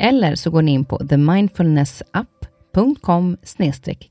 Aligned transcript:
Eller 0.00 0.34
så 0.34 0.50
går 0.50 0.62
ni 0.62 0.72
in 0.72 0.84
på 0.84 0.98
themindfulnessapp.com 0.98 3.36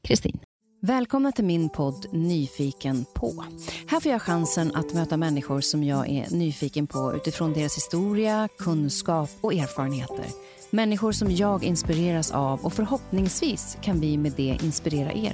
kristin. 0.02 0.40
Välkomna 0.81 1.31
till 1.31 1.46
min 1.46 1.70
podd 1.70 2.06
Nyfiken 2.12 3.06
på. 3.16 3.44
Här 3.88 4.00
får 4.00 4.12
jag 4.12 4.22
chansen 4.22 4.76
att 4.76 4.94
möta 4.94 5.18
människor 5.18 5.62
som 5.62 5.84
jag 5.84 6.09
är 6.09 6.30
nyfiken 6.30 6.88
på 6.88 7.16
utifrån 7.16 7.54
deras 7.54 7.78
historia, 7.78 8.48
kunskap 8.58 9.30
och 9.42 9.54
erfarenheter. 9.54 10.26
Människor 10.72 11.12
som 11.12 11.31
jag 11.31 11.64
inspireras 11.64 12.31
av 12.31 12.59
och 12.59 12.74
förhoppningsvis 12.74 13.78
kan 13.81 14.00
vi 14.00 14.18
med 14.18 14.34
det 14.38 14.58
inspirera 14.64 15.14
er. 15.14 15.34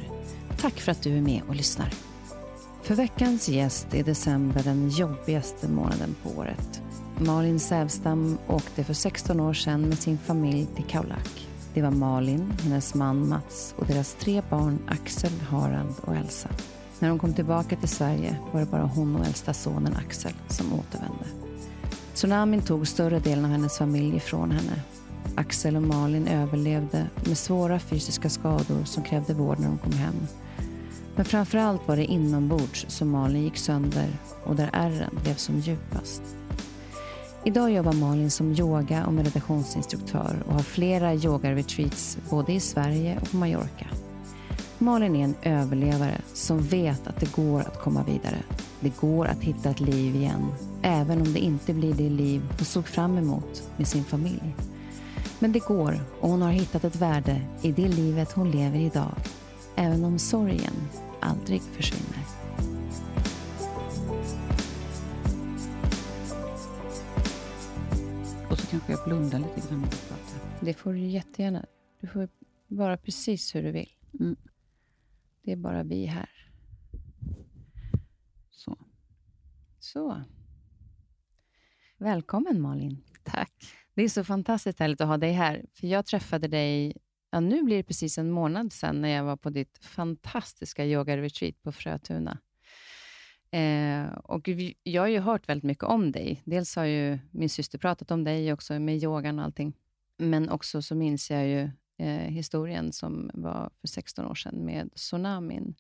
Tack 0.58 0.74
för 0.74 0.92
att 0.92 1.02
du 1.02 1.18
är 1.18 1.22
med 1.22 1.42
och 1.48 1.56
lyssnar. 1.56 1.94
För 2.84 2.96
veckans 2.96 3.50
gäst 3.50 3.94
är 3.94 4.04
december 4.04 4.64
den 4.64 4.90
jobbigaste 4.90 5.68
månaden 5.68 6.16
på 6.24 6.30
året. 6.40 6.82
Malin 7.20 7.60
Sävstam 7.60 8.38
åkte 8.48 8.84
för 8.84 8.94
16 8.94 9.40
år 9.40 9.54
sedan 9.54 9.82
med 9.82 10.00
sin 10.00 10.18
familj 10.18 10.68
till 10.76 10.84
Kaulak. 10.84 11.48
Det 11.74 11.82
var 11.82 11.92
Malin, 11.92 12.54
hennes 12.64 12.94
man 12.94 13.30
Mats 13.30 13.76
och 13.78 13.86
deras 13.86 14.14
tre 14.14 14.42
barn 14.50 14.80
Axel, 14.88 15.32
Harald 15.50 15.96
och 16.02 16.16
Elsa. 16.16 16.50
När 17.00 17.10
de 17.10 17.20
kom 17.20 17.34
tillbaka 17.34 17.76
till 17.76 17.90
Sverige 17.90 18.38
var 18.52 18.60
det 18.60 18.66
bara 18.66 18.84
hon 18.84 19.16
och 19.16 19.26
äldsta 19.26 19.54
sonen 19.54 19.96
Axel 19.96 20.34
som 20.48 20.74
återvände. 20.74 21.26
Tsunamin 22.14 22.62
tog 22.62 22.88
större 22.88 23.20
delen 23.20 23.46
av 23.46 23.52
hennes 23.52 23.78
familj 23.78 24.16
ifrån 24.16 24.52
henne. 24.52 24.82
Axel 25.36 25.76
och 25.76 25.84
Malin 25.84 26.28
överlevde 26.28 27.08
med 27.26 27.38
svåra 27.38 27.80
fysiska 27.80 28.30
skador 28.30 28.84
som 28.84 29.04
krävde 29.04 29.34
vård 29.34 29.60
när 29.60 29.68
de 29.68 29.78
kom 29.78 29.94
hem. 29.94 30.28
Men 31.16 31.26
framför 31.26 31.58
allt 31.58 31.88
var 31.88 31.96
det 31.96 32.06
inombords 32.06 32.86
som 32.90 33.10
Malin 33.10 33.44
gick 33.44 33.58
sönder 33.58 34.08
och 34.44 34.56
där 34.56 34.70
ärren 34.74 35.20
blev 35.24 35.36
som 35.36 35.60
djupast. 35.60 36.22
Idag 37.48 37.72
jobbar 37.72 37.94
Malin 37.94 38.32
som 38.32 38.52
yoga 38.52 39.06
och 39.06 39.14
meditationsinstruktör 39.14 40.44
och 40.48 40.54
har 40.54 40.60
flera 40.60 41.14
yogaretreats 41.14 42.18
både 42.30 42.54
i 42.54 42.60
Sverige 42.60 43.18
och 43.22 43.32
på 43.32 43.38
Mallorca. 43.38 43.88
Malin 44.78 45.16
är 45.16 45.24
en 45.24 45.36
överlevare 45.42 46.22
som 46.34 46.62
vet 46.62 47.08
att 47.08 47.20
det 47.20 47.36
går 47.36 47.62
att 47.62 47.82
komma 47.82 48.04
vidare. 48.04 48.38
Det 48.80 49.00
går 49.00 49.26
att 49.26 49.44
hitta 49.44 49.70
ett 49.70 49.80
liv 49.80 50.16
igen, 50.16 50.46
även 50.82 51.22
om 51.22 51.34
det 51.34 51.40
inte 51.40 51.74
blir 51.74 51.94
det 51.94 52.10
liv 52.10 52.42
hon 52.58 52.66
såg 52.66 52.88
fram 52.88 53.18
emot 53.18 53.64
med 53.78 53.88
sin 53.88 54.04
familj. 54.04 54.56
Men 55.40 55.52
det 55.52 55.60
går 55.60 56.00
och 56.20 56.30
hon 56.30 56.42
har 56.42 56.52
hittat 56.52 56.84
ett 56.84 56.96
värde 56.96 57.42
i 57.62 57.72
det 57.72 57.88
livet 57.88 58.32
hon 58.32 58.52
lever 58.52 58.80
idag, 58.80 59.16
även 59.76 60.04
om 60.04 60.20
sorgen 60.20 60.74
aldrig 61.20 61.62
försvinner. 61.62 62.35
Kanske 68.76 68.94
jag 68.94 69.04
blundar 69.04 69.40
lite 69.40 69.68
grann 69.70 69.82
när 69.82 69.90
du 69.90 69.98
pratar. 69.98 70.66
Det 70.66 70.74
får 70.74 70.94
du 70.94 71.00
jättegärna. 71.00 71.66
Du 72.02 72.08
får 72.08 72.30
vara 72.68 72.98
precis 72.98 73.56
hur 73.56 73.64
du 73.64 73.72
vill. 73.72 73.90
Mm. 74.20 74.36
Det 75.42 75.52
är 75.52 75.56
bara 75.56 75.84
vi 75.84 76.06
här. 76.06 76.30
Så. 78.52 78.78
Så. 79.80 80.24
Välkommen 81.98 82.62
Malin. 82.62 83.04
Tack. 83.24 83.54
Det 83.94 84.04
är 84.04 84.10
så 84.10 84.24
fantastiskt 84.24 84.80
härligt 84.80 85.02
att 85.02 85.08
ha 85.08 85.18
dig 85.18 85.32
här. 85.32 85.66
För 85.74 85.88
Jag 85.88 86.06
träffade 86.06 86.48
dig, 86.48 86.98
ja, 87.30 87.40
nu 87.40 87.64
blir 87.64 87.78
det 87.78 87.84
precis 87.84 88.18
en 88.18 88.32
månad 88.32 88.74
sedan, 88.74 89.02
när 89.02 89.10
jag 89.10 89.24
var 89.24 89.38
på 89.38 89.50
ditt 89.50 89.78
fantastiska 89.82 90.86
yoga-retreat 90.86 91.62
på 91.64 91.72
Frötuna. 91.72 92.38
Eh, 93.56 94.08
och 94.14 94.48
vi, 94.48 94.76
jag 94.84 95.02
har 95.02 95.08
ju 95.08 95.20
hört 95.20 95.50
väldigt 95.50 95.64
mycket 95.64 95.84
om 95.84 96.12
dig. 96.12 96.42
Dels 96.46 96.76
har 96.76 96.86
ju 96.86 97.20
min 97.32 97.50
syster 97.50 97.78
pratat 97.78 98.12
om 98.12 98.24
dig 98.24 98.54
också 98.54 98.80
med 98.80 99.04
yogan 99.04 99.40
och 99.40 99.46
allting. 99.46 99.74
Men 100.18 100.50
också 100.50 100.82
så 100.82 100.96
minns 100.96 101.32
jag 101.32 101.48
ju 101.48 101.70
eh, 101.98 102.32
historien 102.32 102.92
som 102.94 103.32
var 103.34 103.70
för 103.82 103.88
16 103.88 104.26
år 104.26 104.36
sedan 104.36 104.66
med 104.66 104.96
tsunamin. 104.96 105.76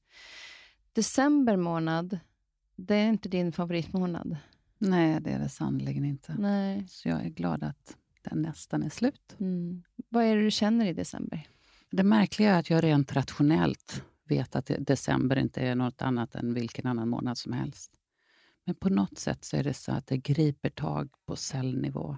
December 0.93 1.55
månad, 1.57 2.19
det 2.75 2.95
är 2.95 3.09
inte 3.09 3.29
din 3.29 3.51
favoritmånad? 3.51 4.37
Nej, 4.77 5.21
det 5.21 5.31
är 5.31 5.39
det 5.39 5.49
sannerligen 5.49 6.05
inte. 6.05 6.35
Nej. 6.39 6.87
Så 6.87 7.09
jag 7.09 7.25
är 7.25 7.29
glad 7.29 7.63
att 7.63 7.97
den 8.29 8.41
nästan 8.41 8.83
är 8.83 8.89
slut. 8.89 9.35
Mm. 9.39 9.83
Vad 10.09 10.23
är 10.23 10.35
det 10.35 10.43
du 10.43 10.51
känner 10.51 10.85
i 10.85 10.93
december? 10.93 11.47
Det 11.91 12.03
märkliga 12.03 12.55
är 12.55 12.59
att 12.59 12.69
jag 12.69 12.83
rent 12.83 13.13
rationellt 13.13 14.03
vet 14.25 14.55
att 14.55 14.71
december 14.79 15.37
inte 15.37 15.61
är 15.61 15.75
något 15.75 16.01
annat 16.01 16.35
än 16.35 16.53
vilken 16.53 16.87
annan 16.87 17.09
månad 17.09 17.37
som 17.37 17.53
helst. 17.53 17.99
Men 18.65 18.75
på 18.75 18.89
något 18.89 19.17
sätt 19.17 19.43
så 19.43 19.57
är 19.57 19.63
det 19.63 19.73
så 19.73 19.91
att 19.91 20.07
det 20.07 20.17
griper 20.17 20.69
tag 20.69 21.09
på 21.25 21.35
cellnivå. 21.35 22.17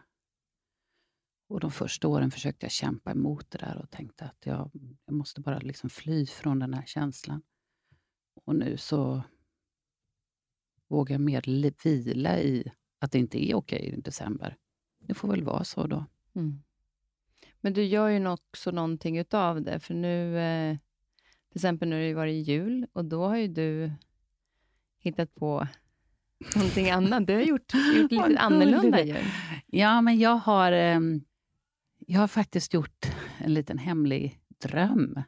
Och 1.49 1.59
De 1.59 1.71
första 1.71 2.07
åren 2.07 2.31
försökte 2.31 2.65
jag 2.65 2.71
kämpa 2.71 3.11
emot 3.11 3.51
det 3.51 3.57
där 3.57 3.77
och 3.77 3.89
tänkte 3.89 4.25
att 4.25 4.45
jag, 4.45 4.71
jag 5.05 5.15
måste 5.15 5.41
bara 5.41 5.59
liksom 5.59 5.89
fly 5.89 6.25
från 6.25 6.59
den 6.59 6.73
här 6.73 6.85
känslan. 6.85 7.41
Och 8.45 8.55
nu 8.55 8.77
så 8.77 9.23
vågar 10.87 11.13
jag 11.13 11.21
mer 11.21 11.83
vila 11.83 12.39
i 12.39 12.71
att 12.99 13.11
det 13.11 13.19
inte 13.19 13.49
är 13.49 13.55
okej 13.55 13.79
i 13.79 14.01
december. 14.01 14.57
Det 14.99 15.13
får 15.13 15.27
väl 15.27 15.43
vara 15.43 15.63
så 15.63 15.87
då. 15.87 16.05
Mm. 16.35 16.63
Men 17.61 17.73
du 17.73 17.83
gör 17.83 18.07
ju 18.07 18.27
också 18.27 18.71
någonting 18.71 19.17
utav 19.17 19.61
det, 19.61 19.79
för 19.79 19.93
nu 19.93 20.39
eh, 20.39 20.77
till 21.57 21.65
exempel 21.65 21.89
när 21.89 21.99
det 21.99 22.13
var 22.13 22.25
jul 22.25 22.87
och 22.93 23.05
då 23.05 23.25
har 23.25 23.37
ju 23.37 23.47
du 23.47 23.91
hittat 24.99 25.35
på 25.35 25.67
någonting 26.55 26.89
annat. 26.89 27.27
Du 27.27 27.33
har 27.33 27.41
gjort, 27.41 27.73
gjort 27.73 28.11
lite 28.11 28.39
annorlunda 28.39 29.03
ju. 29.03 29.15
Ja, 29.67 30.01
men 30.01 30.19
jag 30.19 30.35
har, 30.35 30.71
ehm, 30.71 31.21
jag 31.99 32.19
har 32.19 32.27
faktiskt 32.27 32.73
gjort 32.73 33.05
en 33.37 33.53
liten 33.53 33.77
hemlig 33.77 34.39
dröm. 34.57 35.21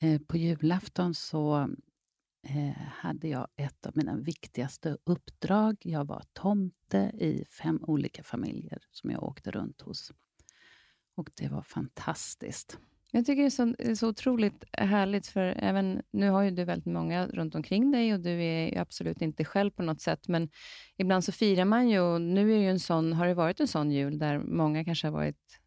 Eh, 0.00 0.20
på 0.20 0.36
julafton 0.36 1.14
så 1.14 1.68
eh, 2.48 2.82
hade 2.92 3.28
jag 3.28 3.48
ett 3.56 3.86
av 3.86 3.96
mina 3.96 4.16
viktigaste 4.16 4.96
uppdrag. 5.04 5.76
Jag 5.80 6.04
var 6.04 6.22
tomte 6.32 6.98
i 7.14 7.44
fem 7.44 7.80
olika 7.82 8.22
familjer 8.22 8.82
som 8.90 9.10
jag 9.10 9.22
åkte 9.22 9.50
runt 9.50 9.80
hos. 9.80 10.12
Och 11.14 11.30
det 11.36 11.48
var 11.48 11.62
fantastiskt. 11.62 12.78
Jag 13.14 13.26
tycker 13.26 13.42
det 13.42 13.48
är, 13.48 13.50
så, 13.50 13.64
det 13.64 13.90
är 13.90 13.94
så 13.94 14.08
otroligt 14.08 14.64
härligt, 14.72 15.26
för 15.26 15.54
även 15.58 16.02
nu 16.10 16.30
har 16.30 16.42
ju 16.42 16.50
du 16.50 16.64
väldigt 16.64 16.92
många 16.92 17.26
runt 17.26 17.54
omkring 17.54 17.90
dig 17.90 18.14
och 18.14 18.20
du 18.20 18.42
är 18.42 18.78
absolut 18.78 19.22
inte 19.22 19.44
själv 19.44 19.70
på 19.70 19.82
något 19.82 20.00
sätt, 20.00 20.28
men 20.28 20.48
ibland 20.96 21.24
så 21.24 21.32
firar 21.32 21.64
man 21.64 21.88
ju 21.88 22.00
och 22.00 22.20
nu 22.20 22.54
är 22.54 22.58
det 22.58 22.66
en 22.66 22.80
sån, 22.80 23.12
har 23.12 23.26
det 23.26 23.34
varit 23.34 23.60
en 23.60 23.68
sån 23.68 23.90
jul 23.90 24.18
där 24.18 24.38
många 24.38 24.84
kanske 24.84 25.06
har 25.06 25.12
varit 25.12 25.60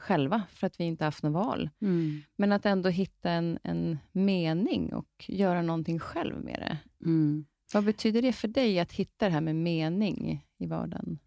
själva, 0.00 0.42
för 0.50 0.66
att 0.66 0.80
vi 0.80 0.84
inte 0.84 1.04
haft 1.04 1.22
något 1.22 1.32
val. 1.32 1.70
Mm. 1.80 2.22
Men 2.36 2.52
att 2.52 2.66
ändå 2.66 2.88
hitta 2.88 3.30
en, 3.30 3.58
en 3.62 3.98
mening 4.12 4.94
och 4.94 5.24
göra 5.28 5.62
någonting 5.62 5.98
själv 5.98 6.44
med 6.44 6.58
det. 6.58 6.78
Mm. 7.04 7.46
Vad 7.72 7.84
betyder 7.84 8.22
det 8.22 8.32
för 8.32 8.48
dig 8.48 8.80
att 8.80 8.92
hitta 8.92 9.24
det 9.24 9.32
här 9.32 9.40
med 9.40 9.56
mening 9.56 10.46
i 10.58 10.66
vardagen? 10.66 11.18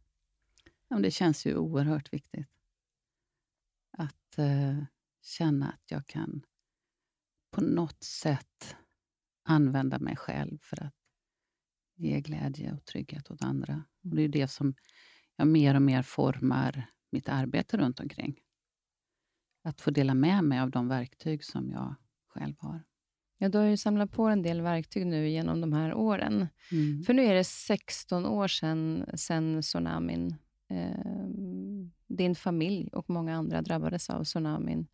Ja, 0.88 1.00
det 1.00 1.12
känns 1.12 1.45
ju 1.45 1.56
oerhört 1.56 2.13
viktigt. 2.13 2.48
Att... 3.98 4.39
Uh 4.39 4.83
känna 5.27 5.69
att 5.69 5.91
jag 5.91 6.07
kan 6.07 6.41
på 7.51 7.62
något 7.62 8.03
sätt 8.03 8.75
använda 9.44 10.00
mig 10.00 10.15
själv 10.15 10.57
för 10.62 10.83
att 10.83 10.95
ge 11.95 12.21
glädje 12.21 12.74
och 12.74 12.85
trygghet 12.85 13.31
åt 13.31 13.44
andra. 13.44 13.83
Och 14.03 14.15
det 14.15 14.21
är 14.21 14.27
det 14.27 14.47
som 14.47 14.75
jag 15.35 15.47
mer 15.47 15.75
och 15.75 15.81
mer 15.81 16.01
formar 16.01 16.89
mitt 17.12 17.29
arbete 17.29 17.77
runt 17.77 18.00
omkring. 18.00 18.39
Att 19.63 19.81
få 19.81 19.91
dela 19.91 20.13
med 20.13 20.44
mig 20.44 20.59
av 20.59 20.71
de 20.71 20.88
verktyg 20.88 21.44
som 21.44 21.71
jag 21.71 21.95
själv 22.27 22.56
har. 22.59 22.83
Ja, 23.38 23.50
du 23.50 23.57
har 23.57 23.65
ju 23.65 23.77
samlat 23.77 24.12
på 24.12 24.23
en 24.23 24.41
del 24.41 24.62
verktyg 24.62 25.06
nu 25.07 25.30
genom 25.30 25.62
de 25.62 25.73
här 25.73 25.94
åren. 25.94 26.47
Mm. 26.71 27.03
För 27.03 27.13
nu 27.13 27.23
är 27.23 27.33
det 27.33 27.44
16 27.44 28.25
år 28.25 28.47
sedan, 28.47 29.06
sedan 29.13 29.62
tsunamin. 29.62 30.35
Eh, 30.69 31.27
din 32.07 32.36
familj 32.36 32.89
och 32.94 33.09
många 33.09 33.36
andra 33.36 33.62
drabbades 33.62 34.09
av 34.09 34.24
tsunamin. 34.24 34.88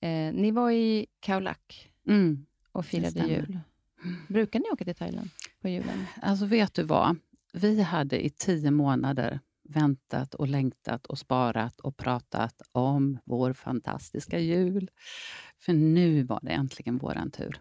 Eh, 0.00 0.32
ni 0.34 0.50
var 0.50 0.70
i 0.70 1.06
Kaulak 1.20 1.92
Mm. 2.06 2.46
och 2.72 2.86
firade 2.86 3.26
jul. 3.28 3.58
Brukar 4.28 4.60
ni 4.60 4.64
åka 4.72 4.84
till 4.84 4.94
Thailand 4.94 5.30
på 5.60 5.68
julen? 5.68 6.04
Alltså 6.22 6.46
vet 6.46 6.74
du 6.74 6.82
vad? 6.82 7.16
Vi 7.52 7.82
hade 7.82 8.24
i 8.26 8.30
tio 8.30 8.70
månader 8.70 9.40
väntat 9.68 10.34
och 10.34 10.48
längtat 10.48 11.06
och 11.06 11.18
sparat 11.18 11.80
och 11.80 11.96
pratat 11.96 12.62
om 12.72 13.18
vår 13.24 13.52
fantastiska 13.52 14.38
jul. 14.38 14.90
För 15.58 15.72
nu 15.72 16.22
var 16.22 16.40
det 16.42 16.50
äntligen 16.50 16.98
våran 16.98 17.30
tur. 17.30 17.60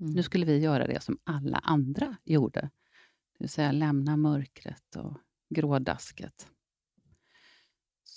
Mm. 0.00 0.12
Nu 0.12 0.22
skulle 0.22 0.46
vi 0.46 0.58
göra 0.58 0.86
det 0.86 1.02
som 1.02 1.18
alla 1.24 1.58
andra 1.58 2.16
gjorde. 2.24 2.60
Det 2.60 3.38
vill 3.44 3.48
säga 3.48 3.72
lämna 3.72 4.16
mörkret 4.16 4.96
och 4.96 5.16
grådasket. 5.50 6.46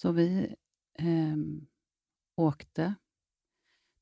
Så 0.04 0.12
vi 0.12 0.56
eh, 0.94 1.38
åkte. 2.36 2.96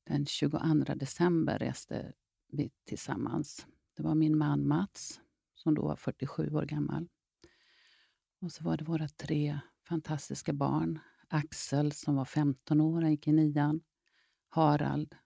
Den 0.06 0.26
22 0.26 0.58
december 0.94 1.58
reste 1.58 2.12
vi 2.48 2.70
tillsammans. 2.84 3.66
Det 3.96 4.02
var 4.02 4.14
min 4.14 4.38
man 4.38 4.68
Mats, 4.68 5.20
som 5.54 5.74
då 5.74 5.82
var 5.82 5.96
47 5.96 6.54
år 6.54 6.62
gammal. 6.62 7.08
Och 8.40 8.52
så 8.52 8.64
var 8.64 8.76
det 8.76 8.84
våra 8.84 9.08
tre 9.08 9.60
fantastiska 9.88 10.52
barn. 10.52 10.98
Axel 11.28 11.92
som 11.92 12.14
var 12.14 12.24
15 12.24 12.80
år, 12.80 13.02
han 13.02 13.10
gick 13.10 13.28
i 13.28 13.32
nian. 13.32 13.80
Harald 14.48 15.16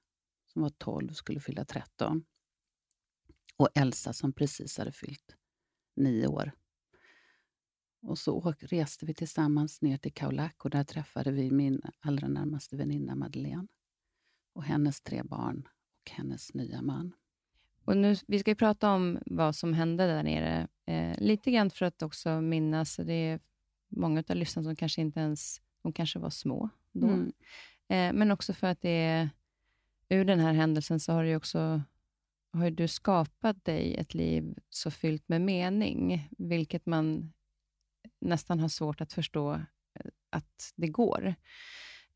som 0.47 0.63
var 0.63 0.71
12 0.71 1.13
skulle 1.13 1.41
fylla 1.41 1.65
13. 1.65 2.25
Och 3.57 3.69
Elsa 3.75 4.13
som 4.13 4.33
precis 4.33 4.79
hade 4.79 4.93
fyllt 4.93 5.37
9 5.95 6.27
år. 6.27 6.53
Och 8.07 8.19
så 8.19 8.55
reste 8.59 9.07
vi 9.07 9.15
tillsammans 9.15 9.83
ner 9.83 9.97
till 9.97 10.13
Kaulak 10.13 10.65
och 10.65 10.71
där 10.71 10.85
träffade 10.85 11.33
vi 11.33 11.51
min 11.51 11.81
allra 12.01 12.29
närmaste 12.29 12.77
väninna 12.77 13.15
Madeleine 13.15 13.67
och 14.53 14.65
hennes 14.65 15.01
tre 15.01 15.23
barn 15.23 15.69
och 16.03 16.11
hennes 16.11 16.55
nya 16.55 16.83
man. 16.83 17.13
Och 17.85 17.97
nu, 17.97 18.17
vi 18.27 18.39
ska 18.39 18.51
ju 18.51 18.55
prata 18.55 18.93
om 18.93 19.19
vad 19.27 19.57
som 19.57 19.73
hände 19.73 20.07
där 20.07 20.23
nere. 20.23 20.69
Eh, 20.87 21.19
lite 21.19 21.51
grann 21.51 21.71
för 21.71 21.87
att 21.87 22.03
också 22.03 22.41
minnas, 22.41 22.97
det 22.97 23.13
är 23.13 23.41
många 23.89 24.25
av 24.29 24.37
lyssnarna 24.37 24.69
som 24.69 24.77
kanske 24.77 25.01
inte 25.01 25.21
ens, 25.21 25.61
de 25.83 25.93
kanske 25.93 26.19
var 26.19 26.31
små 26.31 26.69
då. 26.93 27.07
Mm. 27.07 27.33
Eh, 27.89 28.13
men 28.19 28.31
också 28.31 28.53
för 28.53 28.67
att 28.67 28.81
det 28.81 29.05
är, 29.05 29.31
ur 30.09 30.25
den 30.25 30.41
här 30.41 30.53
händelsen 30.53 31.01
så 31.01 31.13
har 31.13 31.25
du 31.25 31.37
också 31.37 31.83
har 32.53 32.71
du 32.71 32.89
skapat 32.89 33.65
dig 33.65 33.95
ett 33.95 34.15
liv 34.15 34.59
så 34.71 34.91
fyllt 34.91 35.29
med 35.29 35.41
mening, 35.41 36.29
vilket 36.39 36.87
man 36.87 37.33
nästan 38.21 38.61
har 38.61 38.69
svårt 38.69 39.01
att 39.01 39.13
förstå 39.13 39.53
eh, 39.55 39.61
att 40.31 40.73
det 40.77 40.89
går. 40.89 41.35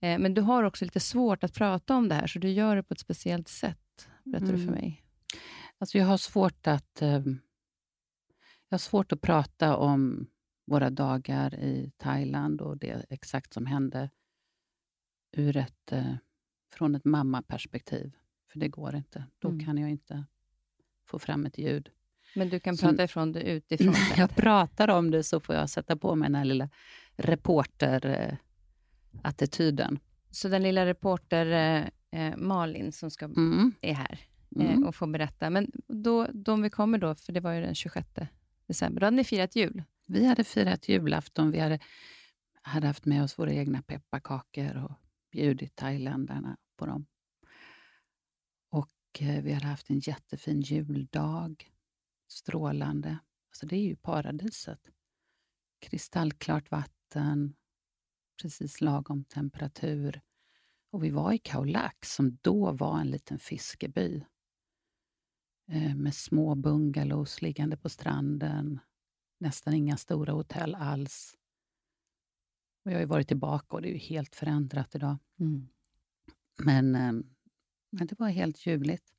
Eh, 0.00 0.19
men 0.19 0.35
du 0.35 0.41
har 0.43 0.62
också 0.62 0.85
lite 0.85 1.00
svårt 1.00 1.44
att 1.44 1.55
prata 1.55 1.97
om 1.97 2.08
det 2.08 2.14
här, 2.14 2.26
så 2.26 2.38
du 2.38 2.49
gör 2.50 2.76
det 2.76 2.82
på 2.82 2.94
ett 2.94 3.00
speciellt 3.00 3.49
sätt, 3.49 4.08
berättar 4.25 4.47
du 4.47 4.56
för 4.56 4.62
Mm. 4.62 4.75
mig. 4.75 5.05
Alltså 5.79 5.99
jag 5.99 6.06
har 6.06 6.17
svårt 6.19 6.67
att 6.67 7.02
eh, 7.02 7.23
jag 8.69 8.75
har 8.75 8.79
svårt 8.79 9.12
att 9.12 9.20
prata 9.20 9.76
om 9.76 10.26
våra 10.67 10.91
dagar 10.91 11.55
i 11.55 11.93
Thailand 11.97 12.61
och 12.61 12.79
det 12.79 13.06
exakt 13.08 13.53
som 13.53 13.67
hände 13.67 14.11
ur 15.32 15.56
ett, 15.56 15.93
från 16.73 16.94
ett 16.94 17.05
mammaperspektiv. 17.05 18.17
För 18.53 18.58
det 18.58 18.69
går 18.69 18.94
inte. 18.96 19.25
Då 19.38 19.49
Mm. 19.49 19.64
kan 19.64 19.79
jag 19.79 19.91
inte 19.91 20.25
få 21.06 21.19
fram 21.19 21.46
ett 21.46 21.58
ljud. 21.58 21.91
Men 22.35 22.49
du 22.49 22.61
kan 22.61 22.77
prata 22.77 23.05
ifrån 23.05 23.32
det 23.32 23.43
utifrån 23.43 23.94
sett. 23.94 24.19
jag 24.19 24.37
pratar 24.37 24.88
om 24.88 25.11
det 25.11 25.23
så 25.23 25.41
får 25.41 25.55
jag 25.55 25.71
sätta 25.71 25.97
på 25.97 26.15
mig 26.15 26.27
den 26.29 26.35
här 26.35 26.44
lilla 26.44 26.69
reporter-attityden. 27.17 29.99
Så 30.31 30.49
den 30.49 30.62
lilla 30.62 30.87
reporter 30.87 31.47
eh, 32.11 32.37
Malin 32.37 32.93
som 32.93 33.11
ska, 33.11 33.25
Mm. 33.25 33.73
är 33.81 33.94
här 33.94 34.21
Mm. 34.56 34.82
eh, 34.82 34.88
och 34.88 34.94
får 34.94 35.06
berätta. 35.06 35.50
Men 35.50 35.71
då, 35.88 36.27
de 36.35 36.62
vi 36.62 36.71
kommer 36.71 36.99
då, 36.99 37.15
för 37.15 37.32
det 37.32 37.41
var 37.41 37.53
ju 37.53 37.61
den 37.61 37.75
26 37.75 38.09
december, 38.67 39.00
då 39.00 39.06
hade 39.06 39.17
ni 39.17 39.25
firat 39.25 39.56
jul. 39.56 39.82
Vi 40.06 40.27
hade 40.27 40.44
firat 40.44 40.88
julafton. 40.88 41.50
Vi 41.50 41.59
hade, 41.59 41.79
hade 42.62 42.87
haft 42.87 43.05
med 43.05 43.23
oss 43.23 43.38
våra 43.38 43.53
egna 43.53 43.82
pepparkakor 43.82 44.85
och 44.85 44.93
bjudit 45.32 45.77
thailändarna 45.77 46.56
på 46.77 46.87
dem. 46.87 47.06
Och 48.71 48.91
eh, 49.21 49.43
vi 49.43 49.53
hade 49.53 49.67
haft 49.67 49.91
en 49.91 49.99
jättefin 49.99 50.61
juldag. 50.61 51.71
Strålande. 52.32 53.19
Alltså 53.49 53.67
det 53.67 53.77
är 53.77 53.82
ju 53.82 53.97
paradiset. 53.97 54.91
Kristallklart 55.79 56.71
vatten, 56.71 57.55
precis 58.43 58.81
lagom 58.81 59.25
temperatur. 59.25 60.21
Och 60.91 61.05
vi 61.05 61.11
var 61.11 61.32
i 61.32 61.38
Kaulak, 61.38 62.05
som 62.05 62.38
då 62.43 62.73
var 62.73 63.00
en 63.00 63.11
liten 63.11 63.38
fiskeby. 63.38 64.25
Eh, 65.69 65.94
med 65.94 66.15
små 66.15 66.55
bungalows 66.55 67.43
liggande 67.43 67.77
på 67.77 67.88
stranden 67.88 68.81
nästan 69.41 69.75
inga 69.75 69.97
stora 69.97 70.32
hotell 70.32 70.75
alls. 70.75 71.37
Och 72.85 72.91
jag 72.91 72.97
har 72.97 73.00
ju 73.00 73.06
varit 73.06 73.29
tillbaka 73.29 73.77
och 73.77 73.82
det 73.82 73.88
är 73.88 73.93
ju 73.93 73.99
helt 73.99 74.37
förändrat 74.37 74.94
idag. 74.94 75.17
Men, 76.65 76.94
eh, 76.94 77.12
men 77.91 78.06
det 78.06 78.19
var 78.19 78.29
helt 78.29 78.67
ljuvligt. 78.67 79.15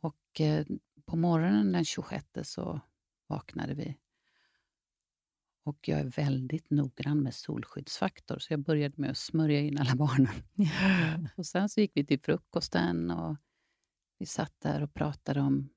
Och 0.00 0.40
eh, 0.40 0.66
på 1.06 1.16
morgonen 1.16 1.72
den 1.72 1.84
26 1.84 2.26
så 2.42 2.80
vaknade 3.26 3.74
vi. 3.74 3.96
Och 5.64 5.88
jag 5.88 6.00
är 6.00 6.04
väldigt 6.04 6.70
noggrann 6.70 7.22
med 7.22 7.34
solskyddsfaktor, 7.34 8.38
så 8.38 8.52
jag 8.52 8.60
började 8.60 8.94
med 8.96 9.10
att 9.10 9.18
smörja 9.18 9.60
in 9.60 9.78
alla 9.78 9.96
barnen. 9.96 10.34
Och 11.36 11.46
sen 11.46 11.68
så 11.68 11.80
gick 11.80 11.92
vi 11.94 12.04
till 12.06 12.20
frukosten 12.20 13.10
och 13.10 13.36
vi 14.18 14.26
satt 14.26 14.60
där 14.60 14.82
och 14.82 14.94
pratade 14.94 15.40
om... 15.40 15.68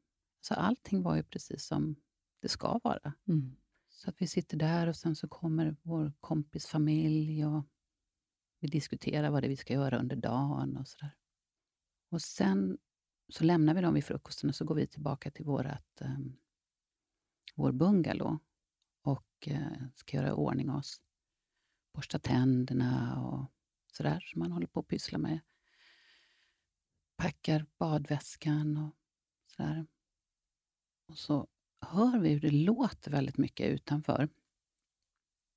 Så 0.42 0.54
allting 0.54 1.04
var 1.04 1.16
ju 1.16 1.24
precis 1.24 1.66
som 1.66 1.96
det 2.42 2.50
ska 2.50 2.80
vara. 2.84 3.14
Mm. 3.28 3.56
Så 3.90 4.10
att 4.10 4.22
vi 4.22 4.28
sitter 4.28 4.58
där 4.58 4.88
och 4.88 4.96
sen 4.96 5.16
så 5.16 5.28
kommer 5.28 5.76
vår 5.82 6.14
kompis 6.20 6.68
familj 6.68 7.46
och 7.46 7.66
vi 8.60 8.68
diskuterar 8.68 9.30
vad 9.30 9.44
det 9.44 9.48
är 9.48 9.50
vi 9.50 9.58
ska 9.58 9.74
göra 9.74 10.00
under 10.00 10.16
dagen 10.16 10.78
och 10.78 10.88
sådär. 10.88 11.16
Och 12.10 12.22
sen 12.22 12.78
så 13.30 13.44
lämnar 13.44 13.74
vi 13.74 13.82
dem 13.82 13.94
vid 13.94 14.06
frukosten 14.06 14.50
och 14.50 14.56
så 14.56 14.66
går 14.66 14.76
vi 14.76 14.88
tillbaka 14.88 15.32
till 15.32 15.46
vårat, 15.46 16.02
eh, 16.02 16.18
vår 17.56 17.72
bungalow 17.72 18.40
och 19.02 19.48
eh, 19.48 19.88
ska 19.96 20.18
göra 20.18 20.28
i 20.28 20.32
ordning 20.32 20.70
oss. 20.70 21.02
Borsta 21.94 22.20
tänderna 22.20 23.22
och 23.26 23.52
sådär 23.92 24.20
som 24.20 24.40
man 24.40 24.52
håller 24.52 24.68
på 24.68 24.80
att 24.80 24.88
pyssla 24.88 25.18
med. 25.18 25.40
Packar 27.18 27.66
badväskan 27.78 28.78
och 28.78 28.96
sådär. 29.48 29.88
Och 31.08 31.18
så 31.18 31.48
hör 31.82 32.20
vi 32.20 32.30
hur 32.30 32.42
det 32.42 32.52
låter 32.52 33.12
väldigt 33.12 33.38
mycket 33.38 33.70
utanför. 33.70 34.30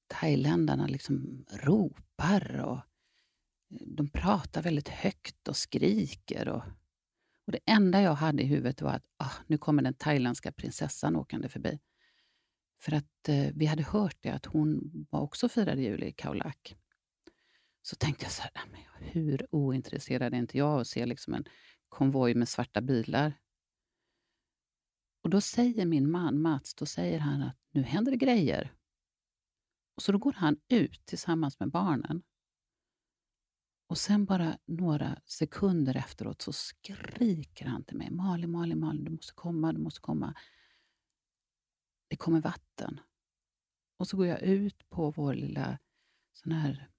Thailändarna 0.07 0.87
liksom 0.87 1.45
ropar 1.51 2.61
och 2.61 2.77
eh, 2.77 3.87
de 3.87 4.09
pratar 4.09 4.63
väldigt 4.63 4.89
högt 4.89 5.49
och 5.49 5.57
skriker. 5.57 6.49
Och, 6.49 6.63
och 7.51 7.53
det 7.53 7.73
enda 7.73 8.03
jag 8.03 8.15
hade 8.15 8.43
i 8.43 8.47
huvudet 8.47 8.83
var 8.83 8.93
att 8.93 9.05
ah, 9.17 9.33
nu 9.47 9.59
kommer 9.59 9.83
den 9.83 9.95
thailändska 9.95 10.53
prinsessan 10.53 11.17
åkande 11.17 11.49
förbi. 11.49 11.79
För 12.83 12.95
att 12.95 13.29
eh, 13.29 13.47
vi 13.55 13.67
hade 13.67 13.83
hört 13.83 14.17
det, 14.21 14.31
att 14.31 14.47
hon 14.47 14.81
var 15.11 15.21
också 15.21 15.49
firade 15.49 15.83
jul 15.83 16.03
i 16.03 16.13
Kaulak. 16.13 16.77
Så 17.83 17.97
tänkte 17.97 18.25
jag 18.25 18.33
så 18.33 18.43
här, 18.43 18.51
ah, 18.55 18.67
men 18.71 18.81
hur 19.09 19.47
ointresserad 19.51 20.35
är 20.35 20.39
inte 20.39 20.59
jag 20.59 20.69
av 20.69 20.81
att 20.81 20.87
se 20.87 21.07
liksom 21.07 21.35
en 21.35 21.45
konvoj 21.89 22.35
med 22.35 22.49
svarta 22.49 22.81
bilar 22.81 23.33
och 25.23 25.31
då 25.31 25.41
säger 25.41 25.87
min 25.87 26.11
man 26.11 26.41
Mats, 26.41 26.75
då 26.75 26.87
säger 26.87 27.19
han 27.19 27.43
att 27.43 27.57
nu 27.71 27.83
händer 27.83 28.13
det 28.13 28.19
grejer. 28.19 28.75
Och 29.97 30.03
så 30.03 30.13
då 30.13 30.19
går 30.19 30.33
han 30.33 30.57
ut 30.69 31.07
tillsammans 31.07 31.61
med 31.61 31.71
barnen. 31.71 32.23
Och 33.91 33.99
sen 33.99 34.25
bara 34.25 34.59
några 34.67 35.21
sekunder 35.27 35.97
efteråt 35.97 36.43
så 36.43 36.53
skriker 36.53 37.67
han 37.67 37.85
till 37.85 37.97
mig. 37.97 38.11
Malin, 38.11 38.51
Malin, 38.51 38.81
Malin, 38.81 39.05
du 39.05 39.11
måste 39.11 39.33
komma, 39.35 39.73
du 39.73 39.79
måste 39.79 40.01
komma. 40.01 40.35
Det 42.09 42.17
kommer 42.17 42.41
vatten. 42.41 43.01
Och 43.97 44.09
så 44.09 44.17
går 44.17 44.27
jag 44.27 44.43
ut 44.43 44.89
på 44.89 45.11
vår 45.11 45.35
lilla 45.35 45.79
sån 46.33 46.53
här 46.53 46.91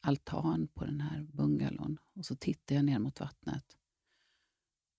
altan 0.00 0.68
på 0.68 0.84
den 0.84 1.00
här 1.00 1.22
bungalon 1.22 1.98
och 2.14 2.26
så 2.26 2.36
tittar 2.36 2.74
jag 2.74 2.84
ner 2.84 2.98
mot 2.98 3.20
vattnet. 3.20 3.76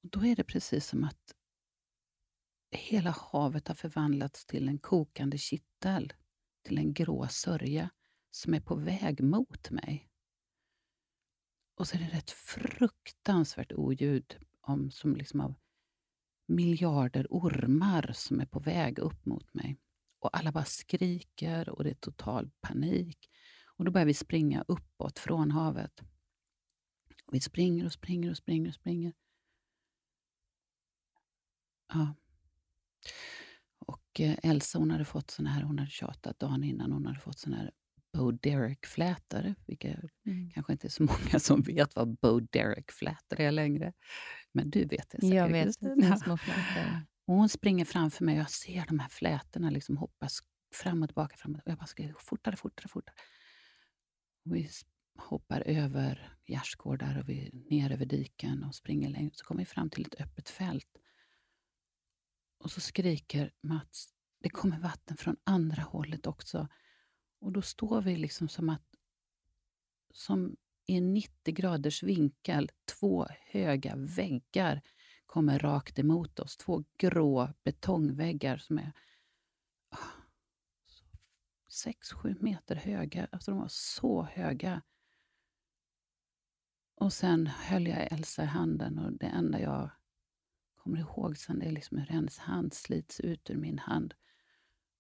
Och 0.04 0.10
Då 0.10 0.26
är 0.26 0.36
det 0.36 0.44
precis 0.44 0.88
som 0.88 1.04
att 1.04 1.36
hela 2.72 3.16
havet 3.32 3.68
har 3.68 3.76
förvandlats 3.76 4.46
till 4.46 4.68
en 4.68 4.80
kokande 4.80 5.38
kittel, 5.38 6.14
till 6.64 6.78
en 6.78 6.94
grå 6.94 7.28
sörja 7.28 7.90
som 8.32 8.54
är 8.54 8.62
på 8.62 8.76
väg 8.76 9.24
mot 9.24 9.70
mig. 9.70 10.10
Och 11.78 11.88
så 11.88 11.96
är 11.96 12.00
det 12.00 12.18
ett 12.18 12.32
fruktansvärt 12.32 13.72
oljud 13.72 14.38
om, 14.62 14.92
som 14.92 15.16
liksom 15.16 15.42
av 15.42 15.54
miljarder 16.48 17.28
ormar 17.30 18.12
som 18.14 18.40
är 18.40 18.46
på 18.46 18.60
väg 18.60 19.00
upp 19.00 19.26
mot 19.26 19.54
mig. 19.54 19.78
Och 20.20 20.38
alla 20.38 20.52
bara 20.52 20.66
skriker 20.66 21.70
och 21.70 21.84
det 21.84 21.90
är 21.90 21.96
total 21.96 22.50
panik. 22.62 23.30
Och 23.66 23.86
Då 23.86 23.92
börjar 23.92 24.06
vi 24.06 24.14
springa 24.14 24.66
uppåt 24.68 25.20
från 25.20 25.52
havet. 25.52 26.02
Och 27.26 27.34
vi 27.34 27.40
springer 27.40 27.86
och 27.86 27.92
springer 27.92 28.32
och 28.32 28.38
springer 28.38 28.70
och 28.70 28.76
springer. 28.76 29.14
Ja. 31.94 32.14
Och 33.80 34.20
eh, 34.20 34.38
Elsa 34.44 34.80
hon 34.80 34.92
hade 34.92 35.06
fått 35.06 35.32
sån 35.32 35.46
här, 35.46 35.62
hon 35.62 35.80
hade 35.80 35.92
tjatat 35.92 36.40
dagen 36.40 36.64
innan, 36.64 36.92
hon 36.92 37.06
hade 37.06 37.20
fått 37.20 37.40
sån 37.40 37.54
här 37.54 37.72
Bo 38.18 38.32
Derek-flätare, 38.32 39.56
vilka 39.66 39.88
mm. 40.26 40.52
kanske 40.54 40.74
inte 40.74 40.88
är 40.88 40.90
så 40.90 41.04
många 41.24 41.40
som 41.40 41.62
vet 41.62 41.96
vad 41.96 42.18
Bo 42.18 42.40
Derek-flätare 42.40 43.44
är 43.44 43.52
längre. 43.52 43.94
Men 44.52 44.70
du 44.70 44.86
vet 44.86 45.10
det 45.10 45.22
säkert. 45.22 45.34
Jag 45.34 45.50
vet, 45.50 45.80
det 45.80 46.18
små 46.18 46.38
flätor. 46.38 47.06
Och 47.28 47.36
hon 47.36 47.50
springer 47.50 47.86
framför 47.86 48.26
mig 48.26 48.36
och 48.36 48.40
jag 48.40 48.50
ser 48.50 48.86
de 48.88 49.00
här 49.00 49.10
flätorna 49.10 49.70
liksom 49.70 49.98
hoppa 49.98 50.28
fram 50.74 51.04
och 51.04 51.10
tillbaka. 51.10 51.38
Fram 51.38 51.56
och, 51.56 51.62
jag 51.66 51.78
bara 51.78 51.86
skriker 51.86 52.16
fortare, 52.20 52.56
fortare, 52.56 52.88
fortare. 52.88 53.16
Och 54.46 54.56
vi 54.56 54.70
hoppar 55.18 55.62
över 55.62 56.38
gärdsgårdar 56.48 57.20
och 57.20 57.30
vi 57.30 57.66
ner 57.70 57.92
över 57.92 58.06
diken 58.06 58.64
och 58.64 58.76
springer 58.76 59.10
längre. 59.10 59.32
Så 59.34 59.46
kommer 59.46 59.62
vi 59.62 59.66
fram 59.66 59.90
till 59.90 60.06
ett 60.06 60.22
öppet 60.22 60.50
fält. 60.50 60.98
Och 62.60 62.72
så 62.72 62.82
skriker 62.82 63.52
Mats, 63.64 64.14
det 64.40 64.50
kommer 64.50 64.80
vatten 64.80 65.18
från 65.18 65.38
andra 65.44 65.82
hållet 65.82 66.28
också. 66.28 66.68
Och 67.40 67.52
då 67.52 67.62
står 67.62 68.02
vi 68.02 68.16
liksom 68.16 68.48
som 68.48 68.70
att 68.70 68.96
som 70.12 70.56
i 70.86 70.98
en 70.98 71.14
90 71.14 71.54
graders 71.54 72.04
vinkel, 72.04 72.72
två 72.86 73.28
höga 73.40 73.96
väggar 73.96 74.82
kommer 75.26 75.60
rakt 75.60 76.00
emot 76.00 76.40
oss. 76.40 76.58
Två 76.58 76.84
grå 76.98 77.54
betongväggar 77.64 78.58
som 78.58 78.78
är 78.78 78.94
ah, 79.90 79.98
6-7 81.86 82.44
meter 82.44 82.76
höga. 82.76 83.28
Alltså 83.32 83.52
de 83.52 83.60
var 83.60 83.68
så 83.70 84.24
höga. 84.24 84.82
Och 86.96 87.14
sen 87.14 87.48
höll 87.48 87.88
jag 87.88 88.12
Elsa 88.12 88.44
i 88.44 88.46
handen 88.46 89.00
och 89.00 89.14
det 89.14 89.26
enda 89.26 89.62
jag 89.62 89.90
kommer 90.76 91.00
ihåg 91.00 91.38
sen 91.38 91.60
det 91.60 91.66
är 91.66 91.72
liksom 91.72 91.98
hur 91.98 92.08
hennes 92.08 92.38
hand 92.38 92.74
slits 92.74 93.20
ut 93.20 93.50
ur 93.50 93.56
min 93.56 93.80
hand. 93.80 94.14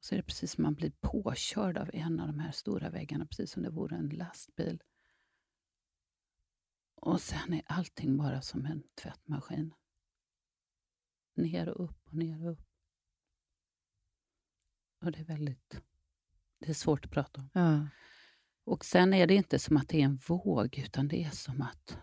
Så 0.07 0.15
är 0.15 0.17
det 0.17 0.23
precis 0.23 0.51
som 0.51 0.61
man 0.61 0.73
blir 0.73 0.91
påkörd 0.99 1.77
av 1.77 1.89
en 1.93 2.19
av 2.19 2.27
de 2.27 2.39
här 2.39 2.51
stora 2.51 2.89
väggarna, 2.89 3.25
precis 3.25 3.51
som 3.51 3.63
det 3.63 3.69
vore 3.69 3.95
en 3.95 4.09
lastbil. 4.09 4.83
Och 6.95 7.21
sen 7.21 7.53
är 7.53 7.61
allting 7.65 8.17
bara 8.17 8.41
som 8.41 8.65
en 8.65 8.83
tvättmaskin. 9.01 9.73
Ner 11.35 11.69
och 11.69 11.83
upp 11.83 12.07
och 12.07 12.13
ner 12.13 12.45
och 12.45 12.51
upp. 12.51 12.67
Och 15.01 15.11
det 15.11 15.19
är 15.19 15.25
väldigt... 15.25 15.81
Det 16.59 16.69
är 16.69 16.73
svårt 16.73 17.05
att 17.05 17.11
prata 17.11 17.41
om. 17.41 17.49
Ja. 17.53 17.87
Och 18.63 18.85
sen 18.85 19.13
är 19.13 19.27
det 19.27 19.35
inte 19.35 19.59
som 19.59 19.77
att 19.77 19.89
det 19.89 20.01
är 20.01 20.05
en 20.05 20.19
våg, 20.27 20.77
utan 20.77 21.07
det 21.07 21.23
är 21.23 21.31
som 21.31 21.61
att 21.61 21.97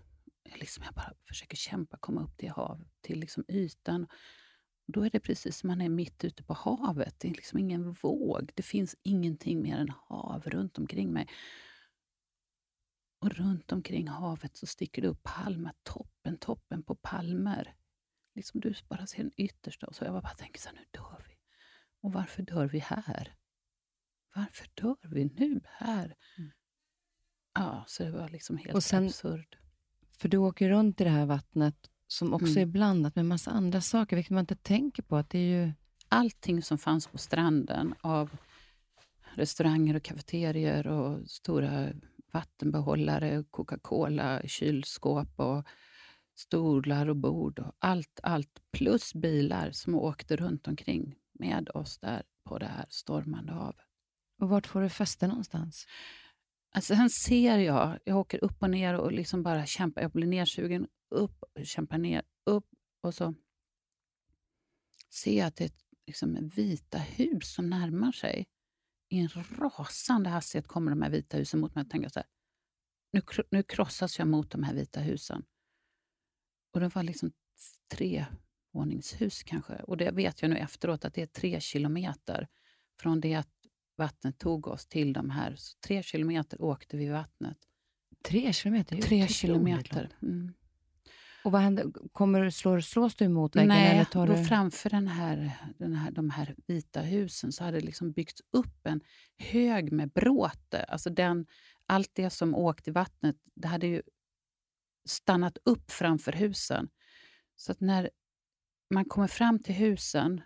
liksom 0.44 0.84
jag 0.84 0.94
bara 0.94 1.12
försöker 1.28 1.56
kämpa 1.56 1.96
komma 1.96 2.24
upp 2.24 2.36
till 2.36 2.50
hav, 2.50 2.84
till 3.00 3.20
liksom 3.20 3.44
ytan. 3.48 4.06
Då 4.86 5.02
är 5.04 5.10
det 5.10 5.20
precis 5.20 5.58
som 5.58 5.68
man 5.68 5.80
är 5.80 5.88
mitt 5.88 6.24
ute 6.24 6.42
på 6.42 6.54
havet. 6.54 7.14
Det 7.18 7.28
är 7.28 7.34
liksom 7.34 7.58
ingen 7.58 7.92
våg. 7.92 8.52
Det 8.54 8.62
finns 8.62 8.96
ingenting 9.02 9.62
mer 9.62 9.76
än 9.76 9.88
hav 9.88 10.42
runt 10.46 10.78
omkring 10.78 11.12
mig. 11.12 11.28
Och 13.18 13.30
runt 13.30 13.72
omkring 13.72 14.08
havet 14.08 14.56
så 14.56 14.66
sticker 14.66 15.02
det 15.02 15.08
upp 15.08 15.22
palmer, 15.22 15.72
toppen, 15.82 16.38
toppen 16.38 16.82
på 16.82 16.94
palmer. 16.94 17.76
Liksom 18.34 18.60
du 18.60 18.74
bara 18.88 19.06
ser 19.06 19.22
den 19.22 19.32
yttersta. 19.36 19.86
Och 19.86 19.94
så 19.94 20.04
jag 20.04 20.22
bara 20.22 20.34
tänker 20.34 20.60
så 20.60 20.68
här, 20.68 20.76
nu 20.76 20.84
dör 20.90 21.24
vi. 21.28 21.34
Och 22.00 22.12
varför 22.12 22.42
dör 22.42 22.66
vi 22.66 22.78
här? 22.78 23.36
Varför 24.34 24.68
dör 24.74 25.08
vi 25.10 25.24
nu 25.24 25.60
här? 25.64 26.16
Mm. 26.38 26.50
Ja, 27.54 27.84
så 27.86 28.04
det 28.04 28.10
var 28.10 28.28
liksom 28.28 28.56
helt 28.56 28.74
och 28.74 28.82
sen, 28.82 29.04
absurd. 29.06 29.58
För 30.18 30.28
du 30.28 30.36
åker 30.36 30.70
runt 30.70 31.00
i 31.00 31.04
det 31.04 31.10
här 31.10 31.26
vattnet 31.26 31.90
som 32.06 32.34
också 32.34 32.46
mm. 32.46 32.62
är 32.62 32.66
blandat 32.66 33.16
med 33.16 33.26
massa 33.26 33.50
andra 33.50 33.80
saker, 33.80 34.16
vilket 34.16 34.30
man 34.30 34.40
inte 34.40 34.56
tänker 34.56 35.02
på. 35.02 35.16
Att 35.16 35.30
det 35.30 35.38
är 35.38 35.62
ju... 35.62 35.72
Allting 36.08 36.62
som 36.62 36.78
fanns 36.78 37.06
på 37.06 37.18
stranden 37.18 37.94
av 38.00 38.30
restauranger 39.34 39.96
och 39.96 40.02
kafeterior 40.02 40.86
och 40.86 41.30
stora 41.30 41.88
vattenbehållare, 42.32 43.44
Coca-Cola, 43.50 44.42
kylskåp 44.44 45.40
och 45.40 45.64
stolar 46.36 47.08
och 47.08 47.16
bord. 47.16 47.58
Och 47.58 47.74
allt, 47.78 48.20
allt 48.22 48.62
plus 48.72 49.14
bilar 49.14 49.70
som 49.70 49.94
åkte 49.94 50.36
runt 50.36 50.68
omkring 50.68 51.14
med 51.32 51.70
oss 51.74 51.98
där 51.98 52.22
på 52.44 52.58
det 52.58 52.66
här 52.66 52.86
stormande 52.88 53.52
havet. 53.52 53.86
Och 54.40 54.48
Vart 54.48 54.66
får 54.66 54.80
du 54.80 54.88
fäste 54.88 55.26
någonstans? 55.26 55.86
Alltså, 56.74 56.94
sen 56.94 57.10
ser 57.10 57.58
jag, 57.58 57.98
jag 58.04 58.16
åker 58.16 58.44
upp 58.44 58.62
och 58.62 58.70
ner 58.70 58.94
och 58.94 59.12
liksom 59.12 59.42
bara 59.42 59.66
kämpar. 59.66 60.02
Jag 60.02 60.10
blir 60.10 60.26
nedsugen, 60.26 60.86
upp, 61.14 61.44
kämpar 61.64 61.98
ner, 61.98 62.22
upp 62.44 62.68
och 63.00 63.14
så 63.14 63.34
ser 65.10 65.38
jag 65.38 65.46
att 65.46 65.56
det 65.56 65.64
är 65.64 65.72
liksom 66.06 66.48
vita 66.48 66.98
hus 66.98 67.54
som 67.54 67.70
närmar 67.70 68.12
sig. 68.12 68.46
I 69.08 69.18
en 69.18 69.28
rasande 69.58 70.30
hastighet 70.30 70.66
kommer 70.66 70.90
de 70.90 71.02
här 71.02 71.10
vita 71.10 71.36
husen 71.36 71.60
mot 71.60 71.74
mig. 71.74 71.84
Jag 71.84 71.90
tänker 71.90 72.08
så 72.08 72.18
här, 72.18 72.28
nu, 73.12 73.22
nu 73.50 73.62
krossas 73.62 74.18
jag 74.18 74.28
mot 74.28 74.50
de 74.50 74.62
här 74.62 74.74
vita 74.74 75.00
husen. 75.00 75.44
Och 76.72 76.80
det 76.80 76.94
var 76.94 77.02
liksom 77.02 77.32
tre 77.88 78.26
våningshus 78.72 79.42
kanske. 79.42 79.74
Och 79.74 79.96
det 79.96 80.10
vet 80.10 80.42
jag 80.42 80.50
nu 80.50 80.56
efteråt 80.56 81.04
att 81.04 81.14
det 81.14 81.22
är 81.22 81.26
tre 81.26 81.60
kilometer 81.60 82.48
från 83.00 83.20
det 83.20 83.34
att 83.34 83.48
vattnet 83.96 84.38
tog 84.38 84.66
oss 84.66 84.86
till 84.86 85.12
de 85.12 85.30
här. 85.30 85.56
Så 85.56 85.78
tre 85.80 86.02
kilometer 86.02 86.62
åkte 86.62 86.96
vi 86.96 87.04
i 87.04 87.08
vattnet. 87.08 87.58
Tre 88.22 88.52
kilometer? 88.52 88.96
Tre 88.96 89.28
kilometer. 89.28 90.16
Mm. 90.22 90.54
Och 91.44 91.52
vad 91.52 91.60
händer? 91.60 91.92
Kommer, 92.12 92.50
slår, 92.50 92.80
slås 92.80 93.14
du 93.14 93.24
emot 93.24 93.56
väggen? 93.56 93.68
Nej, 93.68 93.92
eller 93.92 94.04
tar 94.04 94.26
du... 94.26 94.44
framför 94.44 94.90
den 94.90 95.08
här, 95.08 95.50
den 95.78 95.94
här, 95.94 96.10
de 96.10 96.30
här 96.30 96.54
vita 96.66 97.00
husen 97.00 97.52
så 97.52 97.64
hade 97.64 97.80
det 97.80 97.86
liksom 97.86 98.12
byggts 98.12 98.42
upp 98.52 98.86
en 98.86 99.00
hög 99.38 99.92
med 99.92 100.10
bråte. 100.10 100.84
Alltså 100.84 101.10
den, 101.10 101.46
allt 101.86 102.10
det 102.12 102.30
som 102.30 102.54
åkte 102.54 102.90
i 102.90 102.92
vattnet, 102.92 103.36
det 103.54 103.68
hade 103.68 103.86
ju 103.86 104.02
stannat 105.08 105.58
upp 105.64 105.90
framför 105.90 106.32
husen. 106.32 106.88
Så 107.56 107.72
att 107.72 107.80
när 107.80 108.10
man 108.90 109.04
kommer 109.04 109.28
fram 109.28 109.58
till 109.58 109.74
husen 109.74 110.40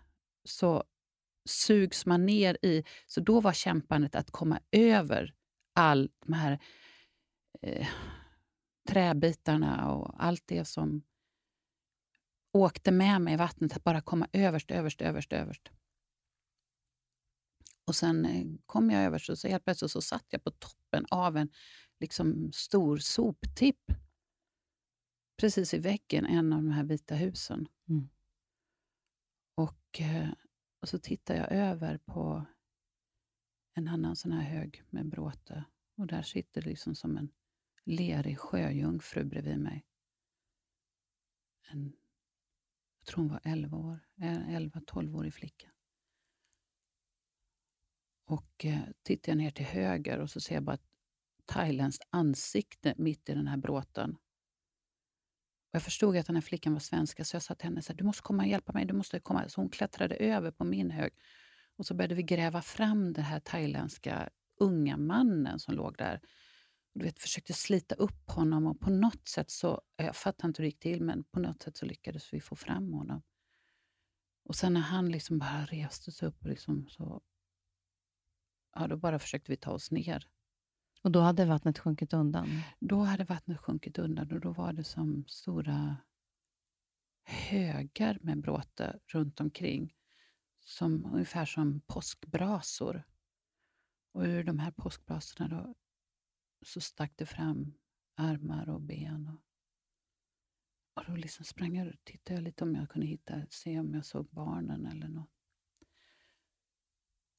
så 0.44 0.84
sugs 1.48 2.06
man 2.06 2.26
ner 2.26 2.58
i... 2.62 2.84
Så 3.06 3.20
då 3.20 3.40
var 3.40 3.52
kämpandet 3.52 4.14
att 4.14 4.30
komma 4.30 4.60
över 4.72 5.34
all 5.74 6.10
de 6.26 6.32
här 6.32 6.58
eh, 7.62 7.88
träbitarna 8.88 9.92
och 9.92 10.24
allt 10.24 10.42
det 10.46 10.64
som 10.64 11.02
åkte 12.52 12.90
med 12.90 13.20
mig 13.20 13.34
i 13.34 13.36
vattnet, 13.36 13.76
att 13.76 13.84
bara 13.84 14.00
komma 14.00 14.28
överst, 14.32 14.70
överst, 14.70 15.02
överst, 15.02 15.32
överst. 15.32 15.70
Och 17.84 17.94
sen 17.94 18.24
eh, 18.24 18.46
kom 18.66 18.90
jag 18.90 19.04
överst 19.04 19.30
och 19.30 19.38
så 19.38 19.48
helt 19.48 19.64
plötsligt 19.64 19.90
så 19.90 20.00
satt 20.00 20.26
jag 20.28 20.44
på 20.44 20.50
toppen 20.50 21.06
av 21.10 21.36
en 21.36 21.48
liksom, 22.00 22.52
stor 22.52 22.98
soptipp 22.98 23.92
precis 25.40 25.74
i 25.74 25.78
väggen, 25.78 26.26
en 26.26 26.52
av 26.52 26.62
de 26.62 26.70
här 26.70 26.84
vita 26.84 27.14
husen. 27.14 27.68
Mm. 27.88 28.08
Och 29.54 30.00
eh, 30.00 30.28
och 30.80 30.88
så 30.88 30.98
tittar 30.98 31.34
jag 31.34 31.52
över 31.52 31.98
på 31.98 32.46
en 33.74 33.88
annan 33.88 34.16
sån 34.16 34.32
här 34.32 34.42
hög 34.42 34.82
med 34.90 35.06
bråte. 35.06 35.64
Och 35.96 36.06
där 36.06 36.22
sitter 36.22 36.62
det 36.62 36.68
liksom 36.68 36.94
som 36.94 37.16
en 37.16 37.28
lerig 37.88 38.38
sjöjungfru 38.38 39.24
bredvid 39.24 39.58
mig. 39.58 39.84
En, 41.70 41.92
jag 42.98 43.06
tror 43.06 43.22
hon 43.22 43.32
var 43.32 43.40
11 43.44 43.76
år, 43.76 44.00
eh, 44.20 44.48
11-12-årig 44.48 45.34
flicka. 45.34 45.68
Och 48.24 48.64
eh, 48.64 48.80
tittar 49.02 49.32
jag 49.32 49.36
ner 49.38 49.50
till 49.50 49.64
höger 49.64 50.18
och 50.18 50.30
så 50.30 50.40
ser 50.40 50.54
jag 50.54 50.64
bara 50.64 50.74
ett 50.74 50.88
thailändskt 51.46 52.04
ansikte 52.10 52.94
mitt 52.96 53.28
i 53.28 53.34
den 53.34 53.46
här 53.46 53.56
bråten. 53.56 54.10
Och 55.70 55.74
jag 55.74 55.82
förstod 55.82 56.16
att 56.16 56.26
den 56.26 56.36
här 56.36 56.42
flickan 56.42 56.72
var 56.72 56.80
svenska, 56.80 57.24
så 57.24 57.36
jag 57.36 57.42
sa 57.42 57.54
till 57.54 57.68
henne 57.68 57.82
så 57.82 57.92
här, 57.92 57.98
du 57.98 58.04
måste 58.04 58.22
komma 58.22 58.42
och 58.42 58.48
hjälpa 58.48 58.72
mig. 58.72 58.84
Du 58.84 58.94
måste 58.94 59.20
komma. 59.20 59.48
Så 59.48 59.60
hon 59.60 59.70
klättrade 59.70 60.14
över 60.14 60.50
på 60.50 60.64
min 60.64 60.90
hög. 60.90 61.12
Och 61.76 61.86
så 61.86 61.94
började 61.94 62.14
vi 62.14 62.22
gräva 62.22 62.62
fram 62.62 63.12
den 63.12 63.24
här 63.24 63.40
thailändska 63.40 64.28
unga 64.60 64.96
mannen 64.96 65.58
som 65.58 65.74
låg 65.74 65.96
där. 65.96 66.20
Du 66.92 67.04
vet, 67.04 67.18
försökte 67.18 67.52
slita 67.52 67.94
upp 67.94 68.30
honom 68.30 68.66
och 68.66 68.80
på 68.80 68.90
något 68.90 69.28
sätt 69.28 69.50
så, 69.50 69.82
jag 69.96 70.16
fattar 70.16 70.48
inte 70.48 70.62
hur 70.62 70.64
det 70.64 70.68
gick 70.68 70.80
till, 70.80 71.02
men 71.02 71.24
på 71.24 71.40
något 71.40 71.62
sätt 71.62 71.76
så 71.76 71.86
lyckades 71.86 72.32
vi 72.32 72.40
få 72.40 72.56
fram 72.56 72.92
honom. 72.92 73.22
Och 74.44 74.56
sen 74.56 74.72
när 74.74 74.80
han 74.80 75.08
liksom 75.08 75.38
bara 75.38 75.64
reste 75.64 76.12
sig 76.12 76.28
upp, 76.28 76.44
liksom 76.44 76.88
så, 76.88 77.22
ja, 78.74 78.86
då 78.86 78.96
bara 78.96 79.18
försökte 79.18 79.52
vi 79.52 79.56
ta 79.56 79.70
oss 79.70 79.90
ner. 79.90 80.28
Och 81.02 81.10
då 81.10 81.20
hade 81.20 81.44
vattnet 81.44 81.78
sjunkit 81.78 82.12
undan? 82.12 82.48
Då 82.80 83.00
hade 83.00 83.24
vattnet 83.24 83.58
sjunkit 83.58 83.98
undan 83.98 84.32
och 84.32 84.40
då 84.40 84.52
var 84.52 84.72
det 84.72 84.84
som 84.84 85.24
stora 85.28 85.96
högar 87.24 88.18
med 88.20 88.40
bråte 88.40 88.98
runt 89.06 89.40
omkring. 89.40 89.94
Som, 90.60 91.04
ungefär 91.04 91.44
som 91.44 91.80
påskbrasor. 91.80 93.02
Och 94.12 94.22
ur 94.22 94.44
de 94.44 94.58
här 94.58 94.70
påskbrasorna 94.70 95.48
då, 95.48 95.74
så 96.62 96.80
stack 96.80 97.12
det 97.16 97.26
fram 97.26 97.74
armar 98.14 98.68
och 98.68 98.80
ben. 98.80 99.28
Och, 99.28 99.40
och 100.94 101.04
då 101.10 101.16
liksom 101.16 101.44
sprang 101.44 101.76
jag 101.76 101.88
och 101.88 102.04
tittade 102.04 102.40
lite 102.40 102.64
om 102.64 102.74
jag 102.74 102.88
kunde 102.88 103.06
hitta, 103.06 103.46
se 103.50 103.78
om 103.80 103.94
jag 103.94 104.06
såg 104.06 104.28
barnen 104.30 104.86
eller 104.86 105.08
något. 105.08 105.30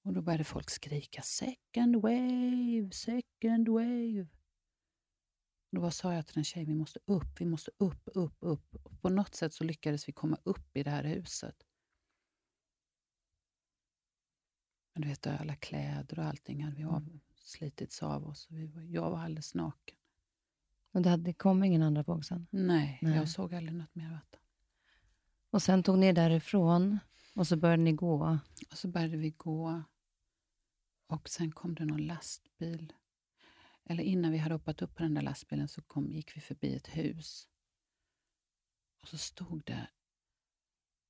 Och 0.01 0.13
då 0.13 0.21
började 0.21 0.43
folk 0.43 0.69
skrika 0.69 1.21
second 1.21 1.95
wave, 1.95 2.91
second 2.91 3.69
wave. 3.69 4.27
Och 5.71 5.79
då 5.79 5.91
sa 5.91 6.13
jag 6.13 6.27
till 6.27 6.37
en 6.37 6.43
tjej, 6.43 6.65
vi 6.65 6.75
måste 6.75 6.99
upp, 7.05 7.41
vi 7.41 7.45
måste 7.45 7.71
upp, 7.77 8.01
upp, 8.05 8.37
upp. 8.39 8.75
Och 8.83 9.01
på 9.01 9.09
något 9.09 9.35
sätt 9.35 9.53
så 9.53 9.63
lyckades 9.63 10.07
vi 10.07 10.13
komma 10.13 10.37
upp 10.43 10.77
i 10.77 10.83
det 10.83 10.89
här 10.89 11.03
huset. 11.03 11.65
Men 14.93 15.01
du 15.01 15.07
vet, 15.07 15.27
alla 15.27 15.55
kläder 15.55 16.19
och 16.19 16.25
allting 16.25 16.63
hade 16.63 16.75
vi 16.75 16.83
av, 16.83 17.03
mm 17.03 17.19
slitits 17.49 18.03
av 18.03 18.27
oss. 18.27 18.47
Vi 18.49 18.67
var, 18.67 18.81
jag 18.81 19.11
var 19.11 19.19
alldeles 19.19 19.55
naken. 19.55 19.95
Och 20.91 21.01
det, 21.01 21.09
hade, 21.09 21.23
det 21.23 21.33
kom 21.33 21.63
ingen 21.63 21.83
andra 21.83 22.03
våg 22.03 22.25
sen? 22.25 22.47
Nej, 22.51 22.99
Nej, 23.01 23.15
jag 23.15 23.29
såg 23.29 23.53
aldrig 23.55 23.77
något 23.77 23.95
mer 23.95 24.11
vatten. 24.11 24.39
Och 25.49 25.61
sen 25.61 25.83
tog 25.83 25.97
ni 25.97 26.13
därifrån 26.13 26.99
och 27.35 27.47
så 27.47 27.57
började 27.57 27.83
ni 27.83 27.93
gå? 27.93 28.39
Och 28.71 28.77
så 28.77 28.87
började 28.87 29.17
vi 29.17 29.29
gå. 29.29 29.83
Och 31.07 31.29
sen 31.29 31.51
kom 31.51 31.75
det 31.75 31.85
någon 31.85 32.05
lastbil. 32.07 32.93
Eller 33.85 34.03
innan 34.03 34.31
vi 34.31 34.37
hade 34.37 34.55
hoppat 34.55 34.81
upp 34.81 34.95
på 34.95 35.03
den 35.03 35.13
där 35.13 35.21
lastbilen 35.21 35.67
så 35.67 35.81
kom, 35.81 36.11
gick 36.11 36.37
vi 36.37 36.41
förbi 36.41 36.75
ett 36.75 36.87
hus. 36.87 37.47
Och 39.01 39.07
så 39.07 39.17
stod 39.17 39.63
det, 39.65 39.89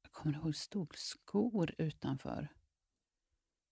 jag 0.01 0.11
kommer 0.11 0.35
ihåg, 0.35 0.55
stod 0.55 0.97
skor 0.97 1.75
utanför. 1.77 2.49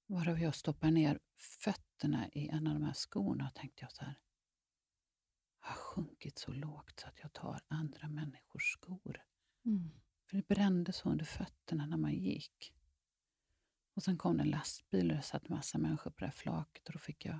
Varav 0.09 0.39
jag 0.39 0.55
stoppar 0.55 0.91
ner 0.91 1.19
fötterna 1.37 2.29
i 2.29 2.47
en 2.47 2.67
av 2.67 2.73
de 2.73 2.83
här 2.83 2.93
skorna 2.93 3.47
och 3.47 3.55
tänkte 3.55 3.83
jag 3.83 3.91
så 3.91 4.05
här. 4.05 4.19
Jag 5.61 5.67
har 5.67 5.75
sjunkit 5.75 6.37
så 6.37 6.51
lågt 6.51 6.99
så 6.99 7.07
att 7.07 7.19
jag 7.19 7.33
tar 7.33 7.61
andra 7.67 8.09
människors 8.09 8.73
skor. 8.73 9.23
Mm. 9.65 9.91
För 10.25 10.37
det 10.37 10.47
brände 10.47 10.93
så 10.93 11.09
under 11.09 11.25
fötterna 11.25 11.85
när 11.85 11.97
man 11.97 12.13
gick. 12.13 12.73
Och 13.93 14.03
Sen 14.03 14.17
kom 14.17 14.37
det 14.37 14.43
en 14.43 14.49
lastbil 14.49 15.11
och 15.11 15.17
det 15.17 15.23
satt 15.23 15.49
massa 15.49 15.77
människor 15.77 16.11
på 16.11 16.19
det 16.19 16.25
här 16.25 16.31
flaket 16.31 16.87
och 16.87 16.93
då 16.93 16.99
fick 16.99 17.25
jag, 17.25 17.39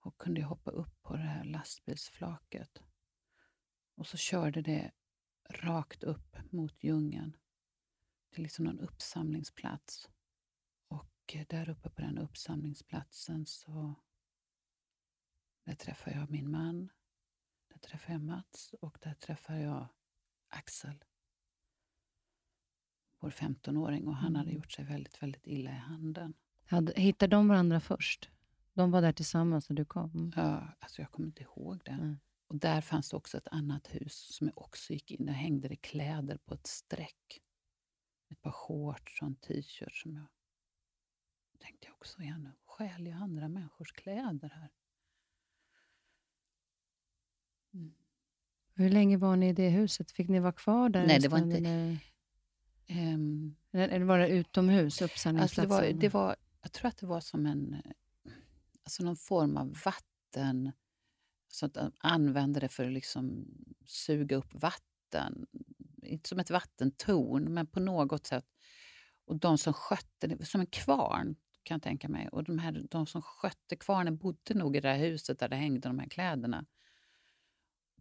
och 0.00 0.18
kunde 0.18 0.40
jag 0.40 0.48
hoppa 0.48 0.70
upp 0.70 1.02
på 1.02 1.16
det 1.16 1.22
här 1.22 1.44
lastbilsflaket. 1.44 2.82
Och 3.94 4.06
så 4.06 4.16
körde 4.16 4.62
det 4.62 4.92
rakt 5.50 6.02
upp 6.02 6.36
mot 6.52 6.84
djungeln 6.84 7.36
till 8.30 8.42
liksom 8.42 8.64
någon 8.64 8.80
uppsamlingsplats. 8.80 10.08
Och 11.34 11.44
där 11.48 11.68
uppe 11.68 11.90
på 11.90 12.02
den 12.02 12.18
uppsamlingsplatsen 12.18 13.46
så 13.46 13.94
där 15.64 15.74
träffade 15.74 16.16
jag 16.16 16.30
min 16.30 16.50
man, 16.50 16.88
där 17.68 17.78
träffade 17.78 18.12
jag 18.12 18.22
Mats 18.22 18.74
och 18.80 18.98
där 19.00 19.14
träffade 19.14 19.60
jag 19.60 19.88
Axel 20.48 21.04
vår 23.20 23.30
15-åring 23.30 24.08
och 24.08 24.16
han 24.16 24.36
hade 24.36 24.50
mm. 24.50 24.56
gjort 24.56 24.72
sig 24.72 24.84
väldigt, 24.84 25.22
väldigt 25.22 25.46
illa 25.46 25.70
i 25.70 25.74
handen. 25.74 26.34
Hittade 26.96 27.36
de 27.36 27.48
varandra 27.48 27.80
först? 27.80 28.30
De 28.72 28.90
var 28.90 29.02
där 29.02 29.12
tillsammans 29.12 29.68
när 29.68 29.76
du 29.76 29.84
kom? 29.84 30.32
Ja, 30.36 30.68
alltså 30.78 31.02
jag 31.02 31.10
kommer 31.10 31.26
inte 31.26 31.42
ihåg 31.42 31.80
det. 31.84 31.90
Mm. 31.90 32.18
Och 32.46 32.56
Där 32.56 32.80
fanns 32.80 33.10
det 33.10 33.16
också 33.16 33.36
ett 33.36 33.48
annat 33.48 33.94
hus 33.94 34.34
som 34.34 34.46
jag 34.46 34.58
också 34.58 34.92
gick 34.92 35.10
in 35.10 35.26
Där 35.26 35.32
hängde 35.32 35.68
det 35.68 35.76
kläder 35.76 36.38
på 36.38 36.54
ett 36.54 36.66
streck. 36.66 37.42
Ett 38.30 38.40
par 38.40 38.52
shorts 38.52 39.22
och 39.22 39.26
en 39.26 39.36
t-shirt 39.36 39.94
som 39.94 40.14
jag 40.14 40.26
tänkte 41.58 41.86
jag 41.86 41.94
också 41.94 42.22
igen. 42.22 42.52
Stjäl 42.64 43.06
jag 43.06 43.22
andra 43.22 43.48
människors 43.48 43.92
kläder 43.92 44.48
här? 44.48 44.70
Mm. 47.74 47.94
Hur 48.74 48.90
länge 48.90 49.16
var 49.16 49.36
ni 49.36 49.48
i 49.48 49.52
det 49.52 49.68
huset? 49.68 50.10
Fick 50.10 50.28
ni 50.28 50.40
vara 50.40 50.52
kvar 50.52 50.88
där? 50.88 51.06
Nej, 51.06 51.20
det 51.20 51.28
var 51.28 51.38
inte... 51.38 51.98
Um, 52.90 53.56
Eller 53.72 54.04
var 54.04 54.18
det 54.18 54.28
utomhus, 54.28 55.02
uppsamlingsplatsen? 55.02 55.72
Alltså 55.72 55.82
det 55.82 55.92
var, 55.92 56.00
det 56.00 56.08
var, 56.08 56.36
jag 56.62 56.72
tror 56.72 56.88
att 56.88 56.96
det 56.96 57.06
var 57.06 57.20
som 57.20 57.46
en, 57.46 57.82
alltså 58.84 59.04
någon 59.04 59.16
form 59.16 59.56
av 59.56 59.76
vatten. 59.84 60.72
Så 61.48 61.66
att 61.66 61.74
de 61.74 61.92
använde 61.98 62.60
det 62.60 62.68
för 62.68 62.84
att 62.84 62.92
liksom 62.92 63.46
suga 63.86 64.36
upp 64.36 64.54
vatten. 64.54 65.46
Inte 66.02 66.28
som 66.28 66.38
ett 66.38 66.50
vattentorn, 66.50 67.54
men 67.54 67.66
på 67.66 67.80
något 67.80 68.26
sätt. 68.26 68.46
Och 69.24 69.36
de 69.36 69.58
som 69.58 69.72
skötte 69.72 70.26
det, 70.26 70.44
som 70.44 70.60
en 70.60 70.66
kvarn 70.66 71.36
kan 71.68 71.74
jag 71.74 71.82
tänka 71.82 72.08
mig. 72.08 72.28
Och 72.28 72.44
de, 72.44 72.58
här, 72.58 72.86
de 72.90 73.06
som 73.06 73.22
skötte 73.22 73.76
kvarnen 73.76 74.16
bodde 74.16 74.54
nog 74.54 74.76
i 74.76 74.80
det 74.80 74.88
här 74.88 74.98
huset 74.98 75.38
där 75.38 75.48
det 75.48 75.56
hängde 75.56 75.88
de 75.88 75.98
här 75.98 76.08
kläderna. 76.08 76.66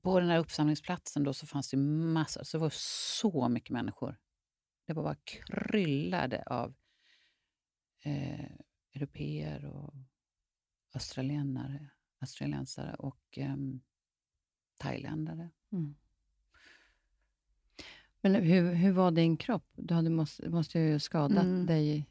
På 0.01 0.19
den 0.19 0.29
här 0.29 0.39
uppsamlingsplatsen 0.39 1.23
då 1.23 1.33
så 1.33 1.47
fanns 1.47 1.69
det 1.69 1.77
massor, 1.77 2.43
så 2.43 2.57
det 2.57 2.61
var 2.61 2.73
så 3.19 3.49
mycket 3.49 3.69
människor. 3.69 4.17
Det 4.85 4.93
var 4.93 5.03
bara 5.03 5.15
kryllade 5.23 6.43
av 6.43 6.75
eh, 8.03 8.51
europeer 8.93 9.65
och 9.65 9.93
australienare, 10.93 11.89
australiensare 12.19 12.95
och 12.95 13.37
eh, 13.37 13.55
thailändare. 14.77 15.49
Mm. 15.71 15.95
Men 18.21 18.35
hur, 18.35 18.73
hur 18.73 18.91
var 18.91 19.11
din 19.11 19.37
kropp? 19.37 19.65
Du 19.75 19.93
hade 19.93 20.09
måste, 20.09 20.49
måste 20.49 20.79
ju 20.79 20.99
skadat 20.99 21.43
mm. 21.43 21.65
dig 21.65 22.09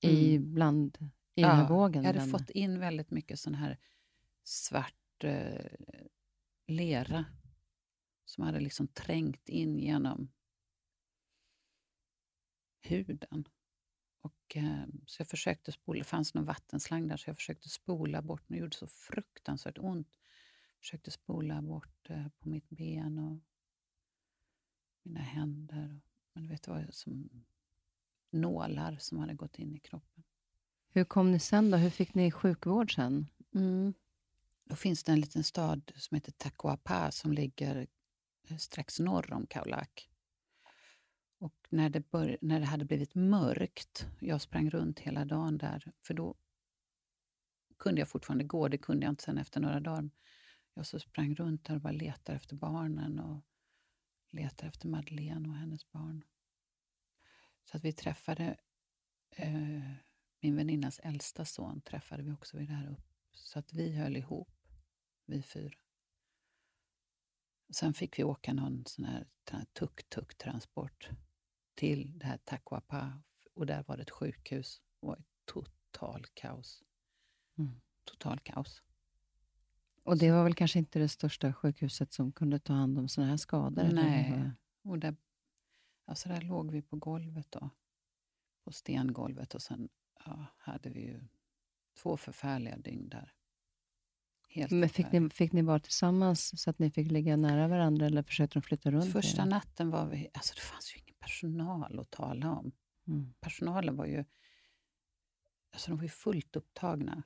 i, 0.00 0.36
mm. 0.36 0.54
bland, 0.54 0.98
i 1.34 1.40
ja, 1.40 1.48
den 1.48 1.56
här 1.56 1.68
vågen. 1.68 2.02
Jag 2.02 2.12
hade 2.12 2.30
fått 2.30 2.50
in 2.50 2.78
väldigt 2.78 3.10
mycket 3.10 3.40
sån 3.40 3.54
här 3.54 3.78
svart 4.44 5.24
eh, 5.24 5.64
lera 6.66 7.24
som 8.24 8.44
hade 8.44 8.60
liksom 8.60 8.88
trängt 8.88 9.48
in 9.48 9.78
genom 9.78 10.32
huden. 12.82 13.48
Och, 14.20 14.56
eh, 14.56 14.86
så 15.06 15.20
jag 15.20 15.28
försökte 15.28 15.72
spola, 15.72 15.98
det 15.98 16.04
fanns 16.04 16.34
någon 16.34 16.44
vattenslang 16.44 17.08
där, 17.08 17.16
så 17.16 17.30
jag 17.30 17.36
försökte 17.36 17.68
spola 17.68 18.22
bort, 18.22 18.44
det 18.46 18.56
gjorde 18.56 18.76
så 18.76 18.86
fruktansvärt 18.86 19.78
ont. 19.78 20.18
Jag 20.74 20.80
försökte 20.80 21.10
spola 21.10 21.62
bort 21.62 22.10
eh, 22.10 22.28
på 22.38 22.48
mitt 22.48 22.68
ben 22.68 23.18
och 23.18 23.40
mina 25.02 25.20
händer. 25.20 26.00
Men 26.32 26.48
vet, 26.48 26.62
det 26.62 26.70
var 26.70 26.86
som 26.90 27.44
nålar 28.30 28.96
som 29.00 29.18
hade 29.18 29.34
gått 29.34 29.58
in 29.58 29.74
i 29.74 29.78
kroppen. 29.78 30.24
Hur 30.92 31.04
kom 31.04 31.32
ni 31.32 31.38
sen 31.38 31.70
då? 31.70 31.76
Hur 31.76 31.90
fick 31.90 32.14
ni 32.14 32.30
sjukvård 32.30 32.94
sen? 32.94 33.26
Mm. 33.54 33.94
Då 34.64 34.76
finns 34.76 35.04
det 35.04 35.12
en 35.12 35.20
liten 35.20 35.44
stad 35.44 35.92
som 35.96 36.14
heter 36.14 36.32
Tacuapa 36.32 37.10
som 37.10 37.32
ligger 37.32 37.86
eh, 38.48 38.56
strax 38.56 39.00
norr 39.00 39.32
om 39.32 39.46
Kaulak. 39.46 40.10
Och 41.38 41.54
när 41.70 41.90
det, 41.90 42.10
bör, 42.10 42.38
när 42.40 42.60
det 42.60 42.66
hade 42.66 42.84
blivit 42.84 43.14
mörkt, 43.14 44.06
jag 44.20 44.40
sprang 44.40 44.70
runt 44.70 45.00
hela 45.00 45.24
dagen 45.24 45.58
där, 45.58 45.92
för 46.02 46.14
då 46.14 46.34
kunde 47.78 48.00
jag 48.00 48.08
fortfarande 48.08 48.44
gå, 48.44 48.68
det 48.68 48.78
kunde 48.78 49.06
jag 49.06 49.12
inte 49.12 49.22
sen 49.22 49.38
efter 49.38 49.60
några 49.60 49.80
dagar. 49.80 50.10
Jag 50.74 50.86
så 50.86 51.00
sprang 51.00 51.34
runt 51.34 51.64
där 51.64 51.74
och 51.74 51.80
bara 51.80 51.92
letade 51.92 52.36
efter 52.36 52.56
barnen 52.56 53.18
och 53.18 53.44
letade 54.30 54.68
efter 54.68 54.88
Madeleine 54.88 55.48
och 55.48 55.54
hennes 55.54 55.90
barn. 55.90 56.24
Så 57.70 57.76
att 57.76 57.84
vi 57.84 57.92
träffade 57.92 58.56
eh, 59.30 59.92
min 60.40 60.56
väninnas 60.56 60.98
äldsta 60.98 61.44
son 61.44 61.80
träffade 61.80 62.22
vi 62.22 62.32
också 62.32 62.56
vid 62.56 62.68
det 62.68 62.74
här 62.74 62.90
upp. 62.90 63.04
Så 63.32 63.58
att 63.58 63.72
vi 63.72 63.96
höll 63.96 64.16
ihop, 64.16 64.48
vi 65.26 65.42
fyra. 65.42 65.78
Sen 67.70 67.94
fick 67.94 68.18
vi 68.18 68.24
åka 68.24 68.52
någon 68.52 68.84
sån 68.86 69.04
här 69.04 69.26
tuk-tuk-transport 69.72 71.08
till 71.74 72.18
det 72.18 72.26
här 72.26 72.38
Tacuapa 72.38 73.22
och 73.54 73.66
där 73.66 73.84
var 73.86 73.96
det 73.96 74.02
ett 74.02 74.10
sjukhus. 74.10 74.82
Det 75.00 75.06
var 75.06 75.22
total 75.44 76.26
kaos. 76.34 76.82
Mm. 77.58 77.80
Total 78.04 78.40
kaos. 78.40 78.82
Och 80.02 80.18
det 80.18 80.30
var 80.30 80.44
väl 80.44 80.54
kanske 80.54 80.78
inte 80.78 80.98
det 80.98 81.08
största 81.08 81.52
sjukhuset 81.52 82.12
som 82.12 82.32
kunde 82.32 82.58
ta 82.58 82.72
hand 82.72 82.98
om 82.98 83.08
sådana 83.08 83.30
här 83.30 83.36
skador? 83.36 83.88
Nej. 83.92 84.50
Och 84.82 84.98
där, 84.98 85.16
alltså 86.10 86.28
där 86.28 86.40
låg 86.40 86.70
vi 86.70 86.82
på 86.82 86.96
golvet 86.96 87.50
då. 87.50 87.70
På 88.64 88.72
stengolvet 88.72 89.54
och 89.54 89.62
sen 89.62 89.88
ja, 90.24 90.46
hade 90.58 90.90
vi 90.90 91.00
ju 91.00 91.28
två 92.02 92.16
förfärliga 92.16 92.76
dygn 92.76 93.08
där. 93.08 93.34
Helt 94.48 94.72
Men 94.72 94.88
fick 94.88 95.12
ni, 95.12 95.30
fick 95.30 95.52
ni 95.52 95.62
vara 95.62 95.78
tillsammans 95.80 96.62
så 96.62 96.70
att 96.70 96.78
ni 96.78 96.90
fick 96.90 97.10
ligga 97.10 97.36
nära 97.36 97.68
varandra 97.68 98.06
eller 98.06 98.22
försökte 98.22 98.58
de 98.58 98.62
flytta 98.62 98.90
runt? 98.90 99.12
Första 99.12 99.44
natten 99.44 99.90
var 99.90 100.06
vi... 100.06 100.28
Alltså 100.34 100.54
det 100.54 100.60
fanns 100.60 100.94
ju 100.94 100.98
ingen 101.00 101.14
personal 101.20 101.98
att 101.98 102.10
tala 102.10 102.50
om. 102.50 102.72
Mm. 103.06 103.34
Personalen 103.40 103.96
var 103.96 104.06
ju, 104.06 104.24
alltså 105.72 105.90
de 105.90 105.96
var 105.96 106.02
ju 106.02 106.08
fullt 106.08 106.56
upptagna. 106.56 107.22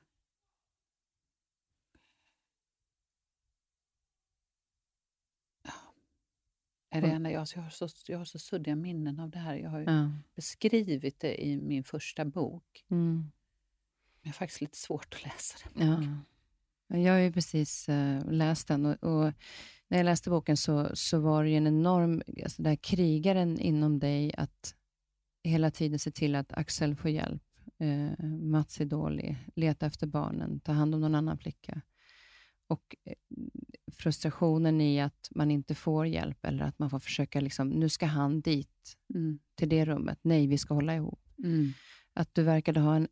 Är 6.97 7.01
det 7.01 7.07
enda 7.07 7.31
jag, 7.31 7.47
jag, 7.55 7.61
har 7.61 7.69
så, 7.69 7.87
jag 8.07 8.17
har 8.17 8.25
så 8.25 8.39
suddiga 8.39 8.75
minnen 8.75 9.19
av 9.19 9.29
det 9.29 9.39
här. 9.39 9.55
Jag 9.55 9.69
har 9.69 9.79
ja. 9.79 10.11
beskrivit 10.35 11.19
det 11.19 11.45
i 11.45 11.57
min 11.57 11.83
första 11.83 12.25
bok. 12.25 12.85
Mm. 12.91 13.15
Men 13.15 13.31
jag 14.21 14.29
har 14.29 14.33
faktiskt 14.33 14.61
lite 14.61 14.77
svårt 14.77 15.13
att 15.13 15.23
läsa 15.23 15.57
den. 15.73 16.23
Ja. 16.87 16.97
Jag 16.97 17.13
har 17.13 17.19
ju 17.19 17.31
precis 17.31 17.89
uh, 17.89 18.31
läst 18.31 18.67
den 18.67 18.85
och, 18.85 19.03
och, 19.03 19.33
när 19.87 19.97
jag 19.97 20.05
läste 20.05 20.29
boken 20.29 20.57
så, 20.57 20.95
så 20.95 21.19
var 21.19 21.43
det 21.43 21.55
en 21.55 21.67
enorm 21.67 22.21
alltså 22.43 22.61
där 22.61 22.75
krigaren 22.75 23.59
inom 23.59 23.99
dig 23.99 24.33
att 24.37 24.75
hela 25.43 25.71
tiden 25.71 25.99
se 25.99 26.11
till 26.11 26.35
att 26.35 26.53
Axel 26.53 26.95
får 26.95 27.11
hjälp. 27.11 27.43
Uh, 27.81 28.25
Mats 28.25 28.81
är 28.81 28.85
dålig, 28.85 29.37
leta 29.55 29.85
efter 29.85 30.07
barnen, 30.07 30.59
ta 30.59 30.71
hand 30.71 30.95
om 30.95 31.01
någon 31.01 31.15
annan 31.15 31.37
flicka. 31.37 31.81
Och 32.67 32.95
eh, 33.03 33.13
frustrationen 33.91 34.81
i 34.81 35.01
att 35.01 35.29
man 35.31 35.51
inte 35.51 35.75
får 35.75 36.07
hjälp 36.07 36.45
eller 36.45 36.63
att 36.63 36.79
man 36.79 36.89
får 36.89 36.99
försöka, 36.99 37.41
liksom, 37.41 37.69
nu 37.69 37.89
ska 37.89 38.05
han 38.05 38.41
dit, 38.41 38.97
mm. 39.13 39.39
till 39.55 39.69
det 39.69 39.85
rummet. 39.85 40.19
Nej, 40.21 40.47
vi 40.47 40.57
ska 40.57 40.73
hålla 40.73 40.95
ihop. 40.95 41.21
Mm. 41.43 41.73
Att 42.13 42.35
du 42.35 42.43
verkade 42.43 42.79
ha 42.79 42.95
en, 42.95 43.07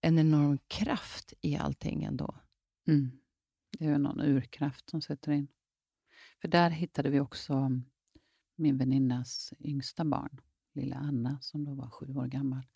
en 0.00 0.18
enorm 0.18 0.58
kraft 0.66 1.32
i 1.40 1.56
allting 1.56 2.04
ändå. 2.04 2.34
Mm. 2.88 3.10
Det 3.78 3.84
är 3.84 3.98
någon 3.98 4.20
urkraft 4.20 4.90
som 4.90 5.00
sätter 5.00 5.32
in. 5.32 5.48
För 6.40 6.48
där 6.48 6.70
hittade 6.70 7.10
vi 7.10 7.20
också 7.20 7.70
min 8.56 8.78
väninnas 8.78 9.52
yngsta 9.60 10.04
barn, 10.04 10.40
lilla 10.74 10.96
Anna, 10.96 11.38
som 11.40 11.64
då 11.64 11.74
var 11.74 11.90
sju 11.90 12.14
år 12.14 12.26
gammal. 12.26 12.66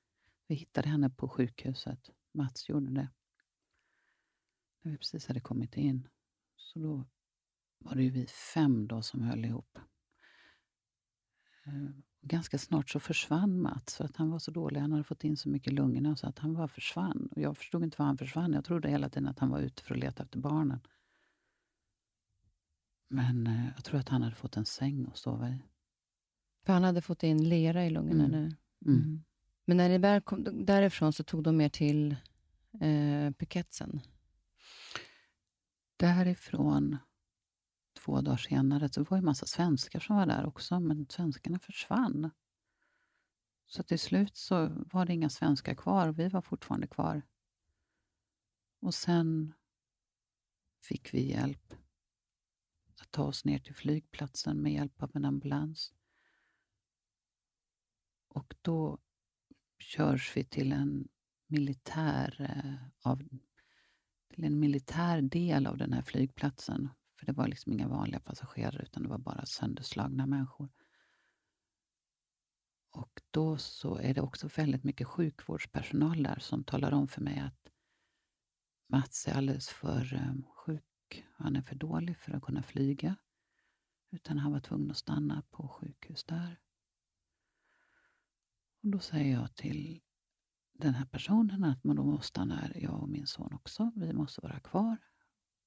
Vi 0.47 0.55
hittade 0.55 0.89
henne 0.89 1.11
på 1.11 1.29
sjukhuset. 1.29 2.11
Mats 2.35 2.69
gjorde 2.69 2.95
det. 2.95 3.09
När 4.83 4.93
vi 4.93 4.99
precis 4.99 5.27
hade 5.27 5.41
kommit 5.41 5.77
in. 5.77 6.09
Så 6.57 6.79
då 6.79 7.05
var 7.85 7.95
det 7.95 8.03
ju 8.03 8.11
vi 8.11 8.27
fem 8.27 8.87
då 8.87 9.03
som 9.03 9.23
höll 9.23 9.45
ihop. 9.45 9.79
Eh, 11.67 11.91
ganska 12.23 12.59
snart 12.59 12.91
så 12.91 13.01
försvann 13.01 13.61
Mats, 13.61 13.97
för 13.97 14.05
att 14.05 14.17
han 14.17 14.31
var 14.31 14.39
så 14.39 14.51
dålig. 14.51 14.81
Han 14.81 14.93
hade 14.93 15.05
fått 15.05 15.25
in 15.25 15.37
så 15.37 15.49
mycket 15.49 15.73
lungorna 15.73 16.17
så 16.17 16.27
att 16.27 16.39
han 16.39 16.55
bara 16.55 16.69
försvann. 16.69 17.29
Och 17.37 17.43
jag 17.43 17.57
förstod 17.57 17.85
inte 17.85 17.99
var 17.99 18.07
han 18.07 18.19
försvann. 18.19 18.53
Jag 18.53 18.65
trodde 18.65 18.89
hela 18.89 19.09
tiden 19.09 19.29
att 19.29 19.39
han 19.39 19.51
var 19.51 19.61
ute 19.61 19.83
för 19.83 19.95
att 19.95 20.01
leta 20.01 20.23
efter 20.23 20.39
barnen. 20.39 20.81
Men 23.09 23.47
eh, 23.47 23.67
jag 23.75 23.85
tror 23.85 24.01
att 24.01 24.09
han 24.09 24.23
hade 24.23 24.37
fått 24.37 24.57
en 24.57 24.67
säng 24.67 25.07
att 25.07 25.17
sova 25.17 25.49
i. 25.49 25.59
För 26.67 26.73
han 26.73 26.85
hade 26.85 27.03
fått 27.03 27.23
in 27.23 27.49
lera 27.49 27.87
i 27.87 27.91
lungorna? 27.91 28.25
Mm. 28.25 28.39
Mm. 28.39 28.55
Mm. 28.87 29.25
Men 29.65 29.77
när 29.77 29.89
ni 29.89 29.99
väl 29.99 30.21
kom 30.21 30.67
därifrån 30.67 31.13
så 31.13 31.25
tog 31.25 31.43
de 31.43 31.61
er 31.61 31.69
till 31.69 32.17
eh, 32.81 33.31
piketsen? 33.31 34.01
Därifrån 35.97 36.97
två 38.05 38.21
dagar 38.21 38.37
senare 38.37 38.89
så 38.89 39.05
var 39.05 39.17
det 39.17 39.21
en 39.21 39.25
massa 39.25 39.47
svenskar 39.47 40.01
som 40.01 40.17
var 40.17 40.27
där 40.27 40.47
också, 40.47 40.81
men 40.81 41.07
svenskarna 41.09 41.59
försvann. 41.59 42.31
Så 43.67 43.83
till 43.83 43.99
slut 43.99 44.37
så 44.37 44.69
var 44.69 45.07
det 45.07 45.13
inga 45.13 45.31
svenskar 45.31 45.75
kvar 45.75 46.09
och 46.09 46.19
vi 46.19 46.29
var 46.29 46.43
fortfarande 46.43 46.87
kvar. 46.87 47.23
Och 48.81 48.95
sen 48.95 49.55
fick 50.81 51.15
vi 51.15 51.31
hjälp 51.31 51.75
att 53.01 53.11
ta 53.11 53.25
oss 53.25 53.45
ner 53.45 53.59
till 53.59 53.75
flygplatsen 53.75 54.63
med 54.63 54.73
hjälp 54.73 55.03
av 55.03 55.11
en 55.15 55.25
ambulans. 55.25 55.95
Och 58.29 58.55
då 58.63 58.99
körs 59.79 60.37
vi 60.37 60.45
till 60.45 60.73
en 60.73 61.09
militär, 61.47 62.37
eh, 62.41 63.11
av, 63.11 63.23
till 64.29 64.45
en 64.45 64.61
militär 64.61 65.23
del 65.23 65.67
av 65.67 65.77
den 65.77 65.93
här 65.93 66.03
flygplatsen 66.03 66.89
för 67.23 67.27
det 67.27 67.33
var 67.33 67.49
liksom 67.49 67.73
inga 67.73 67.89
vanliga 67.89 68.21
passagerare 68.21 68.83
utan 68.83 69.03
det 69.03 69.09
var 69.09 69.19
bara 69.19 69.47
sönderslagna 69.47 70.27
människor. 70.27 70.69
Och 72.91 73.23
då 73.31 73.57
så 73.57 73.97
är 73.97 74.15
det 74.15 74.21
också 74.21 74.49
väldigt 74.57 74.85
mycket 74.85 75.07
sjukvårdspersonal 75.07 76.23
där 76.23 76.39
som 76.39 76.65
talar 76.65 76.93
om 76.93 77.09
för 77.09 77.21
mig 77.21 77.39
att 77.39 77.69
Mats 78.87 79.29
är 79.29 79.35
alldeles 79.35 79.69
för 79.69 80.15
ehm, 80.15 80.43
sjuk. 80.43 81.27
Han 81.33 81.57
är 81.57 81.63
för 81.63 81.75
dålig 81.75 82.19
för 82.19 82.33
att 82.33 82.43
kunna 82.43 82.63
flyga. 82.63 83.17
Utan 84.11 84.39
han 84.39 84.53
var 84.53 84.61
tvungen 84.61 84.91
att 84.91 84.97
stanna 84.97 85.43
på 85.51 85.69
sjukhus 85.69 86.25
där. 86.25 86.61
Och 88.83 88.91
Då 88.91 88.99
säger 88.99 89.33
jag 89.33 89.55
till 89.55 90.01
den 90.73 90.95
här 90.95 91.07
personen 91.07 91.65
att 91.65 91.85
man 91.85 91.97
då 91.97 92.05
måste 92.05 92.27
stanna 92.27 92.57
här, 92.57 92.77
jag 92.77 93.03
och 93.03 93.09
min 93.09 93.27
son 93.27 93.53
också. 93.53 93.93
Vi 93.97 94.13
måste 94.13 94.41
vara 94.41 94.61
kvar. 94.61 95.12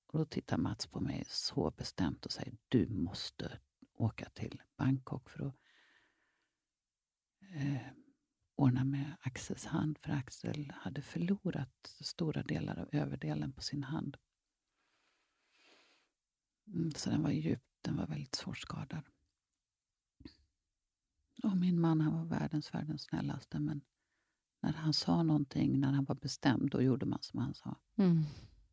Och 0.08 0.20
Då 0.20 0.26
tittar 0.26 0.58
Mats 0.58 0.88
på 0.88 1.00
mig 1.00 1.24
så 1.28 1.72
bestämt 1.72 2.26
och 2.26 2.32
säger 2.32 2.58
du 2.68 2.88
måste 2.90 3.60
åka 3.94 4.30
till 4.30 4.62
Bangkok 4.78 5.30
för 5.30 5.48
att 5.48 5.56
eh, 7.54 7.88
ordna 8.56 8.84
med 8.84 9.16
Axels 9.22 9.66
hand. 9.66 9.98
För 9.98 10.12
Axel 10.12 10.74
hade 10.76 11.02
förlorat 11.02 11.96
stora 12.00 12.44
delar 12.44 12.80
av 12.80 12.90
överdelen 12.92 13.54
på 13.54 13.62
sin 13.62 13.84
hand. 13.84 14.18
Mm, 16.68 16.92
så 16.92 17.10
den 17.10 17.24
var 17.24 17.32
djupt, 17.32 17.70
den 17.82 17.98
var 17.98 18.08
väldigt 18.08 18.36
svårt 18.36 18.58
skadad. 18.58 19.04
Och 21.44 21.58
min 21.58 21.80
man 21.80 22.02
han 22.02 22.14
var 22.14 22.26
världens, 22.26 22.74
världens 22.74 23.02
snällaste 23.02 23.60
men 23.60 23.82
när 24.62 24.74
han 24.74 24.94
sa 24.94 25.24
någonting, 25.24 25.80
när 25.80 25.92
han 25.92 26.06
var 26.06 26.16
bestämd, 26.16 26.70
då 26.72 26.82
gjorde 26.82 27.06
man 27.06 27.22
som 27.22 27.40
han 27.40 27.54
sa. 27.54 27.78
Mm. 27.96 28.24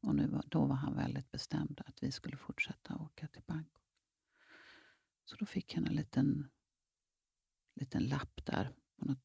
Och 0.03 0.15
nu 0.15 0.41
då 0.47 0.67
var 0.67 0.75
han 0.75 0.97
väldigt 0.97 1.31
bestämd 1.31 1.83
att 1.87 2.03
vi 2.03 2.13
skulle 2.13 2.37
fortsätta 2.37 2.97
åka 2.97 3.29
till 3.29 3.43
Bangkok. 3.47 3.83
Så 5.25 5.37
då 5.37 5.47
fick 5.47 5.75
han 5.75 5.87
en 5.87 5.95
liten, 5.95 6.51
liten 7.75 8.03
lapp 8.03 8.45
där 8.45 8.73
på 8.97 9.05
något, 9.05 9.23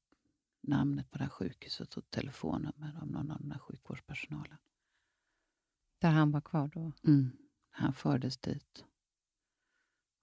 namnet 0.61 1.11
på 1.11 1.17
det 1.17 1.23
här 1.23 1.31
sjukhuset 1.31 1.97
och 1.97 2.09
telefonnummer 2.09 2.99
av 3.01 3.07
någon 3.07 3.31
av 3.31 3.41
den 3.41 3.51
här 3.51 3.59
sjukvårdspersonalen. 3.59 4.57
Där 5.99 6.11
han 6.11 6.31
var 6.31 6.41
kvar 6.41 6.67
då? 6.67 6.91
Mm. 7.03 7.37
Han 7.69 7.93
fördes 7.93 8.37
dit. 8.37 8.85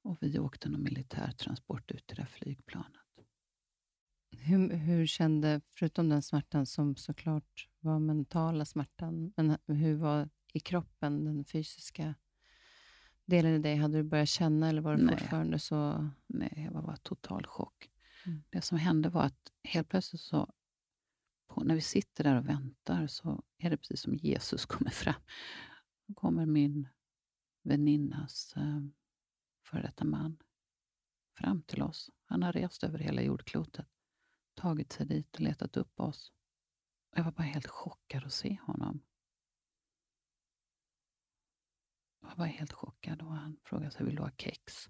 Och 0.03 0.19
vi 0.21 0.38
åkte 0.38 0.69
någon 0.69 0.83
militärtransport 0.83 1.90
ut 1.90 2.07
till 2.07 2.17
det 2.17 2.23
här 2.23 2.29
flygplanet. 2.29 3.01
Hur, 4.31 4.75
hur 4.75 5.07
kände, 5.07 5.61
förutom 5.71 6.09
den 6.09 6.23
smärtan 6.23 6.67
som 6.67 6.97
såklart 6.97 7.69
var 7.81 7.99
mentala 7.99 8.64
smärtan, 8.64 9.33
men 9.37 9.59
hur 9.67 9.95
var 9.95 10.29
i 10.55 10.61
kroppen, 10.61 11.25
den 11.25 11.45
fysiska 11.45 12.14
delen 13.25 13.55
i 13.55 13.59
dig? 13.59 13.77
Hade 13.77 13.97
du 13.97 14.03
börjat 14.03 14.29
känna 14.29 14.69
eller 14.69 14.83
var 14.83 14.97
det 14.97 15.03
Nej. 15.03 15.19
fortfarande 15.19 15.59
så? 15.59 16.11
Nej, 16.27 16.62
jag 16.64 16.73
var 16.73 16.83
bara 16.83 16.97
total 16.97 17.47
chock. 17.47 17.90
Mm. 18.27 18.43
Det 18.51 18.61
som 18.62 18.79
hände 18.79 19.09
var 19.09 19.23
att 19.23 19.53
helt 19.62 19.88
plötsligt 19.88 20.21
så, 20.21 20.53
på, 21.49 21.64
när 21.64 21.75
vi 21.75 21.81
sitter 21.81 22.25
där 22.25 22.38
och 22.38 22.49
väntar, 22.49 23.07
så 23.07 23.43
är 23.59 23.71
det 23.71 23.77
precis 23.77 24.01
som 24.01 24.14
Jesus 24.14 24.67
kommer 24.75 24.90
fram. 24.90 25.23
Då 26.07 26.14
kommer 26.14 26.47
min 26.47 26.88
väninnas 27.62 28.55
eh, 28.57 28.81
före 29.62 29.83
detta 29.83 30.05
man 30.05 30.38
fram 31.38 31.62
till 31.62 31.83
oss. 31.83 32.11
Han 32.25 32.43
har 32.43 32.53
rest 32.53 32.85
över 32.85 32.99
hela 32.99 33.23
jordklotet, 33.23 33.87
tagit 34.55 34.93
sig 34.93 35.07
dit 35.07 35.35
och 35.35 35.40
letat 35.40 35.77
upp 35.77 36.01
oss. 36.01 36.33
Jag 37.17 37.25
var 37.25 37.33
bara 37.33 37.43
helt 37.43 37.67
chockad 37.67 38.25
att 38.25 38.33
se 38.33 38.59
honom. 38.62 39.01
Jag 42.29 42.37
var 42.37 42.47
helt 42.47 42.73
chockad 42.73 43.23
och 43.23 43.33
han 43.33 43.57
frågade 43.65 43.91
sig, 43.91 44.07
vill 44.07 44.17
du 44.17 44.23
ha 44.23 44.31
kex? 44.39 44.89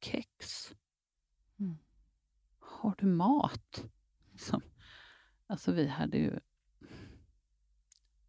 Kex? 0.00 0.72
Mm. 1.58 1.78
Har 2.58 2.94
du 2.98 3.06
mat? 3.06 3.84
Som, 4.36 4.62
alltså 5.46 5.72
vi 5.72 5.88
hade 5.88 6.18
ju... 6.18 6.38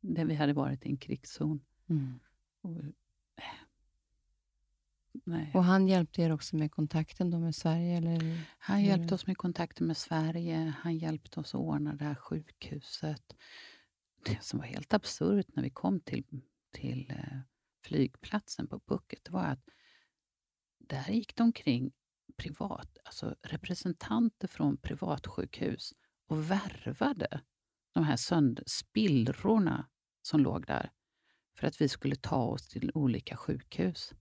Det 0.01 0.25
vi 0.25 0.35
hade 0.35 0.53
varit 0.53 0.85
i 0.85 0.89
en 0.89 0.97
krigszon. 0.97 1.61
Mm. 1.89 2.19
Och, 2.61 2.77
nej. 5.25 5.51
och 5.53 5.63
han 5.63 5.87
hjälpte 5.87 6.21
er 6.21 6.31
också 6.31 6.55
med 6.55 6.71
kontakten 6.71 7.31
då 7.31 7.39
med 7.39 7.55
Sverige? 7.55 7.97
Eller? 7.97 8.47
Han 8.57 8.83
hjälpte 8.83 9.15
oss 9.15 9.27
med 9.27 9.37
kontakten 9.37 9.87
med 9.87 9.97
Sverige. 9.97 10.73
Han 10.79 10.97
hjälpte 10.97 11.39
oss 11.39 11.55
att 11.55 11.61
ordna 11.61 11.93
det 11.93 12.05
här 12.05 12.15
sjukhuset. 12.15 13.35
Det 14.25 14.43
som 14.43 14.59
var 14.59 14.65
helt 14.65 14.93
absurt 14.93 15.47
när 15.55 15.63
vi 15.63 15.69
kom 15.69 15.99
till, 15.99 16.41
till 16.71 17.11
eh, 17.11 17.39
flygplatsen 17.83 18.67
på 18.67 18.79
Phuket 18.79 19.29
var 19.29 19.45
att 19.45 19.69
där 20.79 21.09
gick 21.09 21.35
det 21.35 21.43
omkring 21.43 21.91
privat, 22.37 22.97
alltså 23.03 23.35
representanter 23.41 24.47
från 24.47 24.77
privatsjukhus 24.77 25.93
och 26.27 26.51
värvade 26.51 27.41
de 27.93 28.03
här 28.03 28.15
sönder, 28.15 28.63
spillrorna 28.67 29.89
som 30.21 30.39
låg 30.39 30.65
där 30.65 30.91
för 31.57 31.67
att 31.67 31.81
vi 31.81 31.89
skulle 31.89 32.15
ta 32.15 32.43
oss 32.43 32.67
till 32.67 32.91
olika 32.93 33.37
sjukhus. 33.37 34.13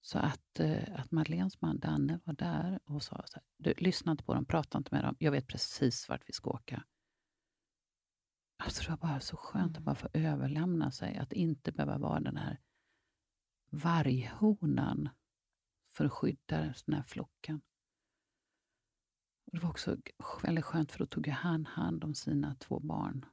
Så 0.00 0.18
att, 0.18 0.60
eh, 0.60 1.00
att 1.00 1.10
Madeleines 1.10 1.60
man 1.60 1.78
Danne 1.78 2.20
var 2.24 2.34
där 2.34 2.80
och 2.84 3.02
sa 3.02 3.24
så 3.26 3.34
här, 3.34 3.42
du, 3.56 3.74
lyssna 3.76 4.12
inte 4.12 4.24
på 4.24 4.34
dem, 4.34 4.44
prata 4.44 4.78
inte 4.78 4.94
med 4.94 5.04
dem. 5.04 5.16
Jag 5.18 5.32
vet 5.32 5.48
precis 5.48 6.08
vart 6.08 6.28
vi 6.28 6.32
ska 6.32 6.50
åka. 6.50 6.84
Alltså 8.64 8.82
det 8.82 8.88
var 8.90 8.96
bara 8.96 9.20
så 9.20 9.36
skönt 9.36 9.76
att 9.76 9.82
bara 9.82 9.94
få 9.94 10.08
överlämna 10.12 10.90
sig. 10.90 11.16
Att 11.16 11.32
inte 11.32 11.72
behöva 11.72 11.98
vara 11.98 12.20
den 12.20 12.36
här 12.36 12.60
varghonan 13.70 15.08
för 15.92 16.04
att 16.04 16.12
skydda 16.12 16.60
den 16.86 16.94
här 16.94 17.02
flocken. 17.02 17.60
Och 19.44 19.52
det 19.52 19.58
var 19.62 19.70
också 19.70 19.96
väldigt 20.42 20.64
skönt, 20.64 20.92
för 20.92 20.98
då 20.98 21.06
tog 21.06 21.28
han 21.28 21.66
hand 21.66 22.04
om 22.04 22.14
sina 22.14 22.54
två 22.54 22.80
barn. 22.80 23.26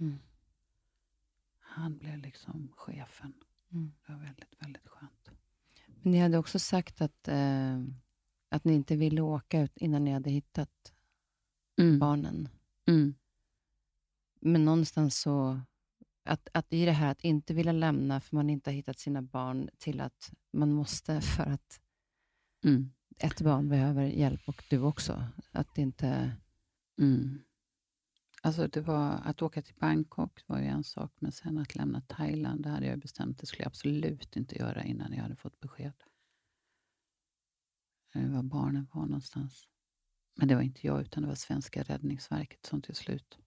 Mm. 0.00 0.18
Han 1.58 1.98
blev 1.98 2.18
liksom 2.18 2.72
chefen. 2.76 3.34
Mm. 3.72 3.92
Det 4.06 4.12
var 4.12 4.20
väldigt, 4.20 4.54
väldigt 4.58 4.88
skönt. 4.88 5.30
Men 5.86 6.12
ni 6.12 6.18
hade 6.18 6.38
också 6.38 6.58
sagt 6.58 7.00
att, 7.00 7.28
eh, 7.28 7.82
att 8.48 8.64
ni 8.64 8.74
inte 8.74 8.96
ville 8.96 9.20
åka 9.20 9.60
ut 9.60 9.76
innan 9.76 10.04
ni 10.04 10.12
hade 10.12 10.30
hittat 10.30 10.92
Mm. 11.78 11.98
barnen. 11.98 12.48
Mm. 12.86 13.14
Men 14.46 14.64
någonstans 14.64 15.20
så... 15.20 15.60
Att, 16.24 16.48
att 16.54 16.72
i 16.72 16.84
det 16.84 16.92
här 16.92 17.10
att 17.10 17.20
inte 17.20 17.54
vilja 17.54 17.72
lämna 17.72 18.20
för 18.20 18.36
man 18.36 18.50
inte 18.50 18.70
har 18.70 18.74
hittat 18.74 18.98
sina 18.98 19.22
barn 19.22 19.68
till 19.78 20.00
att 20.00 20.32
man 20.52 20.72
måste 20.72 21.20
för 21.36 21.42
att 21.42 21.80
Mm. 22.64 22.90
ett 23.18 23.40
barn 23.40 23.68
behöver 23.68 24.04
hjälp 24.04 24.40
och 24.48 24.64
du 24.70 24.78
också. 24.78 25.24
Att 25.52 25.78
inte... 25.78 26.36
Mm. 26.98 27.42
Alltså 28.42 28.68
det 28.68 28.80
var, 28.80 29.10
att 29.24 29.42
åka 29.42 29.62
till 29.62 29.74
Bangkok 29.74 30.42
var 30.46 30.58
ju 30.58 30.64
en 30.66 30.84
sak, 30.84 31.12
men 31.18 31.32
sen 31.32 31.58
att 31.58 31.74
lämna 31.74 32.00
Thailand, 32.00 32.62
det 32.62 32.68
hade 32.68 32.86
jag 32.86 32.98
bestämt. 32.98 33.38
Det 33.38 33.46
skulle 33.46 33.62
jag 33.62 33.70
absolut 33.70 34.36
inte 34.36 34.56
göra 34.58 34.84
innan 34.84 35.12
jag 35.12 35.22
hade 35.22 35.36
fått 35.36 35.60
besked. 35.60 35.92
Eh, 38.14 38.30
Var 38.30 38.42
barnen 38.42 38.88
var 38.92 39.02
någonstans. 39.06 39.68
Men 40.36 40.48
det 40.48 40.54
var 40.54 40.62
inte 40.62 40.86
jag, 40.86 41.00
utan 41.00 41.22
det 41.22 41.28
var 41.28 41.34
svenska 41.34 41.82
räddningsverket 41.82 42.66
som 42.66 42.82
till 42.82 42.94
slut 42.94 43.38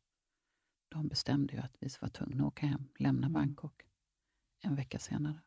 de 0.90 1.08
bestämde 1.08 1.54
ju 1.54 1.60
att 1.60 1.76
vi 1.80 1.90
var 2.02 2.10
tvungna 2.10 2.44
att 2.44 2.48
åka 2.48 2.66
hem, 2.66 2.88
lämna 3.00 3.28
Mm. 3.28 3.34
Bangkok 3.34 3.82
en 4.64 4.76
vecka 4.76 5.00
senare. 5.00 5.42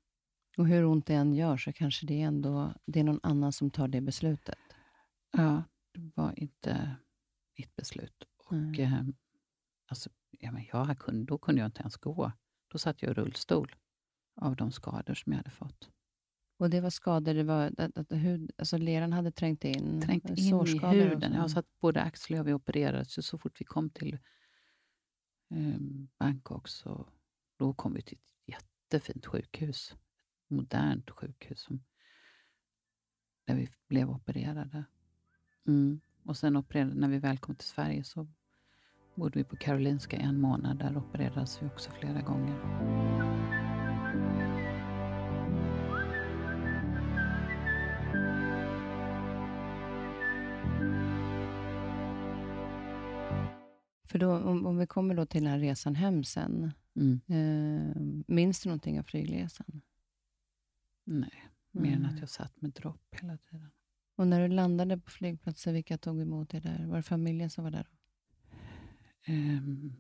Och 0.59 0.67
hur 0.67 0.85
ont 0.85 1.07
det 1.07 1.15
än 1.15 1.33
gör 1.33 1.57
så 1.57 1.73
kanske 1.73 2.07
det 2.07 2.23
är 2.23 2.27
ändå 2.27 2.75
det 2.87 3.01
är 3.01 3.05
någon 3.05 3.21
annan 3.23 3.53
som 3.53 3.71
tar 3.71 3.89
det 3.89 4.01
beslutet. 4.01 4.59
Ja, 5.33 5.63
det 5.95 6.11
var 6.15 6.39
inte 6.39 6.97
mitt 7.59 7.77
beslut. 7.77 8.25
Och, 8.37 8.53
Mm. 8.53 8.81
eh, 8.81 9.03
alltså, 9.87 10.11
ja, 10.31 10.53
men 10.53 10.65
jag 10.73 10.99
kunde, 10.99 11.25
då 11.25 11.39
kunde 11.39 11.61
jag 11.61 11.69
inte 11.69 11.81
ens 11.81 11.97
gå. 11.97 12.33
Då 12.69 12.79
satt 12.79 13.03
jag 13.03 13.11
i 13.11 13.15
rullstol 13.15 13.77
av 14.41 14.57
de 14.57 14.73
skador 14.73 15.15
som 15.15 15.33
jag 15.33 15.37
hade 15.39 15.51
fått. 15.51 15.91
Och 16.59 16.71
det 16.71 16.81
var 16.81 16.91
skador, 16.91 17.35
det 17.35 17.45
var 17.45 17.73
att, 17.79 17.99
att 17.99 18.13
hud, 18.13 18.51
alltså 18.59 18.77
leran 18.77 19.13
hade 19.13 19.33
trängt 19.33 19.65
in. 19.65 20.01
Trängt 20.01 20.31
in 20.31 20.67
i 20.67 20.87
huden. 20.87 21.33
Jag 21.33 21.51
satt 21.51 21.67
både 21.81 22.03
Axel 22.03 22.35
och 22.35 22.39
jag, 22.39 22.45
vi 22.45 22.53
opererades 22.53 23.27
så 23.27 23.39
fort 23.39 23.61
vi 23.61 23.65
kom 23.65 23.91
till 23.91 24.19
eh, 25.53 25.81
Bangkok 26.19 26.69
så 26.69 27.09
då 27.57 27.75
kom 27.75 27.95
vi 27.95 28.03
till 28.03 28.19
ett 28.19 28.35
jättefint 28.47 29.27
sjukhus. 29.27 29.93
Ett 30.45 30.51
modernt 30.51 31.11
sjukhus 31.11 31.61
som, 31.61 31.85
där 33.45 33.55
vi 33.55 33.69
blev 33.89 34.11
opererade. 34.11 34.85
Mm. 35.67 36.01
Och 36.25 36.37
sen 36.37 36.57
opererade, 36.57 36.95
när 36.95 37.09
vi 37.09 37.19
väl 37.19 37.39
kom 37.39 37.55
till 37.55 37.69
Sverige 37.69 38.05
så 38.05 38.29
bodde 39.15 39.39
vi 39.39 39.45
på 39.45 39.57
Karolinska 39.57 40.17
en 40.17 40.41
månad. 40.41 40.79
Där 40.79 40.97
opererades 40.97 41.63
vi 41.63 41.67
också 41.67 41.91
flera 41.91 42.21
gånger. 42.21 42.92
Då, 54.23 54.39
om, 54.39 54.67
om 54.67 54.79
vi 54.79 54.87
kommer 54.87 55.15
då 55.15 55.27
till 55.27 55.43
den 55.43 55.53
här 55.53 55.59
resan 55.59 55.95
hem 55.95 56.25
sen. 56.25 56.73
Mm. 56.97 57.21
Eh, 57.27 58.03
minns 58.35 58.63
du 58.63 58.69
någonting 58.69 58.99
av 58.99 59.03
flygresan? 59.03 59.83
Nej, 61.05 61.51
mer 61.71 61.93
än 61.93 62.03
Nej. 62.03 62.15
att 62.15 62.21
jag 62.21 62.29
satt 62.29 62.61
med 62.61 62.71
dropp 62.71 63.15
hela 63.21 63.39
tiden. 63.39 63.71
Och 64.17 64.27
när 64.27 64.49
du 64.49 64.55
landade 64.55 64.99
på 64.99 65.11
flygplatsen, 65.11 65.75
vilka 65.75 65.99
tog 65.99 66.21
emot 66.21 66.51
dig 66.51 66.61
där? 66.61 66.87
Var 66.87 66.97
det 66.97 67.03
familjen 67.03 67.51
som 67.51 67.65
var 67.65 67.71
där? 67.71 67.89
Ehm, 69.25 69.93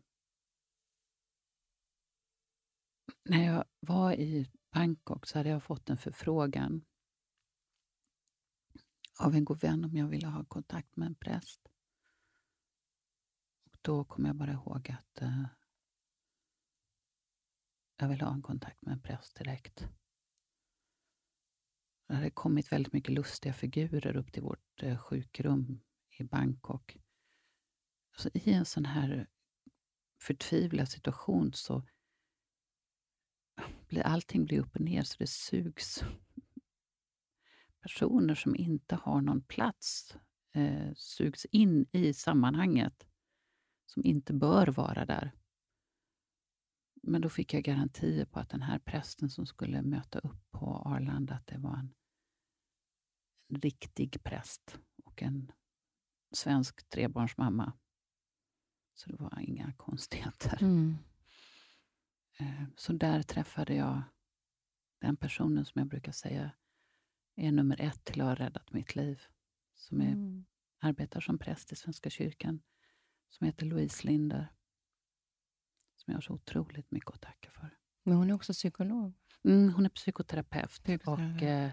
när 3.24 3.44
jag 3.44 3.64
var 3.80 4.12
i 4.12 4.50
Bangkok 4.70 5.26
så 5.26 5.38
hade 5.38 5.48
jag 5.48 5.62
fått 5.62 5.90
en 5.90 5.96
förfrågan 5.96 6.84
av 9.18 9.34
en 9.34 9.44
god 9.44 9.60
vän 9.60 9.84
om 9.84 9.96
jag 9.96 10.06
ville 10.06 10.26
ha 10.26 10.44
kontakt 10.44 10.96
med 10.96 11.06
en 11.06 11.14
präst. 11.14 11.71
Då 13.82 14.04
kom 14.04 14.24
jag 14.24 14.36
bara 14.36 14.52
ihåg 14.52 14.90
att 14.98 15.22
eh, 15.22 15.44
jag 17.96 18.08
ville 18.08 18.24
ha 18.24 18.32
en 18.34 18.42
kontakt 18.42 18.82
med 18.82 18.92
en 18.92 19.00
präst 19.00 19.36
direkt. 19.36 19.88
Det 22.08 22.14
hade 22.14 22.30
kommit 22.30 22.72
väldigt 22.72 22.92
mycket 22.92 23.14
lustiga 23.14 23.52
figurer 23.52 24.16
upp 24.16 24.32
till 24.32 24.42
vårt 24.42 24.82
eh, 24.82 24.98
sjukrum 24.98 25.80
i 26.18 26.24
Bangkok. 26.24 26.96
Alltså, 28.12 28.30
I 28.34 28.52
en 28.52 28.64
sån 28.64 28.84
här 28.84 29.28
förtvivlad 30.20 30.88
situation 30.88 31.52
så 31.52 31.86
blir 33.88 34.02
allting 34.02 34.44
blir 34.44 34.60
upp 34.60 34.74
och 34.74 34.80
ner 34.80 35.02
så 35.02 35.16
det 35.18 35.26
sugs 35.26 36.04
personer 37.80 38.34
som 38.34 38.56
inte 38.56 38.94
har 38.94 39.20
någon 39.20 39.42
plats 39.42 40.16
eh, 40.52 40.94
sugs 40.94 41.44
in 41.44 41.86
i 41.92 42.14
sammanhanget 42.14 43.06
som 43.92 44.04
inte 44.04 44.32
bör 44.32 44.66
vara 44.66 45.04
där. 45.06 45.32
Men 47.02 47.20
då 47.20 47.28
fick 47.28 47.54
jag 47.54 47.62
garantier 47.62 48.24
på 48.24 48.40
att 48.40 48.48
den 48.50 48.62
här 48.62 48.78
prästen 48.78 49.30
som 49.30 49.46
skulle 49.46 49.82
möta 49.82 50.18
upp 50.18 50.50
på 50.50 50.66
Arlanda, 50.66 51.34
att 51.34 51.46
det 51.46 51.58
var 51.58 51.76
en, 51.76 51.94
en 53.48 53.60
riktig 53.60 54.22
präst 54.22 54.78
och 55.04 55.22
en 55.22 55.52
svensk 56.34 56.88
trebarnsmamma. 56.88 57.72
Så 58.94 59.10
det 59.10 59.16
var 59.16 59.40
inga 59.40 59.72
konstigheter. 59.72 60.58
Mm. 60.62 60.96
Eh, 62.38 62.64
Så 62.76 62.92
där 62.92 63.22
träffade 63.22 63.74
jag 63.74 64.02
den 65.00 65.16
personen 65.16 65.64
som 65.64 65.78
jag 65.78 65.88
brukar 65.88 66.12
säga 66.12 66.50
är 67.36 67.52
nummer 67.52 67.80
ett 67.80 68.04
till 68.04 68.20
att 68.20 68.26
ha 68.26 68.34
räddat 68.34 68.72
mitt 68.72 68.94
liv. 68.96 69.22
Som 69.74 70.00
är, 70.00 70.12
Mm. 70.12 70.44
arbetar 70.78 71.20
som 71.20 71.38
präst 71.38 71.72
i 71.72 71.76
Svenska 71.76 72.10
kyrkan. 72.10 72.62
Som 73.32 73.46
heter 73.46 73.66
Louise 73.66 74.06
Linder. 74.06 74.52
Som 75.96 76.12
jag 76.12 76.16
har 76.16 76.20
så 76.20 76.32
otroligt 76.32 76.90
mycket 76.90 77.10
att 77.10 77.20
tacka 77.20 77.50
för. 77.50 77.78
Men 78.02 78.16
hon 78.16 78.30
är 78.30 78.34
också 78.34 78.52
psykolog. 78.52 79.14
Mm, 79.44 79.74
hon 79.74 79.84
är 79.84 79.90
psykoterapeut. 79.90 80.70
Psykoterapeut. 80.70 81.36
Och, 81.36 81.42
eh, 81.42 81.70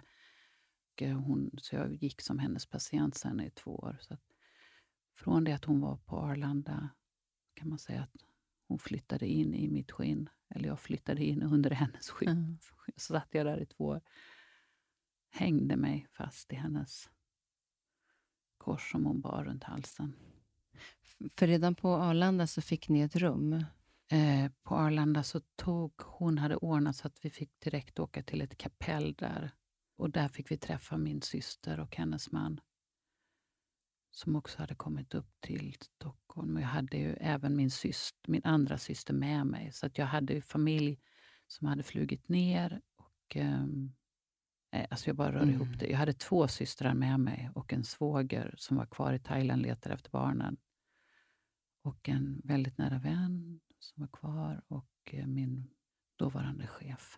och 0.94 1.02
eh, 1.02 1.18
hon, 1.18 1.52
så 1.58 1.76
jag 1.76 1.94
gick 1.94 2.22
som 2.22 2.40
hennes 2.40 2.66
patient 2.66 3.16
sen 3.16 3.42
i 3.42 3.50
två 3.50 3.76
år. 3.76 3.98
Så 4.02 4.18
från 5.16 5.44
det 5.44 5.54
att 5.54 5.66
hon 5.66 5.80
var 5.80 5.98
på 5.98 6.18
Arlanda 6.18 6.90
kan 7.54 7.70
man 7.70 7.80
säga 7.80 8.02
att 8.02 8.26
hon 8.68 8.80
flyttade 8.80 9.28
in 9.28 9.54
i 9.54 9.70
mitt 9.70 9.92
skinn. 9.92 10.30
Eller 10.50 10.68
jag 10.68 10.80
flyttade 10.80 11.24
in 11.24 11.44
under 11.44 11.70
hennes 11.70 12.10
skinn. 12.10 12.30
Mm. 12.30 12.58
Så 12.96 13.14
satt 13.14 13.28
jag 13.32 13.46
där 13.46 13.62
i 13.62 13.66
två 13.66 13.86
år. 13.86 14.02
Hängde 15.30 15.78
mig 15.78 16.08
fast 16.12 16.54
i 16.54 16.56
hennes 16.56 17.10
kors 18.58 18.92
som 18.92 19.06
hon 19.06 19.22
bar 19.22 19.44
runt 19.44 19.64
halsen. 19.64 20.29
För 21.36 21.48
redan 21.48 21.76
på 21.76 21.96
Arlanda 21.96 22.48
så 22.48 22.62
fick 22.62 22.90
ni 22.90 23.02
ett 23.02 23.16
rum. 23.16 23.54
Eh, 24.12 24.52
på 24.64 24.76
Arlanda 24.76 25.24
så 25.24 25.40
tog 25.56 25.94
hon 26.02 26.38
hade 26.38 26.56
ordnat 26.56 26.96
så 26.96 27.08
att 27.08 27.26
vi 27.26 27.30
fick 27.30 27.60
direkt 27.60 28.00
åka 28.00 28.24
till 28.24 28.42
ett 28.42 28.58
kapell 28.58 29.14
där. 29.14 29.52
Och 29.98 30.10
där 30.10 30.28
fick 30.28 30.52
vi 30.52 30.58
träffa 30.58 30.98
min 30.98 31.22
syster 31.22 31.80
och 31.80 31.96
hennes 31.96 32.32
man. 32.32 32.60
Som 34.12 34.36
också 34.36 34.60
hade 34.60 34.76
kommit 34.76 35.14
upp 35.14 35.30
till 35.40 35.76
Stockholm. 35.82 36.56
Och 36.56 36.62
jag 36.62 36.68
hade 36.68 36.98
ju 36.98 37.14
även 37.14 37.56
min, 37.56 37.72
syster, 37.72 38.32
min 38.32 38.42
andra 38.44 38.78
syster 38.78 39.14
med 39.14 39.48
mig. 39.48 39.72
Så 39.72 39.86
att 39.86 39.98
jag 39.98 40.06
hade 40.06 40.34
ju 40.34 40.42
familj 40.42 41.00
som 41.48 41.68
hade 41.68 41.84
flugit 41.84 42.30
ner. 42.30 42.82
Och, 42.98 43.36
ehm, 43.36 43.92
eh, 44.72 44.86
alltså 44.90 45.10
jag 45.10 45.16
bara 45.16 45.32
rör 45.32 45.42
Mm. 45.44 45.56
ihop 45.56 45.80
det. 45.80 45.88
Jag 45.88 45.98
hade 45.98 46.14
två 46.14 46.48
systrar 46.48 46.94
med 46.94 47.20
mig 47.20 47.50
och 47.56 47.74
en 47.74 47.84
svåger 47.84 48.56
som 48.58 48.78
var 48.78 48.86
kvar 48.86 49.14
i 49.14 49.20
Thailand 49.20 49.62
och 49.62 49.68
letade 49.68 49.96
efter 49.96 50.12
barnen. 50.12 50.58
Och 51.82 52.10
en 52.10 52.42
väldigt 52.44 52.78
nära 52.78 53.00
vän 53.00 53.60
som 53.80 54.02
var 54.02 54.08
kvar 54.08 54.62
och 54.68 54.90
eh, 55.06 55.28
min 55.28 55.70
dåvarande 56.16 56.68
chef. 56.68 57.18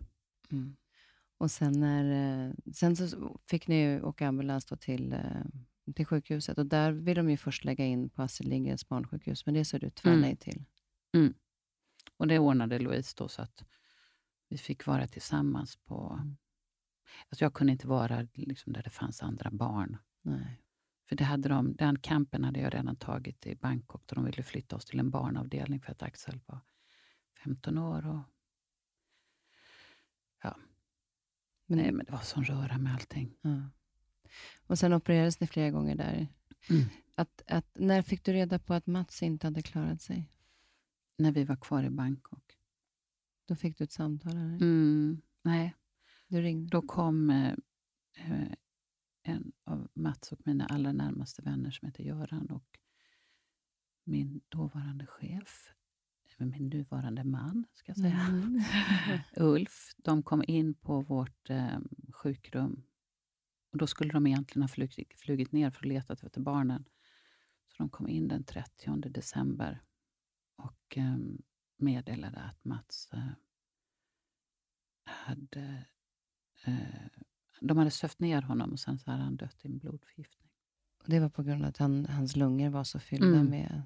Mm. 0.52 0.76
Och 1.38 1.52
sen, 1.52 1.80
när, 1.80 2.48
eh, 2.48 2.54
sen 2.74 2.96
så 2.96 3.38
fick 3.46 3.68
ni 3.68 4.02
åka 4.02 4.28
ambulans 4.28 4.66
till, 4.80 5.14
eh, 5.14 5.44
till 5.96 6.06
sjukhuset. 6.06 6.58
Och 6.58 6.66
där 6.66 6.92
vill 6.92 7.18
de 7.18 7.30
ju 7.30 7.38
först 7.38 7.64
lägga 7.66 7.86
in 7.86 8.10
på 8.10 8.22
Astrid 8.22 8.50
Lindgrens 8.50 8.88
barnsjukhus, 8.88 9.46
men 9.46 9.54
det 9.56 9.66
sa 9.66 9.78
du 9.80 9.90
tvär 9.90 10.14
Mm. 10.14 10.36
till. 10.36 10.66
Och 12.18 12.28
det 12.28 12.40
ordnade 12.40 12.80
Louise 12.80 13.14
då 13.18 13.28
så 13.28 13.42
att 13.42 13.64
vi 14.50 14.58
fick 14.58 14.86
vara 14.86 15.08
tillsammans 15.08 15.76
på... 15.76 16.18
Mm. 16.22 16.38
Alltså 17.30 17.46
jag 17.46 17.54
kunde 17.54 17.74
inte 17.74 17.88
vara 17.88 18.28
liksom 18.34 18.74
där 18.74 18.84
det 18.84 18.90
fanns 18.90 19.24
andra 19.24 19.52
barn. 19.52 19.98
Nej. 20.22 20.62
För 21.12 21.16
det 21.16 21.24
hade 21.24 21.50
de, 21.50 21.76
den 21.76 22.00
campen 22.00 22.44
hade 22.44 22.60
jag 22.60 22.74
redan 22.74 22.96
tagit 22.96 23.48
i 23.48 23.56
Bangkok, 23.56 24.04
då 24.08 24.16
de 24.16 24.26
ville 24.26 24.44
flytta 24.44 24.76
oss 24.76 24.86
till 24.86 25.00
en 25.00 25.10
barnavdelning 25.10 25.82
för 25.82 25.92
att 25.92 26.02
Axel 26.02 26.40
var 26.46 26.60
15 27.44 27.78
år. 27.78 28.08
Och, 28.08 28.20
ja. 30.44 30.58
Men, 31.66 31.78
Nej, 31.78 31.92
men 31.92 32.06
det 32.06 32.12
var 32.12 32.20
sån 32.20 32.46
röra 32.46 32.78
med 32.78 32.94
allting. 32.94 33.38
Ja. 33.42 33.70
Och 34.68 34.80
sen 34.80 34.94
opererades 34.94 35.40
ni 35.40 35.48
flera 35.48 35.70
gånger 35.70 35.96
där. 35.96 36.28
Mm. 36.70 36.84
Att, 37.16 37.42
att, 37.48 37.68
när 37.74 38.02
fick 38.02 38.24
du 38.26 38.34
reda 38.34 38.60
på 38.60 38.74
att 38.74 38.88
Mats 38.88 39.24
inte 39.24 39.48
hade 39.48 39.62
klarat 39.62 40.02
sig? 40.02 40.32
När 41.18 41.32
vi 41.32 41.44
var 41.44 41.56
kvar 41.56 41.84
i 41.84 41.90
Bangkok. 41.90 42.58
Då 43.46 43.56
fick 43.56 43.78
du 43.78 43.84
ett 43.84 43.92
samtal? 43.92 44.32
Eller? 44.32 44.56
Mm, 44.56 45.22
nej, 45.42 45.76
Du 46.28 46.42
ringde? 46.42 46.70
då 46.70 46.82
kom 46.82 47.30
eh, 47.30 47.54
eh, 48.16 48.54
en 49.24 49.52
av 49.64 49.90
Mats 49.94 50.32
och 50.32 50.40
mina 50.46 50.66
allra 50.66 50.92
närmaste 50.92 51.42
vänner 51.42 51.72
som 51.72 51.86
heter 51.86 52.04
Göran 52.04 52.50
och 52.50 52.80
min 54.04 54.42
dåvarande 54.50 55.08
chef, 55.08 55.74
min 56.46 56.70
nuvarande 56.70 57.24
man, 57.24 57.66
ska 57.74 57.90
jag 57.90 57.98
säga, 57.98 58.28
Mm. 58.30 58.62
Ulf. 59.36 59.94
De 59.98 60.24
kom 60.24 60.44
in 60.48 60.74
på 60.74 61.02
vårt 61.02 61.50
eh, 61.50 61.80
sjukrum. 62.14 62.84
Och 63.72 63.78
då 63.78 63.88
skulle 63.88 64.14
de 64.14 64.28
egentligen 64.28 64.64
ha 64.64 64.68
flugit, 64.68 65.20
flugit 65.20 65.52
ner 65.52 65.72
för 65.72 65.80
att 65.80 65.86
leta 65.86 66.14
efter 66.14 66.42
barnen. 66.42 66.86
Så 67.68 67.76
de 67.78 67.90
kom 67.90 68.08
in 68.08 68.28
den 68.28 68.44
30 68.44 69.10
december 69.10 69.84
och 70.56 70.98
eh, 70.98 71.18
meddelade 71.78 72.40
att 72.40 72.66
Mats 72.66 73.10
eh, 73.14 73.28
hade... 75.04 75.86
Eh, 76.64 77.08
de 77.62 77.78
hade 77.78 77.92
sövt 77.92 78.20
ner 78.20 78.42
honom 78.42 78.72
och 78.72 78.80
sen 78.80 79.00
så 79.00 79.12
hade 79.12 79.24
han 79.24 79.36
dött 79.36 79.66
i 79.66 79.68
en 79.68 79.78
blodförgiftning. 79.78 80.50
Och 81.04 81.10
det 81.10 81.20
var 81.20 81.30
på 81.30 81.44
grund 81.44 81.64
av 81.64 81.70
att 81.70 81.78
han, 81.78 82.06
hans 82.06 82.36
lungor 82.36 82.70
var 82.70 82.84
så 82.84 83.00
fyllda 83.00 83.28
Mm. 83.28 83.46
med... 83.50 83.82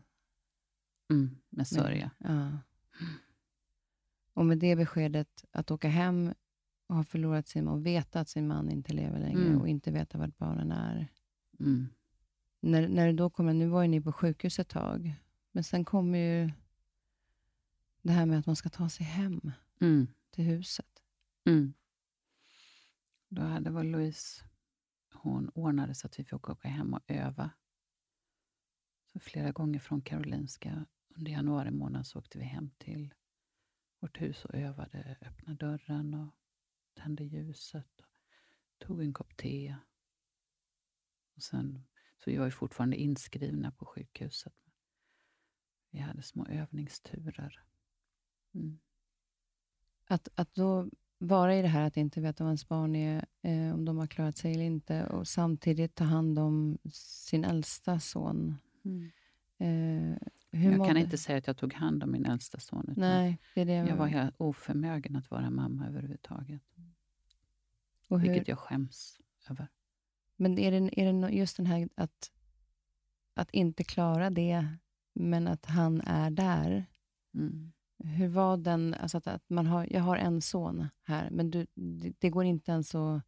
Mm, 1.10 1.38
med 1.50 1.68
sörja. 1.68 2.12
Ja. 2.18 2.58
Och 4.34 4.46
med 4.46 4.58
det 4.58 4.76
beskedet, 4.76 5.46
att 5.52 5.72
åka 5.72 5.88
hem 5.90 6.34
och 6.88 6.96
ha 6.96 7.04
förlorat 7.04 7.48
sin 7.48 7.68
och 7.68 7.86
veta 7.86 8.20
att 8.20 8.30
sin 8.30 8.48
man 8.48 8.70
inte 8.70 8.94
lever 8.94 9.20
längre 9.20 9.46
Mm. 9.48 9.62
och 9.62 9.68
inte 9.68 9.92
veta 9.92 10.18
vart 10.18 10.38
barnen 10.38 10.72
är. 10.72 11.08
Mm. 11.60 11.88
När, 12.60 12.88
när 12.88 13.08
du 13.08 13.14
då 13.14 13.30
kommer, 13.30 13.54
nu 13.54 13.68
var 13.68 13.82
ju 13.82 13.88
ni 13.88 14.02
på 14.02 14.12
sjukhus 14.12 14.60
ett 14.60 14.70
tag, 14.70 15.14
men 15.52 15.64
sen 15.64 15.86
kommer 15.86 16.18
ju 16.18 16.52
det 18.02 18.12
här 18.12 18.26
med 18.26 18.40
att 18.40 18.46
man 18.46 18.56
ska 18.56 18.70
ta 18.70 18.90
sig 18.90 19.06
hem 19.06 19.52
Mm. 19.82 20.08
till 20.32 20.44
huset. 20.44 21.04
Då 23.30 23.42
hade 23.42 23.72
var 23.72 23.84
Louise, 23.84 24.46
hon 25.14 25.50
ordnade 25.50 25.96
så 25.96 26.08
att 26.08 26.20
vi 26.20 26.24
fick 26.24 26.50
åka 26.50 26.68
hem 26.68 26.94
och 26.94 27.04
öva. 27.08 27.52
Så 29.06 29.20
flera 29.20 29.52
gånger 29.52 29.80
från 29.80 30.02
Karolinska 30.02 30.86
under 31.16 31.32
januari 31.32 31.72
månad 31.72 32.08
så 32.08 32.20
åkte 32.20 32.38
vi 32.38 32.44
hem 32.44 32.70
till 32.78 33.14
vårt 34.00 34.22
hus 34.22 34.46
och 34.46 34.56
övade, 34.56 35.18
öppnade 35.22 35.66
dörren 35.66 36.14
och 36.14 36.36
tände 36.94 37.24
ljuset. 37.24 38.02
Och 38.02 38.80
tog 38.80 39.02
en 39.02 39.14
kopp 39.14 39.38
te. 39.38 39.76
Och 41.36 41.44
sen, 41.44 41.84
så 42.18 42.30
vi 42.30 42.38
var 42.38 42.46
ju 42.46 42.52
fortfarande 42.52 42.96
inskrivna 42.96 43.72
på 43.72 43.86
sjukhuset. 43.86 44.56
Vi 45.90 46.00
hade 46.00 46.22
små 46.22 46.46
övningsturer. 46.46 47.64
Mm. 48.54 48.80
Att, 50.06 50.28
att 50.36 50.56
då 50.56 50.90
vara 51.28 51.56
i 51.56 51.62
det 51.62 51.68
här 51.68 51.82
att 51.88 51.98
inte 51.98 52.22
veta 52.22 52.44
vad 52.44 52.50
ens 52.52 52.68
barn 52.68 52.96
är, 52.96 53.26
eh, 53.42 53.74
om 53.74 53.86
de 53.86 53.98
har 53.98 54.08
klarat 54.08 54.38
sig 54.38 54.54
eller 54.54 54.64
inte, 54.66 55.06
och 55.06 55.28
samtidigt 55.28 55.96
ta 55.96 56.04
hand 56.04 56.40
om 56.40 56.78
sin 56.94 57.44
äldsta 57.46 58.00
son. 58.00 58.56
Eh, 59.58 59.68
hur 60.52 60.70
Jag 60.72 60.78
mådde- 60.78 60.88
kan 60.90 60.98
inte 60.98 61.18
säga 61.18 61.38
att 61.38 61.48
jag 61.48 61.58
tog 61.58 61.74
hand 61.74 62.04
om 62.04 62.12
min 62.12 62.26
äldsta 62.26 62.60
son. 62.60 62.94
Nej, 62.98 63.38
det 63.54 63.62
är 63.62 63.66
det 63.66 63.74
Jag 63.74 63.96
var 63.96 64.08
helt 64.08 64.36
oförmögen 64.38 65.16
att 65.16 65.32
vara 65.32 65.50
mamma 65.50 65.88
överhuvudtaget. 65.88 66.62
och 68.10 68.20
hur, 68.20 68.30
Vilket 68.30 68.48
jag 68.48 68.60
skäms 68.60 69.20
över. 69.50 69.68
Men 70.36 70.60
är 70.60 70.72
det, 70.72 71.02
är 71.02 71.14
det 71.14 71.30
just 71.30 71.58
den 71.58 71.66
här 71.66 71.90
att, 71.96 72.32
att 73.34 73.50
inte 73.52 73.84
klara 73.84 74.30
det, 74.30 74.68
men 75.14 75.48
att 75.48 75.66
han 75.66 76.02
är 76.02 76.30
där. 76.32 76.86
Mm. 77.34 77.72
Hur 77.98 78.28
var 78.28 78.58
den, 78.58 78.94
alltså 78.94 79.18
att, 79.18 79.28
att 79.28 79.50
man 79.50 79.66
har, 79.68 79.88
jag 79.92 80.02
har 80.02 80.18
en 80.18 80.42
son 80.42 80.88
här, 81.04 81.30
men 81.32 81.52
du, 81.52 81.68
det, 81.74 82.14
det 82.20 82.30
går 82.30 82.46
inte 82.46 82.72
ens 82.72 82.96
att... 82.96 83.24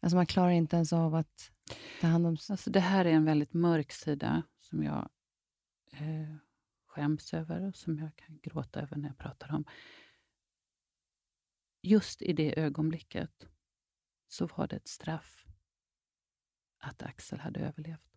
Alltså 0.00 0.16
man 0.16 0.26
klarar 0.26 0.50
inte 0.50 0.76
ens 0.76 0.92
av 0.92 1.14
att 1.14 1.52
ta 2.00 2.06
hand 2.06 2.26
om... 2.26 2.36
Alltså 2.50 2.70
det 2.70 2.80
här 2.80 3.04
är 3.04 3.12
en 3.12 3.24
väldigt 3.24 3.52
mörk 3.52 3.92
sida 3.92 4.42
som 4.58 4.82
jag 4.82 5.08
eh, 5.92 6.36
skäms 6.86 7.34
över 7.34 7.68
och 7.68 7.76
som 7.76 7.98
jag 7.98 8.16
kan 8.16 8.38
gråta 8.42 8.80
över 8.80 8.96
när 8.96 9.08
jag 9.08 9.18
pratar 9.18 9.54
om. 9.54 9.64
Just 11.82 12.22
i 12.22 12.32
det 12.32 12.60
ögonblicket 12.60 13.48
så 14.28 14.46
var 14.46 14.66
det 14.66 14.76
ett 14.76 14.88
straff 14.88 15.46
att 16.78 17.02
Axel 17.02 17.40
hade 17.40 17.60
överlevt. 17.60 18.14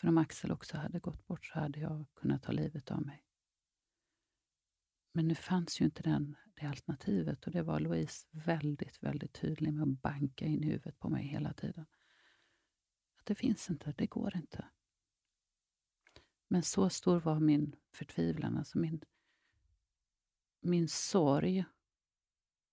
För 0.00 0.08
om 0.08 0.18
Axel 0.18 0.52
också 0.52 0.76
hade 0.76 0.98
gått 0.98 1.26
bort 1.26 1.46
så 1.46 1.58
hade 1.58 1.80
jag 1.80 2.06
kunnat 2.14 2.42
ta 2.42 2.52
livet 2.52 2.90
av 2.90 3.06
mig. 3.06 3.24
Men 5.12 5.28
nu 5.28 5.34
fanns 5.34 5.80
ju 5.80 5.84
inte 5.84 6.02
den, 6.02 6.36
det 6.54 6.66
alternativet 6.66 7.46
och 7.46 7.52
det 7.52 7.62
var 7.62 7.80
Louise 7.80 8.26
väldigt, 8.30 9.02
väldigt 9.02 9.32
tydlig 9.32 9.72
med 9.72 9.82
att 9.82 10.02
banka 10.02 10.46
in 10.46 10.62
i 10.62 10.66
huvudet 10.66 10.98
på 10.98 11.08
mig 11.08 11.26
hela 11.26 11.52
tiden. 11.52 11.86
Att 13.18 13.26
det 13.26 13.34
finns 13.34 13.70
inte, 13.70 13.94
det 13.96 14.06
går 14.06 14.36
inte. 14.36 14.64
Men 16.48 16.62
så 16.62 16.90
stor 16.90 17.20
var 17.20 17.40
min 17.40 17.76
förtvivlan, 17.92 18.56
alltså 18.56 18.78
min, 18.78 19.04
min 20.60 20.88
sorg. 20.88 21.64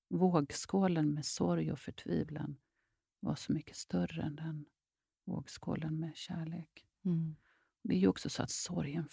Vågskålen 0.07 1.13
med 1.13 1.25
sorg 1.25 1.71
och 1.71 1.79
förtvivlan 1.79 2.57
var 3.19 3.35
så 3.35 3.53
mycket 3.53 3.75
större 3.75 4.21
än 4.21 4.35
den 4.35 4.65
vågskålen 5.23 5.99
med 5.99 6.15
kärlek. 6.15 6.85
Mm. 7.05 7.35
Det 7.81 7.95
är 7.95 7.99
ju 7.99 8.07
också 8.07 8.29
så 8.29 8.43
att 8.43 8.51
sorg 8.51 8.93
är 8.93 8.99
en 8.99 9.09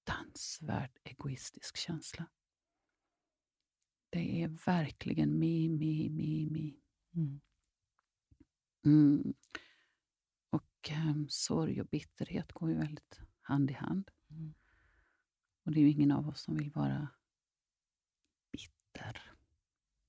fruktansvärt 0.00 0.98
egoistisk 1.04 1.76
känsla. 1.76 2.26
Det 4.10 4.42
är 4.42 4.48
verkligen 4.48 5.38
me, 5.38 5.68
me, 5.68 6.10
me, 6.10 6.50
me. 6.50 6.72
Mm. 7.14 7.40
Mm. 8.84 9.34
Och 10.50 10.90
um, 10.90 11.26
sorg 11.28 11.80
och 11.80 11.86
bitterhet 11.86 12.52
går 12.52 12.70
ju 12.70 12.76
väldigt 12.76 13.20
hand 13.40 13.70
i 13.70 13.74
hand. 13.74 14.10
Mm. 14.30 14.54
Och 15.64 15.72
det 15.72 15.80
är 15.80 15.82
ju 15.82 15.90
ingen 15.90 16.12
av 16.12 16.28
oss 16.28 16.40
som 16.40 16.56
vill 16.56 16.70
vara 16.70 17.08
bitter. 18.52 19.32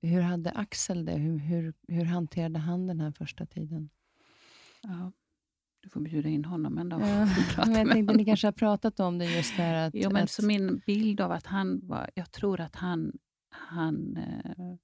Hur 0.01 0.21
hade 0.21 0.51
Axel 0.51 1.05
det? 1.05 1.17
Hur, 1.17 1.37
hur, 1.37 1.73
hur 1.87 2.05
hanterade 2.05 2.59
han 2.59 2.87
den 2.87 2.99
här 2.99 3.11
första 3.11 3.45
tiden? 3.45 3.89
Ja, 4.81 5.11
du 5.81 5.89
får 5.89 6.01
bjuda 6.01 6.29
in 6.29 6.45
honom 6.45 6.77
en 6.77 6.89
dag 6.89 7.01
Ja, 7.01 7.05
men 7.65 7.75
jag 7.75 7.91
tänkte, 7.91 8.13
ni 8.13 8.25
kanske 8.25 8.47
har 8.47 8.51
pratat 8.51 8.99
om 8.99 9.17
det 9.17 9.25
just 9.25 9.57
där 9.57 9.87
att... 9.87 9.93
Jo, 9.95 10.09
men 10.09 10.23
att 10.23 10.31
så 10.31 10.45
min 10.45 10.81
bild 10.85 11.21
av 11.21 11.31
att 11.31 11.45
han 11.45 11.87
var... 11.87 12.09
Jag 12.15 12.31
tror 12.31 12.59
att 12.59 12.75
han... 12.75 13.11
Han, 13.49 14.17
eh, 14.17 14.75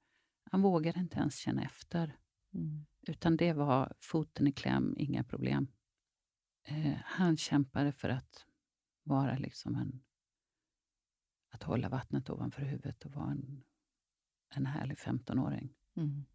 han 0.52 0.62
vågade 0.62 1.00
inte 1.00 1.20
ens 1.20 1.36
känna 1.38 1.64
efter. 1.64 2.18
mm. 2.54 2.86
Utan 3.08 3.38
det 3.38 3.54
var 3.54 3.94
foten 4.00 4.48
i 4.48 4.52
kläm, 4.52 4.96
inga 4.98 5.24
problem. 5.24 5.68
Eh, 6.64 6.98
han 7.04 7.38
kämpade 7.38 7.92
för 7.92 8.10
att 8.10 8.46
vara 9.04 9.38
liksom 9.38 9.76
en... 9.76 10.04
Att 11.52 11.64
hålla 11.64 11.90
vattnet 11.90 12.30
ovanför 12.30 12.62
huvudet 12.62 13.06
och 13.06 13.12
vara 13.12 13.32
en, 13.32 13.64
en 14.56 14.66
härlig 14.66 14.98
15-åring. 14.98 15.74
Mm. 15.96 16.26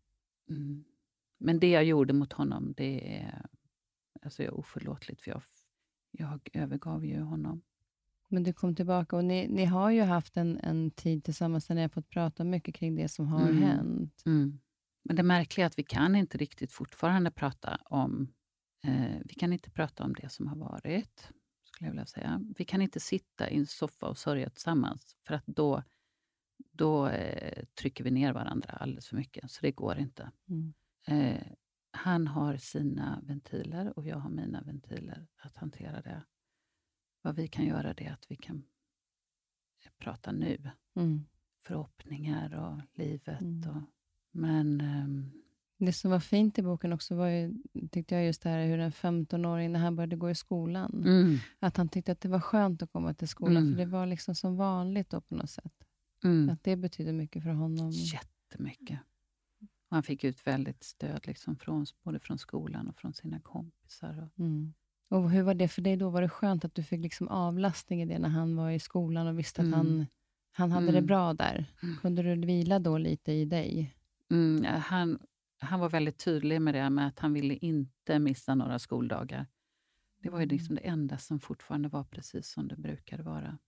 Mm. 0.49 0.85
Men 1.39 1.61
det 1.61 1.71
jag 1.71 1.85
gjorde 1.85 2.13
mot 2.13 2.33
honom, 2.33 2.75
det 2.77 3.19
är, 3.19 3.47
alltså 4.23 4.43
är 4.43 4.55
oförlåtligt. 4.55 5.23
För 5.23 5.31
jag, 5.31 5.43
jag 6.11 6.49
övergav 6.53 7.05
ju 7.07 7.21
honom. 7.21 7.63
Men 8.29 8.43
du 8.43 8.53
kom 8.53 8.75
tillbaka 8.75 9.17
och 9.17 9.25
ni, 9.25 9.49
ni 9.49 9.65
har 9.65 9.91
ju 9.91 10.03
haft 10.03 10.37
en, 10.37 10.59
en 10.59 10.91
tid 10.91 11.25
tillsammans 11.25 11.67
där 11.67 11.75
ni 11.75 11.81
har 11.83 11.89
fått 11.89 12.09
prata 12.11 12.45
mycket 12.45 12.75
kring 12.75 12.95
det 12.95 13.09
som 13.09 13.27
har 13.29 13.49
Mm. 13.49 13.63
hänt. 13.63 14.23
Men 15.05 15.17
det 15.17 15.23
märkliga 15.23 15.65
är 15.65 15.67
att 15.67 15.79
vi 15.79 15.83
kan 15.83 16.17
inte 16.17 16.39
riktigt 16.39 16.73
fortfarande 16.73 17.31
prata 17.31 17.79
om... 17.85 18.33
Eh, 18.85 19.19
vi 19.25 19.35
kan 19.35 19.53
inte 19.53 19.71
prata 19.71 20.05
om 20.05 20.13
det 20.15 20.29
som 20.29 20.47
har 20.47 20.57
varit, 20.57 21.29
skulle 21.65 21.87
jag 21.89 21.93
vilja 21.93 22.07
säga. 22.07 22.41
Vi 22.57 22.65
kan 22.65 22.83
inte 22.83 23.01
sitta 23.01 23.51
i 23.51 23.57
en 23.57 23.67
soffa 23.67 24.07
och 24.07 24.19
sörja 24.19 24.51
tillsammans, 24.51 25.17
för 25.27 25.35
att 25.35 25.47
då, 25.47 25.83
då 26.73 27.09
eh, 27.09 27.65
trycker 27.81 28.05
vi 28.05 28.11
ner 28.11 28.33
varandra 28.33 28.71
alldeles 28.71 29.07
för 29.09 29.17
mycket. 29.17 29.51
Så 29.51 29.59
det 29.63 29.73
går 29.73 29.99
inte. 29.99 30.31
Mm. 30.49 30.73
Eh, 31.07 31.43
han 31.93 32.27
har 32.27 32.57
sina 32.57 33.21
ventiler 33.27 33.99
och 33.99 34.07
jag 34.07 34.17
har 34.17 34.31
mina 34.31 34.63
ventiler 34.63 35.27
att 35.37 35.57
hantera 35.57 36.01
det. 36.03 36.23
Vad 37.23 37.37
vi 37.37 37.49
kan 37.49 37.65
göra 37.67 37.95
det 37.95 38.07
är 38.07 38.13
att 38.13 38.27
vi 38.29 38.37
kan 38.37 38.65
prata 39.99 40.33
nu. 40.33 40.71
Mm. 40.97 41.25
Förhoppningar 41.65 42.55
och 42.55 42.99
livet. 42.99 43.41
Mm. 43.41 43.71
Och, 43.71 43.83
Men... 44.33 44.81
Um, 44.81 45.33
det 45.79 45.93
som 45.93 46.11
var 46.11 46.21
fint 46.21 46.59
i 46.59 46.63
boken 46.63 46.93
också 46.93 47.15
var 47.15 47.29
ju, 47.29 47.55
tyckte 47.91 48.15
jag 48.15 48.25
just 48.25 48.43
det 48.43 48.49
här 48.49 48.67
hur 48.67 48.79
en 48.79 48.93
15-åring, 48.93 49.73
när 49.73 49.81
han 49.81 49.97
började 49.97 50.17
gå 50.17 50.31
i 50.31 50.35
skolan, 50.35 51.03
mm. 51.07 51.39
att 51.59 51.77
han 51.77 51.89
tyckte 51.89 52.13
att 52.13 52.21
det 52.21 52.29
var 52.29 52.41
skönt 52.41 52.83
att 52.83 52.93
komma 52.93 53.15
till 53.15 53.29
skolan, 53.29 53.57
Mm. 53.57 53.71
för 53.73 53.79
det 53.79 53.87
var 53.87 54.07
liksom 54.07 54.35
som 54.35 54.57
vanligt 54.57 55.11
då 55.11 55.21
på 55.21 55.35
något 55.35 55.51
sätt. 55.51 55.85
mm, 56.25 56.51
Att 56.51 56.65
det 56.65 56.77
betydde 56.77 57.13
mycket 57.13 57.43
för 57.43 57.51
honom. 57.51 57.91
jättemycket. 57.91 58.99
Han 59.93 60.03
fick 60.03 60.25
ut 60.25 60.47
väldigt 60.47 60.85
stöd 60.85 61.27
liksom 61.27 61.57
från, 61.57 61.87
både 62.03 62.21
från 62.21 62.39
skolan 62.39 62.89
och 62.89 62.97
från 62.97 63.13
sina 63.15 63.41
kompisar. 63.41 64.23
Och, 64.23 64.39
Mm. 64.39 64.73
Och 65.09 65.31
hur 65.31 65.43
var 65.43 65.55
det 65.55 65.69
för 65.69 65.83
dig 65.83 65.97
då? 65.97 66.11
Var 66.11 66.23
det 66.23 66.29
skönt 66.29 66.65
att 66.65 66.75
du 66.75 66.83
fick 66.83 67.01
liksom 67.01 67.29
avlastning 67.29 68.03
i 68.03 68.07
det 68.07 68.19
när 68.19 68.29
han 68.29 68.57
var 68.57 68.71
i 68.71 68.79
skolan 68.79 69.27
och 69.27 69.39
visste 69.39 69.63
Mm. 69.63 69.73
att 69.73 69.77
han, 69.87 70.07
han 70.53 70.73
hade 70.73 70.87
det 70.87 70.99
Mm. 70.99 71.07
bra 71.07 71.35
där? 71.35 71.65
Mm. 71.83 71.97
Kunde 71.97 72.23
du 72.23 72.47
vila 72.47 72.79
då 72.79 72.99
lite 72.99 73.33
i 73.33 73.45
dig? 73.45 73.95
mm, 74.31 74.65
han, 74.65 75.19
han 75.59 75.81
var 75.81 75.89
väldigt 75.89 76.19
tydlig 76.19 76.61
med 76.63 76.75
det, 76.75 76.91
med 76.91 77.07
att 77.07 77.19
han 77.19 77.33
ville 77.33 77.55
inte 77.55 78.19
missa 78.19 78.55
några 78.55 78.79
skoldagar. 78.79 79.47
Det 80.19 80.31
var 80.31 80.39
ju 80.39 80.45
Mm. 80.45 80.57
liksom 80.57 80.75
det 80.75 80.81
enda 80.87 81.19
som 81.19 81.41
fortfarande 81.41 81.89
var 81.89 82.05
precis 82.05 82.49
som 82.49 82.69
det 82.69 82.77
brukade 82.77 83.23
vara. 83.23 83.59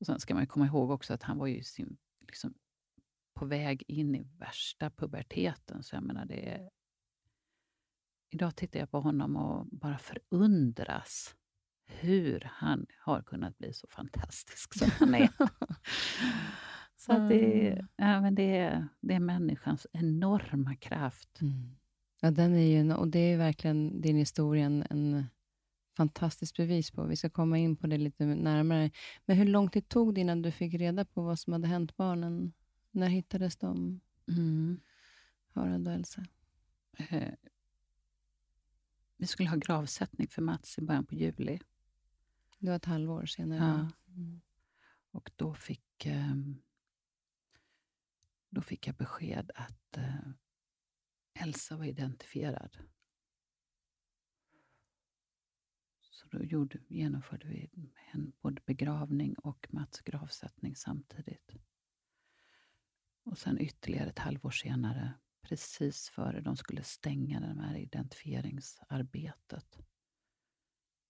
Och 0.00 0.06
Sen 0.06 0.20
ska 0.20 0.34
man 0.34 0.46
komma 0.46 0.66
ihåg 0.66 0.90
också 0.90 1.14
att 1.14 1.22
han 1.22 1.38
var 1.38 1.46
ju 1.46 1.62
sin, 1.62 1.96
liksom, 2.20 2.54
på 3.42 3.46
väg 3.46 3.82
in 3.88 4.14
i 4.14 4.22
värsta 4.38 4.90
puberteten. 4.90 5.82
Så 5.82 5.96
jag 5.96 6.02
menar, 6.02 6.24
det 6.26 6.48
är... 6.50 6.70
Idag 8.30 8.56
tittar 8.56 8.80
jag 8.80 8.90
på 8.90 9.00
honom 9.00 9.36
och 9.36 9.66
bara 9.66 9.98
förundras 9.98 11.34
hur 11.86 12.48
han 12.52 12.86
har 13.04 13.22
kunnat 13.22 13.58
bli 13.58 13.72
så 13.72 13.86
fantastisk 13.90 14.78
som 14.78 14.90
han 14.98 15.14
är. 15.14 15.28
så 16.96 17.12
att 17.12 17.28
det, 17.28 17.68
är- 17.68 17.86
ja, 17.96 18.20
men 18.20 18.34
det, 18.34 18.56
är, 18.56 18.88
det 19.00 19.14
är 19.14 19.20
människans 19.20 19.86
enorma 19.92 20.76
kraft. 20.76 21.38
Ja, 22.20 22.30
den 22.30 22.54
är 22.54 22.82
ju, 22.82 22.94
och 22.94 23.08
det 23.08 23.18
är 23.18 23.38
verkligen 23.38 24.00
din 24.00 24.16
historia 24.16 24.64
en, 24.66 24.82
en 24.90 25.26
fantastiskt 25.96 26.56
bevis 26.56 26.90
på. 26.90 27.04
Vi 27.04 27.16
ska 27.16 27.30
komma 27.30 27.58
in 27.58 27.76
på 27.76 27.86
det 27.86 27.98
lite 27.98 28.24
närmare. 28.26 28.90
Men 29.26 29.36
hur 29.36 29.46
lång 29.46 29.68
tid 29.70 29.88
tog 29.88 30.14
det 30.14 30.20
innan 30.20 30.42
du 30.42 30.50
fick 30.50 30.74
reda 30.74 31.04
på 31.04 31.22
vad 31.22 31.38
som 31.38 31.52
hade 31.52 31.68
hänt 31.68 31.96
barnen? 31.96 32.52
När 32.92 33.08
hittades 33.08 33.56
de, 33.56 34.00
Mm. 34.28 34.80
Harald 35.48 35.88
och 35.88 35.94
Elsa? 35.94 36.26
Eh, 36.92 37.34
vi 39.16 39.26
skulle 39.26 39.48
ha 39.48 39.56
gravsättning 39.56 40.28
för 40.28 40.42
Mats 40.42 40.78
i 40.78 40.82
början 40.82 41.06
på 41.06 41.14
juli. 41.14 41.60
Det 42.58 42.68
var 42.68 42.76
ett 42.76 42.84
halvår 42.84 43.26
senare. 43.26 43.58
Ja. 43.58 43.90
Mm. 44.14 44.40
Och 45.10 45.30
då 45.36 45.54
fick, 45.54 46.06
ehm, 46.06 46.62
då 48.50 48.62
fick 48.62 48.86
jag 48.86 48.96
besked 48.96 49.50
att 49.54 49.96
eh, 49.96 50.28
Elsa 51.34 51.76
var 51.76 51.84
identifierad. 51.84 52.78
Så 56.00 56.28
då 56.28 56.44
gjorde, 56.44 56.78
genomförde 56.88 57.48
vi 57.48 57.70
en 58.12 58.32
både 58.40 58.62
begravning 58.66 59.34
och 59.34 59.66
Mats 59.70 60.00
gravsättning 60.00 60.76
samtidigt. 60.76 61.56
Och 63.24 63.38
sen 63.38 63.60
ytterligare 63.60 64.08
ett 64.08 64.18
halvår 64.18 64.50
senare, 64.50 65.12
precis 65.42 66.08
före 66.08 66.40
de 66.40 66.56
skulle 66.56 66.82
stänga 66.82 67.40
det 67.40 67.62
här 67.62 67.76
identifieringsarbetet, 67.76 69.78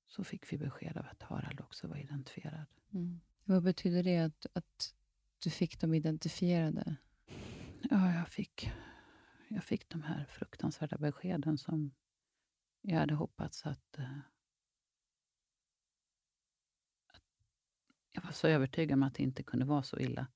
så 0.07 0.25
fick 0.25 0.53
vi 0.53 0.59
besked 0.59 0.97
av 0.97 1.07
att 1.07 1.23
Harald 1.23 1.61
också 1.61 1.89
var 1.89 1.97
identifierad. 1.97 2.67
Mm. 2.93 3.21
Vad 3.45 3.63
betyder 3.63 4.03
det 4.03 4.19
att, 4.19 4.47
att 4.53 4.95
du 5.39 5.51
fick 5.51 5.81
dem 5.81 5.95
identifierade? 5.95 6.97
Ja, 7.91 8.15
jag 8.15 8.29
fick, 8.29 8.71
jag 9.49 9.65
fick 9.65 9.89
de 9.89 10.03
här 10.03 10.25
fruktansvärda 10.25 10.99
beskeden 10.99 11.59
som 11.59 11.95
jag 12.81 12.99
hade 12.99 13.15
hoppats 13.15 13.67
att... 13.67 13.99
eh, 13.99 14.19
att 17.07 17.23
jag 18.13 18.23
var 18.23 18.33
så 18.33 18.49
övertygad 18.49 18.95
om 18.95 19.03
att 19.03 19.15
det 19.15 19.23
inte 19.23 19.43
kunde 19.43 19.67
vara 19.67 19.83
så 19.83 19.99
illa. 19.99 20.27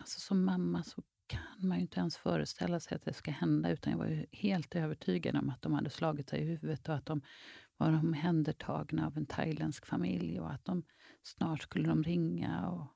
Alltså 0.00 0.20
som 0.20 0.44
mamma 0.44 0.82
så 0.82 1.02
kan 1.26 1.68
man 1.68 1.76
ju 1.76 1.82
inte 1.82 2.00
ens 2.00 2.16
föreställa 2.16 2.80
sig 2.80 2.96
att 2.96 3.04
det 3.04 3.12
ska 3.12 3.30
hända, 3.30 3.70
utan 3.70 3.90
jag 3.90 3.98
var 3.98 4.06
ju 4.06 4.26
helt 4.32 4.74
övertygad 4.76 5.36
om 5.36 5.50
att 5.50 5.62
de 5.62 5.72
hade 5.72 5.90
slagit 5.90 6.30
sig 6.30 6.40
i 6.40 6.44
huvudet 6.44 6.88
och 6.88 6.94
att 6.94 7.06
de 7.06 7.22
var 7.76 7.92
omhändertagna 7.92 9.06
av 9.06 9.16
en 9.16 9.26
thailändsk 9.26 9.86
familj 9.86 10.40
och 10.40 10.52
att 10.52 10.64
de 10.64 10.82
snart 11.22 11.62
skulle 11.62 11.88
de 11.88 12.02
ringa. 12.02 12.68
Och, 12.68 12.86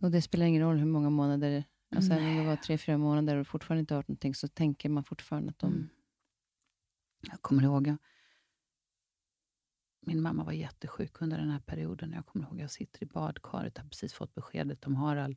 Och 0.00 0.10
det 0.10 0.22
spelar 0.22 0.46
ingen 0.46 0.62
roll 0.62 0.76
hur 0.76 0.86
många 0.86 1.10
månader, 1.10 1.64
alltså 1.96 2.12
även 2.12 2.28
om 2.28 2.36
det 2.36 2.46
var 2.46 2.56
tre, 2.56 2.78
fyra 2.78 2.98
månader 2.98 3.36
och 3.36 3.46
fortfarande 3.46 3.80
inte 3.80 3.94
hört 3.94 4.08
någonting, 4.08 4.34
så 4.34 4.48
tänker 4.48 4.88
man 4.88 5.04
fortfarande 5.04 5.50
att 5.50 5.58
de... 5.58 5.72
Mm. 5.72 5.88
Jag 7.30 7.42
kommer 7.42 7.62
ihåg, 7.62 7.86
jag, 7.86 7.96
min 10.00 10.22
mamma 10.22 10.44
var 10.44 10.52
jättesjuk 10.52 11.22
under 11.22 11.38
den 11.38 11.50
här 11.50 11.60
perioden. 11.60 12.12
Jag 12.12 12.26
kommer 12.26 12.46
ihåg, 12.46 12.60
jag 12.60 12.70
sitter 12.70 13.02
i 13.02 13.06
badkaret, 13.06 13.78
har 13.78 13.88
precis 13.88 14.14
fått 14.14 14.34
beskedet 14.34 14.86
om 14.86 14.96
Harald. 14.96 15.36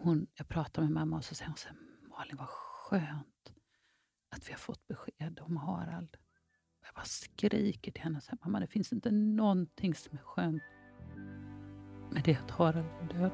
Hon, 0.00 0.26
jag 0.34 0.48
pratar 0.48 0.82
med 0.82 0.90
mamma 0.90 1.16
och 1.16 1.24
så 1.24 1.34
säger 1.34 1.48
hon 1.48 1.56
så 1.56 1.68
här, 1.68 1.76
Malin 2.08 2.36
vad 2.36 2.48
skönt 2.48 3.52
att 4.30 4.48
vi 4.48 4.52
har 4.52 4.58
fått 4.58 4.86
besked 4.86 5.40
om 5.42 5.56
Harald. 5.56 6.16
Jag 6.84 6.94
bara 6.94 7.04
skriker 7.04 7.92
till 7.92 8.02
henne, 8.02 8.20
så 8.20 8.30
här, 8.30 8.38
mamma 8.44 8.60
det 8.60 8.66
finns 8.66 8.92
inte 8.92 9.10
någonting 9.10 9.94
som 9.94 10.18
är 10.18 10.22
skönt 10.22 10.62
med 12.12 12.22
det 12.24 12.36
att 12.36 12.50
Harald 12.50 12.86
är 13.00 13.18
död. 13.18 13.32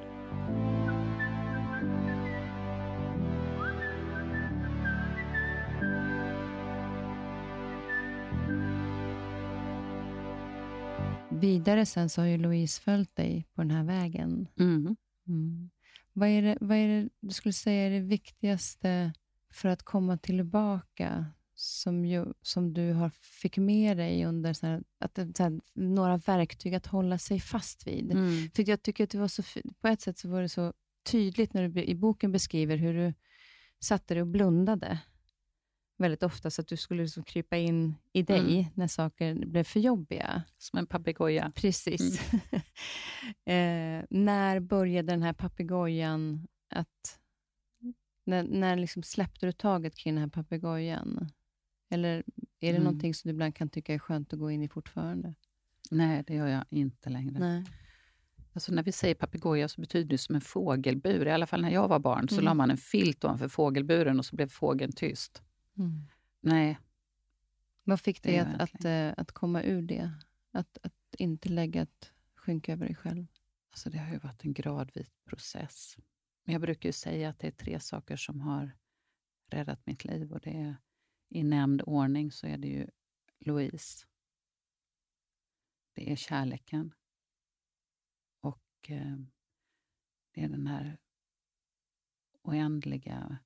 Vidare 11.40 11.86
sen 11.86 12.08
så 12.08 12.20
har 12.20 12.26
ju 12.26 12.38
Louise 12.38 12.82
följt 12.82 13.16
dig 13.16 13.46
på 13.54 13.62
den 13.62 13.70
här 13.70 13.84
vägen. 13.84 14.48
Mm. 14.58 14.96
Mm. 15.26 15.70
Vad, 16.12 16.28
är 16.28 16.42
det, 16.42 16.58
vad 16.60 16.76
är 16.76 16.88
det 16.88 17.08
du 17.20 17.30
skulle 17.30 17.52
säga 17.52 17.86
är 17.86 17.90
det 17.90 18.00
viktigaste 18.00 19.12
för 19.52 19.68
att 19.68 19.82
komma 19.82 20.18
tillbaka 20.18 21.26
som, 21.54 22.04
ju, 22.04 22.24
som 22.42 22.74
du 22.74 22.92
har 22.92 23.10
fick 23.10 23.58
med 23.58 23.96
dig 23.96 24.24
under 24.24 24.52
så 24.52 24.66
här, 24.66 24.82
att, 24.98 25.14
det- 25.14 25.36
så 25.36 25.42
här, 25.42 25.60
några 25.74 26.16
verktyg 26.16 26.74
att 26.74 26.86
hålla 26.86 27.18
sig 27.18 27.40
fast 27.40 27.86
vid? 27.86 28.10
Mm. 28.12 28.50
För 28.50 28.68
jag 28.68 28.82
tycker 28.82 29.04
att 29.04 29.10
det 29.10 29.18
var 29.18 29.28
så, 29.28 29.42
på 29.80 29.88
ett 29.88 30.00
sätt 30.00 30.18
så 30.18 30.28
var 30.28 30.42
det 30.42 30.48
så 30.48 30.72
tydligt 31.10 31.54
när 31.54 31.68
du 31.68 31.82
i 31.84 31.94
boken 31.94 32.32
beskriver 32.32 32.76
hur 32.76 32.94
du 32.94 33.14
satte 33.80 34.14
dig 34.14 34.20
och 34.20 34.26
blundade 34.26 34.98
väldigt 36.02 36.22
ofta, 36.22 36.50
så 36.50 36.60
att 36.60 36.68
du 36.68 36.76
skulle 36.76 37.02
liksom 37.02 37.22
krypa 37.22 37.56
in 37.56 37.94
i 38.12 38.22
dig 38.22 38.40
Mm. 38.60 38.64
när 38.74 38.86
saker 38.86 39.46
blev 39.46 39.64
för 39.64 39.80
jobbiga. 39.80 40.42
Som 40.58 40.78
en 40.78 40.86
papegoja. 40.86 41.52
Precis. 41.54 42.20
eh, 43.44 44.04
när 44.10 44.60
började 44.60 45.12
den 45.12 45.22
här 45.22 45.32
papegojan 45.32 46.48
att... 46.74 47.18
När, 48.26 48.42
när 48.42 48.76
liksom 48.76 49.02
släppte 49.02 49.46
du 49.46 49.52
taget 49.52 49.96
kring 49.96 50.14
den 50.14 50.22
här 50.22 50.30
papegojan? 50.30 51.28
Eller 51.90 52.16
är 52.16 52.22
det 52.60 52.68
Mm. 52.68 52.82
någonting 52.82 53.14
som 53.14 53.28
du 53.28 53.32
ibland 53.34 53.54
kan 53.54 53.68
tycka 53.68 53.94
är 53.94 53.98
skönt 53.98 54.32
att 54.32 54.38
gå 54.38 54.50
in 54.50 54.62
i 54.62 54.68
fortfarande? 54.68 55.34
Nej, 55.90 56.24
det 56.26 56.34
gör 56.34 56.46
jag 56.46 56.64
inte 56.70 57.10
längre. 57.10 57.38
Nej. 57.38 57.64
Alltså 58.54 58.72
när 58.72 58.82
vi 58.82 58.92
säger 58.92 59.14
papegoja 59.14 59.68
så 59.68 59.80
betyder 59.80 60.08
det 60.10 60.18
som 60.18 60.34
en 60.34 60.40
fågelbur. 60.40 61.26
I 61.26 61.30
alla 61.30 61.46
fall 61.46 61.62
när 61.62 61.70
jag 61.70 61.88
var 61.88 61.98
barn 61.98 62.28
så 62.28 62.34
Mm. 62.34 62.44
la 62.44 62.54
man 62.54 62.70
en 62.70 62.76
filt 62.76 63.24
ovanför 63.24 63.48
fågelburen 63.48 64.18
och 64.18 64.26
så 64.26 64.36
blev 64.36 64.48
fågeln 64.48 64.92
tyst. 64.92 65.42
Mm. 65.82 66.06
Nej, 66.40 66.78
Vad 67.84 68.00
fick 68.00 68.22
Det 68.22 68.30
dig 68.30 68.38
att, 68.38 68.60
att, 68.60 68.84
eh, 68.84 69.14
att 69.16 69.32
komma 69.32 69.62
ur 69.62 69.82
det? 69.82 70.12
Att, 70.50 70.78
att 70.82 71.14
inte 71.18 71.48
lägga 71.48 71.82
ett 71.82 72.12
skynke 72.34 72.72
över 72.72 72.86
dig 72.86 72.94
själv? 72.94 73.26
alltså 73.72 73.90
det 73.90 73.98
har 73.98 74.12
ju 74.12 74.18
varit 74.18 74.44
en 74.44 74.52
gradvis 74.52 75.10
process. 75.24 75.96
Men 76.44 76.52
jag 76.52 76.62
brukar 76.62 76.88
ju 76.88 76.92
säga 76.92 77.28
att 77.28 77.38
det 77.38 77.46
är 77.46 77.50
tre 77.50 77.80
saker 77.80 78.16
som 78.16 78.40
har 78.40 78.78
räddat 79.46 79.86
mitt 79.86 80.04
liv. 80.04 80.32
Och 80.32 80.40
det 80.40 80.56
är, 80.56 80.76
I 81.28 81.42
nämnd 81.42 81.82
ordning 81.86 82.32
så 82.32 82.46
är 82.46 82.58
det 82.58 82.68
ju 82.68 82.86
Louise. 83.38 84.06
Det 85.92 86.12
är 86.12 86.16
kärleken. 86.16 86.94
Och 88.40 88.90
eh, 88.90 89.16
det 90.32 90.42
är 90.42 90.48
den 90.48 90.66
här 90.66 90.98
oändliga 92.42 93.38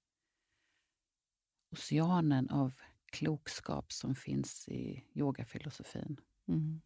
oceanen 1.76 2.50
av 2.50 2.74
klokskap 3.06 3.92
som 3.92 4.14
finns 4.14 4.68
i 4.68 5.04
yogafilosofin. 5.14 6.20
Mm. 6.48 6.80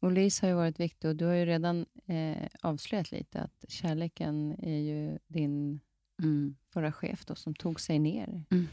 Och 0.00 0.12
Louise 0.12 0.46
har 0.46 0.48
ju 0.50 0.54
varit 0.56 0.80
viktig 0.80 1.10
och 1.10 1.16
du 1.16 1.24
har 1.24 1.34
ju 1.34 1.46
redan 1.46 1.86
eh, 2.06 2.48
avslöjat 2.60 3.12
lite 3.12 3.40
att 3.40 3.64
kärleken 3.68 4.52
är 4.58 4.78
ju 4.78 5.18
din 5.26 5.80
Mm. 6.22 6.56
förra 6.68 6.92
chef 6.92 7.24
då, 7.24 7.34
som 7.34 7.54
tog 7.54 7.80
sig 7.80 7.98
ner. 7.98 8.44
Mm. 8.50 8.68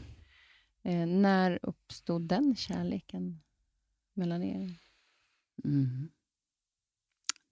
Eh, 0.82 1.06
när 1.20 1.58
uppstod 1.62 2.22
den 2.22 2.56
kärleken 2.56 3.42
mellan 4.14 4.42
er? 4.42 4.74
Mm. 5.64 6.10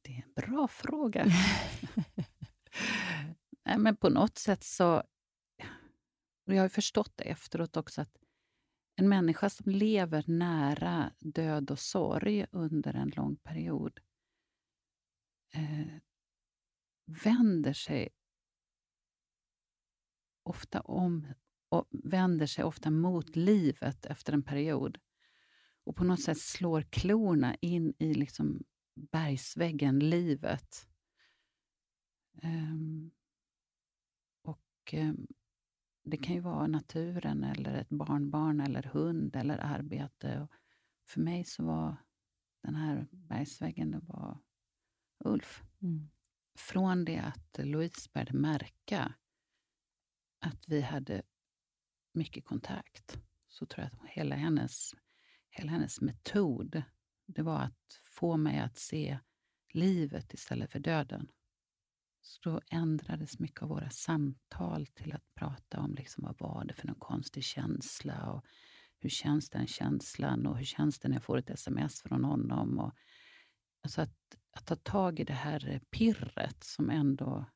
Det 0.03 0.13
är 0.13 0.23
en 0.23 0.33
bra 0.35 0.69
fråga. 0.69 1.27
Nej, 3.65 3.79
men 3.79 3.97
på 3.97 4.09
något 4.09 4.39
sätt 4.39 4.65
så... 4.65 5.03
Och 6.49 6.55
jag 6.55 6.63
har 6.63 6.69
förstått 6.69 7.13
det 7.17 7.25
efteråt 7.25 7.77
också, 7.77 8.01
att 8.01 8.17
en 8.97 9.09
människa 9.09 9.51
som 9.51 9.73
lever 9.73 10.25
nära 10.27 11.13
död 11.21 11.71
och 11.71 11.79
sorg 11.79 12.47
under 12.51 12.95
en 12.95 13.09
lång 13.09 13.37
period 13.37 14.01
eh, 15.55 15.97
vänder 17.25 17.73
sig 17.73 18.09
ofta 20.43 20.81
om 20.81 21.27
och 21.69 21.89
vänder 21.91 22.47
sig 22.47 22.65
ofta 22.65 22.91
mot 22.91 23.37
livet 23.37 24.07
efter 24.07 24.33
en 24.33 24.43
period. 24.43 24.99
Och 25.85 25.97
på 25.97 26.05
något 26.05 26.23
sätt 26.23 26.39
slår 26.39 26.83
klorna 26.83 27.55
in 27.55 27.95
i 27.99 28.15
liksom 28.15 28.65
bergsväggen, 28.95 29.99
livet. 29.99 30.89
Um, 32.43 33.11
och 34.43 34.95
um, 34.95 35.27
det 36.11 36.17
kan 36.17 36.35
ju 36.35 36.41
vara 36.41 36.67
naturen, 36.67 37.45
eller 37.45 37.75
ett 37.75 37.89
barnbarn, 37.89 38.61
eller 38.61 38.83
hund 38.83 39.37
eller 39.37 39.59
arbete. 39.59 40.41
Och 40.41 40.51
för 41.09 41.21
mig 41.21 41.45
så 41.45 41.65
var 41.65 41.97
den 42.63 42.75
här 42.75 43.07
bergsväggen 43.11 43.91
det 43.91 44.01
var 44.03 44.39
Ulf. 45.25 45.63
Mm. 45.83 46.11
Från 46.59 47.05
det 47.05 47.19
att 47.19 47.59
Louise 47.59 48.11
började 48.13 48.33
märka 48.33 49.15
att 50.41 50.69
vi 50.69 50.81
hade 50.81 51.23
mycket 52.13 52.45
kontakt, 52.45 53.19
så 53.49 53.67
tror 53.67 53.85
jag 53.85 53.93
att 53.93 54.09
hela 54.09 54.37
hennes, 54.37 54.95
hela 55.51 55.73
hennes 55.73 56.01
metod, 56.01 56.83
det 57.27 57.43
var 57.43 57.59
att 57.59 58.01
få 58.05 58.37
mig 58.37 58.59
att 58.59 58.79
se 58.79 59.19
livet 59.69 60.35
istället 60.35 60.73
för 60.73 60.79
döden. 60.79 61.29
Så 62.29 62.51
då 62.51 62.61
ändrades 62.71 63.39
mycket 63.39 63.63
av 63.63 63.69
våra 63.69 63.91
samtal 63.91 64.87
till 64.87 65.13
att 65.15 65.35
prata 65.35 65.81
om 65.81 65.95
liksom 65.95 66.25
vad 66.25 66.39
var 66.39 66.65
det 66.65 66.75
för 66.75 66.87
någon 66.87 66.99
konstig 66.99 67.45
känsla 67.45 68.33
och 68.33 68.45
hur 69.01 69.11
känns 69.11 69.51
den 69.51 69.67
känslan 69.67 70.47
och 70.47 70.59
hur 70.59 70.65
känns 70.65 70.99
det 70.99 71.09
när 71.09 71.17
jag 71.17 71.23
får 71.23 71.39
ett 71.39 71.51
sms 71.51 72.03
från 72.03 72.25
honom. 72.25 72.79
Och, 72.79 72.95
alltså 73.83 74.01
att, 74.01 74.37
att 74.51 74.67
ta 74.67 74.77
tag 74.77 75.21
i 75.21 75.25
det 75.25 75.33
här 75.33 75.81
pirret 75.91 76.65
som 76.65 76.91
ändå 76.91 77.47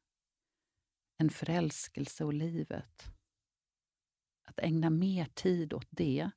en 1.19 1.31
förälskelse 1.31 2.25
och 2.25 2.35
livet. 2.35 3.13
Att 4.45 4.59
ägna 4.59 4.91
mer 4.91 5.25
tid 5.25 5.73
åt 5.73 5.89
det 5.91 6.31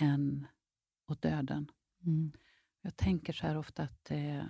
än 0.00 0.46
åt 1.06 1.22
döden. 1.22 1.70
Mm. 2.06 2.32
Jag 2.80 2.96
tänker 2.96 3.32
så 3.32 3.46
här 3.46 3.56
ofta 3.56 3.82
att, 3.82 4.10
eh, 4.10 4.44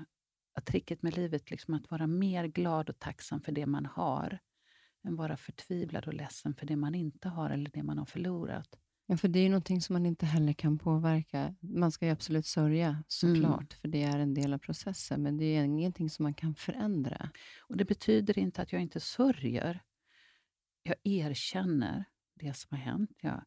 att 0.58 0.66
tricket 0.66 1.02
med 1.02 1.16
livet 1.16 1.50
liksom 1.50 1.74
att 1.74 1.90
vara 1.90 2.06
mer 2.06 2.46
glad 2.46 2.90
och 2.90 2.98
tacksam 2.98 3.40
för 3.40 3.52
det 3.52 3.66
man 3.66 3.86
har, 3.86 4.38
än 5.04 5.16
vara 5.16 5.36
förtvivlad 5.36 6.06
och 6.06 6.14
ledsen 6.14 6.54
för 6.54 6.66
det 6.66 6.76
man 6.76 6.94
inte 6.94 7.28
har 7.28 7.50
eller 7.50 7.70
det 7.70 7.82
man 7.82 7.98
har 7.98 8.06
förlorat. 8.06 8.78
Ja, 9.06 9.16
för 9.16 9.28
det 9.28 9.38
är 9.38 9.42
ju 9.42 9.48
någonting 9.48 9.80
som 9.80 9.92
man 9.92 10.06
inte 10.06 10.26
heller 10.26 10.52
kan 10.52 10.78
påverka. 10.78 11.54
Man 11.60 11.92
ska 11.92 12.06
ju 12.06 12.12
absolut 12.12 12.46
sörja, 12.46 13.04
såklart, 13.08 13.72
mm. 13.72 13.80
för 13.80 13.88
det 13.88 14.02
är 14.02 14.18
en 14.18 14.34
del 14.34 14.54
av 14.54 14.58
processen, 14.58 15.22
men 15.22 15.36
det 15.36 15.44
är 15.44 15.64
ingenting 15.64 16.10
som 16.10 16.22
man 16.22 16.34
kan 16.34 16.54
förändra. 16.54 17.30
Och 17.60 17.76
Det 17.76 17.84
betyder 17.84 18.38
inte 18.38 18.62
att 18.62 18.72
jag 18.72 18.82
inte 18.82 19.00
sörjer. 19.00 19.80
Jag 20.82 20.96
erkänner 21.04 22.04
det 22.34 22.56
som 22.56 22.76
har 22.76 22.84
hänt. 22.84 23.10
Jag 23.20 23.44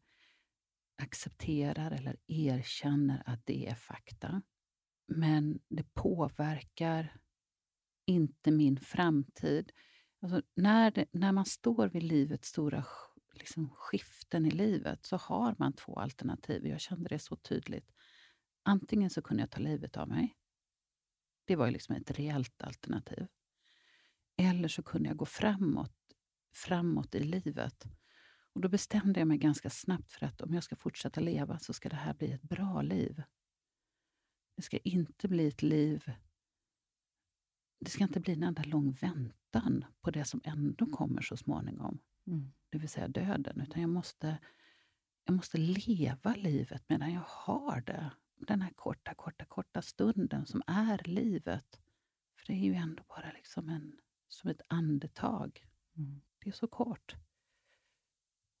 accepterar 1.02 1.90
eller 1.90 2.16
erkänner 2.26 3.22
att 3.26 3.46
det 3.46 3.66
är 3.66 3.74
fakta. 3.74 4.42
Men 5.16 5.60
det 5.68 5.94
påverkar 5.94 7.16
inte 8.06 8.50
min 8.50 8.80
framtid. 8.80 9.72
Alltså 10.20 10.42
när, 10.54 10.90
det, 10.90 11.06
när 11.12 11.32
man 11.32 11.44
står 11.44 11.88
vid 11.88 12.02
livets 12.02 12.48
stora 12.48 12.84
liksom, 13.34 13.70
skiften 13.70 14.46
i 14.46 14.50
livet 14.50 15.06
så 15.06 15.16
har 15.16 15.54
man 15.58 15.72
två 15.72 15.98
alternativ. 15.98 16.66
Jag 16.66 16.80
kände 16.80 17.08
det 17.08 17.18
så 17.18 17.36
tydligt. 17.36 17.92
Antingen 18.62 19.10
så 19.10 19.22
kunde 19.22 19.42
jag 19.42 19.50
ta 19.50 19.60
livet 19.60 19.96
av 19.96 20.08
mig. 20.08 20.36
Det 21.44 21.56
var 21.56 21.66
ju 21.66 21.72
liksom 21.72 21.96
ett 21.96 22.10
reellt 22.10 22.62
alternativ. 22.62 23.26
Eller 24.36 24.68
så 24.68 24.82
kunde 24.82 25.08
jag 25.08 25.16
gå 25.16 25.26
framåt, 25.26 25.96
framåt 26.54 27.14
i 27.14 27.20
livet. 27.20 27.86
Och 28.52 28.60
Då 28.60 28.68
bestämde 28.68 29.20
jag 29.20 29.28
mig 29.28 29.38
ganska 29.38 29.70
snabbt 29.70 30.12
för 30.12 30.26
att 30.26 30.40
om 30.40 30.54
jag 30.54 30.64
ska 30.64 30.76
fortsätta 30.76 31.20
leva 31.20 31.58
så 31.58 31.72
ska 31.72 31.88
det 31.88 31.96
här 31.96 32.14
bli 32.14 32.32
ett 32.32 32.42
bra 32.42 32.82
liv. 32.82 33.22
Det 34.62 34.66
ska 34.66 34.78
inte 34.78 35.28
bli 35.28 35.48
ett 35.48 35.62
liv... 35.62 36.12
Det 37.80 37.90
ska 37.90 38.04
inte 38.04 38.20
bli 38.20 38.32
en 38.32 38.42
enda 38.42 38.62
lång 38.62 38.92
väntan 38.92 39.84
på 40.00 40.10
det 40.10 40.24
som 40.24 40.40
ändå 40.44 40.86
kommer 40.86 41.22
så 41.22 41.36
småningom. 41.36 41.98
Mm. 42.26 42.52
Det 42.70 42.78
vill 42.78 42.88
säga 42.88 43.08
döden. 43.08 43.60
Utan 43.60 43.82
jag 43.82 43.90
måste, 43.90 44.38
jag 45.24 45.36
måste 45.36 45.58
leva 45.58 46.34
livet 46.34 46.84
medan 46.88 47.12
jag 47.12 47.24
har 47.26 47.80
det. 47.80 48.10
Den 48.36 48.62
här 48.62 48.72
korta, 48.76 49.14
korta, 49.14 49.44
korta 49.44 49.82
stunden 49.82 50.46
som 50.46 50.62
är 50.66 51.02
livet. 51.04 51.80
För 52.36 52.46
det 52.46 52.52
är 52.52 52.64
ju 52.64 52.74
ändå 52.74 53.02
bara 53.08 53.32
liksom 53.32 53.68
en, 53.68 53.98
som 54.28 54.50
ett 54.50 54.62
andetag. 54.68 55.66
Mm. 55.96 56.20
Det 56.38 56.48
är 56.48 56.54
så 56.54 56.68
kort. 56.68 57.16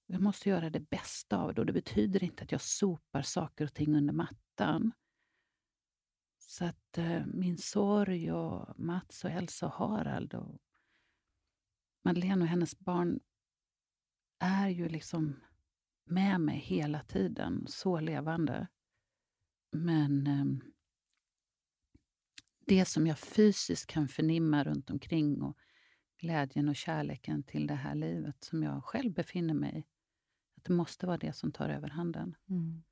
Jag 0.06 0.20
måste 0.20 0.48
göra 0.48 0.70
det 0.70 0.90
bästa 0.90 1.38
av 1.38 1.54
det 1.54 1.60
och 1.60 1.66
det 1.66 1.72
betyder 1.72 2.24
inte 2.24 2.44
att 2.44 2.52
jag 2.52 2.60
sopar 2.60 3.22
saker 3.22 3.64
och 3.64 3.74
ting 3.74 3.96
under 3.96 4.14
mattan. 4.14 4.92
Så 6.52 6.64
att 6.64 6.98
eh, 6.98 7.26
min 7.26 7.58
sorg 7.58 8.32
och 8.32 8.80
Mats 8.80 9.24
och 9.24 9.30
Elsa 9.30 9.66
och 9.66 9.72
Harald 9.72 10.34
och 10.34 10.60
Madeleine 12.04 12.42
och 12.42 12.48
hennes 12.48 12.78
barn 12.78 13.20
är 14.38 14.68
ju 14.68 14.88
liksom 14.88 15.40
med 16.04 16.40
mig 16.40 16.58
hela 16.58 17.02
tiden, 17.02 17.64
så 17.68 18.00
levande. 18.00 18.68
Men 19.70 20.26
eh, 20.26 20.44
det 22.66 22.84
som 22.84 23.06
jag 23.06 23.18
fysiskt 23.18 23.86
kan 23.86 24.08
förnimma 24.08 24.64
runt 24.64 24.90
omkring 24.90 25.42
och 25.42 25.58
glädjen 26.18 26.68
och 26.68 26.76
kärleken 26.76 27.42
till 27.42 27.66
det 27.66 27.74
här 27.74 27.94
livet 27.94 28.44
som 28.44 28.62
jag 28.62 28.84
själv 28.84 29.12
befinner 29.12 29.54
mig 29.54 29.78
i, 29.78 29.84
att 30.56 30.64
det 30.64 30.72
måste 30.72 31.06
vara 31.06 31.18
det 31.18 31.32
som 31.32 31.52
tar 31.52 31.68
överhanden. 31.68 32.36
Mm. 32.48 32.82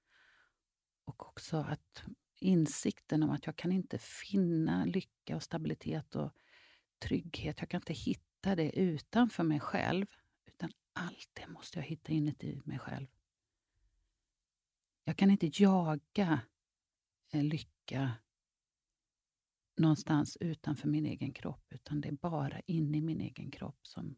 Och 1.05 1.29
också 1.29 1.57
att 1.57 2.05
insikten 2.41 3.23
om 3.23 3.31
att 3.31 3.47
jag 3.47 3.57
kan 3.57 3.73
inte 3.73 3.99
finna 3.99 4.85
lycka 4.85 5.37
och 5.37 5.43
stabilitet 5.43 6.17
och 6.17 6.33
trygghet. 6.99 7.61
Jag 7.61 7.69
kan 7.69 7.81
inte 7.81 7.93
hitta 7.93 8.57
det 8.57 8.79
utanför 8.79 9.43
mig 9.43 9.61
själv. 9.61 10.07
Utan 10.47 10.71
allt 10.93 11.31
det 11.33 11.47
måste 11.47 11.79
jag 11.79 11.85
hitta 11.85 12.13
inuti 12.13 12.61
mig 12.65 12.79
själv. 12.79 13.07
Jag 15.05 15.17
kan 15.17 15.31
inte 15.31 15.51
jaga 15.53 16.41
eh, 17.33 17.45
lycka 17.45 18.13
någonstans 19.77 20.37
utanför 20.41 20.89
min 20.89 21.07
egen 21.07 21.33
kropp, 21.33 21.67
utan 21.71 22.01
det 22.01 22.09
är 22.09 22.13
bara 22.13 22.61
inne 22.61 22.99
i 22.99 23.01
min 23.01 23.21
egen 23.21 23.51
kropp 23.51 23.87
som 23.87 24.17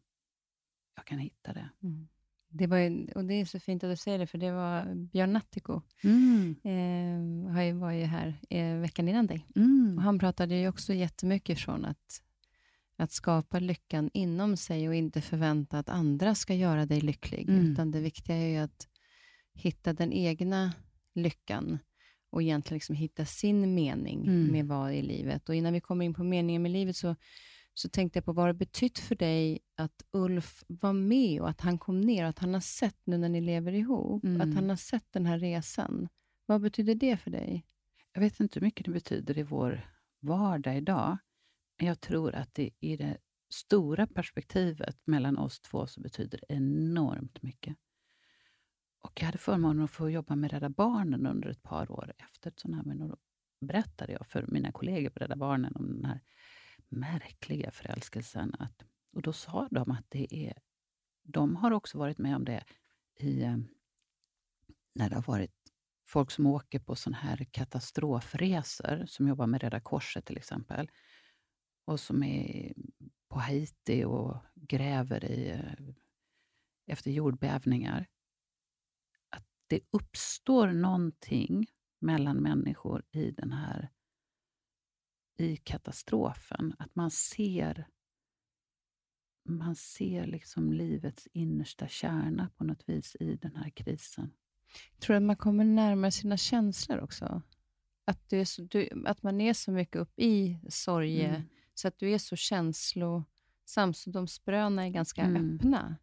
jag 0.95 1.05
kan 1.05 1.19
hitta 1.19 1.53
det. 1.53 1.69
Mm. 1.83 2.07
Det, 2.55 2.67
var, 2.67 3.07
och 3.15 3.25
det 3.25 3.33
är 3.33 3.45
så 3.45 3.59
fint 3.59 3.83
att 3.83 3.89
du 3.89 3.95
säger 3.95 4.19
det, 4.19 4.27
för 4.27 4.37
det 4.37 4.51
var 4.51 4.95
Björn 4.95 5.33
Nattiko. 5.33 5.81
Mm. 6.03 6.55
Eh, 6.63 7.79
var 7.79 7.91
ju 7.91 8.03
här 8.03 8.39
eh, 8.49 8.77
veckan 8.77 9.07
innan 9.07 9.27
dig. 9.27 9.47
Mm. 9.55 9.97
Och 9.97 10.03
han 10.03 10.19
pratade 10.19 10.55
ju 10.55 10.67
också 10.67 10.93
jättemycket 10.93 11.59
från 11.59 11.85
att, 11.85 12.21
att 12.97 13.11
skapa 13.11 13.59
lyckan 13.59 14.09
inom 14.13 14.57
sig 14.57 14.87
och 14.87 14.95
inte 14.95 15.21
förvänta 15.21 15.79
att 15.79 15.89
andra 15.89 16.35
ska 16.35 16.53
göra 16.53 16.85
dig 16.85 17.01
lycklig. 17.01 17.49
Mm. 17.49 17.71
Utan 17.71 17.91
det 17.91 17.99
viktiga 17.99 18.35
är 18.35 18.47
ju 18.47 18.57
att 18.57 18.87
hitta 19.53 19.93
den 19.93 20.13
egna 20.13 20.73
lyckan 21.15 21.79
och 22.29 22.41
egentligen 22.41 22.75
liksom 22.75 22.95
hitta 22.95 23.25
sin 23.25 23.75
mening 23.75 24.27
mm. 24.27 24.51
med 24.51 24.67
vad 24.67 24.93
i 24.93 25.01
livet. 25.01 25.49
Och 25.49 25.55
innan 25.55 25.73
vi 25.73 25.81
kommer 25.81 26.05
in 26.05 26.13
på 26.13 26.23
meningen 26.23 26.61
med 26.61 26.71
livet 26.71 26.95
så 26.95 27.15
så 27.73 27.89
tänkte 27.89 28.17
jag 28.17 28.25
på 28.25 28.33
vad 28.33 28.47
det 28.47 28.53
betytt 28.53 28.99
för 28.99 29.15
dig 29.15 29.59
att 29.77 30.03
Ulf 30.11 30.63
var 30.67 30.93
med 30.93 31.41
och 31.41 31.49
att 31.49 31.61
han 31.61 31.77
kom 31.77 32.01
ner 32.01 32.23
och 32.23 32.29
att 32.29 32.39
han 32.39 32.53
har 32.53 32.61
sett 32.61 32.99
nu 33.03 33.17
när 33.17 33.29
ni 33.29 33.41
lever 33.41 33.73
ihop, 33.73 34.23
mm. 34.23 34.41
att 34.41 34.55
han 34.55 34.69
har 34.69 34.75
sett 34.75 35.11
den 35.11 35.25
här 35.25 35.39
resan. 35.39 36.09
Vad 36.45 36.61
betyder 36.61 36.95
det 36.95 37.17
för 37.17 37.31
dig? 37.31 37.65
Jag 38.13 38.21
vet 38.21 38.39
inte 38.39 38.59
hur 38.59 38.65
mycket 38.65 38.85
det 38.85 38.91
betyder 38.91 39.37
i 39.37 39.43
vår 39.43 39.89
vardag 40.19 40.77
idag, 40.77 41.17
men 41.77 41.87
jag 41.87 41.99
tror 41.99 42.35
att 42.35 42.53
det 42.53 42.69
i 42.79 42.97
det 42.97 43.17
stora 43.53 44.07
perspektivet 44.07 44.97
mellan 45.05 45.37
oss 45.37 45.59
två 45.59 45.87
så 45.87 46.01
betyder 46.01 46.39
det 46.47 46.55
enormt 46.55 47.43
mycket. 47.43 47.77
Och 49.01 49.21
Jag 49.21 49.25
hade 49.25 49.37
förmånen 49.37 49.83
att 49.83 49.91
få 49.91 50.09
jobba 50.09 50.35
med 50.35 50.51
Rädda 50.51 50.69
Barnen 50.69 51.27
under 51.27 51.49
ett 51.49 51.63
par 51.63 51.91
år 51.91 52.13
efter 52.17 52.49
ett 52.49 52.59
sånt 52.59 52.75
här, 52.75 52.83
men 52.83 52.97
då 52.97 53.17
berättade 53.61 54.13
jag 54.13 54.27
för 54.27 54.45
mina 54.47 54.71
kollegor 54.71 55.09
på 55.09 55.19
Rädda 55.19 55.35
Barnen 55.35 55.75
om 55.75 55.87
den 55.87 56.05
här 56.05 56.21
märkliga 56.99 57.71
förälskelsen. 57.71 58.55
Att, 58.59 58.83
och 59.13 59.21
då 59.21 59.33
sa 59.33 59.67
de 59.71 59.91
att 59.91 60.05
det 60.09 60.35
är... 60.35 60.53
De 61.23 61.55
har 61.55 61.71
också 61.71 61.97
varit 61.97 62.17
med 62.17 62.35
om 62.35 62.45
det 62.45 62.63
i, 63.19 63.41
eh, 63.43 63.57
när 64.95 65.09
det 65.09 65.15
har 65.15 65.23
varit 65.23 65.51
folk 66.07 66.31
som 66.31 66.45
åker 66.45 66.79
på 66.79 66.95
sån 66.95 67.13
här 67.13 67.47
katastrofresor, 67.51 69.05
som 69.07 69.27
jobbar 69.27 69.47
med 69.47 69.61
Röda 69.61 69.79
Korset 69.79 70.25
till 70.25 70.37
exempel, 70.37 70.91
och 71.85 71.99
som 71.99 72.23
är 72.23 72.73
på 73.29 73.39
Haiti 73.39 74.03
och 74.03 74.37
gräver 74.55 75.25
i, 75.25 75.49
eh, 75.49 75.95
efter 76.87 77.11
jordbävningar. 77.11 78.07
Att 79.29 79.45
det 79.67 79.79
uppstår 79.91 80.67
någonting 80.67 81.65
mellan 81.99 82.37
människor 82.37 83.03
i 83.11 83.31
den 83.31 83.51
här 83.51 83.89
i 85.43 85.57
katastrofen. 85.57 86.75
Att 86.79 86.95
man 86.95 87.11
ser 87.11 87.87
man 89.45 89.75
ser 89.75 90.27
liksom 90.27 90.73
livets 90.73 91.27
innersta 91.33 91.87
kärna 91.87 92.49
på 92.57 92.63
något 92.63 92.89
vis 92.89 93.15
i 93.19 93.35
den 93.35 93.55
här 93.55 93.69
krisen. 93.69 94.31
Tror 94.99 95.13
du 95.13 95.17
att 95.17 95.23
man 95.23 95.35
kommer 95.35 95.63
närmare 95.63 96.11
sina 96.11 96.37
känslor 96.37 96.99
också? 96.99 97.41
Att, 98.05 98.29
du 98.29 98.45
så, 98.45 98.61
du, 98.61 99.03
att 99.05 99.23
man 99.23 99.41
är 99.41 99.53
så 99.53 99.71
mycket 99.71 99.95
upp 99.95 100.19
i 100.19 100.59
sorge, 100.69 101.27
mm. 101.27 101.41
så 101.73 101.87
att 101.87 101.99
du 101.99 102.11
är 102.11 102.17
så 102.17 102.35
känslosam, 102.35 103.93
så 103.93 104.09
de 104.09 104.27
spröna 104.27 104.85
är 104.85 104.89
ganska 104.89 105.21
mm. 105.21 105.55
öppna. 105.55 105.97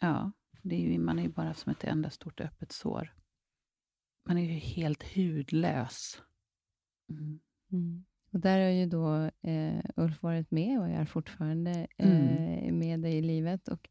Ja, 0.00 0.32
det 0.62 0.74
är 0.74 0.80
ju, 0.80 0.98
man 0.98 1.18
är 1.18 1.22
ju 1.22 1.28
bara 1.28 1.54
som 1.54 1.72
ett 1.72 1.84
enda 1.84 2.10
stort 2.10 2.40
öppet 2.40 2.72
sår. 2.72 3.14
Man 4.26 4.38
är 4.38 4.42
ju 4.42 4.58
helt 4.58 5.16
hudlös. 5.16 6.22
Mm. 7.10 7.40
mm. 7.72 8.04
Och 8.32 8.40
där 8.40 8.60
har 8.60 8.70
ju 8.70 8.86
då 8.86 9.30
eh, 9.42 9.84
Ulf 9.96 10.22
varit 10.22 10.50
med 10.50 10.80
och 10.80 10.88
är 10.88 11.04
fortfarande 11.04 11.86
eh, 11.96 12.60
mm. 12.60 12.78
med 12.78 13.00
dig 13.00 13.18
i 13.18 13.22
livet. 13.22 13.68
Och 13.68 13.88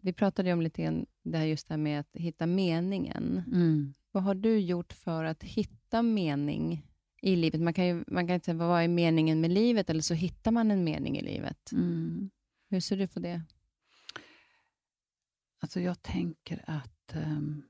vi 0.00 0.12
pratade 0.12 0.52
om 0.52 0.62
lite 0.62 0.82
grann 0.82 1.06
det 1.22 1.38
här 1.38 1.44
just 1.44 1.68
det 1.68 1.74
här 1.74 1.78
med 1.78 2.00
att 2.00 2.10
hitta 2.12 2.46
meningen. 2.46 3.42
Mm. 3.46 3.94
Vad 4.12 4.22
har 4.22 4.34
du 4.34 4.58
gjort 4.58 4.92
för 4.92 5.24
att 5.24 5.42
hitta 5.42 6.02
mening 6.02 6.86
i 7.22 7.36
livet? 7.36 7.60
Man 7.60 7.74
kan 7.74 7.86
ju 7.86 8.04
man 8.06 8.28
kan 8.28 8.40
säga, 8.40 8.56
vad 8.56 8.82
är 8.82 8.88
meningen 8.88 9.40
med 9.40 9.50
livet? 9.50 9.90
Eller 9.90 10.02
så 10.02 10.14
hittar 10.14 10.50
man 10.50 10.70
en 10.70 10.84
mening 10.84 11.18
i 11.18 11.22
livet. 11.22 11.72
Mm. 11.72 12.30
Hur 12.70 12.80
ser 12.80 12.96
du 12.96 13.08
på 13.08 13.20
det? 13.20 13.42
Alltså 15.58 15.80
jag 15.80 16.02
tänker 16.02 16.64
att 16.66 17.14
um, 17.16 17.62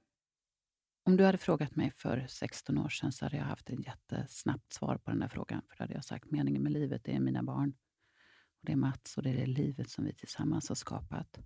om 1.11 1.17
du 1.17 1.25
hade 1.25 1.39
frågat 1.39 1.77
mig 1.77 1.93
för 1.97 2.27
16 2.29 2.79
år 2.79 2.89
sedan 2.89 3.13
så 3.13 3.25
hade 3.25 3.37
jag 3.37 3.45
haft 3.45 3.71
ett 3.71 3.87
jättesnabbt 3.87 4.73
svar 4.73 4.97
på 4.97 5.11
den 5.11 5.21
där 5.21 5.29
frågan. 5.29 5.63
För 5.69 5.77
då 5.77 5.85
hade 5.85 5.95
jag 5.95 6.05
sagt 6.05 6.31
meningen 6.31 6.63
med 6.63 6.73
livet 6.73 7.05
det 7.05 7.15
är 7.15 7.21
mina 7.21 7.43
barn. 7.43 7.73
Och 8.61 8.67
Det 8.67 8.73
är 8.73 8.77
Mats 8.77 9.17
och 9.17 9.23
det 9.23 9.31
är 9.31 9.35
det 9.35 9.47
livet 9.47 9.91
som 9.91 10.05
vi 10.05 10.13
tillsammans 10.13 10.69
har 10.69 10.77
skapat. 10.77 11.39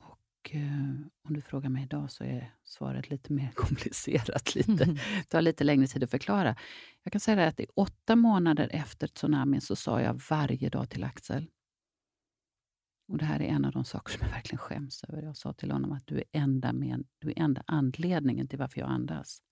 Och 0.00 0.54
eh, 0.54 0.94
Om 1.28 1.34
du 1.34 1.40
frågar 1.40 1.70
mig 1.70 1.82
idag 1.82 2.10
så 2.10 2.24
är 2.24 2.54
svaret 2.64 3.10
lite 3.10 3.32
mer 3.32 3.50
komplicerat. 3.54 4.54
Lite. 4.54 4.84
Det 4.84 4.98
tar 5.28 5.42
lite 5.42 5.64
längre 5.64 5.86
tid 5.86 6.04
att 6.04 6.10
förklara. 6.10 6.56
Jag 7.02 7.12
kan 7.12 7.20
säga 7.20 7.46
att 7.46 7.60
i 7.60 7.66
åtta 7.74 8.16
månader 8.16 8.68
efter 8.72 9.06
tsunamin 9.06 9.60
så 9.60 9.76
sa 9.76 10.00
jag 10.00 10.20
varje 10.30 10.68
dag 10.68 10.90
till 10.90 11.04
Axel 11.04 11.46
och 13.08 13.18
Det 13.18 13.24
här 13.24 13.42
är 13.42 13.46
en 13.46 13.64
av 13.64 13.72
de 13.72 13.84
saker 13.84 14.12
som 14.12 14.26
jag 14.26 14.34
verkligen 14.34 14.58
skäms 14.58 15.04
över. 15.04 15.22
Jag 15.22 15.36
sa 15.36 15.52
till 15.52 15.70
honom 15.70 15.92
att 15.92 16.06
du 16.06 16.18
är 16.18 16.24
enda, 16.32 16.72
med, 16.72 17.06
du 17.18 17.30
är 17.30 17.38
enda 17.38 17.62
anledningen 17.66 18.48
till 18.48 18.58
varför 18.58 18.80
jag 18.80 18.90
andas. 18.90 19.42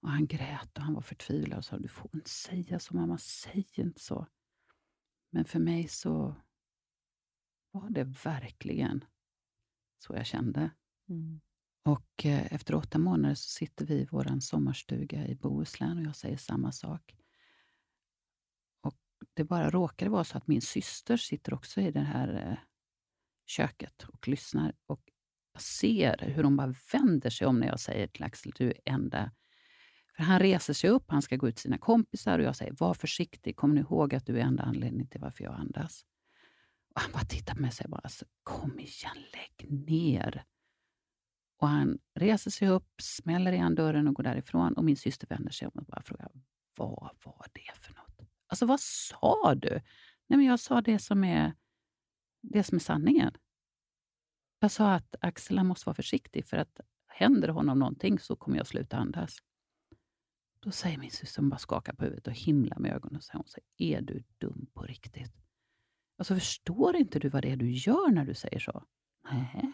Och 0.00 0.10
Han 0.10 0.26
grät 0.26 0.78
och 0.78 0.82
han 0.82 0.94
var 0.94 1.02
förtvivlad 1.02 1.58
och 1.58 1.64
sa 1.64 1.78
du 1.78 1.88
får 1.88 2.10
inte 2.14 2.30
säga 2.30 2.78
så 2.78 2.96
mamma, 2.96 3.18
säg 3.18 3.66
inte 3.74 4.00
så. 4.00 4.26
Men 5.30 5.44
för 5.44 5.58
mig 5.58 5.88
så 5.88 6.36
var 7.70 7.90
det 7.90 8.04
verkligen 8.04 9.04
så 9.98 10.14
jag 10.14 10.26
kände. 10.26 10.70
Mm. 11.08 11.40
Och 11.84 12.26
eh, 12.26 12.52
Efter 12.52 12.74
åtta 12.74 12.98
månader 12.98 13.34
så 13.34 13.48
sitter 13.48 13.86
vi 13.86 13.94
i 13.94 14.08
vår 14.10 14.40
sommarstuga 14.40 15.26
i 15.26 15.34
Bohuslän 15.34 15.98
och 15.98 16.04
jag 16.04 16.16
säger 16.16 16.36
samma 16.36 16.72
sak. 16.72 17.16
Det 19.34 19.44
bara 19.44 19.70
råkade 19.70 20.10
vara 20.10 20.24
så 20.24 20.38
att 20.38 20.46
min 20.46 20.62
syster 20.62 21.16
sitter 21.16 21.54
också 21.54 21.80
i 21.80 21.90
det 21.90 22.00
här 22.00 22.50
eh, 22.50 22.58
köket 23.46 24.02
och 24.02 24.28
lyssnar. 24.28 24.74
Och 24.86 25.00
jag 25.52 25.62
ser 25.62 26.16
hur 26.18 26.44
hon 26.44 26.56
bara 26.56 26.74
vänder 26.92 27.30
sig 27.30 27.46
om 27.46 27.60
när 27.60 27.66
jag 27.66 27.80
säger 27.80 28.06
till 28.06 28.22
Axel, 28.22 28.52
du 28.56 28.68
är 28.68 28.78
enda... 28.84 29.30
För 30.16 30.22
han 30.22 30.40
reser 30.40 30.72
sig 30.72 30.90
upp, 30.90 31.04
han 31.08 31.22
ska 31.22 31.36
gå 31.36 31.48
ut 31.48 31.56
till 31.56 31.62
sina 31.62 31.78
kompisar 31.78 32.38
och 32.38 32.44
jag 32.44 32.56
säger, 32.56 32.72
var 32.78 32.94
försiktig, 32.94 33.56
kom 33.56 33.74
nu 33.74 33.80
ihåg 33.80 34.14
att 34.14 34.26
du 34.26 34.38
är 34.38 34.42
enda 34.42 34.62
anledningen 34.62 35.08
till 35.08 35.20
varför 35.20 35.44
jag 35.44 35.54
andas. 35.54 36.04
Och 36.94 37.00
han 37.00 37.12
bara 37.12 37.24
tittar 37.24 37.54
på 37.54 37.60
mig 37.60 37.68
och 37.68 37.74
säger 37.74 37.88
bara, 37.88 38.00
alltså, 38.04 38.24
kom 38.42 38.78
igen, 38.78 39.16
lägg 39.32 39.70
ner. 39.70 40.44
Och 41.58 41.68
han 41.68 41.98
reser 42.14 42.50
sig 42.50 42.68
upp, 42.68 42.92
smäller 43.02 43.52
igen 43.52 43.74
dörren 43.74 44.08
och 44.08 44.14
går 44.14 44.22
därifrån. 44.22 44.72
Och 44.72 44.84
min 44.84 44.96
syster 44.96 45.26
vänder 45.26 45.50
sig 45.50 45.68
om 45.68 45.72
och 45.74 45.84
bara 45.84 46.02
frågar, 46.02 46.30
vad 46.76 47.10
var 47.24 47.46
det 47.52 47.80
för? 47.80 47.85
Alltså 48.46 48.66
vad 48.66 48.80
sa 48.80 49.54
du? 49.54 49.70
Nej, 50.26 50.36
men 50.36 50.44
jag 50.44 50.60
sa 50.60 50.80
det 50.80 50.98
som 50.98 51.24
är, 51.24 51.54
det 52.40 52.64
som 52.64 52.76
är 52.76 52.80
sanningen. 52.80 53.32
Jag 54.58 54.70
sa 54.70 54.92
att 54.92 55.14
Axel 55.20 55.64
måste 55.64 55.88
vara 55.88 55.94
försiktig, 55.94 56.46
för 56.46 56.56
att 56.56 56.80
händer 57.06 57.48
honom 57.48 57.78
någonting 57.78 58.18
så 58.18 58.36
kommer 58.36 58.56
jag 58.56 58.66
sluta 58.66 58.96
andas. 58.96 59.38
Då 60.60 60.70
säger 60.70 60.98
min 60.98 61.10
syster, 61.10 61.40
hon 61.40 61.50
bara 61.50 61.58
skakar 61.58 61.92
på 61.92 62.04
huvudet 62.04 62.26
och 62.26 62.32
himlar 62.32 62.78
med 62.78 62.92
ögonen. 62.92 63.16
Och 63.16 63.24
säger, 63.24 63.38
hon 63.38 63.46
säger, 63.46 63.96
är 63.96 64.00
du 64.00 64.24
dum 64.38 64.66
på 64.74 64.82
riktigt? 64.82 65.32
Alltså 66.18 66.34
förstår 66.34 66.96
inte 66.96 67.18
du 67.18 67.28
vad 67.28 67.42
det 67.42 67.52
är 67.52 67.56
du 67.56 67.70
gör 67.70 68.10
när 68.10 68.24
du 68.24 68.34
säger 68.34 68.58
så? 68.58 68.84
Nej. 69.30 69.72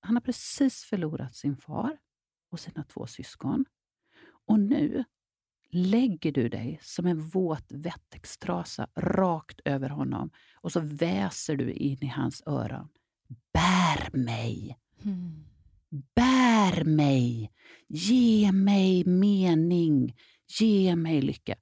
Han 0.00 0.16
har 0.16 0.20
precis 0.20 0.84
förlorat 0.84 1.36
sin 1.36 1.56
far 1.56 1.98
och 2.50 2.60
sina 2.60 2.84
två 2.84 3.06
syskon. 3.06 3.64
Och 4.46 4.60
nu 4.60 5.04
lägger 5.70 6.32
du 6.32 6.48
dig 6.48 6.78
som 6.82 7.06
en 7.06 7.20
våt 7.20 7.72
wettextrasa 7.72 8.88
rakt 8.96 9.60
över 9.64 9.88
honom 9.88 10.30
och 10.54 10.72
så 10.72 10.80
väser 10.80 11.56
du 11.56 11.72
in 11.72 11.98
i 12.00 12.06
hans 12.06 12.42
öron. 12.46 12.88
Bär 13.52 14.16
mig! 14.16 14.78
Mm. 15.04 15.44
Bär 16.14 16.84
mig! 16.84 17.52
Ge 17.88 18.52
mig 18.52 19.04
mening! 19.04 20.16
Ge 20.60 20.96
mig 20.96 21.22
lycka! 21.22 21.54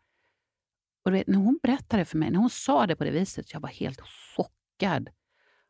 Och 1.05 1.15
vet, 1.15 1.27
när 1.27 1.39
hon 1.39 1.59
berättade 1.63 2.05
för 2.05 2.19
mig, 2.19 2.31
när 2.31 2.39
hon 2.39 2.51
sa 2.51 2.87
det 2.87 2.97
på 2.97 3.05
det 3.05 3.11
viset, 3.11 3.53
jag 3.53 3.61
var 3.61 3.69
helt 3.69 4.01
chockad. 4.01 5.11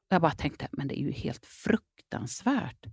Jag 0.09 0.23
bara 0.23 0.33
tänkte, 0.33 0.69
men 0.73 0.89
det 0.89 1.01
är 1.01 1.03
ju 1.03 1.13
helt 1.13 1.47
fruktansvärt. 1.47 2.87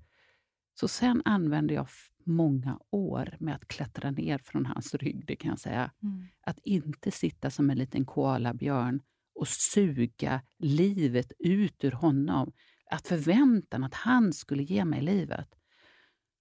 Så 0.73 0.87
sen 0.87 1.21
använde 1.25 1.73
jag 1.73 1.87
många 2.23 2.79
år 2.89 3.37
med 3.39 3.55
att 3.55 3.67
klättra 3.67 4.11
ner 4.11 4.37
från 4.37 4.65
hans 4.65 4.95
rygg, 4.95 5.25
det 5.25 5.35
kan 5.35 5.49
jag 5.49 5.59
säga. 5.59 5.91
Mm. 6.03 6.27
Att 6.41 6.59
inte 6.63 7.11
sitta 7.11 7.49
som 7.49 7.69
en 7.69 7.77
liten 7.77 8.05
koalabjörn 8.05 9.01
och 9.35 9.47
suga 9.47 10.41
livet 10.59 11.31
ut 11.39 11.83
ur 11.83 11.91
honom. 11.91 12.51
Att 12.91 13.07
förväntan 13.07 13.83
att 13.83 13.93
han 13.93 14.33
skulle 14.33 14.63
ge 14.63 14.85
mig 14.85 15.01
livet. 15.01 15.55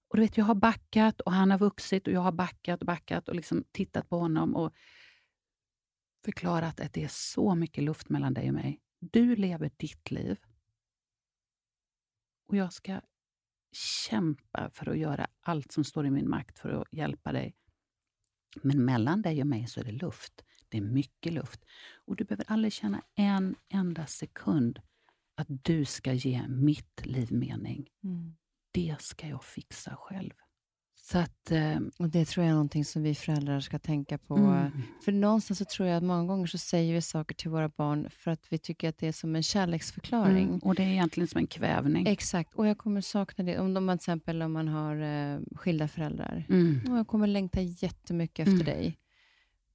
Och 0.09 0.17
du 0.17 0.21
vet, 0.21 0.37
Jag 0.37 0.45
har 0.45 0.55
backat 0.55 1.21
och 1.21 1.31
han 1.31 1.51
har 1.51 1.59
vuxit 1.59 2.07
och 2.07 2.13
jag 2.13 2.21
har 2.21 2.31
backat 2.31 2.81
och 2.81 2.85
backat 2.85 3.29
och 3.29 3.35
liksom 3.35 3.63
tittat 3.71 4.09
på 4.09 4.19
honom 4.19 4.55
och 4.55 4.73
förklarat 6.25 6.79
att 6.79 6.93
det 6.93 7.03
är 7.03 7.11
så 7.11 7.55
mycket 7.55 7.83
luft 7.83 8.09
mellan 8.09 8.33
dig 8.33 8.47
och 8.47 8.53
mig. 8.53 8.79
Du 8.99 9.35
lever 9.35 9.71
ditt 9.77 10.11
liv. 10.11 10.37
Och 12.47 12.57
jag 12.57 12.73
ska 12.73 13.01
kämpa 13.75 14.69
för 14.73 14.89
att 14.89 14.97
göra 14.97 15.27
allt 15.41 15.71
som 15.71 15.83
står 15.83 16.05
i 16.05 16.11
min 16.11 16.29
makt 16.29 16.59
för 16.59 16.69
att 16.69 16.87
hjälpa 16.91 17.31
dig. 17.31 17.55
Men 18.61 18.85
mellan 18.85 19.21
dig 19.21 19.41
och 19.41 19.47
mig 19.47 19.67
så 19.67 19.79
är 19.79 19.83
det 19.83 19.91
luft. 19.91 20.43
Det 20.69 20.77
är 20.77 20.81
mycket 20.81 21.33
luft. 21.33 21.65
Och 21.95 22.15
du 22.15 22.23
behöver 22.23 22.45
aldrig 22.51 22.73
känna 22.73 23.01
en 23.15 23.55
enda 23.69 24.05
sekund 24.05 24.79
att 25.35 25.47
du 25.49 25.85
ska 25.85 26.13
ge 26.13 26.47
mitt 26.47 27.05
liv 27.05 27.31
mening. 27.31 27.89
Mm. 28.03 28.35
Det 28.71 28.95
ska 28.99 29.27
jag 29.27 29.43
fixa 29.43 29.95
själv. 29.95 30.33
Så 31.05 31.17
att, 31.17 31.51
eh, 31.51 31.79
och 31.99 32.09
Det 32.09 32.25
tror 32.25 32.43
jag 32.43 32.49
är 32.49 32.53
någonting 32.53 32.85
som 32.85 33.03
vi 33.03 33.15
föräldrar 33.15 33.59
ska 33.59 33.79
tänka 33.79 34.17
på. 34.17 34.35
Mm. 34.35 34.71
För 35.05 35.11
någonstans 35.11 35.57
så 35.57 35.65
tror 35.65 35.87
jag 35.87 35.97
att 35.97 36.03
många 36.03 36.25
gånger 36.25 36.47
så 36.47 36.57
säger 36.57 36.93
vi 36.93 37.01
saker 37.01 37.35
till 37.35 37.49
våra 37.49 37.69
barn 37.69 38.09
för 38.09 38.31
att 38.31 38.45
vi 38.49 38.57
tycker 38.57 38.89
att 38.89 38.97
det 38.97 39.07
är 39.07 39.11
som 39.11 39.35
en 39.35 39.43
kärleksförklaring. 39.43 40.47
Mm. 40.47 40.59
Och 40.59 40.75
det 40.75 40.83
är 40.83 40.87
egentligen 40.87 41.27
som 41.27 41.37
en 41.37 41.47
kvävning. 41.47 42.07
Exakt. 42.07 42.55
Och 42.55 42.67
jag 42.67 42.77
kommer 42.77 43.01
sakna 43.01 43.43
det. 43.43 43.59
Om 43.59 43.73
de, 43.73 43.87
till 43.87 43.95
exempel 43.95 44.41
om 44.41 44.51
man 44.51 44.67
har 44.67 44.95
eh, 44.95 45.39
skilda 45.55 45.87
föräldrar. 45.87 46.45
Mm. 46.49 46.91
Och 46.91 46.97
jag 46.97 47.07
kommer 47.07 47.27
längta 47.27 47.61
jättemycket 47.61 48.47
efter 48.47 48.53
mm. 48.53 48.65
dig. 48.65 48.97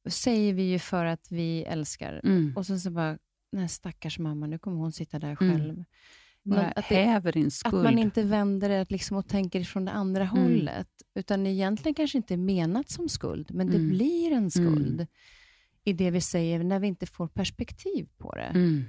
säger 0.06 0.54
vi 0.54 0.62
ju 0.62 0.78
för 0.78 1.04
att 1.04 1.26
vi 1.30 1.62
älskar. 1.62 2.20
Mm. 2.24 2.52
Och 2.56 2.66
sen 2.66 2.80
så 2.80 2.90
bara, 2.90 3.18
nej 3.52 3.68
stackars 3.68 4.18
mamma, 4.18 4.46
nu 4.46 4.58
kommer 4.58 4.76
hon 4.76 4.92
sitta 4.92 5.18
där 5.18 5.36
mm. 5.40 5.52
själv. 5.58 5.84
Bara 6.56 6.70
att, 6.70 6.84
häver 6.84 7.32
din 7.32 7.50
skuld. 7.50 7.74
Att 7.74 7.82
man 7.84 7.98
inte 7.98 8.22
vänder 8.22 8.68
det 8.68 8.90
liksom 8.90 9.16
och 9.16 9.28
tänker 9.28 9.64
från 9.64 9.84
det 9.84 9.92
andra 9.92 10.22
mm. 10.22 10.42
hållet. 10.42 10.88
Utan 11.14 11.46
egentligen 11.46 11.94
kanske 11.94 12.18
inte 12.18 12.34
är 12.34 12.38
menat 12.38 12.90
som 12.90 13.08
skuld, 13.08 13.50
men 13.54 13.66
det 13.66 13.76
mm. 13.76 13.88
blir 13.88 14.32
en 14.32 14.50
skuld 14.50 15.00
mm. 15.00 15.06
i 15.84 15.92
det 15.92 16.10
vi 16.10 16.20
säger 16.20 16.64
när 16.64 16.78
vi 16.78 16.86
inte 16.86 17.06
får 17.06 17.28
perspektiv 17.28 18.08
på 18.18 18.34
det. 18.34 18.42
Mm. 18.54 18.84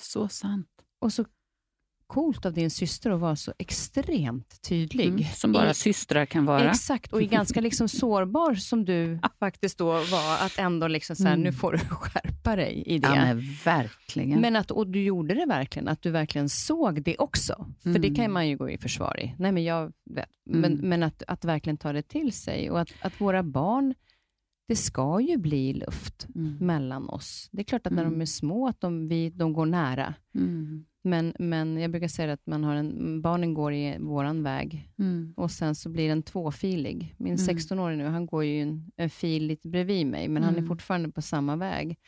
Så 0.00 0.28
sant. 0.28 0.68
Och 0.98 1.12
så 1.12 1.24
coolt 2.12 2.46
av 2.46 2.52
din 2.52 2.70
syster 2.70 3.10
att 3.10 3.20
vara 3.20 3.36
så 3.36 3.52
extremt 3.58 4.62
tydlig. 4.62 5.08
Mm, 5.08 5.24
som 5.24 5.52
bara 5.52 5.70
I, 5.70 5.74
systrar 5.74 6.26
kan 6.26 6.44
vara. 6.44 6.70
Exakt, 6.70 7.12
och 7.12 7.22
i 7.22 7.26
ganska 7.26 7.60
liksom 7.60 7.88
sårbar 7.88 8.54
som 8.54 8.84
du 8.84 9.18
faktiskt 9.38 9.78
då 9.78 9.86
var, 9.86 10.46
att 10.46 10.58
ändå 10.58 10.88
liksom 10.88 11.16
så 11.16 11.24
här, 11.24 11.32
mm. 11.32 11.44
nu 11.44 11.52
får 11.52 11.72
du 11.72 11.78
skärpa 11.90 12.56
dig 12.56 12.82
i 12.86 12.98
det. 12.98 13.08
Ja, 13.08 13.14
men 13.14 13.42
verkligen. 13.64 14.40
Men 14.40 14.56
att, 14.56 14.70
och 14.70 14.86
du 14.86 15.02
gjorde 15.02 15.34
det 15.34 15.46
verkligen, 15.46 15.88
att 15.88 16.02
du 16.02 16.10
verkligen 16.10 16.48
såg 16.48 17.02
det 17.02 17.16
också. 17.18 17.66
För 17.82 17.90
mm. 17.90 18.02
det 18.02 18.14
kan 18.14 18.32
man 18.32 18.48
ju 18.48 18.56
gå 18.56 18.70
i 18.70 18.78
försvar 18.78 19.20
i. 19.20 19.34
Nej, 19.38 19.52
men 19.52 19.64
jag 19.64 19.92
vet. 20.10 20.28
Men, 20.44 20.72
mm. 20.72 20.88
men 20.88 21.02
att, 21.02 21.22
att 21.26 21.44
verkligen 21.44 21.76
ta 21.76 21.92
det 21.92 22.02
till 22.02 22.32
sig 22.32 22.70
och 22.70 22.80
att, 22.80 22.90
att 23.00 23.20
våra 23.20 23.42
barn 23.42 23.94
det 24.72 24.76
ska 24.76 25.20
ju 25.20 25.36
bli 25.36 25.72
luft 25.72 26.26
mm. 26.34 26.56
mellan 26.60 27.08
oss. 27.08 27.48
Det 27.52 27.62
är 27.62 27.64
klart 27.64 27.86
att 27.86 27.92
när 27.92 28.02
mm. 28.02 28.12
de 28.12 28.22
är 28.22 28.26
små, 28.26 28.68
att 28.68 28.80
de, 28.80 29.08
vi, 29.08 29.30
de 29.30 29.52
går 29.52 29.66
nära. 29.66 30.14
Mm. 30.34 30.84
Men, 31.02 31.34
men 31.38 31.76
jag 31.76 31.90
brukar 31.90 32.08
säga 32.08 32.32
att 32.32 32.46
man 32.46 32.64
har 32.64 32.74
en, 32.74 33.22
barnen 33.22 33.54
går 33.54 33.72
i 33.72 33.98
våran 33.98 34.42
väg 34.42 34.90
mm. 34.98 35.34
och 35.36 35.50
sen 35.50 35.74
så 35.74 35.88
blir 35.88 36.08
den 36.08 36.22
tvåfilig. 36.22 37.14
Min 37.18 37.36
16-åring 37.36 38.00
mm. 38.00 38.06
nu, 38.06 38.12
han 38.12 38.26
går 38.26 38.44
ju 38.44 38.60
en, 38.60 38.90
en 38.96 39.10
fil 39.10 39.46
lite 39.46 39.68
bredvid 39.68 40.06
mig, 40.06 40.28
men 40.28 40.42
han 40.42 40.54
är 40.54 40.58
mm. 40.58 40.68
fortfarande 40.68 41.08
på 41.08 41.22
samma 41.22 41.56
väg. 41.56 41.98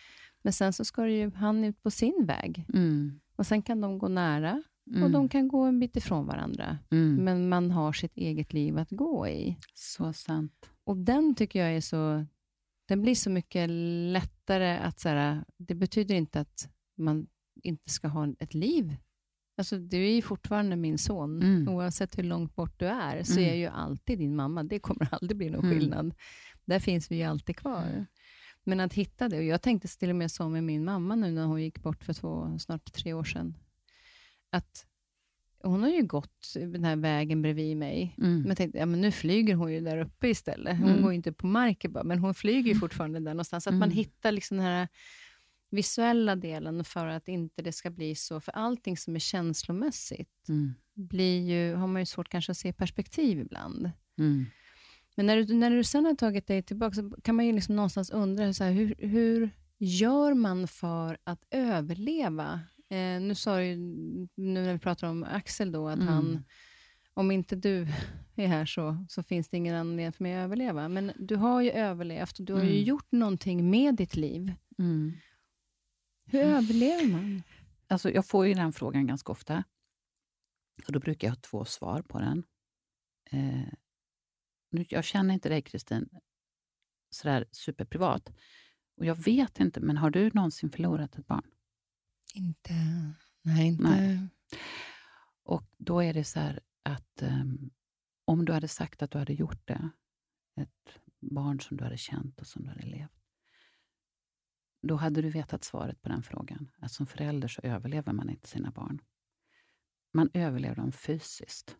Men 0.43 0.53
sen 0.53 0.73
så 0.73 0.85
ska 0.85 1.09
ju 1.09 1.31
han 1.31 1.65
ut 1.65 1.83
på 1.83 1.91
sin 1.91 2.25
väg. 2.27 2.67
Och 3.37 3.47
Sen 3.47 3.62
kan 3.62 3.81
de 3.81 3.99
gå 3.99 4.09
nära 4.09 4.62
och 5.05 5.11
de 5.11 5.29
kan 5.29 5.49
gå 5.49 5.62
en 5.62 5.81
bit 5.81 5.97
ifrån 5.97 6.27
varandra. 6.27 6.79
Men 7.19 7.49
man 7.49 7.71
har 7.71 7.93
sitt 7.93 8.17
eget 8.17 8.53
liv 8.53 8.79
att 8.79 8.91
gå 8.91 9.29
i. 9.29 9.57
Så 9.75 10.12
sant. 10.12 10.71
Och 10.85 10.97
den 10.97 11.35
tycker 11.35 11.61
jag 11.61 11.77
är 11.77 11.81
så 11.81 12.27
den 12.89 13.03
blir 13.03 13.14
så 13.14 13.30
mycket 13.30 13.70
lättare 14.12 14.76
att... 14.76 15.01
Så 15.01 15.09
här, 15.09 15.45
det 15.57 15.74
betyder 15.74 16.14
inte 16.14 16.41
att 16.41 16.68
man 16.97 17.26
inte 17.62 17.91
ska 17.91 18.09
ha 18.09 18.35
ett 18.39 18.55
liv. 18.55 18.97
Alltså, 19.57 19.78
du 19.78 20.07
är 20.07 20.14
ju 20.14 20.22
fortfarande 20.22 20.76
min 20.76 20.99
son. 20.99 21.43
Mm. 21.43 21.68
Oavsett 21.68 22.18
hur 22.18 22.22
långt 22.22 22.55
bort 22.55 22.78
du 22.78 22.87
är, 22.87 23.22
så 23.22 23.32
mm. 23.32 23.45
är 23.45 23.49
jag 23.49 23.57
ju 23.57 23.66
alltid 23.66 24.18
din 24.18 24.37
mamma. 24.37 24.62
Det 24.62 24.78
kommer 24.78 25.09
aldrig 25.14 25.37
bli 25.37 25.51
någon 25.51 25.64
mm. 25.64 25.78
skillnad. 25.78 26.14
Där 26.64 26.78
finns 26.78 27.11
vi 27.11 27.16
ju 27.16 27.22
alltid 27.22 27.57
kvar. 27.57 28.07
Men 28.64 28.80
att 28.80 28.95
hitta 28.95 29.28
det, 29.28 29.39
och 29.39 29.45
jag 29.45 29.62
tänkte 29.62 29.89
till 29.89 30.11
och 30.11 30.16
med 30.16 30.30
så 30.30 30.49
med 30.49 30.64
min 30.64 30.85
mamma 30.85 31.14
nu 31.14 31.30
när 31.30 31.45
hon 31.45 31.62
gick 31.62 31.82
bort 31.82 32.05
för 32.05 32.12
två, 32.12 32.59
snart 32.59 32.93
tre 32.93 33.12
år 33.12 33.24
sedan. 33.24 33.59
Att 34.51 34.87
hon 35.65 35.83
har 35.83 35.91
ju 35.91 36.03
gått 36.03 36.55
den 36.55 36.85
här 36.85 36.97
vägen 36.97 37.43
bredvid 37.43 37.77
mig. 37.77 38.15
Mm. 38.19 38.39
Men 38.39 38.49
jag 38.49 38.57
tänkte, 38.57 38.79
ja, 38.79 38.87
men 38.87 39.01
nu 39.01 39.12
flyger 39.12 39.55
hon 39.55 39.73
ju 39.73 39.81
där 39.81 39.99
uppe 39.99 40.29
istället. 40.29 40.79
Hon 40.79 40.89
mm. 40.89 41.03
går 41.03 41.12
ju 41.12 41.17
inte 41.17 41.33
på 41.33 41.47
marken 41.47 41.93
bara, 41.93 42.05
men 42.05 42.19
hon 42.19 42.35
flyger 42.35 42.75
ju 42.75 42.79
fortfarande 42.79 43.21
där 43.21 43.35
någonstans. 43.35 43.65
Så 43.65 43.71
att 43.71 43.75
man 43.75 43.89
mm. 43.89 43.97
hittar 43.97 44.33
liksom 44.33 44.57
den 44.57 44.67
här 44.67 44.89
visuella 45.71 46.37
delen 46.37 46.85
för 46.85 47.07
att 47.07 47.29
inte 47.29 47.62
det 47.62 47.73
ska 47.73 47.91
bli 47.91 48.15
så. 48.15 48.41
För 48.41 48.53
allting 48.53 48.97
som 48.97 49.17
är 49.17 49.21
känslomässigt 49.21 50.49
mm. 50.49 50.75
blir 50.95 51.41
ju, 51.41 51.75
har 51.75 51.87
man 51.87 52.03
ju 52.03 52.07
svårt 52.07 52.29
kanske 52.29 52.53
att 52.53 52.59
se 52.59 52.73
perspektiv 52.73 53.41
ibland. 53.41 53.91
Mm. 54.19 54.47
Men 55.17 55.27
när 55.27 55.37
du, 55.37 55.55
när 55.55 55.71
du 55.71 55.85
sen 55.85 56.05
har 56.05 56.15
tagit 56.15 56.47
dig 56.47 56.62
tillbaka, 56.62 56.95
så 56.95 57.11
kan 57.23 57.35
man 57.35 57.47
ju 57.47 57.53
liksom 57.53 57.77
någonstans 57.77 58.11
undra, 58.11 58.53
så 58.53 58.65
här, 58.65 58.73
hur, 58.73 58.95
hur 58.99 59.51
gör 59.79 60.35
man 60.35 60.69
för 60.69 61.19
att 61.25 61.45
överleva 61.51 62.61
Eh, 62.89 63.20
nu 63.20 63.35
sa 63.35 63.59
du 63.59 63.76
nu 63.76 64.28
när 64.62 64.72
vi 64.72 64.78
pratar 64.78 65.09
om 65.09 65.24
Axel 65.24 65.72
då, 65.72 65.89
att 65.89 65.97
mm. 65.97 66.09
han, 66.09 66.45
om 67.14 67.30
inte 67.30 67.57
du 67.57 67.87
är 68.37 68.47
här 68.47 68.66
så, 68.66 69.05
så 69.09 69.22
finns 69.22 69.49
det 69.49 69.57
ingen 69.57 69.74
anledning 69.74 70.12
för 70.12 70.22
mig 70.22 70.35
att 70.35 70.45
överleva. 70.45 70.89
Men 70.89 71.12
du 71.18 71.37
har 71.37 71.62
ju 71.62 71.70
överlevt 71.70 72.39
och 72.39 72.45
du 72.45 72.53
har 72.53 72.62
ju 72.62 72.70
mm. 72.70 72.85
gjort 72.85 73.12
någonting 73.12 73.70
med 73.70 73.95
ditt 73.95 74.16
liv. 74.16 74.53
Mm. 74.78 75.12
Hur 76.24 76.41
överlever 76.41 77.12
man? 77.12 77.43
Alltså, 77.89 78.11
jag 78.11 78.26
får 78.26 78.47
ju 78.47 78.55
den 78.55 78.72
frågan 78.72 79.07
ganska 79.07 79.32
ofta. 79.32 79.64
Och 80.87 80.93
Då 80.93 81.01
brukar 81.01 81.28
jag 81.28 81.32
ha 81.32 81.41
två 81.41 81.64
svar 81.64 82.03
på 82.03 82.18
den. 82.18 82.45
Eh, 83.30 83.72
jag 84.70 85.05
känner 85.05 85.35
inte 85.35 85.49
dig, 85.49 85.62
Kristin, 85.62 86.09
sådär 87.11 87.47
superprivat. 87.53 88.32
Och 88.97 89.05
jag 89.05 89.24
vet 89.24 89.61
inte, 89.61 89.80
men 89.80 89.97
har 89.97 90.11
du 90.11 90.30
någonsin 90.35 90.70
förlorat 90.70 91.18
ett 91.18 91.26
barn? 91.26 91.54
Inte... 92.35 92.74
Nej, 93.43 93.66
inte... 93.66 93.82
Nej. 93.82 94.28
Och 95.43 95.64
då 95.76 96.01
är 96.03 96.14
det 96.14 96.24
så 96.24 96.41
här 96.41 96.61
att 96.82 97.22
um, 97.22 97.70
om 98.24 98.45
du 98.45 98.53
hade 98.53 98.68
sagt 98.68 99.03
att 99.03 99.11
du 99.11 99.18
hade 99.18 99.32
gjort 99.32 99.66
det, 99.66 99.91
ett 100.57 100.99
barn 101.20 101.61
som 101.61 101.76
du 101.76 101.85
hade 101.85 101.97
känt 101.97 102.41
och 102.41 102.47
som 102.47 102.62
du 102.62 102.68
hade 102.68 102.87
levt, 102.87 103.24
då 104.82 104.97
hade 104.97 105.22
du 105.22 105.30
vetat 105.30 105.64
svaret 105.64 106.03
på 106.03 106.09
den 106.09 106.22
frågan. 106.22 106.70
Att 106.78 106.93
som 106.93 107.07
förälder 107.07 107.49
så 107.49 107.61
överlever 107.62 108.12
man 108.12 108.30
inte 108.30 108.49
sina 108.49 108.70
barn. 108.70 109.03
Man 110.12 110.30
överlever 110.35 110.76
dem 110.76 110.93
fysiskt. 110.93 111.76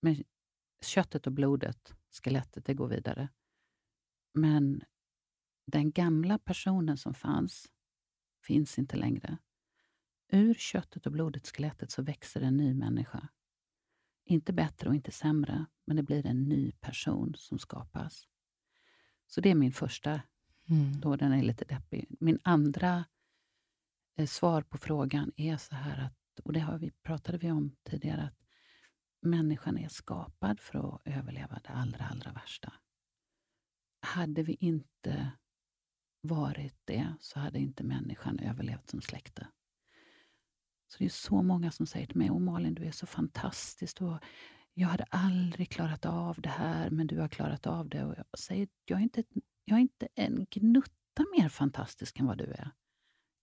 Men 0.00 0.24
köttet 0.80 1.26
och 1.26 1.32
blodet, 1.32 1.94
skelettet, 2.22 2.64
det 2.64 2.74
går 2.74 2.88
vidare. 2.88 3.28
Men 4.34 4.82
den 5.66 5.90
gamla 5.90 6.38
personen 6.38 6.96
som 6.96 7.14
fanns, 7.14 7.72
finns 8.46 8.78
inte 8.78 8.96
längre. 8.96 9.38
Ur 10.28 10.54
köttet 10.54 11.06
och 11.06 11.12
blodet, 11.12 11.46
skelettet, 11.46 11.90
så 11.90 12.02
växer 12.02 12.40
en 12.40 12.56
ny 12.56 12.74
människa. 12.74 13.28
Inte 14.24 14.52
bättre 14.52 14.88
och 14.88 14.94
inte 14.94 15.10
sämre, 15.10 15.66
men 15.84 15.96
det 15.96 16.02
blir 16.02 16.26
en 16.26 16.42
ny 16.42 16.72
person 16.72 17.34
som 17.36 17.58
skapas. 17.58 18.26
Så 19.26 19.40
det 19.40 19.50
är 19.50 19.54
min 19.54 19.72
första, 19.72 20.22
mm. 20.68 21.00
då 21.00 21.16
den 21.16 21.32
är 21.32 21.42
lite 21.42 21.64
deppig. 21.64 22.06
Min 22.20 22.38
andra 22.42 23.04
eh, 24.16 24.26
svar 24.26 24.62
på 24.62 24.78
frågan 24.78 25.32
är 25.36 25.56
så 25.56 25.74
här, 25.74 26.04
att, 26.06 26.40
och 26.44 26.52
det 26.52 26.60
har 26.60 26.78
vi, 26.78 26.90
pratade 26.90 27.38
vi 27.38 27.50
om 27.50 27.76
tidigare, 27.82 28.22
att 28.22 28.38
människan 29.20 29.78
är 29.78 29.88
skapad 29.88 30.60
för 30.60 30.94
att 30.94 31.02
överleva 31.04 31.60
det 31.64 31.70
allra, 31.70 32.04
allra 32.04 32.32
värsta. 32.32 32.72
Hade 34.00 34.42
vi 34.42 34.56
inte 34.60 35.32
varit 36.26 36.74
det 36.84 37.14
så 37.20 37.40
hade 37.40 37.58
inte 37.58 37.84
människan 37.84 38.38
överlevt 38.38 38.90
som 38.90 39.00
släkte. 39.00 39.46
Så 40.88 40.98
det 40.98 41.04
är 41.04 41.08
så 41.08 41.42
många 41.42 41.70
som 41.70 41.86
säger 41.86 42.06
till 42.06 42.16
mig, 42.16 42.30
Åh 42.30 42.38
Malin, 42.38 42.74
du 42.74 42.84
är 42.84 42.90
så 42.90 43.06
fantastisk. 43.06 44.00
Och 44.00 44.18
jag 44.74 44.88
hade 44.88 45.04
aldrig 45.04 45.70
klarat 45.70 46.06
av 46.06 46.40
det 46.40 46.48
här, 46.48 46.90
men 46.90 47.06
du 47.06 47.20
har 47.20 47.28
klarat 47.28 47.66
av 47.66 47.88
det. 47.88 48.04
Och 48.04 48.14
jag 48.16 48.38
säger, 48.38 48.68
jag 48.84 48.98
är 48.98 49.02
inte, 49.02 49.24
jag 49.64 49.76
är 49.76 49.80
inte 49.80 50.08
en 50.14 50.46
gnutta 50.50 51.24
mer 51.38 51.48
fantastisk 51.48 52.20
än 52.20 52.26
vad 52.26 52.38
du 52.38 52.44
är. 52.44 52.70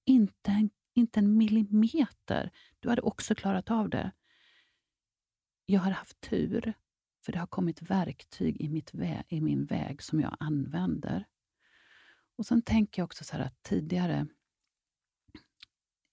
Inte 0.06 0.52
en, 0.52 0.70
inte 0.94 1.20
en 1.20 1.38
millimeter. 1.38 2.52
Du 2.80 2.90
hade 2.90 3.02
också 3.02 3.36
klarat 3.36 3.72
av 3.72 3.90
det. 3.90 4.12
Jag 5.66 5.82
har 5.82 5.92
haft 5.92 6.22
tur, 6.22 6.74
för 7.26 7.32
det 7.32 7.40
har 7.40 7.48
kommit 7.48 7.82
verktyg 7.82 8.62
i, 8.62 8.70
mitt 8.70 8.94
vä 8.94 9.24
i 9.28 9.42
min 9.42 9.66
väg 9.66 10.02
som 10.02 10.22
jag 10.22 10.38
använder. 10.40 11.26
Och 12.38 12.46
Sen 12.46 12.62
tänker 12.62 13.02
jag 13.02 13.06
också 13.06 13.24
så 13.24 13.38
att 13.38 13.64
tidigare, 13.64 14.28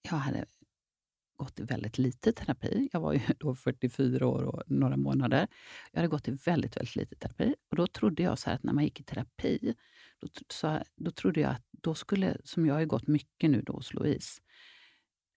jag 0.01 0.17
hade 0.17 0.45
gått 1.43 1.59
i 1.59 1.63
väldigt 1.63 1.97
lite 1.97 2.31
terapi. 2.31 2.89
Jag 2.93 2.99
var 2.99 3.13
ju 3.13 3.19
då 3.39 3.55
44 3.55 4.27
år 4.27 4.43
och 4.43 4.63
några 4.67 4.97
månader. 4.97 5.47
Jag 5.91 5.99
hade 5.99 6.07
gått 6.07 6.27
i 6.27 6.31
väldigt, 6.31 6.77
väldigt 6.77 6.95
lite 6.95 7.15
terapi. 7.15 7.55
Och 7.69 7.75
Då 7.75 7.87
trodde 7.87 8.23
jag 8.23 8.39
så 8.39 8.49
att 8.49 8.63
när 8.63 8.73
man 8.73 8.83
gick 8.83 8.99
i 8.99 9.03
terapi, 9.03 9.75
då, 10.19 10.27
så, 10.49 10.81
då 10.95 11.11
trodde 11.11 11.41
jag 11.41 11.51
att 11.51 11.65
då 11.71 11.95
skulle, 11.95 12.37
som 12.43 12.65
jag 12.65 12.73
har 12.73 12.85
gått 12.85 13.07
mycket 13.07 13.49
nu 13.49 13.61
då 13.61 13.73
hos 13.73 13.93
Louise, 13.93 14.41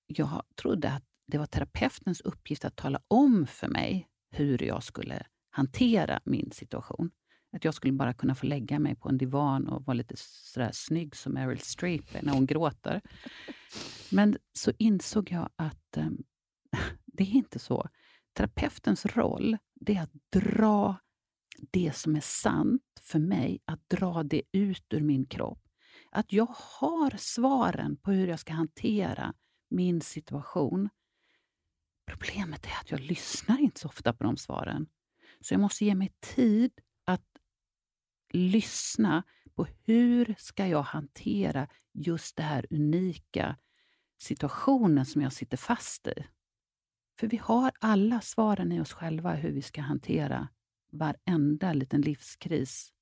jag 0.06 0.42
trodde 0.54 0.90
att 0.90 1.04
det 1.26 1.38
var 1.38 1.46
terapeutens 1.46 2.20
uppgift 2.20 2.64
att 2.64 2.76
tala 2.76 3.00
om 3.08 3.46
för 3.46 3.68
mig 3.68 4.08
hur 4.30 4.62
jag 4.62 4.82
skulle 4.82 5.26
hantera 5.50 6.20
min 6.24 6.50
situation. 6.50 7.10
Att 7.54 7.64
jag 7.64 7.74
skulle 7.74 7.92
bara 7.92 8.14
kunna 8.14 8.34
få 8.34 8.46
lägga 8.46 8.78
mig 8.78 8.94
på 8.94 9.08
en 9.08 9.18
divan 9.18 9.68
och 9.68 9.86
vara 9.86 9.94
lite 9.94 10.14
sådär 10.16 10.70
snygg 10.72 11.16
som 11.16 11.32
Meryl 11.32 11.58
Streep 11.58 12.22
när 12.22 12.32
hon 12.32 12.46
gråter. 12.46 13.00
Men 14.10 14.36
så 14.52 14.72
insåg 14.78 15.30
jag 15.30 15.48
att 15.56 15.96
eh, 15.96 16.08
det 17.04 17.22
är 17.22 17.34
inte 17.34 17.58
så. 17.58 17.88
Terapeutens 18.32 19.06
roll 19.06 19.56
det 19.74 19.96
är 19.96 20.02
att 20.02 20.12
dra 20.32 20.96
det 21.70 21.96
som 21.96 22.16
är 22.16 22.20
sant 22.20 22.82
för 23.02 23.18
mig, 23.18 23.60
att 23.64 23.90
dra 23.90 24.22
det 24.22 24.42
ut 24.52 24.86
ur 24.94 25.00
min 25.00 25.26
kropp. 25.26 25.60
Att 26.10 26.32
jag 26.32 26.54
har 26.80 27.16
svaren 27.18 27.96
på 27.96 28.10
hur 28.10 28.28
jag 28.28 28.38
ska 28.38 28.52
hantera 28.52 29.34
min 29.70 30.00
situation. 30.00 30.88
Problemet 32.06 32.66
är 32.66 32.80
att 32.80 32.90
jag 32.90 33.00
lyssnar 33.00 33.60
inte 33.60 33.80
så 33.80 33.88
ofta 33.88 34.12
på 34.12 34.24
de 34.24 34.36
svaren. 34.36 34.86
Så 35.40 35.54
jag 35.54 35.60
måste 35.60 35.84
ge 35.84 35.94
mig 35.94 36.12
tid 36.20 36.72
lyssna 38.34 39.22
på 39.54 39.66
hur 39.84 40.34
ska 40.38 40.66
jag 40.66 40.82
hantera 40.82 41.68
just 41.92 42.36
det 42.36 42.42
här 42.42 42.66
unika 42.70 43.56
situationen 44.18 45.06
som 45.06 45.22
jag 45.22 45.32
sitter 45.32 45.56
fast 45.56 46.06
i. 46.06 46.26
För 47.20 47.26
vi 47.26 47.36
har 47.36 47.72
alla 47.78 48.20
svaren 48.20 48.72
i 48.72 48.80
oss 48.80 48.92
själva 48.92 49.34
hur 49.34 49.52
vi 49.52 49.62
ska 49.62 49.80
hantera 49.80 50.48
varenda 50.92 51.72
liten 51.72 52.00
livskris. 52.00 52.92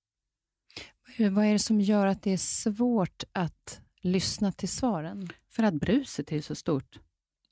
Vad 1.18 1.45
är 1.45 1.53
det 1.53 1.59
som 1.59 1.80
gör 1.80 2.07
att 2.07 2.22
det 2.22 2.30
är 2.30 2.37
svårt 2.37 3.24
att 3.33 3.80
lyssna 4.01 4.53
till 4.53 4.68
svaren? 4.68 5.28
För 5.49 5.62
att 5.62 5.74
bruset 5.74 6.33
är 6.33 6.41
så 6.41 6.55
stort. 6.55 7.01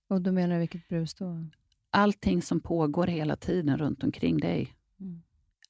Och 0.09 0.23
då 0.23 0.33
menar 0.33 0.55
du 0.55 0.61
vilket 0.61 0.89
brus 0.89 1.15
då? 1.15 1.47
allting 1.91 2.43
som 2.43 2.61
pågår 2.61 3.07
hela 3.07 3.37
tiden 3.37 3.79
runt 3.79 4.05
omkring 4.05 4.39
dig. 4.39 4.75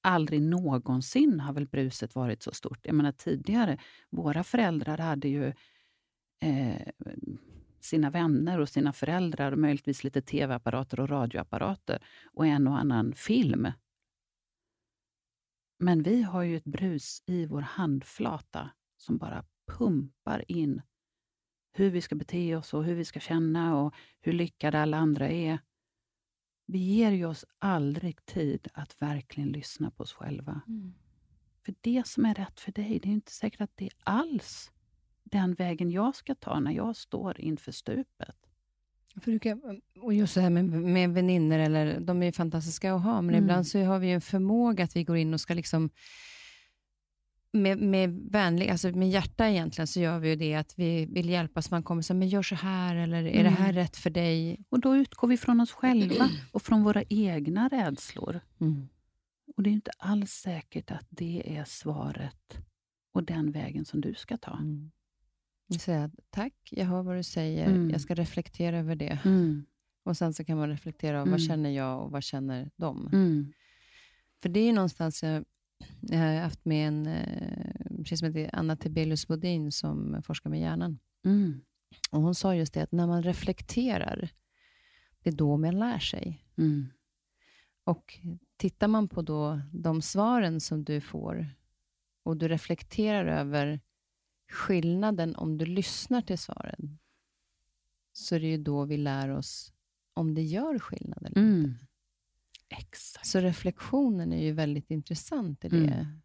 Aldrig 0.03 0.43
någonsin 0.43 1.41
har 1.41 1.53
väl 1.53 1.67
bruset 1.67 2.15
varit 2.15 2.43
så 2.43 2.53
stort. 2.53 2.79
Jag 2.83 2.95
menar 2.95 3.13
tidigare, 3.13 3.79
våra 4.11 4.45
föräldrar 4.45 4.99
hade 4.99 5.29
ju 5.29 5.53
eh, 6.43 6.89
sina 7.81 8.11
vänner 8.11 8.61
och 8.61 8.69
sina 8.69 8.93
föräldrar 8.93 9.53
och 9.53 9.59
möjligtvis 9.59 10.05
lite 10.05 10.23
tv-apparater 10.23 11.01
och 11.01 11.09
radioapparater 11.09 12.05
och 12.33 12.47
en 12.47 12.67
och 12.67 12.79
annan 12.79 13.13
film. 13.13 13.73
Men 15.79 16.03
vi 16.03 16.23
har 16.23 16.43
ju 16.43 16.57
ett 16.57 16.65
brus 16.65 17.23
i 17.27 17.47
vår 17.47 17.61
handflata 17.61 18.71
som 18.97 19.19
bara 19.19 19.45
pumpar 19.79 20.45
in 20.49 20.83
hur 21.73 21.91
vi 21.91 22.01
ska 22.01 22.15
bete 22.15 22.57
oss 22.57 22.75
och 22.75 22.85
hur 22.85 22.95
vi 22.95 23.05
ska 23.05 23.21
känna 23.21 23.77
och 23.77 23.95
hur 24.21 24.33
lyckade 24.33 24.81
alla 24.81 24.97
andra 24.97 25.29
är. 25.29 25.59
Vi 26.73 26.79
ger 26.79 27.13
ju 27.13 27.27
oss 27.27 27.45
aldrig 27.59 28.27
tid 28.27 28.69
att 28.75 29.03
verkligen 29.03 29.49
lyssna 29.49 29.91
på 29.91 30.03
oss 30.03 30.13
själva. 30.13 30.61
Mm. 30.69 30.95
För 31.65 31.75
det 31.81 32.07
som 32.07 32.25
är 32.25 32.35
rätt 32.35 32.61
för 32.61 32.73
dig, 32.73 33.01
det 33.03 33.09
är 33.09 33.13
inte 33.13 33.33
säkert 33.33 33.61
att 33.61 33.77
det 33.77 33.85
är 33.85 33.93
alls 34.03 34.71
den 35.25 35.55
vägen 35.55 35.91
jag 35.91 36.17
ska 36.17 36.35
ta 36.35 36.61
när 36.61 36.73
jag 36.73 36.97
står 36.97 37.41
inför 37.41 37.73
stupet. 37.73 38.37
För 39.21 39.39
kan, 39.39 39.81
och 40.01 40.15
just 40.15 40.35
det 40.35 40.41
här 40.41 40.51
med, 40.51 40.65
med 40.65 41.11
vänner, 41.11 41.59
eller 41.59 42.01
de 42.01 42.23
är 42.23 42.27
ju 42.27 42.33
fantastiska 42.33 42.95
att 42.95 43.03
ha, 43.03 43.23
men 43.23 43.35
Mm. 43.35 43.45
ibland 43.45 43.67
så 43.67 43.85
har 43.85 43.99
vi 43.99 44.07
ju 44.07 44.13
en 44.13 44.21
förmåga 44.21 44.85
att 44.85 44.97
vi 44.97 45.05
går 45.05 45.17
in 45.17 45.35
och 45.35 45.41
ska 45.41 45.55
liksom 45.55 45.91
med, 47.53 47.79
med, 47.79 48.11
vänlig, 48.31 48.69
alltså 48.69 48.89
med 48.89 49.11
hjärta 49.11 49.49
egentligen, 49.49 49.87
så 49.87 50.01
gör 50.01 50.19
vi 50.19 50.29
ju 50.29 50.37
det 50.37 50.55
att 50.55 50.75
vi 50.79 51.07
vill 51.07 51.29
hjälpa, 51.29 51.63
så 51.63 51.75
man 51.75 51.83
kommer 51.83 52.03
säger, 52.03 52.19
men 52.19 52.29
gör 52.29 52.43
så 52.43 52.55
här, 52.55 52.97
eller 52.97 53.25
är 53.27 53.43
det 53.45 53.51
här 53.51 53.65
Mm. 53.71 53.75
rätt 53.77 53.97
för 53.97 54.11
dig? 54.11 54.65
Och 54.69 54.81
då 54.81 54.97
utgår 54.97 55.29
vi 55.29 55.37
från 55.37 55.61
oss 55.61 55.73
själva 55.73 56.29
och 56.53 56.63
från 56.63 56.83
våra 56.85 57.03
egna 57.09 57.69
rädslor. 57.69 58.41
Och 59.57 59.63
det 59.63 59.71
är 59.71 59.73
inte 59.73 59.91
alls 59.99 60.31
säkert 60.33 60.91
att 60.91 61.07
det 61.11 61.57
är 61.57 61.65
svaret 61.65 62.59
och 63.13 63.25
den 63.25 63.53
vägen 63.53 63.85
som 63.85 64.01
du 64.01 64.15
ska 64.15 64.37
ta. 64.37 64.57
Mm. 64.59 64.91
Att, 66.05 66.11
tack, 66.31 66.55
jag 66.71 66.85
hör 66.87 67.03
vad 67.03 67.17
du 67.17 67.23
säger, 67.23 67.67
Mm. 67.67 67.91
jag 67.91 68.01
ska 68.01 68.15
reflektera 68.15 68.79
över 68.79 68.97
det. 68.97 69.19
Mm. 69.25 69.65
Och 70.05 70.17
sen 70.17 70.35
så 70.35 70.45
kan 70.45 70.59
man 70.59 70.69
reflektera 70.69 71.19
vad 71.19 71.29
Mm. 71.29 71.39
känner 71.39 71.71
jag 71.71 72.05
och 72.05 72.11
vad 72.11 72.23
känner 72.23 72.71
de? 72.77 73.07
Mm. 73.13 73.53
För 74.43 74.49
det 74.49 74.61
är 74.61 74.65
ju 74.67 74.73
någonstans, 74.73 75.23
jag, 75.23 75.45
jag 76.01 76.19
har 76.19 76.35
haft 76.41 76.65
med 76.65 76.89
en 76.89 77.07
eh, 77.07 78.05
tjej 78.05 78.19
som 78.19 78.27
heter 78.35 78.51
Anna 78.53 78.77
Tibelius 78.77 79.27
Bodin 79.29 79.73
som 79.73 80.23
forskar 80.23 80.51
med 80.51 80.61
hjärnan. 80.61 80.99
Mm. 81.25 81.61
Och 82.11 82.21
Hon 82.23 82.35
sa 82.35 82.55
just 82.55 82.75
det 82.75 82.83
att 82.83 82.93
när 82.93 83.07
man 83.07 83.23
reflekterar, 83.23 84.29
det 85.23 85.31
är 85.31 85.35
då 85.35 85.57
man 85.57 85.79
lär 85.79 85.99
sig. 85.99 86.45
Mm. 86.59 86.87
Och 87.85 88.19
tittar 88.57 88.89
man 88.89 89.09
på 89.09 89.23
då 89.23 89.61
de 89.73 90.03
svaren 90.03 90.61
som 90.61 90.85
du 90.85 91.01
får 91.01 91.47
och 92.23 92.37
du 92.37 92.49
reflekterar 92.49 93.27
över 93.27 93.81
skillnaden 94.51 95.37
om 95.37 95.59
du 95.59 95.67
lyssnar 95.67 96.23
till 96.23 96.39
svaren, 96.39 96.99
så 98.13 98.35
är 98.35 98.41
det 98.41 98.47
ju 98.47 98.57
då 98.59 98.85
vi 98.85 98.97
lär 98.97 99.29
oss 99.29 99.73
om 100.15 100.35
det 100.35 100.43
gör 100.43 100.79
skillnad 100.79 101.19
eller 101.27 101.39
Mm. 101.39 101.65
inte. 101.65 101.87
Exakt. 102.71 103.27
Så 103.27 103.41
reflektionen 103.41 104.33
är 104.33 104.43
ju 104.43 104.53
väldigt 104.53 104.91
intressant 104.91 105.65
i 105.65 105.69
det. 105.69 105.77
Mm. 105.77 106.21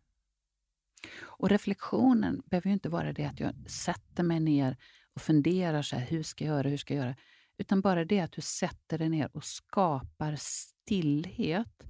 Och 1.22 1.50
reflektionen 1.50 2.41
behöver 2.46 2.68
ju 2.68 2.74
inte 2.74 2.89
vara 2.89 3.14
det 3.14 3.26
att 3.26 3.39
jag 3.39 3.70
sätter 3.70 4.24
mig 4.24 4.39
ner 4.39 4.78
och 5.14 5.22
funderar 5.22 5.82
så 5.82 5.96
här, 5.96 6.06
hur 6.06 6.24
ska 6.24 6.46
jag 6.46 6.56
göra, 6.56 6.70
hur 6.70 6.78
ska 6.78 6.93
jag 6.96 7.06
göra? 7.06 7.16
Utan 7.58 7.82
bara 7.82 8.06
det 8.06 8.20
att 8.20 8.32
du 8.32 8.41
sätter 8.41 8.98
dig 8.98 9.10
ner 9.10 9.30
och 9.34 9.43
skapar 9.43 10.36
stillhet 10.39 11.84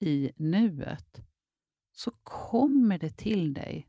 i 0.00 0.32
nuet, 0.36 1.20
så 1.92 2.10
kommer 2.22 2.98
det 2.98 3.16
till 3.16 3.54
dig. 3.54 3.88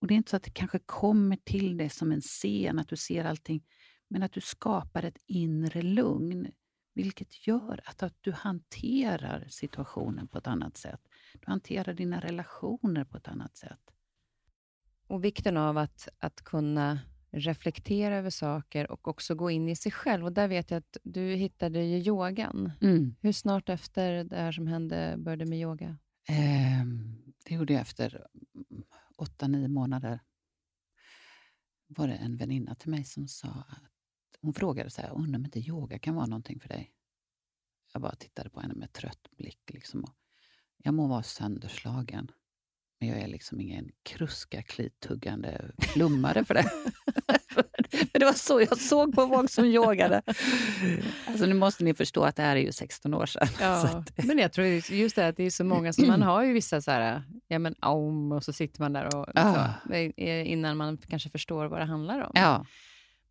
Och 0.00 0.06
Det 0.06 0.14
är 0.14 0.16
inte 0.16 0.30
så 0.30 0.36
att 0.36 0.42
det 0.42 0.50
kanske 0.50 0.78
kommer 0.78 1.36
till 1.36 1.76
dig 1.76 1.90
som 1.90 2.12
en 2.12 2.20
scen, 2.20 2.78
att 2.78 2.88
du 2.88 2.96
ser 2.96 3.24
allting, 3.24 3.64
men 4.08 4.22
att 4.22 4.32
du 4.32 4.40
skapar 4.40 5.02
ett 5.02 5.18
inre 5.26 5.82
lugn, 5.82 6.52
vilket 6.98 7.46
gör 7.46 7.80
att, 7.84 8.02
att 8.02 8.14
du 8.20 8.32
hanterar 8.32 9.46
situationen 9.48 10.28
på 10.28 10.38
ett 10.38 10.46
annat 10.46 10.76
sätt. 10.76 11.00
Du 11.32 11.46
hanterar 11.46 11.94
dina 11.94 12.20
relationer 12.20 13.04
på 13.04 13.16
ett 13.16 13.28
annat 13.28 13.56
sätt. 13.56 13.90
Och 15.06 15.24
vikten 15.24 15.56
av 15.56 15.78
att, 15.78 16.08
att 16.18 16.42
kunna 16.42 17.00
reflektera 17.30 18.16
över 18.16 18.30
saker 18.30 18.90
och 18.90 19.08
också 19.08 19.34
gå 19.34 19.50
in 19.50 19.68
i 19.68 19.76
sig 19.76 19.92
själv. 19.92 20.24
Och 20.24 20.32
där 20.32 20.48
vet 20.48 20.70
jag 20.70 20.78
att 20.78 20.96
du 21.02 21.34
hittade 21.34 21.84
ju 21.84 21.98
yogan. 21.98 22.72
Hur 23.20 23.32
snart 23.32 23.68
efter 23.68 24.24
det 24.24 24.36
här 24.36 24.52
som 24.52 24.66
hände 24.66 25.14
började 25.18 25.46
med 25.46 25.60
yoga? 25.60 25.96
Ehm, 26.28 27.16
det 27.44 27.54
gjorde 27.54 27.72
jag 27.72 27.82
efter 27.82 28.26
mm, 28.54 28.84
åtta, 29.16 29.48
nio 29.48 29.68
månader. 29.68 30.20
var 31.86 32.08
det 32.08 32.14
en 32.14 32.36
väninna 32.36 32.74
till 32.74 32.90
mig 32.90 33.04
som 33.04 33.28
sa 33.28 33.48
att 33.48 33.97
hon 34.42 34.54
frågade 34.54 34.90
så 34.90 35.02
här, 35.02 35.10
undrar 35.14 35.38
om 35.38 35.44
inte 35.44 35.58
yoga 35.60 35.98
kan 35.98 36.14
vara 36.14 36.26
någonting 36.26 36.60
för 36.60 36.68
dig? 36.68 36.90
Jag 37.92 38.02
bara 38.02 38.14
tittade 38.14 38.50
på 38.50 38.60
henne 38.60 38.74
med 38.74 38.92
trött 38.92 39.28
blick. 39.38 39.70
Liksom, 39.72 40.04
jag 40.76 40.94
må 40.94 41.06
vara 41.06 41.22
sönderslagen, 41.22 42.30
men 43.00 43.08
jag 43.08 43.18
är 43.18 43.28
liksom 43.28 43.60
ingen 43.60 43.90
kruska 44.02 44.62
klituggande 44.62 45.70
flummare 45.78 46.44
för 46.44 46.54
det. 46.54 46.70
Men 48.12 48.20
det 48.20 48.24
var 48.24 48.32
så 48.32 48.60
jag 48.60 48.78
såg 48.78 49.14
på 49.14 49.28
folk 49.28 49.50
som 49.50 49.64
yogade. 49.64 50.22
Alltså, 51.26 51.46
nu 51.46 51.54
måste 51.54 51.84
ni 51.84 51.94
förstå 51.94 52.22
att 52.22 52.36
det 52.36 52.42
här 52.42 52.56
är 52.56 52.60
ju 52.60 52.72
16 52.72 53.14
år 53.14 53.26
sedan. 53.26 53.48
Ja, 53.60 53.88
att, 53.88 54.24
men 54.26 54.38
jag 54.38 54.52
tror 54.52 54.66
just 54.90 55.16
det 55.16 55.28
att 55.28 55.36
det 55.36 55.42
är 55.44 55.50
så 55.50 55.64
många 55.64 55.92
som 55.92 56.06
man 56.06 56.22
har 56.22 56.44
ju 56.44 56.52
vissa 56.52 56.80
så 56.80 56.90
här, 56.90 57.22
ja 57.48 57.58
men 57.58 57.74
om 57.80 58.32
och 58.32 58.44
så 58.44 58.52
sitter 58.52 58.80
man 58.80 58.92
där 58.92 59.16
och 59.16 59.26
Ah. 59.34 59.72
så, 59.86 59.92
eh, 59.94 60.50
innan 60.52 60.76
man 60.76 60.98
kanske 60.98 61.30
förstår 61.30 61.66
vad 61.66 61.80
det 61.80 61.84
handlar 61.84 62.20
om. 62.20 62.30
ja. 62.34 62.66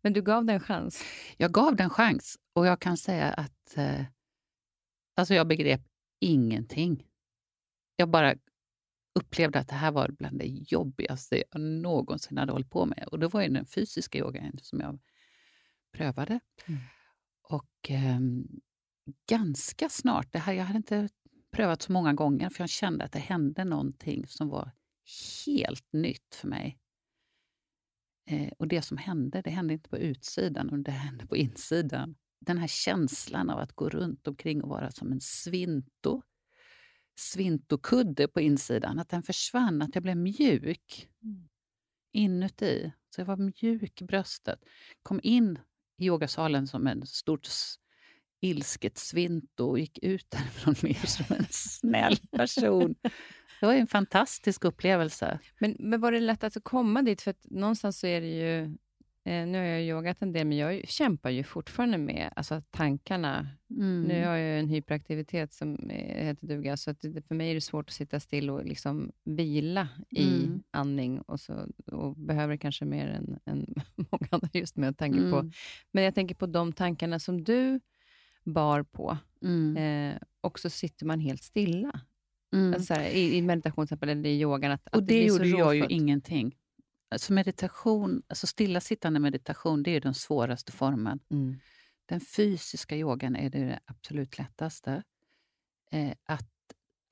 Men 0.02 0.12
du 0.12 0.22
gav 0.22 0.44
den 0.44 0.54
en 0.54 0.60
chans. 0.60 1.04
Jag 1.36 1.52
gav 1.52 1.76
den 1.76 1.90
chans 1.90 2.38
och 2.52 2.66
jag 2.66 2.80
kan 2.80 2.96
säga 2.96 3.32
att 3.32 3.76
eh, 3.76 4.04
alltså 5.16 5.34
jag 5.34 5.48
begrep 5.48 5.80
ingenting. 6.20 7.06
Jag 7.96 8.08
bara 8.08 8.34
upplevde 9.14 9.58
att 9.58 9.68
det 9.68 9.74
här 9.74 9.92
var 9.92 10.08
bland 10.08 10.38
det 10.38 10.46
jobbigaste 10.46 11.42
jag 11.50 11.60
någonsin 11.60 12.38
hade 12.38 12.52
hållit 12.52 12.70
på 12.70 12.86
med. 12.86 13.08
Och 13.12 13.18
det 13.18 13.28
var 13.28 13.42
ju 13.42 13.48
den 13.48 13.66
fysiska 13.66 14.18
yogan 14.18 14.58
som 14.62 14.80
jag 14.80 14.98
prövade. 15.92 16.40
Mm. 16.66 16.80
Och 17.42 17.70
ehm, 17.88 18.60
ganska 19.28 19.88
snart, 19.88 20.32
det 20.32 20.38
här, 20.38 20.52
jag 20.52 20.64
hade 20.64 20.76
inte 20.76 21.08
prövat 21.50 21.82
så 21.82 21.92
många 21.92 22.12
gånger 22.12 22.50
för 22.50 22.62
jag 22.62 22.70
kände 22.70 23.04
att 23.04 23.12
det 23.12 23.18
hände 23.18 23.64
någonting 23.64 24.26
som 24.26 24.48
var 24.48 24.70
helt 25.46 25.92
nytt 25.92 26.34
för 26.34 26.48
mig. 26.48 26.78
Eh, 28.30 28.50
och 28.58 28.68
det 28.68 28.82
som 28.82 28.96
hände, 28.96 29.42
det 29.42 29.50
hände 29.50 29.74
inte 29.74 29.88
på 29.90 29.98
utsidan, 29.98 30.66
utan 30.66 30.82
det 30.82 30.90
hände 30.90 31.26
på 31.26 31.36
insidan. 31.36 32.16
Den 32.40 32.58
här 32.58 32.66
känslan 32.66 33.50
av 33.50 33.58
att 33.58 33.72
gå 33.72 33.88
runt 33.88 34.28
omkring 34.28 34.62
och 34.62 34.68
vara 34.68 34.90
som 34.90 35.12
en 35.12 35.20
svinto, 35.20 36.22
svintokudde 37.18 38.28
på 38.28 38.40
insidan, 38.40 38.98
att 38.98 39.08
den 39.08 39.22
försvann, 39.22 39.82
att 39.82 39.94
jag 39.94 40.02
blev 40.02 40.16
mjuk 40.16 41.08
Mm. 41.22 41.48
inuti. 42.12 42.92
Så 43.14 43.20
jag 43.20 43.26
var 43.26 43.36
mjuk 43.36 44.02
i 44.02 44.04
bröstet. 44.04 44.64
Kom 45.02 45.20
in 45.22 45.58
i 45.98 46.06
yogasalen 46.06 46.66
som 46.66 46.86
en 46.86 47.06
stort 47.06 47.48
ilsket 48.40 48.98
svinto 48.98 49.64
och 49.64 49.78
gick 49.78 49.98
ut 50.02 50.26
därifrån 50.30 50.74
mer 50.82 51.06
som 51.06 51.36
en 51.36 51.46
snäll 51.50 52.16
person. 52.30 52.94
Det 53.60 53.66
var 53.66 53.72
ju 53.74 53.80
en 53.80 53.86
fantastisk 53.86 54.64
upplevelse. 54.64 55.38
Men, 55.58 55.76
men 55.78 56.00
var 56.00 56.12
det 56.12 56.20
lätt 56.20 56.44
att 56.44 56.56
komma 56.64 57.02
dit? 57.02 57.22
För 57.22 57.34
någonstans 57.42 57.98
så 58.00 58.06
är 58.06 58.20
det 58.20 58.26
ju, 58.26 58.62
eh, 59.24 59.46
nu 59.46 59.58
har 59.58 59.64
jag 59.64 59.82
yogat 59.82 60.22
en 60.22 60.32
del, 60.32 60.46
men 60.46 60.58
jag 60.58 60.88
kämpar 60.88 61.30
ju 61.30 61.44
fortfarande 61.44 61.98
med 61.98 62.32
alltså, 62.36 62.62
tankarna. 62.70 63.48
Mm. 63.70 64.02
Nu 64.02 64.26
har 64.26 64.36
jag 64.36 64.54
ju 64.54 64.58
en 64.60 64.68
hyperaktivitet 64.68 65.52
som 65.52 65.90
eh, 65.90 66.24
heter 66.24 66.46
duga, 66.46 66.76
så 66.76 66.90
att 66.90 67.00
det, 67.00 67.26
för 67.28 67.34
mig 67.34 67.50
är 67.50 67.54
det 67.54 67.60
svårt 67.60 67.88
att 67.88 67.94
sitta 67.94 68.20
still 68.20 68.50
och 68.50 68.64
liksom 68.64 69.12
vila 69.24 69.88
i 70.10 70.28
Mm. 70.44 70.62
andning 70.70 71.20
och, 71.20 71.40
så, 71.40 71.66
och 71.86 72.16
behöver 72.16 72.56
kanske 72.56 72.84
mer 72.84 73.06
än, 73.08 73.38
än 73.46 73.74
många 73.96 74.28
andra 74.30 74.48
just 74.52 74.76
med 74.76 74.98
tanke 74.98 75.18
på. 75.18 75.36
Mm. 75.38 75.52
Men 75.92 76.04
jag 76.04 76.14
tänker 76.14 76.34
på 76.34 76.46
de 76.46 76.72
tankarna 76.72 77.18
som 77.18 77.44
du 77.44 77.80
bar 78.44 78.82
på, 78.82 79.18
Mm. 79.42 79.76
eh, 79.76 80.20
och 80.40 80.58
så 80.58 80.70
sitter 80.70 81.06
man 81.06 81.20
helt 81.20 81.42
stilla. 81.42 82.00
Mm. 82.52 82.74
Alltså, 82.74 82.94
så 82.94 83.00
här, 83.00 83.08
i, 83.08 83.36
I 83.36 83.42
meditation 83.42 83.86
till 83.86 83.94
exempel, 83.94 84.08
eller 84.08 84.30
i 84.30 84.40
yogan. 84.40 84.70
Att, 84.70 84.88
Och 84.88 84.98
att 84.98 85.06
det, 85.06 85.30
så 85.30 85.44
gjorde 85.44 85.48
jag 85.48 85.76
ju 85.76 85.86
ingenting. 85.88 86.56
Alltså 87.10 87.32
meditation, 87.32 88.22
alltså 88.28 88.46
stillasittande 88.46 89.20
meditation, 89.20 89.82
det 89.82 89.90
är 89.90 90.00
den 90.00 90.14
svåraste 90.14 90.72
formen. 90.72 91.20
Mm. 91.30 91.60
Den 92.06 92.20
fysiska 92.20 92.96
yogan 92.96 93.36
är 93.36 93.50
det 93.50 93.80
absolut 93.84 94.38
lättaste. 94.38 95.02
Eh, 95.90 96.12
att, 96.24 96.50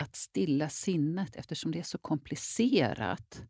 att 0.03 0.17
stilla 0.17 0.69
sinnet 0.69 1.37
eftersom 1.37 1.73
det 1.73 1.79
är 1.79 1.83
så 1.83 1.99
komplicerat. 1.99 3.43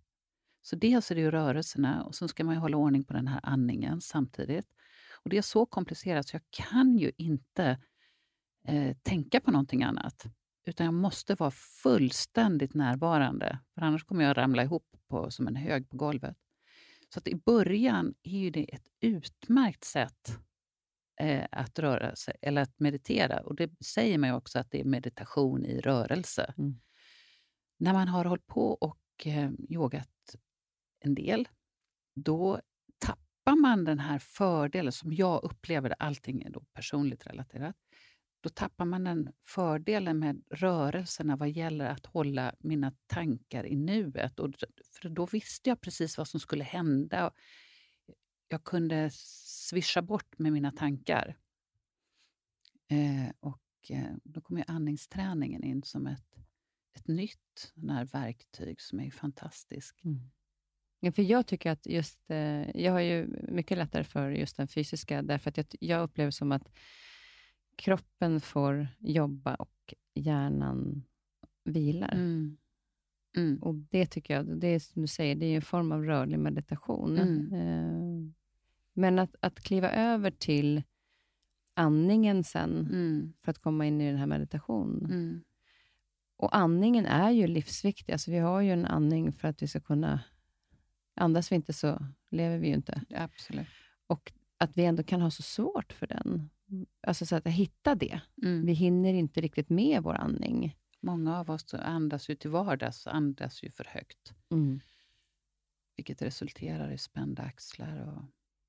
Så 0.62 0.76
dels 0.76 1.10
är 1.10 1.14
det 1.14 1.20
ju 1.20 1.30
rörelserna 1.30 2.04
och 2.04 2.14
så 2.14 2.28
ska 2.28 2.44
man 2.44 2.54
ju 2.54 2.60
hålla 2.60 2.76
ordning 2.76 3.04
på 3.04 3.12
den 3.12 3.26
här 3.26 3.40
andningen 3.42 4.00
samtidigt. 4.00 4.66
Och 5.22 5.30
Det 5.30 5.38
är 5.38 5.42
så 5.42 5.66
komplicerat 5.66 6.28
så 6.28 6.36
jag 6.36 6.42
kan 6.50 6.98
ju 6.98 7.12
inte 7.16 7.78
eh, 8.68 8.96
tänka 9.02 9.40
på 9.40 9.50
någonting 9.50 9.82
annat. 9.82 10.26
Utan 10.66 10.84
jag 10.84 10.94
måste 10.94 11.34
vara 11.34 11.50
fullständigt 11.50 12.74
närvarande, 12.74 13.58
för 13.74 13.82
annars 13.82 14.04
kommer 14.04 14.24
jag 14.24 14.36
ramla 14.36 14.62
ihop 14.62 14.96
på, 15.08 15.30
som 15.30 15.48
en 15.48 15.56
hög 15.56 15.88
på 15.88 15.96
golvet. 15.96 16.36
Så 17.08 17.18
att 17.18 17.28
i 17.28 17.34
början 17.34 18.14
är 18.22 18.50
det 18.50 18.74
ett 18.74 18.88
utmärkt 19.00 19.84
sätt 19.84 20.38
eh, 21.20 21.46
att 21.52 21.78
röra 21.78 22.16
sig, 22.16 22.36
eller 22.42 22.62
att 22.62 22.80
meditera. 22.80 23.40
Och 23.40 23.56
det 23.56 23.70
säger 23.84 24.18
man 24.18 24.30
också 24.30 24.58
att 24.58 24.70
det 24.70 24.80
är 24.80 24.84
meditation 24.84 25.64
i 25.64 25.80
rörelse. 25.80 26.54
Mm. 26.58 26.80
När 27.78 27.92
man 27.92 28.08
har 28.08 28.24
hållit 28.24 28.46
på 28.46 28.72
och 28.72 29.26
eh, 29.26 29.50
yogat 29.68 30.36
en 31.00 31.14
del, 31.14 31.48
då 32.14 32.60
tappar 32.98 33.60
man 33.60 33.84
den 33.84 33.98
här 33.98 34.18
fördelen 34.18 34.92
som 34.92 35.12
jag 35.12 35.44
upplever, 35.44 35.94
allting 35.98 36.42
är 36.42 36.50
då 36.50 36.60
personligt 36.72 37.26
relaterat, 37.26 37.76
då 38.46 38.50
tappar 38.50 38.84
man 38.84 39.04
den 39.04 39.32
fördelen 39.44 40.18
med 40.18 40.42
rörelserna 40.50 41.36
vad 41.36 41.50
gäller 41.50 41.86
att 41.86 42.06
hålla 42.06 42.54
mina 42.58 42.92
tankar 43.06 43.66
i 43.66 43.76
nuet. 43.76 44.40
Och 44.40 44.54
för 44.92 45.08
då 45.08 45.26
visste 45.26 45.70
jag 45.70 45.80
precis 45.80 46.18
vad 46.18 46.28
som 46.28 46.40
skulle 46.40 46.64
hända. 46.64 47.32
Jag 48.48 48.64
kunde 48.64 49.10
svischa 49.12 50.02
bort 50.02 50.38
med 50.38 50.52
mina 50.52 50.72
tankar. 50.72 51.36
Eh, 52.88 53.32
och 53.40 53.90
eh, 53.90 54.14
Då 54.24 54.40
kom 54.40 54.58
ju 54.58 54.64
andningsträningen 54.66 55.64
in 55.64 55.82
som 55.82 56.06
ett, 56.06 56.36
ett 56.92 57.08
nytt 57.08 57.72
här 57.88 58.04
verktyg 58.04 58.80
som 58.80 59.00
är 59.00 59.10
fantastiskt. 59.10 60.04
Mm. 60.04 60.30
Ja, 61.00 61.12
för 61.12 61.22
jag 61.22 61.46
tycker 61.46 61.70
att 61.70 61.86
just, 61.86 62.30
eh, 62.30 62.80
jag 62.80 62.92
har 62.92 63.00
ju 63.00 63.26
mycket 63.48 63.78
lättare 63.78 64.04
för 64.04 64.30
just 64.30 64.56
den 64.56 64.68
fysiska, 64.68 65.22
därför 65.22 65.50
att 65.50 65.56
jag, 65.56 65.66
jag 65.80 66.02
upplever 66.02 66.30
som 66.30 66.52
att 66.52 66.68
kroppen 67.76 68.40
får 68.40 68.88
jobba 68.98 69.54
och 69.54 69.94
hjärnan 70.14 71.02
vilar. 71.64 72.14
Mm. 72.14 72.56
Mm. 73.36 73.62
Och 73.62 73.74
Det 73.74 74.06
tycker 74.06 74.34
jag, 74.34 74.58
det 74.60 74.66
är 74.66 74.78
som 74.78 75.02
du 75.02 75.08
säger, 75.08 75.34
det 75.34 75.46
är 75.46 75.56
en 75.56 75.62
form 75.62 75.92
av 75.92 76.04
rörlig 76.04 76.38
meditation. 76.38 77.18
Mm. 77.18 77.52
Eh, 77.52 78.32
men 78.92 79.18
att, 79.18 79.36
att 79.40 79.60
kliva 79.60 79.90
över 79.90 80.30
till 80.30 80.82
andningen 81.74 82.44
sen, 82.44 82.88
mm. 82.92 83.32
för 83.42 83.50
att 83.50 83.58
komma 83.58 83.86
in 83.86 84.00
i 84.00 84.06
den 84.06 84.16
här 84.16 84.26
meditationen. 84.26 85.04
Mm. 85.04 85.40
Och 86.36 86.56
andningen 86.56 87.06
är 87.06 87.30
ju 87.30 87.46
livsviktig. 87.46 88.12
Alltså 88.12 88.30
vi 88.30 88.38
har 88.38 88.60
ju 88.60 88.70
en 88.70 88.86
andning 88.86 89.32
för 89.32 89.48
att 89.48 89.62
vi 89.62 89.68
ska 89.68 89.80
kunna... 89.80 90.20
Andas 91.14 91.52
vi 91.52 91.56
inte 91.56 91.72
så 91.72 92.06
lever 92.30 92.58
vi 92.58 92.68
ju 92.68 92.74
inte. 92.74 93.02
Absolut. 93.10 93.68
Och 94.06 94.32
att 94.58 94.76
vi 94.76 94.84
ändå 94.84 95.02
kan 95.02 95.20
ha 95.20 95.30
så 95.30 95.42
svårt 95.42 95.92
för 95.92 96.06
den. 96.06 96.50
Alltså 97.06 97.26
så 97.26 97.36
att 97.36 97.46
hitta 97.46 97.94
det. 97.94 98.20
Mm. 98.42 98.66
Vi 98.66 98.72
hinner 98.72 99.14
inte 99.14 99.40
riktigt 99.40 99.70
med 99.70 100.02
vår 100.02 100.14
andning. 100.14 100.76
Många 101.00 101.40
av 101.40 101.50
oss 101.50 101.74
andas 101.74 102.30
ju 102.30 102.34
till 102.34 102.50
vardags 102.50 103.06
andas 103.06 103.62
ju 103.62 103.70
för 103.70 103.84
högt. 103.84 104.34
Mm. 104.52 104.80
Vilket 105.96 106.22
resulterar 106.22 106.90
i 106.90 106.98
spända 106.98 107.42
axlar. 107.42 108.06
Och... 108.06 108.24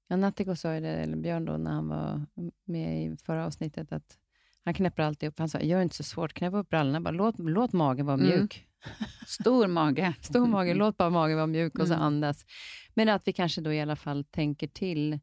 Ja, 0.08 0.16
Nattiko 0.16 0.56
sa 0.56 0.74
ju 0.74 0.80
det, 0.80 0.90
eller 0.90 1.18
Björn 1.18 1.46
då, 1.46 1.58
när 1.58 1.72
han 1.72 1.88
var 1.88 2.26
med 2.66 3.06
i 3.06 3.18
förra 3.18 3.46
avsnittet, 3.46 3.92
att 3.92 4.18
han 4.64 4.74
knäpper 4.74 5.04
alltid 5.04 5.30
upp. 5.30 5.40
Han 5.40 5.50
sa, 5.50 5.60
gör 5.60 5.82
inte 5.82 5.96
så 5.96 6.04
svårt, 6.04 6.34
knäpp 6.34 6.54
upp 6.54 6.70
brallorna. 6.70 7.02
Bara, 7.02 7.12
låt, 7.12 7.40
låt 7.40 7.74
magen 7.74 8.06
vara 8.06 8.18
mm. 8.18 8.28
mjuk. 8.28 8.68
Mm. 8.86 9.10
Stor 9.28 9.68
mage. 9.68 10.16
Stor 10.22 10.48
mage, 10.48 10.74
låt 10.74 10.98
bara 10.98 11.10
magen 11.10 11.36
vara 11.36 11.48
mjuk 11.48 11.80
och 11.80 11.88
så 11.88 11.94
mm. 11.94 12.06
andas. 12.06 12.46
Men 12.94 13.10
att 13.10 13.28
vi 13.28 13.34
kanske 13.34 13.62
då 13.62 13.74
i 13.74 13.82
alla 13.82 13.96
fall 13.96 14.24
tänker 14.24 14.68
till 14.68 15.20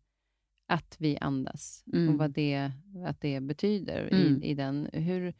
att 0.66 0.96
vi 0.98 1.18
andas 1.20 1.84
mm. 1.92 2.08
och 2.08 2.18
vad 2.18 2.30
det, 2.30 2.70
att 3.06 3.20
det 3.20 3.40
betyder 3.40 4.08
mm. 4.12 4.42
i, 4.42 4.46
i 4.46 4.54
den. 4.54 4.88
Hur, 4.92 5.34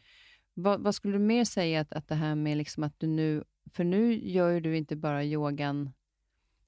vad, 0.55 0.81
vad, 0.81 0.95
skulle 0.95 1.15
du 1.15 1.25
mer 1.25 1.45
säga 1.45 1.81
att, 1.81 1.93
att 1.93 2.09
det 2.09 2.15
här 2.15 2.35
med 2.35 2.57
liksom 2.57 2.83
att 2.83 3.01
du 3.01 3.07
nu, 3.07 3.45
för 3.73 3.85
nu 3.85 4.29
gör 4.29 4.61
du 4.61 4.77
inte 4.77 4.97
bara 4.97 5.25
yogan 5.25 5.91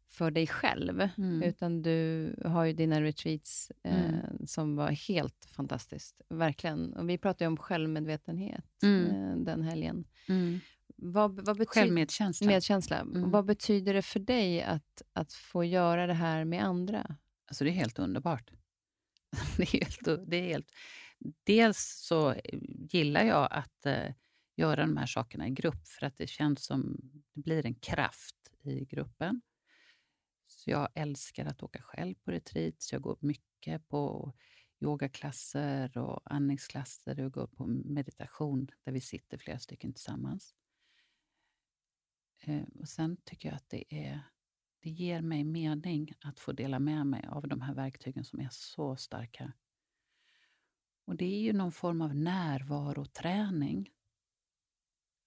för 0.08 0.30
dig 0.30 0.46
själv, 0.46 1.08
mm. 1.18 1.42
utan 1.42 1.82
du 1.82 2.34
har 2.44 2.64
ju 2.64 2.72
dina 2.72 3.02
retreats 3.02 3.72
eh, 3.82 4.10
mm. 4.10 4.46
som 4.46 4.76
var 4.76 4.90
helt 4.90 5.48
fantastiskt. 5.50 6.20
Verkligen. 6.28 6.92
Och 6.92 7.08
vi 7.10 7.18
pratade 7.18 7.48
om 7.48 7.56
självmedvetenhet 7.56 8.82
mm. 8.82 9.04
eh, 9.04 9.36
den 9.36 9.62
helgen. 9.62 10.04
Mm. 10.28 10.60
Vad, 10.96 11.46
vad 11.46 11.56
betyder, 11.56 11.80
Självmedkänsla. 11.80 12.46
Medkänsla. 12.46 13.02
Vad 13.04 13.44
betyder 13.44 13.94
det 13.94 14.02
för 14.02 14.20
dig 14.20 14.62
att, 14.62 15.02
att 15.12 15.32
få 15.32 15.64
göra 15.64 16.06
det 16.06 16.14
här 16.14 16.44
med 16.44 16.64
andra? 16.64 17.16
Alltså 17.46 17.64
det 17.64 17.70
är 17.70 17.74
helt 17.74 17.98
underbart. 17.98 18.50
Det 19.56 19.62
är 19.62 19.84
helt, 19.84 20.30
det 20.30 20.36
är 20.36 20.42
helt, 20.42 20.70
dels 21.44 21.78
så 21.78 22.32
eh, 22.32 22.58
gillar 22.90 23.24
jag 23.24 23.48
att 23.50 23.86
eh, 23.86 24.14
göra 24.56 24.86
de 24.86 24.96
här 24.96 25.06
sakerna 25.06 25.48
i 25.48 25.50
grupp, 25.50 25.86
för 25.86 26.06
att 26.06 26.16
det 26.16 26.26
känns 26.26 26.64
som 26.64 26.96
det 27.32 27.42
blir 27.42 27.66
en 27.66 27.74
kraft 27.74 28.50
i 28.62 28.84
gruppen. 28.84 29.42
Så 30.46 30.70
jag 30.70 30.88
älskar 30.94 31.46
att 31.46 31.62
åka 31.62 31.82
själv 31.82 32.14
på 32.14 32.30
retreat, 32.30 32.74
så 32.78 32.94
jag 32.94 33.02
går 33.02 33.18
mycket 33.20 33.88
på 33.88 34.34
yogaklasser 34.80 35.98
och 35.98 36.20
andningsklasser 36.24 37.20
och 37.20 37.32
går 37.32 37.46
på 37.46 37.66
meditation 37.66 38.70
där 38.84 38.92
vi 38.92 39.00
sitter 39.00 39.38
flera 39.38 39.58
stycken 39.58 39.92
tillsammans. 39.92 40.54
Eh, 42.40 42.62
och 42.80 42.88
Sen 42.88 43.16
tycker 43.24 43.48
jag 43.48 43.56
att 43.56 43.68
det 43.68 43.94
är 43.94 44.22
det 44.86 44.90
ger 44.90 45.20
mig 45.20 45.44
mening 45.44 46.12
att 46.20 46.40
få 46.40 46.52
dela 46.52 46.78
med 46.78 47.06
mig 47.06 47.26
av 47.28 47.48
de 47.48 47.60
här 47.60 47.74
verktygen 47.74 48.24
som 48.24 48.40
är 48.40 48.48
så 48.50 48.96
starka. 48.96 49.52
Och 51.06 51.16
Det 51.16 51.24
är 51.24 51.40
ju 51.40 51.52
någon 51.52 51.72
form 51.72 52.00
av 52.00 52.14
närvaroträning. 52.14 53.90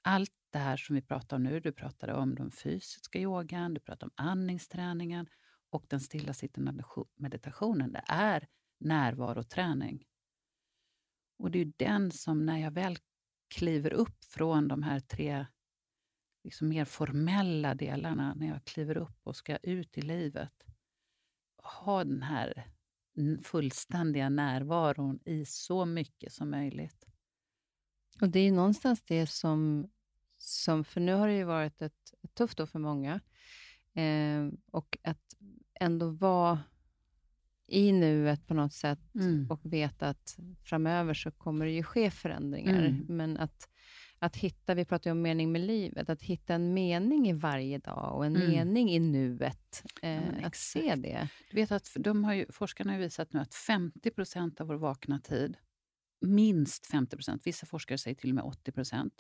Allt 0.02 0.32
det 0.50 0.60
här 0.60 0.78
som 0.78 0.96
vi 0.96 1.02
pratar 1.02 1.38
om 1.38 1.44
nu, 1.44 1.60
du 1.60 1.72
pratade 1.72 2.14
om 2.14 2.36
den 2.36 2.52
fysiska 2.52 3.20
yogan, 3.20 3.74
du 3.74 3.80
pratade 3.80 4.06
om 4.06 4.26
andningsträningen 4.26 5.28
och 5.70 5.86
den 5.88 6.00
stillasittande 6.00 6.84
meditationen. 7.16 7.92
Det 7.92 8.04
är 8.08 8.48
närvaroträning. 8.80 10.06
Och 11.38 11.52
det 11.52 11.60
är 11.60 11.74
den 11.78 12.12
som, 12.12 12.46
när 12.46 12.58
jag 12.58 12.72
väl 12.72 12.98
kliver 13.48 13.94
upp 13.94 14.24
från 14.24 14.68
de 14.68 14.84
här 14.84 15.00
tre 15.00 15.46
liksom 16.44 16.70
mer 16.70 16.86
formella 16.86 17.76
delarna 17.76 18.34
när 18.34 18.48
jag 18.48 18.66
kliver 18.66 18.98
upp 18.98 19.20
och 19.24 19.36
ska 19.36 19.58
ut 19.58 19.98
i 19.98 20.02
livet. 20.02 20.64
Ha 21.58 22.04
den 22.04 22.22
här 22.22 22.68
fullständiga 23.44 24.30
närvaron 24.30 25.20
i 25.26 25.46
så 25.46 25.86
mycket 25.86 26.34
som 26.34 26.50
möjligt. 26.50 27.06
Och 28.22 28.30
Det 28.30 28.40
är 28.40 28.52
någonstans 28.52 29.02
det 29.02 29.28
som, 29.28 29.90
som... 30.38 30.84
För 30.84 31.02
nu 31.02 31.14
har 31.14 31.28
det 31.28 31.34
ju 31.34 31.44
varit 31.44 31.82
ett, 31.82 32.14
ett 32.22 32.34
tufft 32.34 32.60
år 32.60 32.66
för 32.66 32.80
många. 32.80 33.20
Eh, 33.94 34.48
och 34.72 34.98
att 35.04 35.36
ändå 35.80 36.10
vara 36.10 36.60
i 37.68 37.92
nuet 37.92 38.48
på 38.48 38.54
något 38.54 38.74
sätt 38.74 39.16
mm. 39.16 39.52
och 39.52 39.74
veta 39.74 40.10
att 40.10 40.40
framöver 40.64 41.14
så 41.14 41.32
kommer 41.32 41.66
det 41.66 41.72
ju 41.72 41.84
ske 41.84 42.12
förändringar. 42.12 42.86
Mm. 42.86 43.06
Men 43.08 43.38
att 43.38 43.70
att 44.20 44.36
hitta, 44.36 44.76
vi 44.76 44.86
pratar 44.86 45.10
ju 45.10 45.12
om 45.12 45.22
mening 45.22 45.52
med 45.52 45.62
livet, 45.62 46.10
att 46.10 46.22
hitta 46.22 46.54
en 46.54 46.74
mening 46.74 47.30
i 47.30 47.34
varje 47.34 47.78
dag 47.78 48.16
och 48.16 48.26
en 48.26 48.36
mm. 48.36 48.50
mening 48.50 48.90
i 48.90 49.00
nuet. 49.00 49.84
Eh, 50.02 50.40
ja, 50.40 50.48
att 50.48 50.56
se 50.56 50.96
det. 50.96 51.30
Du 51.52 51.56
vet 51.56 51.72
att 51.72 51.92
de 51.96 52.24
har 52.24 52.34
ju, 52.34 52.46
forskarna 52.50 52.92
har 52.92 53.00
visat 53.00 53.34
nu 53.34 53.40
att 53.40 53.54
50% 53.54 54.62
av 54.62 54.68
vår 54.68 54.76
vakna 54.76 55.20
tid, 55.20 55.58
minst 56.22 56.92
50% 56.92 57.42
vissa 57.44 57.66
forskare 57.66 57.98
säger 57.98 58.16
till 58.16 58.30
och 58.30 58.36
med 58.36 58.44
80% 58.44 59.12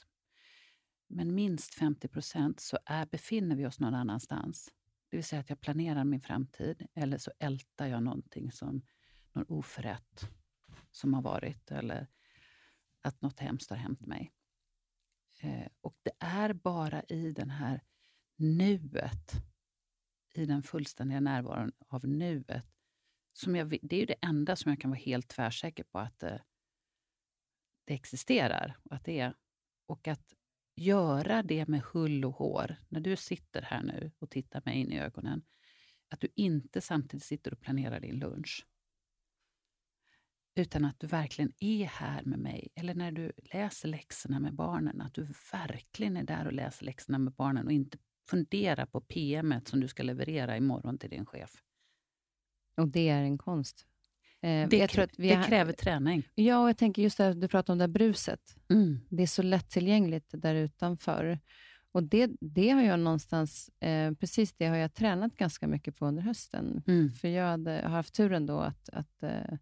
men 1.09 1.35
minst 1.35 1.79
50% 1.79 2.53
så 2.57 2.77
är, 2.85 3.05
befinner 3.05 3.55
vi 3.55 3.65
oss 3.65 3.79
någon 3.79 3.95
annanstans. 3.95 4.71
Det 5.09 5.17
vill 5.17 5.23
säga 5.23 5.39
att 5.39 5.49
jag 5.49 5.61
planerar 5.61 6.03
min 6.03 6.21
framtid 6.21 6.87
eller 6.95 7.17
så 7.17 7.31
ältar 7.39 7.87
jag 7.87 8.03
någonting 8.03 8.51
som 8.51 8.81
någon 9.33 9.45
oförrätt 9.47 10.29
som 10.91 11.13
har 11.13 11.21
varit 11.21 11.71
eller 11.71 12.07
att 13.01 13.21
något 13.21 13.39
hemskt 13.39 13.69
har 13.69 13.77
hänt 13.77 14.05
mig. 14.05 14.31
Eh, 15.39 15.67
och 15.81 15.95
det 16.03 16.11
är 16.19 16.53
bara 16.53 17.03
i 17.03 17.31
den 17.31 17.49
här 17.49 17.83
nuet, 18.35 19.31
i 20.33 20.45
den 20.45 20.63
fullständiga 20.63 21.19
närvaron 21.19 21.71
av 21.87 22.07
nuet, 22.07 22.65
som 23.33 23.55
jag, 23.55 23.77
det 23.81 23.95
är 23.95 23.99
ju 23.99 24.05
det 24.05 24.17
enda 24.21 24.55
som 24.55 24.71
jag 24.71 24.81
kan 24.81 24.91
vara 24.91 24.99
helt 24.99 25.27
tvärsäker 25.27 25.83
på 25.83 25.99
att 25.99 26.19
det, 26.19 26.43
det 27.85 27.93
existerar. 27.93 28.77
Att 28.89 29.03
det 29.05 29.19
är, 29.19 29.35
och 29.85 30.07
att 30.07 30.33
göra 30.75 31.43
det 31.43 31.67
med 31.67 31.81
hull 31.81 32.25
och 32.25 32.35
hår, 32.35 32.75
när 32.89 32.99
du 32.99 33.15
sitter 33.15 33.61
här 33.61 33.83
nu 33.83 34.11
och 34.19 34.29
tittar 34.29 34.61
mig 34.65 34.75
in 34.75 34.91
i 34.91 34.99
ögonen, 34.99 35.45
att 36.09 36.19
du 36.19 36.27
inte 36.35 36.81
samtidigt 36.81 37.23
sitter 37.23 37.53
och 37.53 37.61
planerar 37.61 37.99
din 37.99 38.19
lunch 38.19 38.67
utan 40.55 40.85
att 40.85 40.99
du 40.99 41.07
verkligen 41.07 41.51
är 41.59 41.85
här 41.85 42.23
med 42.23 42.39
mig. 42.39 42.67
Eller 42.75 42.95
när 42.95 43.11
du 43.11 43.31
läser 43.53 43.87
läxorna 43.87 44.39
med 44.39 44.53
barnen, 44.53 45.01
att 45.01 45.13
du 45.13 45.27
verkligen 45.51 46.17
är 46.17 46.23
där 46.23 46.45
och 46.45 46.53
läser 46.53 46.85
läxorna 46.85 47.17
med 47.17 47.33
barnen 47.33 47.65
och 47.65 47.71
inte 47.71 47.97
funderar 48.29 48.85
på 48.85 49.01
PM 49.01 49.53
som 49.65 49.79
du 49.79 49.87
ska 49.87 50.03
leverera 50.03 50.57
imorgon 50.57 50.97
till 50.97 51.09
din 51.09 51.25
chef. 51.25 51.51
Och 52.77 52.87
det 52.87 53.09
är 53.09 53.23
en 53.23 53.37
konst? 53.37 53.85
Eh, 54.41 54.69
det, 54.69 54.87
krä, 54.87 55.07
det 55.17 55.33
har, 55.33 55.43
kräver 55.43 55.73
träning. 55.73 56.27
Ja, 56.35 56.61
och 56.61 56.69
jag 56.69 56.77
tänker 56.77 57.01
just 57.01 57.17
det 57.17 57.33
du 57.33 57.47
pratade 57.47 57.71
om 57.71 57.77
det 57.77 57.87
bruset. 57.87 58.55
Mm. 58.69 58.99
Det 59.09 59.23
är 59.23 59.27
så 59.27 59.41
lättillgängligt 59.41 60.29
där 60.31 60.55
utanför. 60.55 61.39
Och 61.91 62.03
det, 62.03 62.31
det 62.41 62.69
har 62.69 62.81
jag 62.81 62.99
någonstans, 62.99 63.69
eh, 63.79 64.13
precis 64.13 64.53
det 64.53 64.65
har 64.65 64.75
jag 64.75 64.93
tränat 64.93 65.35
ganska 65.35 65.67
mycket 65.67 65.95
på 65.95 66.05
under 66.05 66.23
hösten. 66.23 66.83
Mm. 66.87 67.11
För 67.11 67.27
jag, 67.27 67.45
hade, 67.45 67.71
har 67.71 67.89
haft 67.89 68.13
turen 68.13 68.45
då 68.45 68.59
att, 68.59 68.89
att 68.89 69.23
eh, 69.23 69.57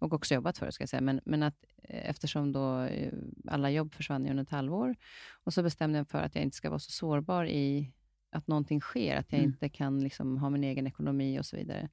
och 0.00 0.12
också 0.12 0.34
jobbat 0.34 0.58
för 0.58 0.66
det, 0.66 0.72
ska 0.72 0.82
jag 0.82 0.88
säga, 0.88 1.00
men, 1.00 1.20
men 1.24 1.42
att 1.42 1.64
eh, 1.82 2.10
eftersom 2.10 2.52
då 2.52 2.80
eh, 2.80 3.12
alla 3.48 3.70
jobb 3.70 3.94
försvann 3.94 4.26
under 4.26 4.42
ett 4.42 4.50
halvår, 4.50 4.96
och 5.44 5.54
så 5.54 5.62
bestämde 5.62 5.98
jag 5.98 6.08
för 6.08 6.18
att 6.18 6.34
jag 6.34 6.44
inte 6.44 6.56
ska 6.56 6.70
vara 6.70 6.78
så 6.78 6.90
sårbar 6.90 7.44
i 7.44 7.92
att 8.30 8.46
någonting 8.46 8.80
sker, 8.80 9.16
att 9.16 9.32
jag 9.32 9.38
mm. 9.38 9.50
inte 9.50 9.68
kan 9.68 10.00
liksom 10.00 10.38
ha 10.38 10.50
min 10.50 10.64
egen 10.64 10.86
ekonomi 10.86 11.40
och 11.40 11.46
så 11.46 11.56
vidare. 11.56 11.88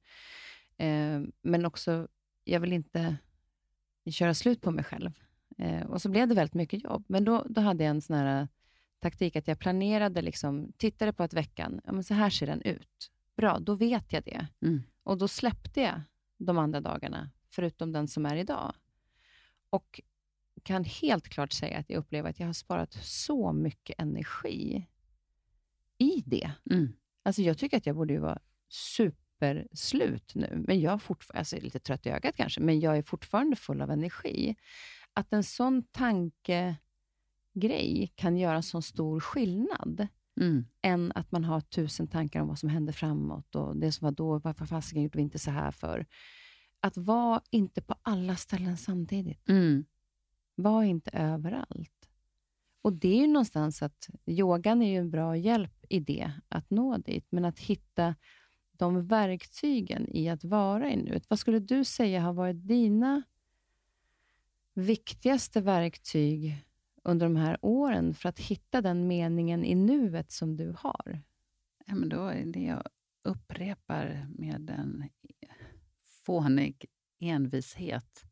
Eh, 0.76 1.22
men 1.42 1.66
också, 1.66 2.08
jag 2.44 2.60
vill 2.60 2.72
inte 2.72 3.16
köra 4.10 4.34
slut 4.34 4.60
på 4.60 4.70
mig 4.70 4.84
själv. 4.84 5.10
Eh, 5.58 5.86
och 5.86 6.02
så 6.02 6.08
blev 6.08 6.28
det 6.28 6.34
väldigt 6.34 6.54
mycket 6.54 6.84
jobb, 6.84 7.04
men 7.08 7.24
då, 7.24 7.46
då 7.48 7.60
hade 7.60 7.84
jag 7.84 7.90
en 7.90 8.02
sån 8.02 8.16
här 8.16 8.48
taktik 8.98 9.36
att 9.36 9.48
jag 9.48 9.58
planerade, 9.58 10.22
liksom, 10.22 10.72
tittade 10.76 11.12
på 11.12 11.22
att 11.22 11.34
veckan, 11.34 11.80
ja, 11.84 11.92
men 11.92 12.04
så 12.04 12.14
här 12.14 12.30
ser 12.30 12.46
den 12.46 12.62
ut. 12.62 13.10
Bra, 13.36 13.58
då 13.58 13.74
vet 13.74 14.12
jag 14.12 14.24
det. 14.24 14.46
Mm. 14.62 14.82
Och 15.02 15.18
då 15.18 15.28
släppte 15.28 15.80
jag 15.80 16.00
de 16.38 16.58
andra 16.58 16.80
dagarna, 16.80 17.30
förutom 17.58 17.92
den 17.92 18.08
som 18.08 18.26
är 18.26 18.36
idag. 18.36 18.74
Och 19.70 20.00
kan 20.62 20.84
helt 20.84 21.28
klart 21.28 21.52
säga 21.52 21.78
att 21.78 21.90
jag 21.90 21.98
upplever 21.98 22.30
att 22.30 22.40
jag 22.40 22.46
har 22.46 22.52
sparat 22.52 22.92
så 23.02 23.52
mycket 23.52 24.00
energi 24.00 24.88
i 25.98 26.22
det. 26.26 26.50
Mm. 26.70 26.92
Alltså 27.22 27.42
jag 27.42 27.58
tycker 27.58 27.76
att 27.76 27.86
jag 27.86 27.96
borde 27.96 28.18
vara 28.18 28.38
superslut 28.68 30.34
nu, 30.34 30.64
men 30.66 30.80
jag 30.80 30.92
är 30.92 30.98
fortfarande, 30.98 31.38
alltså 31.38 31.56
lite 31.56 31.78
trött 31.78 32.06
i 32.06 32.10
ögat 32.10 32.36
kanske, 32.36 32.60
men 32.60 32.80
jag 32.80 32.98
är 32.98 33.02
fortfarande 33.02 33.56
full 33.56 33.82
av 33.82 33.90
energi. 33.90 34.56
Att 35.12 35.32
en 35.32 35.44
sån 35.44 35.82
tanke 35.82 36.76
grej 37.54 38.12
kan 38.14 38.36
göra 38.36 38.62
så 38.62 38.82
stor 38.82 39.20
skillnad, 39.20 40.06
mm. 40.40 40.64
än 40.82 41.12
att 41.14 41.32
man 41.32 41.44
har 41.44 41.60
tusen 41.60 42.06
tankar 42.06 42.40
om 42.40 42.48
vad 42.48 42.58
som 42.58 42.68
händer 42.68 42.92
framåt 42.92 43.54
och 43.54 43.76
det 43.76 43.92
som 43.92 44.04
var 44.04 44.12
då, 44.12 44.38
varför 44.38 44.66
fasiken 44.66 45.02
gjorde 45.02 45.16
vi 45.16 45.22
inte 45.22 45.38
så 45.38 45.50
här 45.50 45.70
för? 45.70 46.06
Att 46.80 46.96
vara 46.96 47.42
inte 47.50 47.82
på 47.82 47.94
alla 48.02 48.36
ställen 48.36 48.76
samtidigt. 48.76 49.48
Mm. 49.48 49.84
Var 50.54 50.82
inte 50.82 51.10
överallt. 51.10 52.08
Och 52.82 52.92
Det 52.92 53.08
är 53.08 53.20
ju 53.20 53.26
någonstans 53.26 53.82
att 53.82 54.08
yogan 54.26 54.82
är 54.82 54.90
ju 54.90 54.96
en 54.96 55.10
bra 55.10 55.36
hjälp 55.36 55.84
i 55.88 56.00
det, 56.00 56.32
att 56.48 56.70
nå 56.70 56.96
dit, 56.96 57.26
men 57.30 57.44
att 57.44 57.58
hitta 57.58 58.14
de 58.72 59.06
verktygen 59.06 60.08
i 60.16 60.28
att 60.28 60.44
vara 60.44 60.90
i 60.90 60.96
nuet. 60.96 61.30
Vad 61.30 61.38
skulle 61.38 61.58
du 61.58 61.84
säga 61.84 62.20
har 62.20 62.32
varit 62.32 62.66
dina 62.68 63.22
viktigaste 64.74 65.60
verktyg 65.60 66.66
under 67.02 67.26
de 67.26 67.36
här 67.36 67.58
åren 67.62 68.14
för 68.14 68.28
att 68.28 68.38
hitta 68.38 68.80
den 68.80 69.06
meningen 69.06 69.64
i 69.64 69.74
nuet 69.74 70.32
som 70.32 70.56
du 70.56 70.74
har? 70.78 71.22
Ja, 71.86 71.94
men 71.94 72.08
då 72.08 72.26
är 72.26 72.44
det 72.46 72.62
jag 72.62 72.82
upprepar 73.22 74.26
med 74.38 74.70
en 74.70 75.04
fånig 76.28 76.84
envishet. 77.20 78.24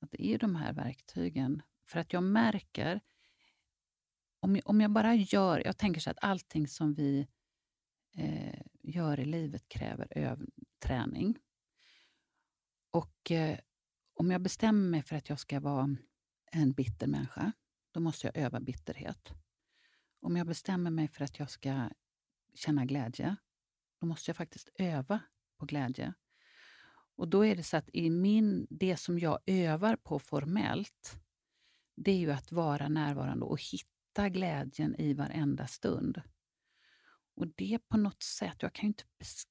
Att 0.00 0.10
det 0.10 0.26
är 0.26 0.38
de 0.38 0.56
här 0.56 0.72
verktygen. 0.72 1.62
För 1.86 2.00
att 2.00 2.12
jag 2.12 2.22
märker, 2.22 3.00
om, 4.40 4.60
om 4.64 4.80
jag 4.80 4.90
bara 4.90 5.14
gör... 5.14 5.62
Jag 5.64 5.78
tänker 5.78 6.00
så 6.00 6.10
att 6.10 6.18
allting 6.20 6.68
som 6.68 6.94
vi 6.94 7.28
eh, 8.16 8.60
gör 8.82 9.20
i 9.20 9.24
livet 9.24 9.68
kräver 9.68 10.08
öv, 10.10 10.46
träning. 10.78 11.38
Och 12.90 13.30
eh, 13.30 13.58
om 14.14 14.30
jag 14.30 14.42
bestämmer 14.42 14.90
mig 14.90 15.02
för 15.02 15.16
att 15.16 15.28
jag 15.28 15.38
ska 15.40 15.60
vara 15.60 15.96
en 16.52 16.72
bitter 16.72 17.06
människa, 17.06 17.52
då 17.90 18.00
måste 18.00 18.26
jag 18.26 18.36
öva 18.36 18.60
bitterhet. 18.60 19.32
Om 20.20 20.36
jag 20.36 20.46
bestämmer 20.46 20.90
mig 20.90 21.08
för 21.08 21.24
att 21.24 21.38
jag 21.38 21.50
ska 21.50 21.90
känna 22.54 22.84
glädje, 22.84 23.36
då 24.00 24.06
måste 24.06 24.28
jag 24.28 24.36
faktiskt 24.36 24.68
öva 24.74 25.20
på 25.58 25.66
glädje. 25.66 26.14
Och 27.18 27.28
då 27.28 27.44
är 27.44 27.56
det 27.56 27.62
så 27.62 27.76
att 27.76 27.88
i 27.92 28.10
min, 28.10 28.66
det 28.70 28.96
som 28.96 29.18
jag 29.18 29.38
övar 29.46 29.96
på 29.96 30.18
formellt, 30.18 31.20
det 31.96 32.10
är 32.10 32.18
ju 32.18 32.32
att 32.32 32.52
vara 32.52 32.88
närvarande 32.88 33.44
och 33.44 33.62
hitta 33.62 34.28
glädjen 34.28 34.94
i 35.00 35.14
varenda 35.14 35.66
stund. 35.66 36.22
Och 37.36 37.46
det 37.56 37.78
på 37.88 37.96
något 37.96 38.22
sätt, 38.22 38.56
jag 38.58 38.72
kan, 38.72 38.86
inte, 38.86 39.04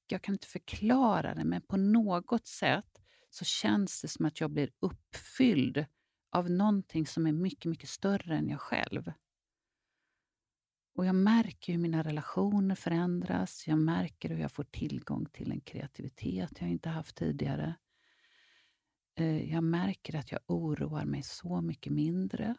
jag 0.08 0.22
kan 0.22 0.34
inte 0.34 0.46
förklara 0.46 1.34
det, 1.34 1.44
men 1.44 1.62
på 1.62 1.76
något 1.76 2.46
sätt 2.46 3.02
så 3.30 3.44
känns 3.44 4.02
det 4.02 4.08
som 4.08 4.26
att 4.26 4.40
jag 4.40 4.50
blir 4.50 4.70
uppfylld 4.80 5.84
av 6.30 6.50
någonting 6.50 7.06
som 7.06 7.26
är 7.26 7.32
mycket, 7.32 7.64
mycket 7.64 7.88
större 7.88 8.36
än 8.36 8.48
jag 8.48 8.60
själv. 8.60 9.12
Och 10.98 11.06
Jag 11.06 11.14
märker 11.14 11.72
hur 11.72 11.80
mina 11.80 12.02
relationer 12.02 12.74
förändras. 12.74 13.66
Jag 13.66 13.78
märker 13.78 14.28
hur 14.28 14.38
jag 14.38 14.52
får 14.52 14.64
tillgång 14.64 15.26
till 15.26 15.52
en 15.52 15.60
kreativitet 15.60 16.60
jag 16.60 16.70
inte 16.70 16.88
haft 16.88 17.16
tidigare. 17.16 17.74
Eh, 19.14 19.52
jag 19.52 19.64
märker 19.64 20.18
att 20.18 20.32
jag 20.32 20.40
oroar 20.46 21.04
mig 21.04 21.22
så 21.22 21.60
mycket 21.60 21.92
mindre. 21.92 22.54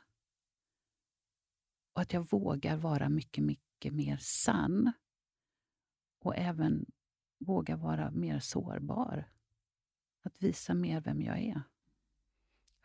Och 1.93 2.01
att 2.01 2.13
jag 2.13 2.29
vågar 2.29 2.77
vara 2.77 3.09
mycket, 3.09 3.43
mycket 3.43 3.93
mer 3.93 4.17
sann. 4.21 4.91
Och 6.19 6.35
även 6.37 6.85
våga 7.39 7.75
vara 7.75 8.11
mer 8.11 8.39
sårbar. 8.39 9.31
Att 10.23 10.41
visa 10.43 10.73
mer 10.73 11.01
vem 11.01 11.21
jag 11.21 11.39
är. 11.39 11.61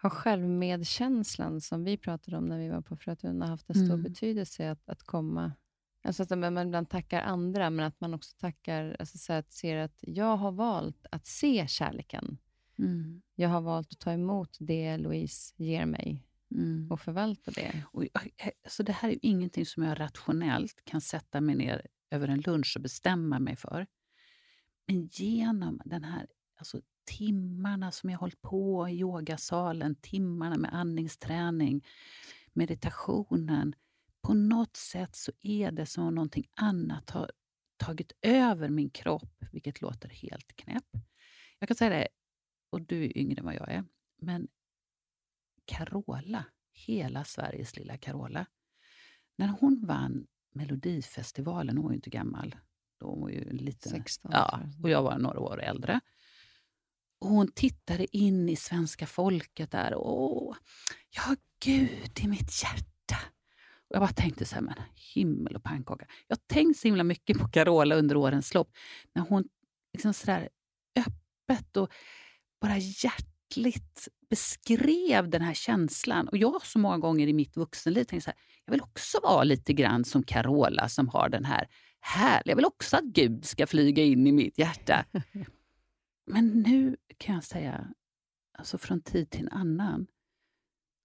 Har 0.05 0.11
självmedkänslan, 0.11 1.61
som 1.61 1.85
vi 1.85 1.97
pratade 1.97 2.37
om 2.37 2.47
när 2.47 2.59
vi 2.59 2.69
var 2.69 2.81
på 2.81 2.97
Frötuna, 2.97 3.47
haft 3.47 3.71
en 3.71 3.75
stor 3.75 3.95
mm. 3.95 4.03
betydelse 4.03 4.71
att, 4.71 4.89
att 4.89 5.03
komma... 5.03 5.53
Alltså 6.03 6.23
att 6.23 6.39
man 6.39 6.59
ibland 6.59 6.89
tackar 6.89 7.23
andra, 7.23 7.71
men 7.71 7.87
att 7.87 8.01
man 8.01 8.15
också 8.15 8.37
tackar, 8.37 8.97
alltså 8.99 9.19
så 9.19 9.33
att 9.33 9.53
ser 9.53 9.77
att 9.77 9.99
jag 10.01 10.37
har 10.37 10.53
valt 10.53 11.07
att 11.11 11.27
se 11.27 11.67
kärleken. 11.69 12.39
Mm. 12.79 13.23
Jag 13.35 13.49
har 13.49 13.61
valt 13.61 13.93
att 13.93 13.99
ta 13.99 14.13
emot 14.13 14.57
det 14.61 14.97
Louise 14.97 15.55
ger 15.57 15.87
mig 15.87 16.27
mm. 16.51 16.93
och 16.93 17.01
förvalta 17.01 17.51
det. 17.51 17.83
Och, 17.93 18.05
alltså 18.65 18.83
det 18.83 18.93
här 18.93 19.09
är 19.09 19.19
ingenting 19.23 19.67
som 19.67 19.83
jag 19.83 20.01
rationellt 20.01 20.85
kan 20.85 21.01
sätta 21.01 21.41
mig 21.41 21.55
ner 21.55 21.87
över 22.11 22.29
en 22.29 22.41
lunch 22.41 22.73
och 22.77 22.83
bestämma 22.83 23.39
mig 23.39 23.57
för. 23.57 23.87
Men 24.87 25.07
genom 25.07 25.81
den 25.85 26.05
här 26.05 26.27
alltså, 26.57 26.81
timmarna 27.05 27.91
som 27.91 28.11
jag 28.11 28.19
hållit 28.19 28.43
på 28.43 28.89
i 28.89 28.99
yogasalen, 28.99 29.95
timmarna 29.95 30.57
med 30.57 30.75
andningsträning, 30.75 31.85
meditationen. 32.53 33.75
På 34.23 34.35
något 34.35 34.77
sätt 34.77 35.17
så 35.17 35.33
är 35.41 35.73
det 35.73 35.87
som 35.87 36.07
om 36.07 36.15
någonting 36.15 36.47
annat 36.55 37.11
har 37.11 37.31
tagit 37.77 38.13
över 38.23 38.69
min 38.69 38.91
kropp, 38.91 39.45
vilket 39.53 39.81
låter 39.81 40.09
helt 40.09 40.57
knäpp. 40.57 40.89
Jag 41.59 41.69
kan 41.69 41.77
säga 41.77 41.91
det, 41.91 42.09
och 42.70 42.83
du 42.83 43.05
är 43.05 43.19
yngre 43.19 43.39
än 43.39 43.45
vad 43.45 43.55
jag 43.55 43.73
är, 43.73 43.85
men 44.23 44.49
Carola, 45.65 46.45
hela 46.73 47.24
Sveriges 47.24 47.77
lilla 47.77 47.97
Carola, 47.97 48.47
när 49.37 49.49
hon 49.49 49.87
vann 49.87 50.27
Melodifestivalen, 50.55 51.77
hon 51.77 51.85
var 51.85 51.93
ju 51.93 51.97
inte 51.97 52.11
gammal, 52.11 52.57
då 53.01 53.15
var 53.15 53.28
ju 53.28 53.51
lite, 53.51 53.89
16, 53.89 54.31
ja, 54.35 54.61
och 54.83 54.91
jag 54.91 55.03
var 55.03 55.19
några 55.19 55.41
år 55.41 55.62
äldre. 55.62 56.01
Och 57.25 57.31
hon 57.31 57.49
tittade 57.49 58.17
in 58.17 58.49
i 58.49 58.57
svenska 58.57 59.07
folket 59.07 59.71
där. 59.71 59.95
Åh, 59.97 60.57
har 61.17 61.37
Gud 61.65 62.21
i 62.23 62.29
mitt 62.29 62.63
hjärta. 62.63 63.17
Och 63.89 63.97
jag 63.97 64.01
bara 64.01 64.13
tänkte 64.13 64.45
så 64.45 64.55
här, 64.55 64.63
men 64.63 64.75
himmel 65.15 65.57
och 65.57 65.63
pannkaka. 65.63 66.07
Jag 66.29 66.37
har 66.37 66.55
tänkt 66.55 66.79
så 66.79 66.89
himla 66.89 67.05
mycket 67.05 67.39
på 67.39 67.49
Carola 67.49 67.95
under 67.95 68.17
årens 68.17 68.55
lopp. 68.55 68.71
När 69.15 69.23
hon 69.23 69.45
liksom 69.93 70.15
så 70.15 70.27
där 70.27 70.49
öppet 70.97 71.77
och 71.77 71.93
bara 72.61 72.77
hjärtligt 72.79 74.09
beskrev 74.31 75.31
den 75.31 75.43
här 75.43 75.55
känslan. 75.55 76.29
Och 76.29 76.37
jag 76.37 76.67
så 76.67 76.79
många 76.79 76.99
gånger 76.99 77.27
i 77.27 77.33
mitt 77.33 77.57
vuxenliv 77.57 78.05
tänkt 78.05 78.25
så 78.25 78.31
här, 78.31 78.39
jag 78.65 78.73
vill 78.73 78.83
också 78.83 79.19
vara 79.23 79.45
lite 79.45 79.73
grann 79.73 80.05
som 80.05 80.23
Carola 80.23 80.89
som 80.89 81.09
har 81.09 81.29
den 81.29 81.45
här 81.45 81.69
härliga, 82.01 82.53
jag 82.53 82.57
vill 82.57 82.65
också 82.65 82.97
att 82.97 83.05
Gud 83.05 83.45
ska 83.45 83.67
flyga 83.67 84.03
in 84.03 84.27
i 84.27 84.33
mitt 84.33 84.59
hjärta. 84.59 85.05
Men 86.27 86.47
nu 86.63 86.97
kan 87.19 87.35
jag 87.35 87.45
säga, 87.45 87.95
alltså 88.53 88.79
från 88.79 89.01
tid 89.01 89.31
till 89.31 89.49
annan, 89.53 90.07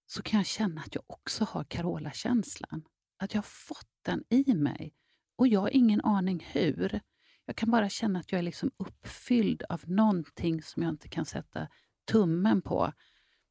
så 0.06 0.22
kan 0.22 0.38
jag 0.38 0.46
känna 0.46 0.80
att 0.80 0.94
jag 0.94 1.04
också 1.06 1.44
har 1.44 1.64
Carola-känslan. 1.64 2.84
Att 3.16 3.34
jag 3.34 3.38
har 3.38 3.48
fått 3.48 3.90
den 4.02 4.24
i 4.28 4.54
mig. 4.54 4.94
Och 5.36 5.48
jag 5.48 5.60
har 5.60 5.68
ingen 5.68 6.00
aning 6.00 6.46
hur. 6.52 7.00
Jag 7.44 7.56
kan 7.56 7.70
bara 7.70 7.88
känna 7.88 8.18
att 8.18 8.32
jag 8.32 8.38
är 8.38 8.42
liksom 8.42 8.70
uppfylld 8.76 9.62
av 9.62 9.82
någonting 9.86 10.62
som 10.62 10.82
jag 10.82 10.90
inte 10.90 11.08
kan 11.08 11.24
sätta 11.24 11.68
tummen 12.04 12.62
på, 12.62 12.92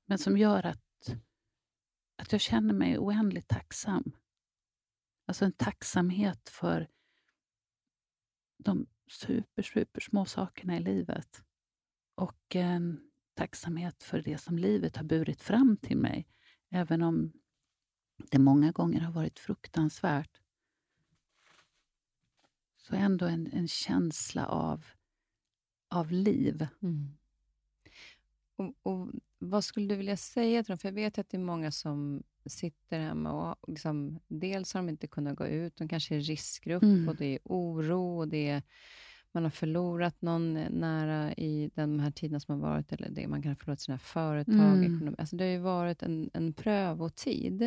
men 0.06 0.18
som 0.18 0.38
gör 0.38 0.66
att, 0.66 1.16
att 2.16 2.32
jag 2.32 2.42
känner 2.42 2.74
mig 2.74 3.00
oändligt 3.00 3.48
tacksam. 3.48 4.12
Alltså 5.26 5.46
en 5.46 5.54
tacksamhet 5.54 6.50
för 6.50 6.90
de 8.58 8.88
super, 9.08 9.62
super 9.64 10.02
små 10.02 10.26
sakerna 10.26 10.78
i 10.78 10.80
livet. 10.80 11.44
Och 12.20 12.56
eh, 12.56 12.80
tacksamhet 13.34 14.04
för 14.04 14.22
det 14.22 14.38
som 14.38 14.58
livet 14.58 14.98
har 14.98 15.04
burit 15.04 15.42
fram 15.42 15.78
till 15.78 15.98
mig. 15.98 16.28
Även 16.70 17.02
om 17.02 17.32
det 18.32 18.40
många 18.40 18.72
gånger 18.72 19.00
har 19.00 19.12
varit 19.12 19.40
fruktansvärt. 19.40 20.42
Så 22.78 22.96
ändå 22.96 23.26
en, 23.26 23.48
en 23.54 23.68
känsla 23.68 24.46
av, 24.48 24.86
av 25.90 26.12
liv. 26.12 26.68
Mm. 26.82 27.18
Och, 28.56 28.74
och, 28.84 29.10
Vad 29.38 29.64
skulle 29.64 29.88
du 29.88 29.96
vilja 29.96 30.18
säga 30.18 30.64
till 30.64 30.72
dem? 30.72 30.78
För 30.78 30.88
jag 30.88 30.94
vet 30.94 31.18
att 31.18 31.30
det 31.30 31.38
är 31.38 31.42
många 31.42 31.72
som 31.72 32.24
sitter 32.46 33.00
hemma 33.00 33.32
och 33.54 33.70
liksom, 33.70 34.20
dels 34.28 34.74
har 34.74 34.82
de 34.82 34.90
inte 34.90 35.08
kunnat 35.08 35.38
gå 35.38 35.48
ut, 35.48 35.76
de 35.78 35.88
kanske 35.88 36.16
är 36.16 36.20
riskgrupp 36.20 36.84
Mm. 36.84 37.10
och 37.10 37.16
det 37.16 37.26
är 37.26 37.40
oro 37.44 38.18
och 38.18 38.28
det 38.28 38.48
är, 38.50 38.64
man 39.32 39.44
har 39.44 39.50
förlorat 39.50 40.22
någon 40.22 40.54
nära 40.54 41.34
i 41.34 41.72
de 41.76 42.00
här 42.00 42.12
tiderna 42.12 42.40
som 42.40 42.62
har 42.62 42.70
varit, 42.70 42.92
eller 42.92 43.10
det, 43.10 43.28
man 43.28 43.42
kan 43.42 43.52
ha 43.52 43.56
förlorat 43.56 43.80
sina 43.80 43.98
företag. 44.00 44.78
Mm. 44.78 44.96
Ekonomi. 44.96 45.16
Alltså 45.20 45.36
det 45.36 45.44
har 45.44 45.52
ju 45.52 45.60
varit 45.60 46.04
en, 46.04 46.30
en 46.34 46.54
prövotid. 46.54 47.62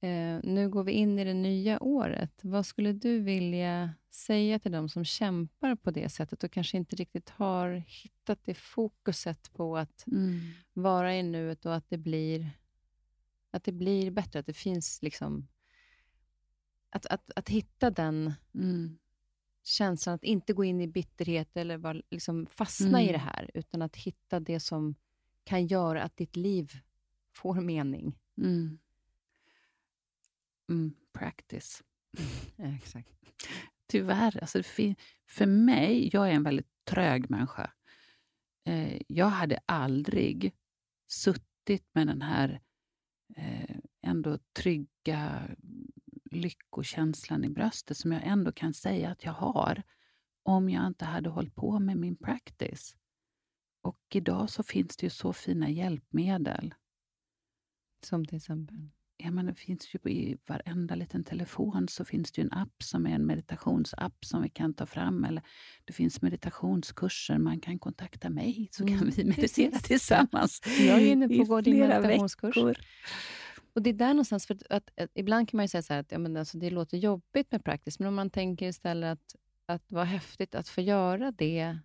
Eh, 0.00 0.40
nu 0.42 0.68
går 0.70 0.84
vi 0.84 0.92
in 0.92 1.18
i 1.18 1.24
det 1.24 1.34
nya 1.34 1.82
året. 1.82 2.40
Vad 2.42 2.66
skulle 2.66 2.92
du 2.92 3.20
vilja 3.20 3.94
säga 4.10 4.58
till 4.58 4.72
dem 4.72 4.88
som 4.88 5.04
kämpar 5.04 5.74
på 5.76 5.90
det 5.90 6.08
sättet 6.08 6.44
och 6.44 6.50
kanske 6.52 6.76
inte 6.76 6.96
riktigt 6.96 7.30
har 7.30 7.82
hittat 7.86 8.38
det 8.44 8.54
fokuset 8.54 9.52
på 9.52 9.76
att 9.76 10.04
Mm. 10.06 10.40
vara 10.72 11.16
i 11.16 11.22
nuet 11.22 11.66
och 11.66 11.74
att 11.74 11.90
det 11.90 11.98
blir, 11.98 12.50
att 13.50 13.64
det 13.64 13.72
blir 13.72 14.10
bättre? 14.10 14.38
Att 14.38 14.46
det 14.46 14.56
finns 14.56 15.02
liksom... 15.02 15.48
Att, 16.90 17.06
att, 17.06 17.30
att 17.36 17.48
hitta 17.48 17.90
den 17.90 18.32
Mm. 18.54 18.98
Känslan, 19.64 20.14
att 20.14 20.24
inte 20.24 20.52
gå 20.52 20.64
in 20.64 20.80
i 20.80 20.86
bitterhet 20.86 21.56
eller 21.56 21.78
bara 21.78 22.02
liksom 22.10 22.46
fastna 22.46 23.02
i 23.02 23.08
Mm. 23.08 23.12
det 23.12 23.18
här, 23.18 23.50
utan 23.54 23.82
att 23.82 23.96
hitta 23.96 24.40
det 24.40 24.60
som 24.60 24.94
kan 25.44 25.66
göra 25.66 26.02
att 26.02 26.16
ditt 26.16 26.36
liv 26.36 26.72
får 27.32 27.60
mening. 27.60 28.18
Mm. 28.38 28.78
Mm. 30.68 30.94
Practice. 31.12 31.82
exakt. 32.56 33.08
Tyvärr. 33.86 34.38
Alltså, 34.40 34.62
för 35.26 35.46
mig, 35.46 36.10
jag 36.12 36.28
är 36.28 36.32
en 36.32 36.42
väldigt 36.42 36.84
trög 36.84 37.30
människa. 37.30 37.72
Eh, 38.64 39.00
jag 39.08 39.26
hade 39.26 39.58
aldrig 39.66 40.54
suttit 41.08 41.88
med 41.92 42.06
den 42.06 42.22
här 42.22 42.60
eh, 43.36 43.76
ändå 44.02 44.38
trygga 44.52 45.42
lyckokänslan 46.34 47.44
i 47.44 47.48
bröstet 47.50 47.96
som 47.96 48.12
jag 48.12 48.22
ändå 48.26 48.52
kan 48.52 48.74
säga 48.74 49.10
att 49.10 49.24
jag 49.24 49.32
har 49.32 49.82
om 50.42 50.68
jag 50.70 50.86
inte 50.86 51.04
hade 51.04 51.28
hållit 51.30 51.54
på 51.54 51.78
med 51.78 51.96
min 51.96 52.16
practice. 52.16 52.96
Och 53.82 53.98
idag 54.14 54.50
så 54.50 54.62
finns 54.62 54.96
det 54.96 55.06
ju 55.06 55.10
så 55.10 55.32
fina 55.32 55.70
hjälpmedel. 55.70 56.74
Som 58.04 58.24
till 58.24 58.36
exempel? 58.36 58.76
Ja, 59.16 59.30
men 59.30 59.46
det 59.46 59.54
finns 59.54 59.94
ju 59.94 60.10
i 60.10 60.36
varenda 60.46 60.94
liten 60.94 61.24
telefon 61.24 61.88
så 61.88 62.04
finns 62.04 62.32
det 62.32 62.42
en 62.42 62.52
app 62.52 62.82
som 62.82 63.06
är 63.06 63.10
en 63.14 63.26
meditationsapp 63.26 64.24
som 64.24 64.42
vi 64.42 64.48
kan 64.48 64.74
ta 64.74 64.86
fram. 64.86 65.24
Eller 65.24 65.42
det 65.84 65.92
finns 65.92 66.22
meditationskurser. 66.22 67.38
Man 67.38 67.60
kan 67.60 67.78
kontakta 67.78 68.30
mig 68.30 68.68
så 68.72 68.86
kan 68.86 68.96
Mm, 68.96 69.10
vi 69.16 69.24
meditera 69.24 69.70
precis. 69.70 69.82
tillsammans. 69.82 70.60
Jag 70.78 71.02
är 71.02 71.06
inne 71.12 71.28
på 71.28 71.60
i 71.60 71.62
flera 71.64 72.00
meditationskurs. 72.00 72.56
veckor. 72.56 72.76
Och 73.74 73.82
det 73.82 73.90
är 73.90 73.94
där 73.94 74.08
någonstans, 74.08 74.46
för 74.46 74.54
att, 74.54 74.62
att, 74.70 75.00
att 75.00 75.10
ibland 75.14 75.48
kan 75.48 75.56
man 75.58 75.64
ju 75.64 75.68
säga 75.68 75.82
så 75.82 75.92
här 75.92 76.00
att 76.00 76.12
ja, 76.12 76.18
men 76.18 76.36
alltså, 76.36 76.58
det 76.58 76.70
låter 76.70 76.98
jobbigt 76.98 77.52
med 77.52 77.64
practice, 77.64 77.98
men 77.98 78.08
om 78.08 78.14
man 78.14 78.30
tänker 78.30 78.68
istället 78.68 79.12
att, 79.12 79.36
att 79.66 79.82
vad 79.92 80.06
häftigt 80.06 80.54
att 80.54 80.68
få 80.68 80.80
göra 80.80 81.32
det 81.32 81.78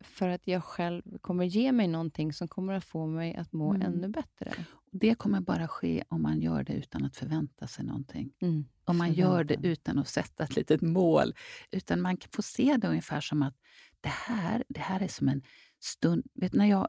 för 0.00 0.28
att 0.28 0.46
jag 0.46 0.64
själv 0.64 1.18
kommer 1.20 1.44
ge 1.44 1.72
mig 1.72 1.88
någonting 1.88 2.32
som 2.32 2.48
kommer 2.48 2.72
att 2.72 2.84
få 2.84 3.06
mig 3.06 3.34
att 3.36 3.52
må 3.52 3.74
Mm. 3.74 3.92
ännu 3.92 4.08
bättre. 4.08 4.52
Det 4.90 5.14
kommer 5.14 5.40
bara 5.40 5.68
ske 5.68 6.04
om 6.08 6.22
man 6.22 6.40
gör 6.40 6.64
det 6.64 6.72
utan 6.72 7.04
att 7.04 7.16
förvänta 7.16 7.66
sig 7.66 7.84
någonting. 7.84 8.32
Mm. 8.40 8.64
Om 8.84 8.98
man 8.98 9.12
gör 9.12 9.44
det 9.44 9.58
utan 9.62 9.98
att 9.98 10.08
sätta 10.08 10.44
ett 10.44 10.56
litet 10.56 10.82
mål. 10.82 11.34
Utan 11.70 12.00
man 12.00 12.18
får 12.32 12.42
se 12.42 12.76
det 12.76 12.88
ungefär 12.88 13.20
som 13.20 13.42
att 13.42 13.54
det 14.00 14.08
här, 14.08 14.64
det 14.68 14.80
här 14.80 15.00
är 15.02 15.08
som 15.08 15.28
en 15.28 15.42
stund. 15.80 16.26
Vet, 16.34 16.52
när 16.52 16.66
jag, 16.66 16.88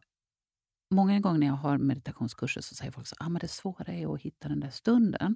många 0.90 1.20
gånger 1.20 1.40
när 1.40 1.48
jag 1.48 1.54
har 1.54 1.78
meditationskurser 1.78 2.62
så 2.62 2.76
säger 2.76 2.92
folk 2.92 3.08
att 3.12 3.26
ah, 3.28 3.30
men 3.30 3.40
det 3.40 3.48
svåra 3.48 3.94
är 3.94 4.14
att 4.14 4.22
hitta 4.22 4.48
den 4.48 4.60
där 4.60 4.70
stunden. 4.70 5.36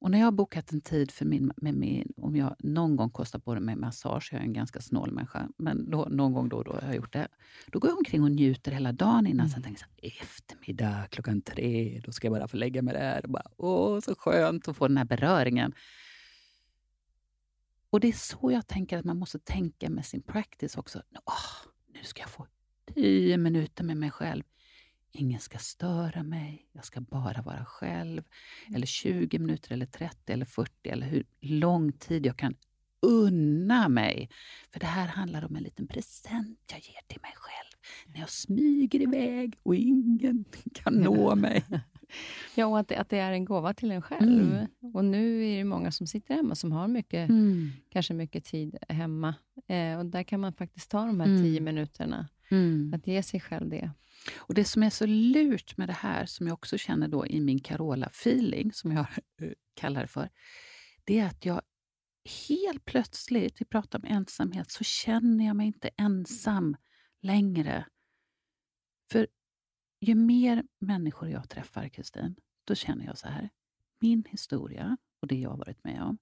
Och 0.00 0.10
när 0.10 0.18
jag 0.18 0.26
har 0.26 0.32
bokat 0.32 0.72
en 0.72 0.80
tid 0.80 1.10
för 1.10 1.24
min, 1.24 1.52
med 1.56 1.74
min, 1.74 2.12
om 2.16 2.36
jag 2.36 2.56
någon 2.58 2.96
gång 2.96 3.10
kostar 3.10 3.38
på 3.38 3.60
med 3.60 3.78
massage, 3.78 4.28
jag 4.32 4.40
är 4.40 4.44
en 4.44 4.52
ganska 4.52 4.80
snål 4.80 5.12
människa, 5.12 5.48
men 5.56 5.90
då, 5.90 6.06
någon 6.10 6.32
gång 6.32 6.48
då 6.48 6.56
och 6.56 6.64
då 6.64 6.72
har 6.72 6.82
jag 6.82 6.96
gjort 6.96 7.12
det. 7.12 7.28
Då 7.66 7.78
går 7.78 7.90
jag 7.90 7.98
omkring 7.98 8.22
och 8.22 8.30
njuter 8.30 8.72
hela 8.72 8.92
dagen 8.92 9.26
innan. 9.26 9.48
Sen 9.48 9.62
tänker 9.62 9.82
jag 9.82 9.90
så 9.90 10.06
här, 10.08 10.22
eftermiddag 10.22 11.06
klockan 11.10 11.42
tre, 11.42 12.00
då 12.04 12.12
ska 12.12 12.26
jag 12.26 12.32
bara 12.32 12.48
få 12.48 12.56
lägga 12.56 12.82
mig 12.82 12.94
där. 12.94 13.24
Och 13.24 13.30
bara, 13.30 13.46
Åh, 13.56 14.00
så 14.00 14.14
skönt 14.14 14.68
att 14.68 14.76
få 14.76 14.88
den 14.88 14.96
här 14.96 15.04
beröringen. 15.04 15.74
Och 17.90 18.00
det 18.00 18.08
är 18.08 18.12
så 18.12 18.52
jag 18.52 18.66
tänker 18.66 18.98
att 18.98 19.04
man 19.04 19.18
måste 19.18 19.38
tänka 19.38 19.90
med 19.90 20.06
sin 20.06 20.22
practice 20.22 20.76
också. 20.76 21.02
Åh, 21.24 21.70
nu 21.94 22.04
ska 22.04 22.20
jag 22.20 22.30
få 22.30 22.46
tio 22.94 23.36
minuter 23.36 23.84
med 23.84 23.96
mig 23.96 24.10
själv. 24.10 24.42
Ingen 25.12 25.40
ska 25.40 25.58
störa 25.58 26.22
mig, 26.22 26.66
jag 26.72 26.84
ska 26.84 27.00
bara 27.00 27.42
vara 27.42 27.64
själv. 27.64 28.22
Eller 28.74 28.86
20 28.86 29.38
minuter, 29.38 29.72
eller 29.72 29.86
30 29.86 30.32
eller 30.32 30.44
40 30.44 30.88
eller 30.88 31.06
hur 31.06 31.24
lång 31.40 31.92
tid 31.92 32.26
jag 32.26 32.36
kan 32.36 32.54
unna 33.02 33.88
mig. 33.88 34.30
För 34.72 34.80
det 34.80 34.86
här 34.86 35.06
handlar 35.06 35.44
om 35.44 35.56
en 35.56 35.62
liten 35.62 35.86
present 35.86 36.58
jag 36.66 36.80
ger 36.80 37.00
till 37.06 37.20
mig 37.22 37.32
själv. 37.36 37.70
När 38.06 38.20
jag 38.20 38.30
smyger 38.30 39.00
iväg 39.00 39.58
och 39.62 39.74
ingen 39.74 40.44
kan 40.74 40.94
nå 40.94 41.34
mig. 41.34 41.64
Ja, 42.54 42.66
och 42.66 42.78
att 42.78 42.88
det, 42.88 42.96
att 42.96 43.08
det 43.08 43.18
är 43.18 43.32
en 43.32 43.44
gåva 43.44 43.74
till 43.74 43.90
en 43.90 44.02
själv. 44.02 44.52
Mm. 44.52 44.66
Och 44.94 45.04
nu 45.04 45.46
är 45.46 45.58
det 45.58 45.64
många 45.64 45.92
som 45.92 46.06
sitter 46.06 46.34
hemma 46.34 46.54
som 46.54 46.72
har 46.72 46.88
mycket, 46.88 47.28
Mm. 47.30 47.70
kanske 47.90 48.14
mycket 48.14 48.44
tid 48.44 48.76
hemma. 48.88 49.34
Eh, 49.66 49.98
och 49.98 50.06
där 50.06 50.22
kan 50.22 50.40
man 50.40 50.52
faktiskt 50.52 50.90
ta 50.90 51.04
de 51.06 51.20
här 51.20 51.26
Mm. 51.26 51.42
tio 51.42 51.60
minuterna, 51.60 52.28
Mm. 52.50 52.92
att 52.96 53.06
ge 53.06 53.22
sig 53.22 53.40
själv 53.40 53.68
det. 53.70 53.90
Och 54.36 54.54
Det 54.54 54.64
som 54.64 54.82
är 54.82 54.90
så 54.90 55.06
lurt 55.06 55.76
med 55.76 55.88
det 55.88 55.92
här, 55.92 56.26
som 56.26 56.46
jag 56.46 56.54
också 56.54 56.78
känner 56.78 57.08
då 57.08 57.26
i 57.26 57.40
min 57.40 57.58
Carola-feeling, 57.60 58.72
som 58.72 58.92
jag 58.92 59.06
eh, 59.42 59.50
kallar 59.74 60.00
det 60.00 60.06
för, 60.06 60.28
det 61.04 61.18
är 61.18 61.26
att 61.26 61.44
jag 61.44 61.62
helt 62.48 62.84
plötsligt, 62.84 63.60
vi 63.60 63.64
pratar 63.64 63.98
om 63.98 64.04
ensamhet, 64.04 64.70
så 64.70 64.84
känner 64.84 65.46
jag 65.46 65.56
mig 65.56 65.66
inte 65.66 65.90
ensam 65.96 66.76
längre. 67.22 67.86
För 69.12 69.26
ju 70.00 70.14
mer 70.14 70.64
människor 70.78 71.28
jag 71.28 71.48
träffar, 71.48 71.88
Kristin, 71.88 72.36
då 72.64 72.74
känner 72.74 73.04
jag 73.04 73.18
så 73.18 73.28
här. 73.28 73.50
Min 74.00 74.24
historia 74.28 74.96
och 75.20 75.28
det 75.28 75.40
jag 75.40 75.50
har 75.50 75.56
varit 75.56 75.84
med 75.84 76.02
om, 76.02 76.18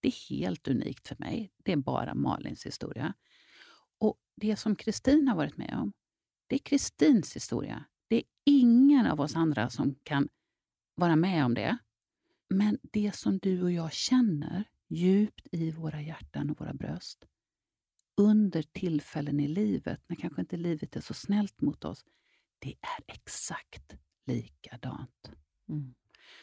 det 0.00 0.08
är 0.08 0.28
helt 0.30 0.68
unikt 0.68 1.08
för 1.08 1.16
mig. 1.18 1.52
Det 1.56 1.72
är 1.72 1.76
bara 1.76 2.14
Malins 2.14 2.66
historia. 2.66 3.14
Och 3.98 4.18
det 4.36 4.56
som 4.56 4.76
Kristin 4.76 5.28
har 5.28 5.36
varit 5.36 5.56
med 5.56 5.78
om, 5.78 5.92
det 6.46 6.56
är 6.56 6.58
Kristins 6.58 7.36
historia. 7.36 7.84
Det 8.08 8.16
är 8.16 8.22
ingen 8.44 9.06
av 9.06 9.20
oss 9.20 9.36
andra 9.36 9.70
som 9.70 9.94
kan 10.02 10.28
vara 10.94 11.16
med 11.16 11.44
om 11.44 11.54
det. 11.54 11.78
Men 12.48 12.78
det 12.82 13.14
som 13.14 13.38
du 13.38 13.62
och 13.62 13.72
jag 13.72 13.92
känner 13.92 14.64
djupt 14.88 15.46
i 15.52 15.70
våra 15.70 16.02
hjärtan 16.02 16.50
och 16.50 16.60
våra 16.60 16.74
bröst 16.74 17.26
under 18.16 18.62
tillfällen 18.62 19.40
i 19.40 19.48
livet, 19.48 20.00
när 20.06 20.16
kanske 20.16 20.40
inte 20.40 20.56
livet 20.56 20.96
är 20.96 21.00
så 21.00 21.14
snällt 21.14 21.60
mot 21.60 21.84
oss, 21.84 22.04
det 22.60 22.68
är 22.70 23.14
exakt 23.14 23.94
likadant. 24.26 25.30
Mm. 25.68 25.94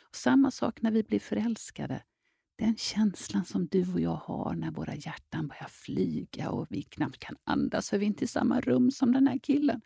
Och 0.10 0.16
samma 0.16 0.52
sak 0.52 0.82
när 0.82 0.92
vi 0.92 1.04
blir 1.04 1.20
förälskade. 1.20 2.04
Den 2.58 2.78
känslan 2.78 3.46
som 3.46 3.68
du 3.68 3.94
och 3.94 4.02
jag 4.02 4.16
har 4.16 4.56
när 4.56 4.72
våra 4.72 4.96
hjärtan 4.96 5.48
börjar 5.48 5.68
flyga 5.70 6.50
och 6.50 6.68
vi 6.70 6.84
knappt 6.84 7.20
kan 7.20 7.36
andas 7.44 7.90
för 7.90 7.98
vi 7.98 8.06
är 8.06 8.08
inte 8.08 8.24
i 8.24 8.28
samma 8.28 8.62
rum 8.62 8.92
som 8.92 9.12
den 9.12 9.28
här 9.28 9.38
killen. 9.38 9.82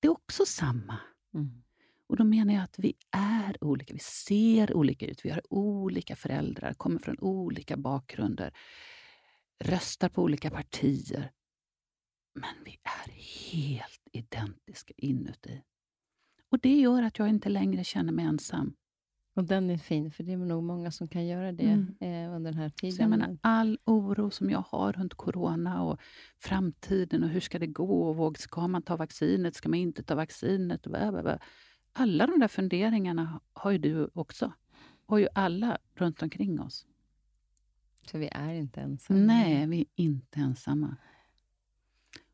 Det 0.00 0.08
är 0.08 0.12
också 0.12 0.46
samma. 0.46 0.98
Mm. 1.34 1.62
Och 2.06 2.16
då 2.16 2.24
menar 2.24 2.54
jag 2.54 2.62
att 2.62 2.78
vi 2.78 2.94
är 3.10 3.64
olika. 3.64 3.94
Vi 3.94 4.00
ser 4.00 4.74
olika 4.76 5.06
ut. 5.06 5.24
Vi 5.24 5.30
har 5.30 5.52
olika 5.52 6.16
föräldrar, 6.16 6.74
kommer 6.74 6.98
från 6.98 7.18
olika 7.18 7.76
bakgrunder, 7.76 8.52
röstar 9.58 10.08
på 10.08 10.22
olika 10.22 10.50
partier. 10.50 11.32
Men 12.34 12.64
vi 12.64 12.78
är 12.82 13.12
helt 13.52 13.99
identiska 14.12 14.94
inuti. 14.96 15.62
Och 16.48 16.58
det 16.60 16.74
gör 16.80 17.02
att 17.02 17.18
jag 17.18 17.28
inte 17.28 17.48
längre 17.48 17.84
känner 17.84 18.12
mig 18.12 18.24
ensam. 18.24 18.74
Och 19.34 19.44
den 19.44 19.70
är 19.70 19.78
fin, 19.78 20.10
för 20.10 20.24
det 20.24 20.32
är 20.32 20.36
nog 20.36 20.62
många 20.64 20.90
som 20.90 21.08
kan 21.08 21.26
göra 21.26 21.52
det 21.52 21.64
Mm. 21.70 21.96
eh, 22.00 22.36
under 22.36 22.52
den 22.52 22.60
här 22.60 22.68
Så 22.68 22.86
jag 22.86 22.92
tiden. 22.92 23.10
menar, 23.10 23.38
all 23.40 23.78
oro 23.84 24.30
som 24.30 24.50
jag 24.50 24.64
har 24.68 24.92
runt 24.92 25.14
corona 25.14 25.82
och 25.82 26.00
framtiden 26.38 27.22
och 27.24 27.28
hur 27.30 27.40
ska 27.40 27.58
det 27.58 27.66
gå? 27.66 28.02
Och 28.08 28.16
våg- 28.16 28.38
ska 28.38 28.68
man 28.68 28.82
ta 28.82 28.96
vaccinet? 28.96 29.54
Ska 29.56 29.68
man 29.68 29.78
inte 29.78 30.02
ta 30.02 30.14
vaccinet? 30.14 30.86
Och 30.86 30.92
bla, 30.92 31.12
bla, 31.12 31.22
bla. 31.22 31.38
Alla 31.92 32.26
de 32.26 32.40
där 32.40 32.48
funderingarna 32.48 33.40
har 33.52 33.70
ju 33.70 33.78
du 33.78 34.10
också. 34.14 34.52
Har 35.06 35.18
ju 35.18 35.28
alla 35.34 35.78
runt 35.94 36.22
omkring 36.22 36.60
oss. 36.60 36.86
Så 38.10 38.18
vi 38.18 38.28
är 38.32 38.54
inte 38.54 38.80
ensamma. 38.80 39.20
Nej, 39.20 39.66
vi 39.66 39.80
är 39.80 39.86
inte 39.96 40.40
ensamma. 40.40 40.96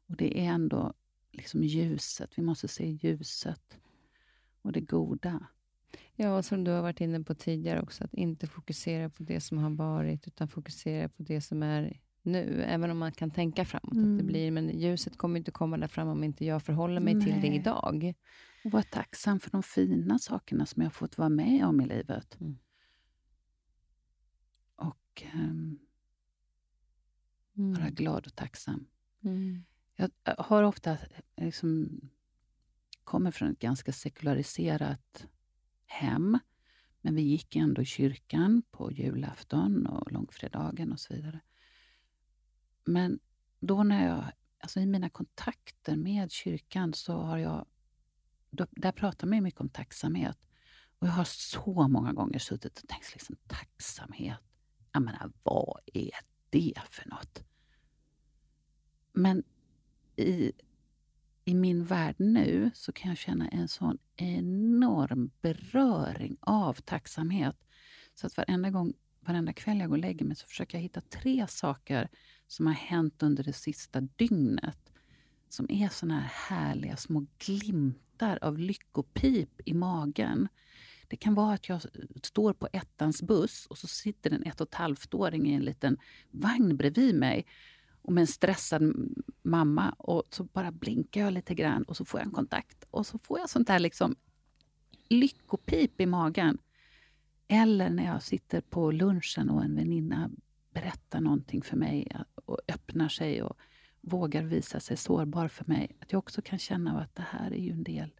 Och 0.08 0.16
det 0.16 0.40
är 0.40 0.44
ändå 0.52 0.92
liksom 1.36 1.64
ljuset. 1.64 2.38
Vi 2.38 2.42
måste 2.42 2.68
se 2.68 2.86
ljuset 2.86 3.78
och 4.62 4.72
det 4.72 4.80
goda. 4.80 5.46
Ja, 6.14 6.36
och 6.36 6.44
som 6.44 6.64
du 6.64 6.70
har 6.70 6.82
varit 6.82 7.00
inne 7.00 7.24
på 7.24 7.34
tidigare 7.34 7.82
också, 7.82 8.04
att 8.04 8.14
inte 8.14 8.46
fokusera 8.46 9.10
på 9.10 9.22
det 9.22 9.40
som 9.40 9.58
har 9.58 9.70
varit, 9.70 10.26
utan 10.26 10.48
fokusera 10.48 11.08
på 11.08 11.22
det 11.22 11.40
som 11.40 11.62
är 11.62 12.00
nu. 12.22 12.62
Även 12.62 12.90
om 12.90 12.98
man 12.98 13.12
kan 13.12 13.30
tänka 13.30 13.64
framåt, 13.64 13.92
mm. 13.92 14.04
att 14.04 14.18
det 14.18 14.22
mm. 14.22 14.26
blir, 14.26 14.50
men 14.50 14.78
ljuset 14.78 15.18
kommer 15.18 15.38
inte 15.38 15.50
komma 15.50 15.76
där 15.76 15.88
fram 15.88 16.08
om 16.08 16.24
inte 16.24 16.44
jag 16.44 16.62
förhåller 16.62 17.00
mig 17.00 17.14
Nej. 17.14 17.24
till 17.24 17.40
det 17.40 17.56
idag. 17.56 18.14
Och 18.64 18.72
vara 18.72 18.82
tacksam 18.82 19.40
för 19.40 19.50
de 19.50 19.62
fina 19.62 20.18
sakerna 20.18 20.66
som 20.66 20.82
jag 20.82 20.92
fått 20.92 21.18
vara 21.18 21.28
med 21.28 21.66
om 21.66 21.80
i 21.80 21.86
livet. 21.86 22.40
Mm. 22.40 22.58
Och 24.76 25.22
um, 25.34 25.78
vara 27.52 27.90
glad 27.90 28.26
och 28.26 28.34
tacksam. 28.34 28.86
Mm. 29.24 29.64
Jag 29.96 30.10
eh, 30.24 30.34
har 30.38 30.62
ofta 30.62 30.92
eh, 30.92 31.44
liksom, 31.44 32.00
kommer 33.04 33.30
från 33.30 33.50
ett 33.50 33.58
ganska 33.58 33.92
sekulariserat 33.92 35.26
hem. 35.86 36.38
Men 37.00 37.14
vi 37.14 37.22
gick 37.22 37.56
ändå 37.56 37.82
i 37.82 37.84
kyrkan 37.84 38.62
på 38.70 38.92
julafton 38.92 39.86
och 39.86 40.12
långfredagen 40.12 40.92
och 40.92 41.00
så 41.00 41.14
vidare. 41.14 41.40
Men 42.84 43.18
då 43.60 43.82
när 43.82 44.06
jag, 44.06 44.24
alltså 44.58 44.80
i 44.80 44.86
mina 44.86 45.08
kontakter 45.08 45.96
med 45.96 46.30
kyrkan 46.30 46.94
så 46.94 47.12
har 47.12 47.38
jag, 47.38 47.66
då, 48.50 48.66
där 48.70 48.92
pratar 48.92 49.26
man 49.26 49.42
mycket 49.42 49.60
om 49.60 49.68
tacksamhet. 49.68 50.38
Och 50.98 51.06
jag 51.06 51.12
har 51.12 51.24
så 51.24 51.88
många 51.88 52.12
gånger 52.12 52.38
suttit 52.38 52.78
och 52.82 52.88
tänkt 52.88 53.12
liksom, 53.12 53.36
tacksamhet. 53.46 54.38
Jag 54.92 55.02
menar, 55.02 55.32
vad 55.42 55.80
är 55.94 56.10
det 56.50 56.74
för 56.90 57.08
något? 57.08 57.42
Men 59.12 59.42
i, 60.16 60.52
i 61.44 61.54
min 61.54 61.84
värld 61.84 62.14
nu 62.18 62.70
så 62.74 62.92
kan 62.92 63.08
jag 63.08 63.18
känna 63.18 63.48
en 63.48 63.68
sån 63.68 63.98
enorm 64.16 65.30
beröring 65.40 66.36
av 66.40 66.74
tacksamhet. 66.74 67.56
Så 68.14 68.26
att 68.26 68.36
varenda, 68.36 68.70
gång, 68.70 68.94
varenda 69.20 69.52
kväll 69.52 69.78
jag 69.78 69.88
går 69.88 69.96
och 69.96 70.02
lägger 70.02 70.24
mig 70.24 70.36
så 70.36 70.46
försöker 70.46 70.78
jag 70.78 70.82
hitta 70.82 71.00
tre 71.00 71.46
saker 71.48 72.08
som 72.46 72.66
har 72.66 72.74
hänt 72.74 73.22
under 73.22 73.44
det 73.44 73.52
sista 73.52 74.00
dygnet. 74.00 74.92
Som 75.48 75.66
är 75.70 75.88
såna 75.88 76.20
här 76.20 76.56
härliga 76.56 76.96
små 76.96 77.26
glimtar 77.38 78.38
av 78.42 78.58
lyckopip 78.58 79.60
i 79.64 79.74
magen. 79.74 80.48
Det 81.08 81.16
kan 81.16 81.34
vara 81.34 81.54
att 81.54 81.68
jag 81.68 81.80
står 82.22 82.52
på 82.52 82.68
ettans 82.72 83.22
buss 83.22 83.66
och 83.66 83.78
så 83.78 83.86
sitter 83.86 84.30
en 84.30 84.42
ett 84.42 84.60
och 84.60 84.68
ett 84.68 84.74
halvt-åring 84.74 85.46
i 85.46 85.54
en 85.54 85.64
liten 85.64 85.96
vagn 86.30 86.76
bredvid 86.76 87.14
mig 87.14 87.46
och 88.06 88.12
med 88.12 88.20
en 88.20 88.26
stressad 88.26 88.94
mamma. 89.42 89.90
Och 89.98 90.22
så 90.30 90.44
bara 90.44 90.72
blinkar 90.72 91.20
jag 91.20 91.32
lite 91.32 91.54
grann 91.54 91.82
och 91.82 91.96
så 91.96 92.04
får 92.04 92.20
jag 92.20 92.26
en 92.26 92.32
kontakt. 92.32 92.86
Och 92.90 93.06
så 93.06 93.18
får 93.18 93.38
jag 93.38 93.50
sånt 93.50 93.66
där 93.66 93.78
liksom 93.78 94.16
lyckopip 95.08 96.00
i 96.00 96.06
magen. 96.06 96.58
Eller 97.48 97.90
när 97.90 98.06
jag 98.06 98.22
sitter 98.22 98.60
på 98.60 98.90
lunchen 98.90 99.50
och 99.50 99.64
en 99.64 99.76
väninna 99.76 100.30
berättar 100.70 101.20
någonting 101.20 101.62
för 101.62 101.76
mig 101.76 102.12
och 102.34 102.58
öppnar 102.68 103.08
sig 103.08 103.42
och 103.42 103.58
vågar 104.00 104.42
visa 104.42 104.80
sig 104.80 104.96
sårbar 104.96 105.48
för 105.48 105.64
mig. 105.64 105.96
Att 106.00 106.12
jag 106.12 106.18
också 106.18 106.42
kan 106.42 106.58
känna 106.58 107.00
att 107.00 107.14
det 107.14 107.26
här 107.30 107.50
är 107.50 107.60
ju 107.60 107.72
en 107.72 107.82
del, 107.82 108.10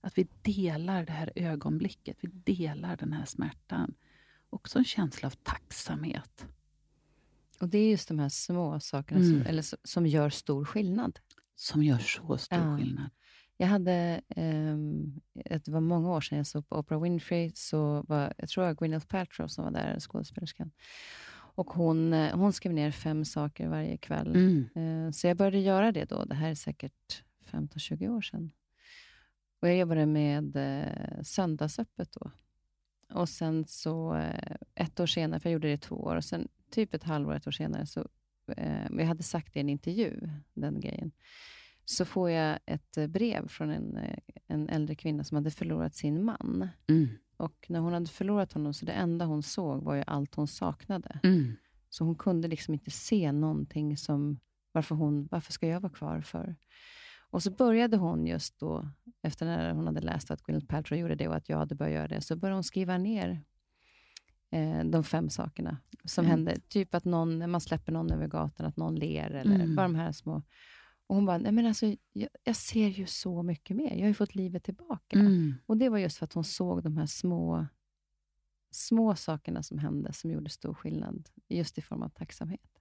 att 0.00 0.18
vi 0.18 0.28
delar 0.42 1.04
det 1.04 1.12
här 1.12 1.32
ögonblicket, 1.34 2.16
vi 2.20 2.28
delar 2.28 2.96
den 2.96 3.12
här 3.12 3.24
smärtan. 3.24 3.94
Också 4.50 4.78
en 4.78 4.84
känsla 4.84 5.26
av 5.26 5.30
tacksamhet. 5.30 6.46
Och 7.60 7.68
det 7.68 7.78
är 7.78 7.90
just 7.90 8.08
de 8.08 8.18
här 8.18 8.28
små 8.28 8.80
sakerna 8.80 9.20
mm. 9.20 9.32
som, 9.32 9.46
eller, 9.46 9.64
som 9.84 10.06
gör 10.06 10.30
stor 10.30 10.64
skillnad. 10.64 11.18
Som 11.54 11.82
gör 11.82 11.98
så 11.98 12.38
stor 12.38 12.58
ja. 12.58 12.76
skillnad. 12.76 13.10
Jag 13.56 13.66
hade, 13.66 14.20
um, 14.36 15.20
det 15.34 15.68
var 15.68 15.80
många 15.80 16.10
år 16.10 16.20
sedan 16.20 16.38
jag 16.38 16.46
såg 16.46 16.68
på 16.68 16.76
Oprah 16.76 17.02
Winfrey, 17.02 17.52
så 17.54 18.04
var, 18.08 18.34
jag 18.36 18.48
tror 18.48 18.64
det 18.64 18.68
var 18.68 18.74
Gwyneth 18.74 19.06
Paltrow 19.06 19.46
som 19.46 19.64
var 19.64 19.70
där, 19.70 20.00
skådespelerskan. 20.00 20.70
Och 21.32 21.70
hon, 21.70 22.12
eh, 22.12 22.38
hon 22.38 22.52
skrev 22.52 22.72
ner 22.72 22.90
fem 22.90 23.24
saker 23.24 23.68
varje 23.68 23.96
kväll. 23.96 24.36
Mm. 24.36 24.68
Uh, 24.76 25.10
så 25.10 25.26
jag 25.26 25.36
började 25.36 25.58
göra 25.58 25.92
det 25.92 26.04
då. 26.04 26.24
Det 26.24 26.34
här 26.34 26.50
är 26.50 26.54
säkert 26.54 27.22
15-20 27.50 28.08
år 28.08 28.20
sedan. 28.20 28.50
Och 29.62 29.68
jag 29.68 29.76
jobbade 29.76 30.06
med 30.06 30.56
uh, 30.56 31.22
söndagsöppet 31.22 32.12
då. 32.12 32.30
Och 33.14 33.28
sen 33.28 33.64
så, 33.68 34.22
ett 34.74 35.00
år 35.00 35.06
senare, 35.06 35.40
för 35.40 35.48
jag 35.48 35.52
gjorde 35.52 35.68
det 35.68 35.74
i 35.74 35.78
två 35.78 35.96
år, 35.96 36.16
och 36.16 36.24
sen 36.24 36.48
typ 36.70 36.94
ett 36.94 37.04
halvår, 37.04 37.34
ett 37.34 37.46
år 37.46 37.50
senare, 37.50 37.86
så, 37.86 38.08
eh, 38.56 38.86
jag 38.90 39.06
hade 39.06 39.22
sagt 39.22 39.54
det 39.54 39.58
i 39.58 39.60
en 39.60 39.68
intervju, 39.68 40.30
den 40.54 40.80
grejen, 40.80 41.12
så 41.84 42.04
får 42.04 42.30
jag 42.30 42.58
ett 42.66 42.96
eh, 42.96 43.06
brev 43.06 43.48
från 43.48 43.70
en, 43.70 43.96
eh, 43.96 44.18
en 44.46 44.68
äldre 44.68 44.94
kvinna 44.94 45.24
som 45.24 45.34
hade 45.34 45.50
förlorat 45.50 45.94
sin 45.94 46.24
man. 46.24 46.68
Mm. 46.86 47.08
Och 47.36 47.66
när 47.68 47.80
hon 47.80 47.92
hade 47.92 48.06
förlorat 48.06 48.52
honom, 48.52 48.74
så 48.74 48.86
det 48.86 48.92
enda 48.92 49.24
hon 49.24 49.42
såg 49.42 49.82
var 49.82 49.94
ju 49.94 50.04
allt 50.06 50.34
hon 50.34 50.48
saknade. 50.48 51.20
Mm. 51.22 51.56
Så 51.90 52.04
hon 52.04 52.14
kunde 52.14 52.48
liksom 52.48 52.74
inte 52.74 52.90
se 52.90 53.32
någonting 53.32 53.96
som, 53.96 54.40
varför, 54.72 54.94
hon, 54.94 55.28
varför 55.30 55.52
ska 55.52 55.66
jag 55.66 55.80
vara 55.80 55.92
kvar 55.92 56.20
för? 56.20 56.56
Och 57.30 57.42
så 57.42 57.50
började 57.50 57.96
hon 57.96 58.26
just 58.26 58.58
då, 58.58 58.88
efter 59.22 59.46
när 59.46 59.72
hon 59.72 59.86
hade 59.86 60.00
läst 60.00 60.30
att 60.30 60.42
Gwyneth 60.42 60.66
Paltrow 60.66 60.98
gjorde 61.00 61.14
det 61.14 61.28
och 61.28 61.36
att 61.36 61.48
jag 61.48 61.58
hade 61.58 61.74
börjat 61.74 61.94
göra 61.94 62.08
det, 62.08 62.20
så 62.20 62.36
började 62.36 62.56
hon 62.56 62.64
skriva 62.64 62.98
ner 62.98 63.42
eh, 64.50 64.84
de 64.84 65.04
fem 65.04 65.30
sakerna 65.30 65.78
som 66.04 66.24
mm. 66.24 66.30
händer. 66.30 66.56
Typ 66.68 66.94
att 66.94 67.04
någon, 67.04 67.50
man 67.50 67.60
släpper 67.60 67.92
någon 67.92 68.10
över 68.10 68.26
gatan, 68.26 68.66
att 68.66 68.76
någon 68.76 68.94
ler, 68.94 69.30
eller 69.30 69.54
mm. 69.54 69.76
bara 69.76 69.82
de 69.82 69.94
här 69.94 70.12
små... 70.12 70.42
Och 71.06 71.16
hon 71.16 71.26
bara, 71.26 71.38
nej 71.38 71.52
men 71.52 71.66
alltså, 71.66 71.86
jag, 72.12 72.28
jag, 72.44 72.56
ser 72.56 72.88
ju 72.88 73.06
så 73.06 73.42
mycket 73.42 73.76
mer. 73.76 73.90
Jag 73.90 74.00
har 74.00 74.08
ju 74.08 74.14
fått 74.14 74.34
livet 74.34 74.64
tillbaka. 74.64 75.18
Mm. 75.18 75.54
Och 75.66 75.76
det 75.76 75.88
var 75.88 75.98
just 75.98 76.18
för 76.18 76.24
att 76.24 76.32
hon 76.32 76.44
såg 76.44 76.82
de 76.82 76.96
här 76.96 77.06
små, 77.06 77.66
små 78.70 79.14
sakerna 79.16 79.62
som 79.62 79.78
hände, 79.78 80.12
som 80.12 80.30
gjorde 80.30 80.50
stor 80.50 80.74
skillnad, 80.74 81.28
just 81.48 81.78
i 81.78 81.82
form 81.82 82.02
av 82.02 82.08
tacksamhet. 82.08 82.80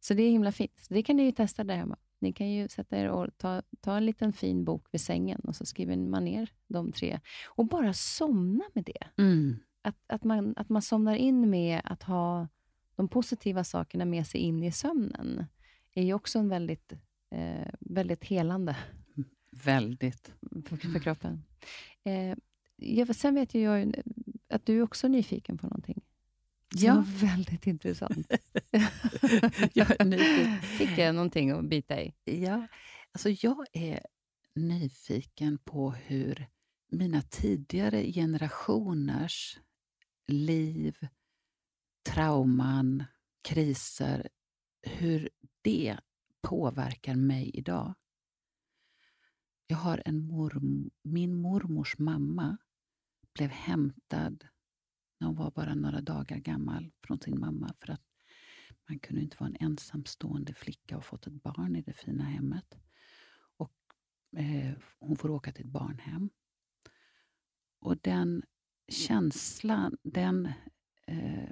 Så 0.00 0.14
det 0.14 0.22
är 0.22 0.30
himla 0.30 0.52
fint. 0.52 0.86
Det 0.88 1.02
kan 1.02 1.16
ni 1.16 1.22
ju 1.22 1.32
testa 1.32 1.64
där 1.64 1.76
hemma. 1.76 1.96
Ni 2.18 2.32
kan 2.32 2.50
ju 2.50 2.68
sätta 2.68 2.98
er 2.98 3.08
och 3.08 3.38
ta, 3.38 3.62
ta 3.80 3.96
en 3.96 4.06
liten 4.06 4.32
fin 4.32 4.64
bok 4.64 4.86
vid 4.90 5.00
sängen 5.00 5.40
och 5.40 5.56
så 5.56 5.66
skriver 5.66 5.96
man 5.96 6.24
ner 6.24 6.50
de 6.66 6.92
tre. 6.92 7.20
Och 7.46 7.66
bara 7.66 7.92
somna 7.92 8.64
med 8.74 8.84
det. 8.84 9.22
Mm 9.22 9.56
att, 9.84 9.96
att, 10.06 10.24
man, 10.24 10.54
att 10.56 10.68
man 10.68 10.82
somnar 10.82 11.14
in 11.14 11.50
med 11.50 11.80
att 11.84 12.02
ha 12.02 12.48
de 12.96 13.08
positiva 13.08 13.64
sakerna 13.64 14.04
med 14.04 14.26
sig 14.26 14.40
in 14.40 14.62
i 14.62 14.72
sömnen, 14.72 15.46
är 15.94 16.02
ju 16.02 16.14
också 16.14 16.38
en 16.38 16.48
väldigt, 16.48 16.92
eh, 17.30 17.68
väldigt 17.80 18.24
helande. 18.24 18.76
Väldigt. 19.50 20.32
För, 20.66 20.76
för 20.76 20.98
kroppen. 20.98 21.44
Eh, 22.04 22.36
jag, 22.76 23.16
sen 23.16 23.34
vet 23.34 23.54
jag 23.54 23.94
att 24.48 24.66
du 24.66 24.78
är 24.78 24.82
också 24.82 25.08
nyfiken 25.08 25.58
på 25.58 25.66
någonting. 25.66 26.02
Ja. 26.74 27.04
väldigt 27.20 27.66
intressant. 27.66 28.26
jag 29.72 30.00
är 30.00 30.04
nyfiken. 30.04 30.62
Fick 30.62 30.98
jag 30.98 31.14
någonting 31.14 31.50
att 31.50 31.64
bita 31.64 32.00
i? 32.00 32.14
Ja, 32.24 32.66
alltså 33.12 33.30
jag 33.30 33.66
är 33.72 34.00
nyfiken 34.54 35.58
på 35.58 35.90
hur 35.90 36.46
mina 36.88 37.22
tidigare 37.22 38.12
generationers 38.12 39.58
liv, 40.26 41.08
trauman, 42.08 43.04
kriser, 43.42 44.28
hur 44.82 45.28
det 45.62 45.98
påverkar 46.42 47.14
mig 47.14 47.50
idag. 47.54 47.94
Jag 49.66 49.76
har 49.76 50.02
en 50.04 50.26
morm 50.26 50.90
min 51.02 51.34
mormors 51.34 51.98
mamma 51.98 52.56
blev 53.34 53.50
hämtad 53.50 54.46
när 55.20 55.26
hon 55.26 55.36
var 55.36 55.50
bara 55.50 55.74
några 55.74 56.00
dagar 56.00 56.38
gammal 56.38 56.92
från 57.06 57.20
sin 57.20 57.40
mamma 57.40 57.74
för 57.80 57.92
att 57.92 58.02
man 58.88 58.98
kunde 58.98 59.22
inte 59.22 59.36
vara 59.40 59.50
en 59.50 59.66
ensamstående 59.70 60.54
flicka 60.54 60.96
och 60.96 61.04
fått 61.04 61.26
ett 61.26 61.42
barn 61.42 61.76
i 61.76 61.82
det 61.82 61.92
fina 61.92 62.24
hemmet. 62.24 62.78
Och 63.56 63.72
eh, 64.36 64.74
Hon 64.98 65.16
får 65.16 65.30
åka 65.30 65.52
till 65.52 65.64
ett 65.64 65.72
barnhem. 65.72 66.30
Och 67.80 67.98
den 67.98 68.42
känslan, 68.88 69.96
den, 70.02 70.46
eh, 71.06 71.48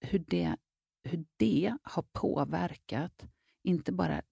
hur, 0.00 0.18
det, 0.18 0.56
hur 1.04 1.24
det 1.36 1.76
har 1.82 2.02
påverkat, 2.02 3.26
inte 3.62 3.92
bara 3.92 4.22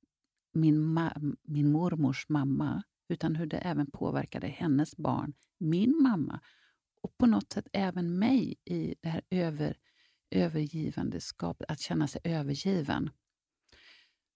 min, 0.53 0.99
ma- 0.99 1.37
min 1.43 1.73
mormors 1.73 2.29
mamma, 2.29 2.83
utan 3.09 3.37
hur 3.37 3.47
det 3.47 3.59
även 3.59 3.91
påverkade 3.91 4.47
hennes 4.47 4.97
barn, 4.97 5.35
min 5.59 6.03
mamma, 6.03 6.41
och 7.03 7.19
på 7.19 7.27
något 7.27 7.53
sätt 7.53 7.69
även 7.73 8.19
mig 8.19 8.55
i 8.65 8.95
det 9.01 9.09
här 9.09 9.23
över, 9.31 9.77
övergivandeskapet, 10.31 11.71
att 11.71 11.81
känna 11.81 12.09
sig 12.09 12.21
övergiven. 12.25 13.11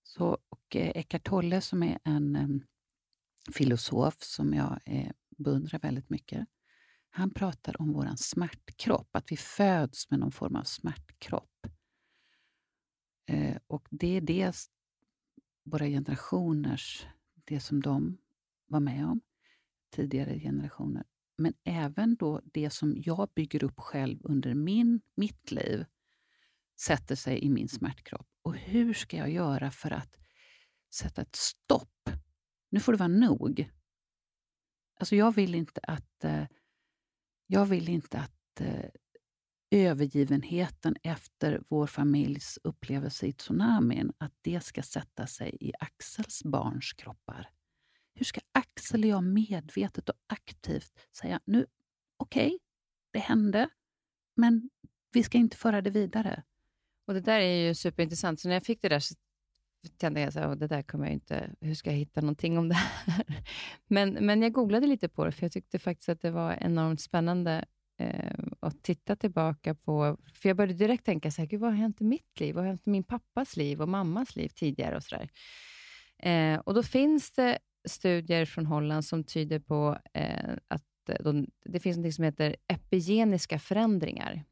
Så, 0.03 0.39
och 0.49 0.77
eh, 0.77 0.93
Eckart 0.95 1.25
Tolle 1.25 1.61
som 1.61 1.83
är 1.83 1.99
en 2.05 2.37
um, 2.37 2.65
filosof 3.53 4.23
som 4.23 4.55
jag 4.55 4.81
eh, 4.85 5.11
beundrar 5.39 5.79
väldigt 5.79 6.11
mycket, 6.11 6.49
han 7.11 7.31
pratar 7.31 7.81
om 7.81 7.93
vår 7.93 8.17
smärtkropp, 8.17 9.17
att 9.17 9.33
vi 9.33 9.37
föds 9.37 10.11
med 10.11 10.21
någon 10.21 10.33
form 10.33 10.57
av 10.57 10.63
smärtkropp. 10.63 11.67
Eh, 13.27 13.57
och 13.67 13.89
det 13.91 14.17
är 14.17 14.21
det 14.21 14.57
våra 15.65 15.87
generationers 15.87 17.07
det 17.35 17.61
som 17.61 17.83
de 17.83 18.19
var 18.67 18.81
med 18.81 19.07
om, 19.07 19.21
tidigare 19.91 20.41
generationer. 20.41 21.05
Men 21.39 21.55
även 21.65 22.17
då 22.17 22.41
det 22.45 22.71
som 22.71 22.95
jag 22.97 23.29
bygger 23.35 23.65
upp 23.65 23.81
själv 23.81 24.19
under 24.23 24.55
min, 24.55 25.01
mitt 25.15 25.51
liv 25.51 25.85
sätter 26.81 27.15
sig 27.15 27.45
i 27.45 27.51
min 27.51 27.69
smärtkropp. 27.69 28.27
Och 28.43 28.57
hur 28.57 28.95
ska 28.95 29.17
jag 29.17 29.31
göra 29.31 29.71
för 29.71 29.91
att 29.91 30.17
sätta 30.95 31.23
ett 31.23 31.37
stopp? 31.37 32.11
Nu 32.71 32.81
får 32.81 32.93
det 32.93 32.99
vara 32.99 33.09
nog. 33.09 33.71
Alltså 34.99 35.17
jag 35.17 35.35
vill 35.35 35.55
inte 35.55 35.81
att, 35.83 36.25
eh, 36.25 36.45
jag 37.51 37.67
vill 37.67 37.89
inte 37.89 38.19
att 38.19 38.61
eh, 38.61 38.91
övergivenheten 39.71 40.97
efter 41.03 41.63
vår 41.69 41.87
familjs 41.87 42.59
upplevelse 42.63 43.27
i 43.27 43.33
tsunamin, 43.33 44.13
att 44.19 44.33
det 44.41 44.61
ska 44.61 44.83
sätta 44.83 45.27
sig 45.27 45.57
i 45.61 45.73
Axels 45.81 46.45
barns 46.45 46.93
kroppar. 46.93 47.51
Hur 48.15 48.25
ska 48.25 48.41
Axel 48.53 49.05
och 49.05 49.11
jag 49.11 49.25
medvetet 49.25 50.09
och 50.09 50.15
aktivt 50.27 50.93
säga 51.17 51.41
nu, 51.45 51.67
okej, 52.17 52.47
okay, 52.47 52.59
det 53.13 53.19
hände, 53.19 53.69
men 54.37 54.71
vi 55.13 55.23
ska 55.23 55.39
inte 55.39 55.57
föra 55.57 55.83
det 55.83 55.91
vidare. 55.91 56.43
Och 57.07 57.15
Det 57.15 57.21
där 57.21 57.41
är 57.41 57.67
ju 57.67 57.75
superintressant. 57.75 58.41
Så 58.41 58.49
när 58.49 58.55
jag 58.55 58.65
fick 58.65 58.83
det 58.83 58.89
där 58.89 59.01
så 59.01 59.15
kände 60.01 60.21
jag 60.21 60.37
att 60.37 60.61
det 60.61 60.67
där 60.67 60.83
kommer 60.83 61.05
jag 61.05 61.13
inte... 61.13 61.51
Hur 61.61 61.75
ska 61.75 61.91
jag 61.91 61.97
hitta 61.99 62.21
någonting 62.21 62.59
om 62.59 62.69
det 62.69 62.75
här? 62.75 63.25
Men, 63.89 64.13
men 64.13 64.43
jag 64.43 64.53
googlade 64.53 64.87
lite 64.87 65.09
på 65.09 65.25
det, 65.25 65.33
för 65.33 65.45
jag 65.45 65.53
tyckte 65.53 65.79
faktiskt 65.79 66.09
att 66.09 66.21
det 66.21 66.31
var 66.31 66.53
enormt 66.61 67.01
spännande 67.01 67.65
eh, 67.99 68.39
att 68.61 68.83
titta 68.83 69.17
tillbaka 69.17 69.75
på... 69.75 70.17
För 70.35 70.49
jag 70.49 70.57
började 70.57 70.75
direkt 70.75 71.05
tänka, 71.05 71.31
så 71.31 71.43
här, 71.43 71.47
Gud, 71.47 71.61
vad 71.61 71.71
har 71.71 71.77
hänt 71.77 72.01
i 72.01 72.05
mitt 72.05 72.41
liv? 72.41 72.55
Vad 72.55 72.65
har 72.65 72.69
hänt 72.69 72.87
i 72.87 72.91
min 72.91 73.05
pappas 73.05 73.57
liv 73.57 73.83
och 73.83 73.89
mammas 73.89 74.37
liv 74.37 74.49
tidigare? 74.49 74.97
och 74.97 75.03
så 75.03 75.17
eh, 76.29 76.59
Och 76.59 76.75
Då 76.75 76.83
finns 76.83 77.31
det 77.33 77.59
studier 77.89 78.45
från 78.45 78.67
Holland 78.67 79.05
som 79.05 79.25
tyder 79.25 79.59
på 79.59 79.99
eh, 80.15 80.53
att 80.69 80.83
de, 81.21 81.47
det 81.65 81.81
finns 81.81 81.99
något 81.99 82.15
som 82.15 82.25
heter 82.25 82.57
epigeniska 82.67 83.59
förändringar. 83.59 84.45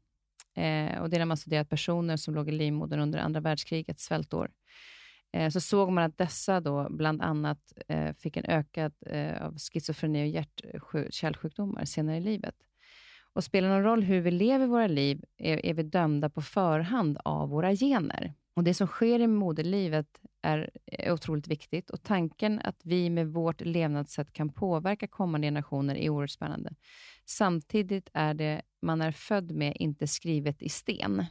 Eh, 0.55 1.01
och 1.01 1.09
det 1.09 1.17
är 1.17 1.19
när 1.19 1.25
man 1.25 1.37
studerat 1.37 1.69
personer 1.69 2.17
som 2.17 2.35
låg 2.35 2.49
i 2.49 2.51
livmodern 2.51 2.99
under 2.99 3.19
andra 3.19 3.39
världskrigets 3.39 4.03
svältår. 4.03 4.51
Eh, 5.33 5.49
så 5.49 5.59
såg 5.59 5.91
man 5.91 6.03
att 6.03 6.17
dessa 6.17 6.61
då 6.61 6.87
bland 6.89 7.21
annat 7.21 7.73
eh, 7.87 8.13
fick 8.13 8.37
en 8.37 8.45
ökad 8.45 8.93
eh, 9.05 9.45
av 9.45 9.57
schizofreni 9.57 10.23
och 10.23 10.27
hjärt-kärlsjukdomar 10.27 11.85
senare 11.85 12.17
i 12.17 12.21
livet. 12.21 12.55
Och 13.33 13.43
spelar 13.43 13.69
någon 13.69 13.83
roll 13.83 14.03
hur 14.03 14.21
vi 14.21 14.31
lever 14.31 14.67
våra 14.67 14.87
liv 14.87 15.23
är, 15.37 15.65
är 15.65 15.73
vi 15.73 15.83
dömda 15.83 16.29
på 16.29 16.41
förhand 16.41 17.17
av 17.23 17.49
våra 17.49 17.75
gener. 17.75 18.33
Och 18.55 18.63
Det 18.63 18.73
som 18.73 18.87
sker 18.87 19.19
i 19.19 19.27
moderlivet 19.27 20.21
är, 20.41 20.69
är 20.85 21.11
otroligt 21.11 21.47
viktigt 21.47 21.89
och 21.89 22.03
tanken 22.03 22.59
att 22.59 22.81
vi 22.83 23.09
med 23.09 23.27
vårt 23.27 23.61
levnadssätt 23.61 24.33
kan 24.33 24.49
påverka 24.49 25.07
kommande 25.07 25.47
generationer 25.47 25.95
är 25.95 26.09
oerhört 26.09 26.31
spännande. 26.31 26.73
Samtidigt 27.25 28.09
är 28.13 28.33
det 28.33 28.61
man 28.81 29.01
är 29.01 29.11
född 29.11 29.51
med 29.51 29.77
inte 29.79 30.07
skrivet 30.07 30.61
i 30.61 30.69
sten. 30.69 31.25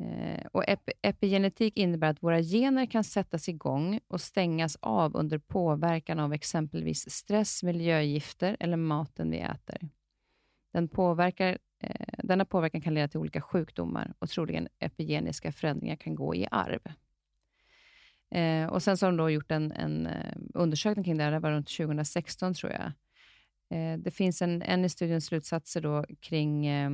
Eh, 0.00 0.46
och 0.52 0.64
ep 0.68 0.90
epigenetik 1.02 1.76
innebär 1.76 2.08
att 2.08 2.22
våra 2.22 2.42
gener 2.42 2.86
kan 2.86 3.04
sättas 3.04 3.48
igång 3.48 4.00
och 4.08 4.20
stängas 4.20 4.76
av 4.80 5.16
under 5.16 5.38
påverkan 5.38 6.18
av 6.18 6.32
exempelvis 6.32 7.10
stress, 7.10 7.62
miljögifter 7.62 8.56
eller 8.60 8.76
maten 8.76 9.30
vi 9.30 9.38
äter. 9.38 9.88
Den 10.72 10.88
påverkar, 10.88 11.58
eh, 11.82 12.06
denna 12.18 12.44
påverkan 12.44 12.80
kan 12.80 12.94
leda 12.94 13.08
till 13.08 13.20
olika 13.20 13.40
sjukdomar 13.40 14.14
och 14.18 14.28
troligen 14.28 14.68
epigeniska 14.78 15.52
förändringar 15.52 15.96
kan 15.96 16.14
gå 16.14 16.34
i 16.34 16.46
arv. 16.50 16.80
Eh, 18.30 18.66
och 18.66 18.82
Sen 18.82 18.96
så 18.96 19.06
har 19.06 19.12
de 19.12 19.16
då 19.16 19.30
gjort 19.30 19.50
en, 19.50 19.72
en 19.72 20.06
eh, 20.06 20.36
undersökning 20.54 21.04
kring 21.04 21.16
det 21.16 21.24
här, 21.24 21.32
det 21.32 21.38
var 21.38 21.50
runt 21.50 21.68
2016 21.68 22.54
tror 22.54 22.72
jag. 22.72 22.92
Eh, 23.70 23.98
det 23.98 24.10
finns 24.10 24.42
en, 24.42 24.62
en 24.62 24.84
i 24.84 24.88
studiens 24.88 25.26
slutsatser 25.26 25.80
då 25.80 26.04
kring 26.20 26.66
eh, 26.66 26.90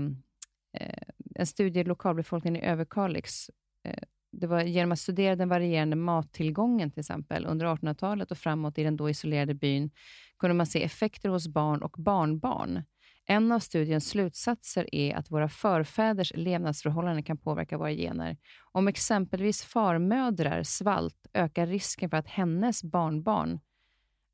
eh 0.72 1.08
en 1.34 1.46
studie 1.46 1.80
i 1.80 1.84
lokalbefolkningen 1.84 2.62
i 2.62 2.66
Överkalix. 2.66 3.50
Eh, 3.84 4.02
det 4.32 4.46
var 4.46 4.62
genom 4.62 4.92
att 4.92 4.98
studera 4.98 5.36
den 5.36 5.48
varierande 5.48 5.96
mattillgången 5.96 6.90
till 6.90 7.00
exempel 7.00 7.46
under 7.46 7.66
1800-talet 7.66 8.30
och 8.30 8.38
framåt 8.38 8.78
i 8.78 8.82
den 8.82 8.96
då 8.96 9.10
isolerade 9.10 9.54
byn 9.54 9.90
kunde 10.38 10.54
man 10.54 10.66
se 10.66 10.84
effekter 10.84 11.28
hos 11.28 11.48
barn 11.48 11.82
och 11.82 11.94
barnbarn. 11.98 12.82
En 13.26 13.52
av 13.52 13.58
studiens 13.58 14.08
slutsatser 14.08 14.94
är 14.94 15.14
att 15.14 15.30
våra 15.30 15.48
förfäders 15.48 16.32
levnadsförhållanden 16.34 17.22
kan 17.22 17.38
påverka 17.38 17.78
våra 17.78 17.92
gener. 17.92 18.36
Om 18.72 18.88
exempelvis 18.88 19.64
farmödrar 19.64 20.62
svalt 20.62 21.26
ökar 21.34 21.66
risken 21.66 22.10
för 22.10 22.16
att 22.16 22.28
hennes 22.28 22.84
barnbarn 22.84 23.60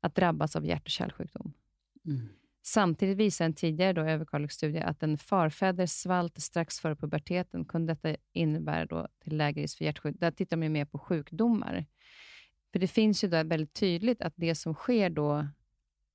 att 0.01 0.15
drabbas 0.15 0.55
av 0.55 0.65
hjärt 0.65 0.83
och 0.83 0.89
kärlsjukdom. 0.89 1.53
Mm. 2.05 2.29
Samtidigt 2.73 3.17
visar 3.17 3.45
en 3.45 3.53
tidigare 3.53 3.93
då 3.93 4.01
överkalix 4.01 4.63
att 4.63 5.03
en 5.03 5.17
farfäder 5.17 5.85
svalt 5.85 6.41
strax 6.41 6.79
före 6.79 6.95
puberteten 6.95 7.65
kunde 7.65 7.93
detta 7.93 8.15
innebära 8.33 8.85
då 8.85 9.07
till 9.23 9.37
lägre 9.37 9.61
risk 9.61 9.77
för 9.77 9.85
hjärtsjukdom. 9.85 10.19
Där 10.19 10.31
tittar 10.31 10.57
man 10.57 10.71
mer 10.71 10.85
på 10.85 10.99
sjukdomar. 10.99 11.85
För 12.71 12.79
det 12.79 12.87
finns 12.87 13.23
ju 13.23 13.27
där 13.27 13.43
väldigt 13.43 13.73
tydligt 13.73 14.21
att 14.21 14.33
det 14.35 14.55
som 14.55 14.73
sker 14.73 15.09
då, 15.09 15.47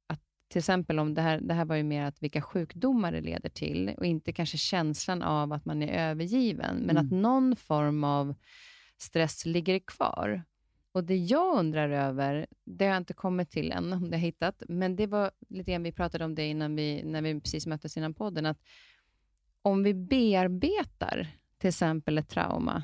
att 0.06 0.20
till 0.48 0.58
exempel 0.58 0.98
om 0.98 1.14
det 1.14 1.22
här, 1.22 1.40
det 1.40 1.54
här 1.54 1.64
var 1.64 1.76
ju 1.76 1.82
mer 1.82 2.02
att 2.02 2.22
vilka 2.22 2.42
sjukdomar 2.42 3.12
det 3.12 3.20
leder 3.20 3.48
till 3.48 3.94
och 3.96 4.06
inte 4.06 4.32
kanske 4.32 4.58
känslan 4.58 5.22
av 5.22 5.52
att 5.52 5.64
man 5.64 5.82
är 5.82 6.10
övergiven, 6.10 6.76
men 6.76 6.96
mm. 6.96 7.06
att 7.06 7.12
någon 7.12 7.56
form 7.56 8.04
av 8.04 8.34
stress 8.98 9.46
ligger 9.46 9.78
kvar. 9.78 10.44
Och 10.96 11.04
Det 11.04 11.16
jag 11.16 11.58
undrar 11.58 11.90
över, 11.90 12.46
det 12.64 12.84
har 12.84 12.92
jag 12.92 13.00
inte 13.00 13.14
kommit 13.14 13.50
till 13.50 13.72
än, 13.72 13.92
om 13.92 14.10
det 14.10 14.16
har 14.16 14.22
hittat, 14.22 14.62
men 14.68 14.96
det 14.96 15.06
var 15.06 15.30
lite 15.48 15.70
grann 15.70 15.82
vi 15.82 15.92
pratade 15.92 16.24
om 16.24 16.34
det 16.34 16.46
innan 16.46 16.76
vi, 16.76 17.02
när 17.04 17.22
vi 17.22 17.40
precis 17.40 17.66
möttes 17.66 17.96
innan 17.96 18.14
podden, 18.14 18.46
att 18.46 18.62
om 19.62 19.82
vi 19.82 19.94
bearbetar 19.94 21.28
till 21.58 21.68
exempel 21.68 22.18
ett 22.18 22.28
trauma, 22.28 22.82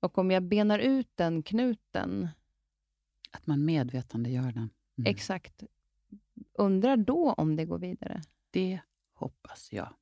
och 0.00 0.18
om 0.18 0.30
jag 0.30 0.42
benar 0.42 0.78
ut 0.78 1.10
den 1.14 1.42
knuten... 1.42 2.28
Att 3.30 3.46
man 3.46 3.64
medvetande 3.64 4.30
gör 4.30 4.52
den. 4.52 4.70
Mm. 4.98 5.10
Exakt. 5.10 5.64
Undrar 6.52 6.96
då 6.96 7.32
om 7.32 7.56
det 7.56 7.64
går 7.64 7.78
vidare? 7.78 8.22
Det 8.50 8.80
hoppas 9.12 9.72
jag. 9.72 9.94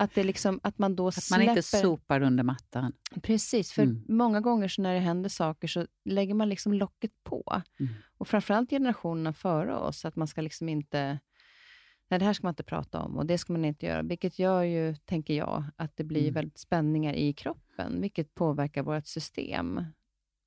Att, 0.00 0.14
det 0.14 0.24
liksom, 0.24 0.60
att 0.62 0.78
man 0.78 0.96
då 0.96 1.08
att 1.08 1.14
släpper... 1.14 1.44
man 1.44 1.56
inte 1.56 1.62
sopar 1.62 2.20
under 2.20 2.44
mattan. 2.44 2.92
Precis, 3.22 3.72
för 3.72 3.82
mm. 3.82 4.04
många 4.08 4.40
gånger 4.40 4.68
så 4.68 4.82
när 4.82 4.94
det 4.94 5.00
händer 5.00 5.28
saker 5.28 5.68
så 5.68 5.86
lägger 6.04 6.34
man 6.34 6.48
liksom 6.48 6.72
locket 6.72 7.10
på. 7.24 7.62
Mm. 7.80 7.92
Och 8.18 8.28
framförallt 8.28 8.70
generationerna 8.70 9.32
före 9.32 9.76
oss, 9.76 10.04
att 10.04 10.16
man 10.16 10.28
ska 10.28 10.40
liksom 10.40 10.68
inte... 10.68 11.18
Nej, 12.10 12.20
det 12.20 12.26
här 12.26 12.32
ska 12.32 12.46
man 12.46 12.52
inte 12.52 12.62
prata 12.62 13.00
om 13.00 13.16
och 13.16 13.26
det 13.26 13.38
ska 13.38 13.52
man 13.52 13.64
inte 13.64 13.86
göra. 13.86 14.02
Vilket 14.02 14.38
gör 14.38 14.62
ju, 14.62 14.94
tänker 14.94 15.34
jag, 15.34 15.64
att 15.76 15.96
det 15.96 16.04
blir 16.04 16.22
mm. 16.22 16.34
väldigt 16.34 16.58
spänningar 16.58 17.12
i 17.12 17.32
kroppen, 17.32 18.00
vilket 18.00 18.34
påverkar 18.34 18.82
vårt 18.82 19.06
system. 19.06 19.84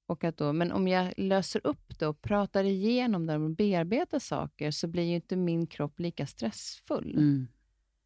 Och 0.07 0.23
att 0.23 0.37
då, 0.37 0.53
men 0.53 0.71
om 0.71 0.87
jag 0.87 1.13
löser 1.17 1.67
upp 1.67 1.99
det 1.99 2.07
och 2.07 2.21
pratar 2.21 2.63
igenom 2.63 3.25
det 3.25 3.35
och 3.35 3.49
bearbetar 3.49 4.19
saker, 4.19 4.71
så 4.71 4.87
blir 4.87 5.03
ju 5.03 5.15
inte 5.15 5.35
min 5.35 5.67
kropp 5.67 5.99
lika 5.99 6.25
stressfull. 6.25 7.11
Mm. 7.17 7.47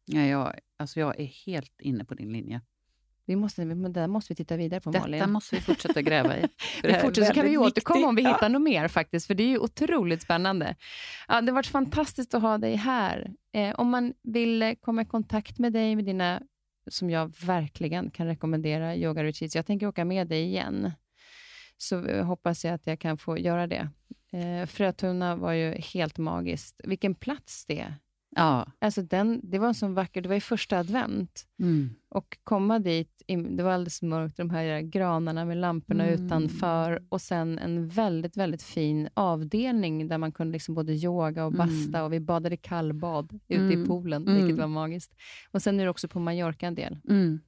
Ja, 0.06 0.20
jag, 0.20 0.58
alltså 0.76 1.00
jag 1.00 1.20
är 1.20 1.24
helt 1.24 1.80
inne 1.80 2.04
på 2.04 2.14
din 2.14 2.32
linje. 2.32 2.60
Vi 3.26 3.36
måste, 3.36 3.64
det 3.64 3.88
där 3.88 4.06
måste 4.06 4.32
vi 4.32 4.36
titta 4.36 4.56
vidare 4.56 4.80
på, 4.80 4.90
Detta 4.90 5.02
Malin. 5.02 5.18
Detta 5.18 5.30
måste 5.30 5.56
vi 5.56 5.62
fortsätta 5.62 6.02
gräva 6.02 6.36
i. 6.36 6.40
vi 6.82 6.94
fortsätter, 6.94 7.24
så 7.24 7.32
kan 7.32 7.46
vi 7.46 7.58
återkomma 7.58 8.08
om 8.08 8.14
vi 8.14 8.26
hittar 8.26 8.48
något 8.48 8.62
mer, 8.62 8.88
faktiskt, 8.88 9.26
för 9.26 9.34
det 9.34 9.42
är 9.42 9.48
ju 9.48 9.58
otroligt 9.58 10.22
spännande. 10.22 10.76
Ja, 11.28 11.40
det 11.40 11.46
har 11.46 11.54
varit 11.54 11.66
fantastiskt 11.66 12.34
att 12.34 12.42
ha 12.42 12.58
dig 12.58 12.76
här. 12.76 13.30
Eh, 13.52 13.74
om 13.74 13.90
man 13.90 14.14
vill 14.22 14.74
komma 14.80 15.02
i 15.02 15.04
kontakt 15.04 15.58
med 15.58 15.72
dig, 15.72 15.96
med 15.96 16.04
dina, 16.04 16.42
som 16.90 17.10
jag 17.10 17.34
verkligen 17.46 18.10
kan 18.10 18.26
rekommendera, 18.26 18.96
yoga 18.96 19.24
retreats. 19.24 19.56
Jag 19.56 19.66
tänker 19.66 19.86
åka 19.86 20.04
med 20.04 20.28
dig 20.28 20.42
igen, 20.42 20.92
så 21.76 22.06
eh, 22.06 22.24
hoppas 22.24 22.64
jag 22.64 22.74
att 22.74 22.86
jag 22.86 23.00
kan 23.00 23.18
få 23.18 23.38
göra 23.38 23.66
det. 23.66 23.88
Eh, 24.32 24.66
Frötuna 24.66 25.36
var 25.36 25.52
ju 25.52 25.74
helt 25.74 26.18
magiskt. 26.18 26.80
Vilken 26.84 27.14
plats 27.14 27.64
det 27.66 27.80
är 27.80 27.94
Ja. 28.36 28.66
Alltså 28.78 29.02
den, 29.02 29.40
det 29.42 29.58
var 29.58 29.72
sån 29.72 29.94
vacker, 29.94 30.20
det 30.20 30.28
var 30.28 30.36
i 30.36 30.40
första 30.40 30.78
advent. 30.78 31.46
Mm. 31.60 31.90
Och 32.08 32.38
komma 32.44 32.78
dit, 32.78 33.22
det 33.56 33.62
var 33.62 33.70
alldeles 33.70 34.02
mörkt, 34.02 34.36
de 34.36 34.50
här 34.50 34.80
granarna 34.80 35.44
med 35.44 35.56
lamporna 35.56 36.06
mm. 36.06 36.24
utanför 36.24 37.02
och 37.08 37.20
sen 37.20 37.58
en 37.58 37.88
väldigt, 37.88 38.36
väldigt 38.36 38.62
fin 38.62 39.08
avdelning 39.14 40.08
där 40.08 40.18
man 40.18 40.32
kunde 40.32 40.52
liksom 40.52 40.74
både 40.74 40.92
yoga 40.92 41.46
och 41.46 41.54
mm. 41.54 41.66
basta 41.66 41.98
mm. 41.98 42.04
och 42.04 42.12
vi 42.12 42.20
badade 42.20 42.56
kallbad 42.56 43.40
ute 43.48 43.62
i 43.62 43.74
mm. 43.74 43.86
poolen, 43.86 44.24
vilket 44.24 44.44
mm. 44.44 44.56
var 44.56 44.66
magiskt. 44.66 45.14
Och 45.50 45.62
Sen 45.62 45.80
är 45.80 45.84
det 45.84 45.90
också 45.90 46.08
på 46.08 46.20
Mallorca 46.20 46.66
en 46.66 46.74
del. 46.74 46.98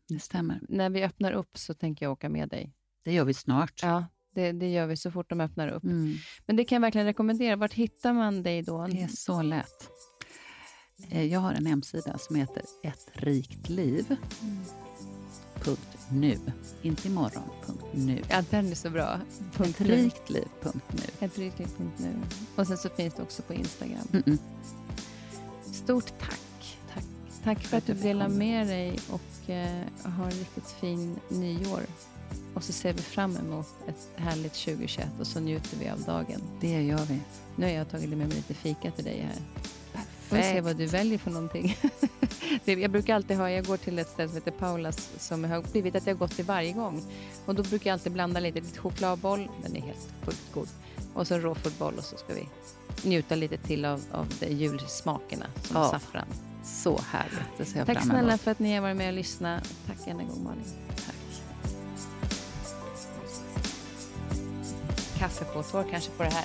det 0.09 0.19
stämmer. 0.19 0.61
När 0.69 0.91
vi 0.91 1.05
öppnar 1.05 1.33
upp 1.33 1.59
så 1.59 1.75
tänker 1.75 2.07
jag 2.07 2.13
åka 2.13 2.29
med 2.29 2.49
dig. 2.49 2.75
Det 3.05 3.13
gör 3.13 3.25
vi 3.25 3.35
snart. 3.35 3.81
Ja, 3.83 4.07
det, 4.35 4.53
det 4.53 4.73
gör 4.73 4.87
vi 4.87 4.97
så 4.97 5.11
fort 5.11 5.31
de 5.31 5.41
öppnar 5.41 5.69
upp. 5.69 5.83
Men 6.47 6.57
det 6.57 6.65
kan 6.65 6.77
jag 6.77 6.81
verkligen 6.81 7.07
rekommendera. 7.07 7.57
Vart 7.57 7.73
hittar 7.73 8.13
man 8.13 8.43
dig 8.43 8.63
då? 8.63 8.87
Det 8.87 9.03
är 9.03 9.09
så 9.09 9.43
lätt. 9.43 9.91
Eh, 11.11 11.25
jag 11.25 11.41
har 11.41 11.53
en 11.53 11.67
hemsida 11.67 12.19
som 12.19 12.37
heter 12.37 12.63
Ett 12.83 13.09
rikt 13.13 13.69
liv. 13.69 14.17
nu. 16.11 16.39
Inte 16.83 17.09
imorgon, 17.09 17.43
punkt 17.67 17.85
nu. 17.93 18.23
Ja, 18.29 18.43
den 18.51 18.71
är 18.71 18.75
så 18.75 18.91
bra. 18.91 19.21
Ett 19.61 19.81
rikt 19.81 20.31
liv, 20.31 20.49
punkt 20.63 20.87
nu. 20.91 21.27
Ett 21.27 21.39
rikt 21.39 21.59
liv, 21.59 21.69
punkt 21.77 21.95
nu. 21.99 22.13
Och 22.57 22.67
sen 22.67 22.79
så 22.79 22.89
finns 22.89 23.15
det 23.15 23.23
också 23.23 23.43
på 23.43 23.55
Instagram. 23.55 24.09
Mm 24.13 24.23
-mm. 24.23 24.39
Stort 25.73 26.19
tack. 26.19 26.79
Tack. 26.95 27.05
Tack 27.45 27.61
för 27.61 27.77
att 27.77 27.87
du 27.87 27.95
delar 27.95 28.29
med 28.29 28.67
dig 28.67 28.99
och 29.11 29.51
eh, 29.51 29.85
ha 30.03 30.25
en 30.25 30.31
riktigt 30.31 30.71
fin 30.81 31.17
nyår. 31.29 31.83
Och 32.55 32.65
så 32.65 32.73
ser 32.73 32.93
vi 32.93 33.03
fram 33.03 33.37
emot 33.37 33.67
ett 33.89 34.09
härligt 34.17 34.55
2021 34.55 35.09
och 35.21 35.27
så 35.27 35.41
njuter 35.41 35.77
vi 35.81 35.89
av 35.89 36.01
dagen. 36.01 36.43
Det 36.61 36.83
gör 36.83 37.05
vi. 37.05 37.21
Nu 37.57 37.67
har 37.67 37.73
jag 37.73 37.91
tagit 37.91 38.09
med 38.09 38.19
mig 38.19 38.29
lite 38.29 38.55
fika 38.55 38.91
till 38.91 39.05
dig 39.05 39.21
här. 39.21 39.43
Får 40.29 40.37
vi 40.37 40.43
se 40.43 40.49
Perfekt. 40.49 40.65
vad 40.65 40.77
du 40.77 40.87
väljer 40.87 41.19
för 41.19 41.31
någonting. 41.31 41.77
jag 42.65 42.91
brukar 42.91 43.15
alltid 43.15 43.37
ha, 43.37 43.51
jag 43.51 43.65
går 43.67 43.77
till 43.77 43.99
ett 43.99 44.09
ställe 44.09 44.29
som 44.29 44.35
heter 44.37 44.51
Paulas 44.51 45.11
som 45.19 45.45
jag 45.45 45.51
har 45.51 45.63
blivit 45.73 45.95
att 45.97 46.07
jag 46.07 46.15
har 46.15 46.19
gått 46.19 46.37
till 46.37 46.45
varje 46.45 46.73
gång. 46.73 47.03
Och 47.47 47.55
då 47.55 47.63
brukar 47.63 47.91
jag 47.91 47.93
alltid 47.93 48.13
blanda 48.13 48.41
lite, 48.41 48.61
lite 48.61 48.79
chokladboll, 48.79 49.49
den 49.63 49.77
är 49.77 49.81
helt 49.81 50.09
sjukt 50.25 50.53
god. 50.55 50.69
Och 51.15 51.27
så 51.27 51.35
en 51.35 51.41
råfodboll 51.43 51.95
och 51.99 52.05
så 52.05 52.17
ska 52.17 52.35
vi 52.35 52.49
njuta 53.09 53.35
lite 53.35 53.57
till 53.57 53.85
av, 53.85 54.03
av 54.13 54.27
de 54.41 54.47
julsmakerna 54.47 55.47
som 55.63 55.77
Ja. 55.77 55.91
saffran. 55.91 56.27
Så 56.65 57.01
härligt. 57.11 57.75
Tack 57.87 57.87
fram 57.87 58.03
snälla 58.03 58.29
emot. 58.29 58.41
för 58.41 58.51
att 58.51 58.59
ni 58.59 58.75
har 58.75 58.83
varit 58.83 58.97
med 58.97 59.09
och 59.09 59.15
lyssnat. 59.15 59.75
Tack 59.87 60.07
än 60.07 60.21
en 60.21 60.29
gång 60.29 60.45
Malin. 60.45 60.65
Tack. 60.89 61.15
Kaffe 65.19 65.45
på 65.45 65.63
tår 65.63 65.85
kanske 65.91 66.11
på 66.11 66.23
det 66.23 66.31
här. 66.31 66.45